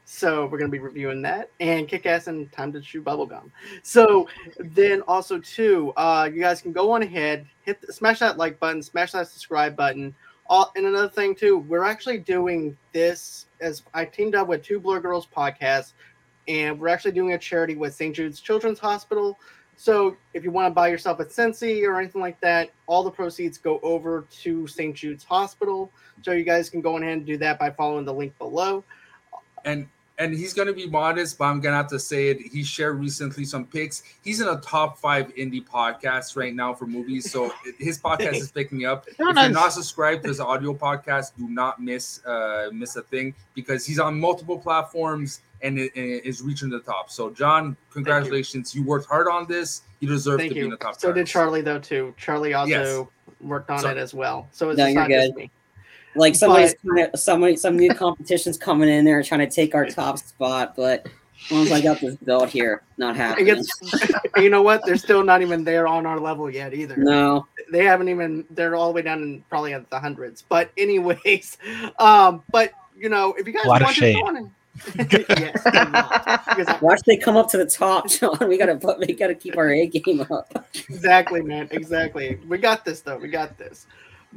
So 0.07 0.43
we're 0.43 0.59
going 0.59 0.69
to 0.69 0.75
be 0.75 0.79
reviewing 0.79 1.23
that 1.23 1.49
and 1.59 1.87
kick 1.87 2.05
ass 2.05 2.27
and 2.27 2.51
time 2.51 2.71
to 2.73 2.79
chew 2.79 3.01
bubblegum. 3.01 3.49
So 3.81 4.27
then 4.59 5.01
also 5.01 5.39
too, 5.39 5.93
uh, 5.97 6.29
you 6.31 6.39
guys 6.39 6.61
can 6.61 6.71
go 6.71 6.91
on 6.91 7.01
ahead, 7.01 7.47
hit 7.63 7.81
the, 7.81 7.91
smash 7.91 8.19
that 8.19 8.37
like 8.37 8.59
button, 8.59 8.83
smash 8.83 9.13
that 9.13 9.27
subscribe 9.27 9.75
button. 9.75 10.13
Uh, 10.47 10.65
and 10.75 10.85
another 10.85 11.09
thing 11.09 11.33
too, 11.33 11.57
we're 11.57 11.83
actually 11.83 12.19
doing 12.19 12.77
this 12.93 13.47
as 13.61 13.81
I 13.95 14.05
teamed 14.05 14.35
up 14.35 14.47
with 14.47 14.61
two 14.61 14.79
Blur 14.79 14.99
Girls 14.99 15.27
podcasts, 15.35 15.93
and 16.47 16.79
we're 16.79 16.89
actually 16.89 17.13
doing 17.13 17.33
a 17.33 17.37
charity 17.39 17.75
with 17.75 17.95
St. 17.95 18.15
Jude's 18.15 18.39
Children's 18.39 18.77
Hospital. 18.77 19.39
So 19.75 20.15
if 20.35 20.43
you 20.43 20.51
want 20.51 20.67
to 20.67 20.71
buy 20.71 20.87
yourself 20.89 21.19
a 21.19 21.27
Sensi 21.27 21.83
or 21.83 21.99
anything 21.99 22.21
like 22.21 22.39
that, 22.41 22.69
all 22.85 23.03
the 23.03 23.11
proceeds 23.11 23.57
go 23.57 23.79
over 23.81 24.25
to 24.43 24.67
St. 24.67 24.95
Jude's 24.95 25.23
Hospital. 25.23 25.91
So 26.21 26.31
you 26.31 26.43
guys 26.43 26.69
can 26.69 26.79
go 26.79 26.95
on 26.95 27.01
ahead 27.01 27.17
and 27.17 27.25
do 27.25 27.37
that 27.37 27.57
by 27.57 27.71
following 27.71 28.05
the 28.05 28.13
link 28.13 28.37
below. 28.37 28.83
and 29.65 29.87
and 30.17 30.33
he's 30.33 30.53
gonna 30.53 30.71
be 30.73 30.87
modest, 30.87 31.37
but 31.37 31.45
I'm 31.45 31.59
gonna 31.59 31.75
have 31.75 31.87
to 31.89 31.99
say 31.99 32.29
it. 32.29 32.39
He 32.41 32.63
shared 32.63 32.99
recently 32.99 33.43
some 33.45 33.65
picks. 33.65 34.03
He's 34.23 34.39
in 34.41 34.47
a 34.47 34.57
top 34.61 34.97
five 34.97 35.33
indie 35.35 35.65
podcast 35.65 36.35
right 36.37 36.53
now 36.55 36.73
for 36.73 36.85
movies, 36.87 37.29
so 37.31 37.51
his 37.79 37.99
podcast 37.99 38.35
is 38.35 38.51
picking 38.51 38.85
up. 38.85 39.05
If 39.19 39.19
you're 39.19 39.33
not 39.49 39.73
subscribed 39.73 40.23
to 40.23 40.29
his 40.29 40.39
audio 40.39 40.73
podcast, 40.73 41.35
do 41.37 41.49
not 41.49 41.81
miss 41.81 42.25
uh 42.25 42.69
miss 42.71 42.95
a 42.95 43.01
thing 43.01 43.33
because 43.53 43.85
he's 43.85 43.99
on 43.99 44.19
multiple 44.19 44.57
platforms 44.57 45.41
and 45.61 45.79
it, 45.79 45.91
and 45.95 46.05
it 46.05 46.25
is 46.25 46.41
reaching 46.41 46.69
the 46.69 46.79
top. 46.79 47.09
So, 47.09 47.29
John, 47.31 47.75
congratulations! 47.91 48.75
You. 48.75 48.83
worked 48.83 49.07
hard 49.07 49.27
on 49.27 49.47
this. 49.47 49.81
You 49.99 50.07
deserve 50.07 50.39
Thank 50.39 50.49
to 50.49 50.55
be 50.55 50.59
in 50.61 50.65
you. 50.67 50.71
the 50.71 50.77
top. 50.77 50.99
So 50.99 51.11
did. 51.11 51.25
Charlie 51.27 51.61
though 51.61 51.79
too. 51.79 52.13
Charlie 52.17 52.53
also 52.53 52.69
Yes. 52.69 53.07
worked 53.41 53.69
on 53.69 53.79
So- 53.79 53.89
it 53.89 53.97
as 53.97 54.13
well. 54.13 54.47
So 54.51 54.69
it's 54.69 54.77
No, 54.77 54.85
just 54.85 54.93
you're 54.93 55.01
not 55.01 55.09
just 55.09 55.35
me. 55.35 55.51
Like 56.15 56.35
somebody's 56.35 56.75
But- 56.83 56.95
kind 56.95 57.09
of 57.13 57.19
somebody 57.19 57.55
some 57.57 57.77
new 57.77 57.93
competitions 57.93 58.57
coming 58.57 58.89
in 58.89 59.05
there 59.05 59.21
trying 59.23 59.41
to 59.41 59.49
take 59.53 59.75
our 59.75 59.85
top 59.85 60.17
spot, 60.19 60.75
but 60.75 61.07
once 61.51 61.71
I 61.71 61.81
got 61.81 61.99
this 61.99 62.15
belt 62.15 62.49
here, 62.49 62.81
not 62.97 63.15
happening. 63.15 63.45
gets, 63.45 63.69
you 64.37 64.49
know 64.49 64.61
what? 64.63 64.81
They're 64.85 64.95
still 64.97 65.23
not 65.23 65.41
even 65.41 65.63
there 65.63 65.87
on 65.87 66.05
our 66.05 66.19
level 66.19 66.49
yet 66.49 66.73
either. 66.73 66.95
No, 66.97 67.45
They 67.71 67.83
haven't 67.83 68.09
even. 68.09 68.45
They're 68.49 68.75
all 68.75 68.87
the 68.87 68.93
way 68.93 69.01
down 69.01 69.21
in 69.21 69.43
probably 69.49 69.73
at 69.73 69.89
the 69.89 69.99
hundreds. 69.99 70.43
But 70.47 70.71
anyways, 70.77 71.57
um, 71.99 72.41
but 72.51 72.71
you 72.97 73.09
know, 73.09 73.33
if 73.37 73.45
you 73.45 73.53
guys 73.53 73.65
A 73.65 73.67
lot 73.67 73.81
of 73.81 73.85
want 73.85 73.95
to 73.95 73.99
shade. 73.99 74.15
go 74.15 74.49
yes. 75.29 75.63
Because 75.63 76.81
Watch 76.81 77.01
they 77.05 77.15
come 77.17 77.37
up 77.37 77.49
to 77.51 77.57
the 77.57 77.65
top, 77.65 78.09
John. 78.09 78.37
We 78.47 78.57
gotta 78.57 78.75
put, 78.75 78.99
we 78.99 79.13
gotta 79.13 79.35
keep 79.35 79.57
our 79.57 79.71
A 79.71 79.87
game 79.87 80.25
up. 80.31 80.67
exactly, 80.89 81.41
man. 81.41 81.67
Exactly. 81.71 82.39
We 82.47 82.57
got 82.57 82.83
this 82.85 83.01
though. 83.01 83.17
We 83.17 83.27
got 83.29 83.57
this. 83.57 83.87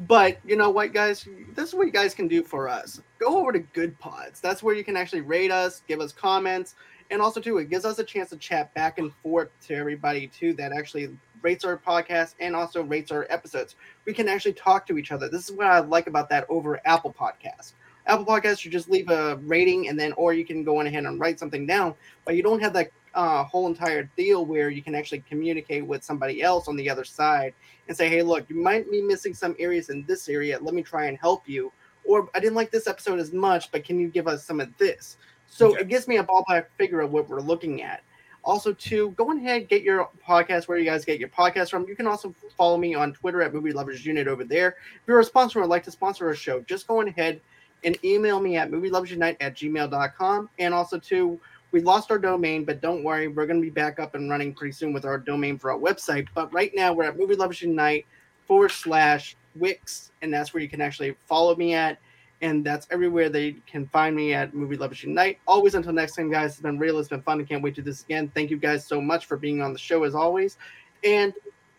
But 0.07 0.39
you 0.47 0.57
know 0.57 0.71
what, 0.71 0.93
guys? 0.93 1.27
This 1.55 1.69
is 1.69 1.75
what 1.75 1.87
you 1.87 1.93
guys 1.93 2.15
can 2.15 2.29
do 2.29 2.45
for 2.45 2.69
us. 2.69 3.01
Go 3.19 3.39
over 3.39 3.53
to 3.53 3.61
Goodpods. 3.61 4.41
That's 4.41 4.63
where 4.63 4.75
you 4.75 4.85
can 4.85 4.97
actually 4.97 5.23
rate 5.23 5.51
us, 5.51 5.83
give 5.89 6.01
us 6.01 6.13
comments, 6.13 6.77
and 7.11 7.21
also 7.21 7.41
too, 7.41 7.59
it 7.59 7.71
gives 7.71 7.85
us 7.85 7.99
a 7.99 8.05
chance 8.05 8.31
to 8.31 8.37
chat 8.37 8.73
back 8.75 8.99
and 8.99 9.13
forth 9.23 9.49
to 9.67 9.75
everybody 9.75 10.29
too 10.29 10.53
that 10.55 10.73
actually 10.73 11.17
rates 11.43 11.65
our 11.65 11.77
podcast 11.79 12.35
and 12.41 12.55
also 12.55 12.83
rates 12.83 13.11
our 13.11 13.27
episodes. 13.31 13.77
We 14.05 14.13
can 14.13 14.29
actually 14.29 14.53
talk 14.53 14.87
to 14.87 14.99
each 14.99 15.11
other. 15.11 15.29
This 15.29 15.49
is 15.49 15.57
what 15.57 15.67
I 15.67 15.79
like 15.81 16.07
about 16.07 16.29
that 16.31 16.47
over 16.49 16.81
Apple 16.85 17.15
Podcast. 17.19 17.73
Apple 18.07 18.25
Podcasts, 18.25 18.65
you 18.65 18.71
just 18.71 18.91
leave 18.91 19.11
a 19.11 19.37
rating 19.43 19.89
and 19.89 19.99
then, 19.99 20.13
or 20.13 20.33
you 20.33 20.45
can 20.45 20.65
go 20.65 20.79
on 20.79 20.87
ahead 20.87 21.05
and 21.05 21.21
write 21.21 21.39
something 21.39 21.67
down, 21.67 21.95
but 22.25 22.37
you 22.37 22.43
don't 22.43 22.61
have 22.61 22.73
that 22.75 22.91
uh, 23.19 23.43
whole 23.43 23.67
entire 23.67 24.09
deal 24.17 24.47
where 24.47 24.71
you 24.71 24.81
can 24.81 24.95
actually 24.95 25.19
communicate 25.29 25.85
with 25.85 26.05
somebody 26.05 26.41
else 26.41 26.69
on 26.69 26.77
the 26.77 26.89
other 26.89 27.03
side 27.03 27.53
and 27.89 27.97
say, 27.97 28.09
hey, 28.09 28.23
look, 28.23 28.49
you 28.49 28.55
might 28.55 28.89
be 28.93 29.03
missing 29.03 29.35
some 29.35 29.57
areas 29.59 29.89
in 29.89 30.05
this 30.07 30.29
area. 30.29 30.57
Let 30.61 30.73
me 30.73 30.85
try 30.85 31.07
and 31.07 31.19
help 31.19 31.49
you. 31.49 31.73
Or 32.05 32.29
I 32.33 32.39
didn't 32.39 32.55
like 32.55 32.71
this 32.71 32.87
episode 32.87 33.19
as 33.19 33.33
much, 33.33 33.73
but 33.73 33.85
can 33.85 33.99
you 33.99 34.07
give 34.07 34.29
us 34.29 34.45
some 34.45 34.61
of 34.61 34.69
this? 34.79 35.17
So 35.49 35.73
Okay. 35.73 35.81
it 35.81 35.89
gives 35.89 36.07
me 36.07 36.19
a 36.19 36.23
ballpark 36.25 36.67
figure 36.77 37.01
of 37.01 37.11
what 37.11 37.29
we're 37.29 37.41
looking 37.41 37.83
at. 37.83 38.05
Also, 38.45 38.73
to 38.73 39.11
go 39.11 39.33
ahead 39.33 39.69
get 39.69 39.83
your 39.83 40.09
podcast 40.25 40.69
where 40.69 40.79
you 40.79 40.85
guys 40.85 41.05
get 41.05 41.19
your 41.19 41.29
podcast 41.29 41.71
from. 41.71 41.89
You 41.89 41.97
can 41.97 42.07
also 42.07 42.33
follow 42.57 42.77
me 42.79 42.95
on 42.95 43.13
Twitter 43.15 43.43
at 43.43 43.53
Movie 43.53 43.73
Lovers 43.73 44.07
Unite 44.07 44.29
over 44.29 44.45
there. 44.45 44.77
If 44.95 45.09
you're 45.09 45.19
a 45.19 45.25
sponsor 45.25 45.59
or 45.59 45.63
would 45.63 45.71
like 45.71 45.83
to 45.85 45.91
sponsor 45.91 46.31
a 46.31 46.37
show, 46.37 46.61
just 46.61 46.87
go 46.87 47.01
ahead 47.03 47.41
and 47.83 47.99
email 48.05 48.39
me 48.41 48.57
at 48.57 48.71
movieloversunite 48.71 49.37
at 49.41 49.57
gmail.com. 49.57 50.51
And 50.61 50.73
also, 50.73 50.99
too, 50.99 51.41
we 51.71 51.81
lost 51.81 52.11
our 52.11 52.19
domain, 52.19 52.65
but 52.65 52.81
don't 52.81 53.05
worry, 53.05 53.29
we're 53.29 53.47
going 53.47 53.61
to 53.61 53.65
be 53.65 53.71
back 53.71 53.99
up 53.99 54.15
and 54.15 54.31
running 54.31 54.55
pretty 54.55 54.73
soon 54.73 54.93
with 54.93 55.05
our 55.05 55.19
domain 55.19 55.59
for 55.59 55.71
our 55.71 55.79
website. 55.79 56.27
But 56.35 56.53
right 56.53 56.73
now, 56.75 56.93
we're 56.93 57.05
at 57.05 57.19
Movie 57.19 57.35
Lovers 57.35 57.63
Unite 57.63 58.07
forward 58.47 58.71
slash 58.71 59.37
Wix, 59.55 60.13
and 60.23 60.33
that's 60.33 60.55
where 60.55 60.63
you 60.63 60.69
can 60.69 60.81
actually 60.81 61.17
follow 61.27 61.55
me 61.57 61.75
at. 61.75 61.99
And 62.41 62.65
that's 62.65 62.87
everywhere 62.91 63.29
they 63.29 63.57
can 63.67 63.87
find 63.89 64.15
me 64.15 64.33
at 64.33 64.55
Movie 64.55 64.77
Lovers 64.77 65.03
Unite. 65.03 65.41
Always 65.47 65.75
until 65.75 65.93
next 65.93 66.15
time, 66.15 66.31
guys. 66.31 66.53
It's 66.53 66.61
been 66.61 66.79
real. 66.79 66.99
It's 66.99 67.09
been 67.09 67.23
fun. 67.23 67.41
I 67.41 67.45
can't 67.45 67.63
wait 67.63 67.75
to 67.75 67.83
do 67.83 67.91
this 67.91 68.05
again. 68.05 68.31
Thank 68.33 68.51
you 68.51 68.57
guys 68.57 68.87
so 68.87 69.01
much 69.01 69.27
for 69.27 69.37
being 69.37 69.61
on 69.61 69.73
the 69.73 69.79
show 69.79 70.05
as 70.05 70.15
always. 70.15 70.57
And 71.03 71.33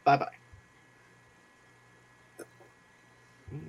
bye 0.03 0.17
bye. 0.17 0.38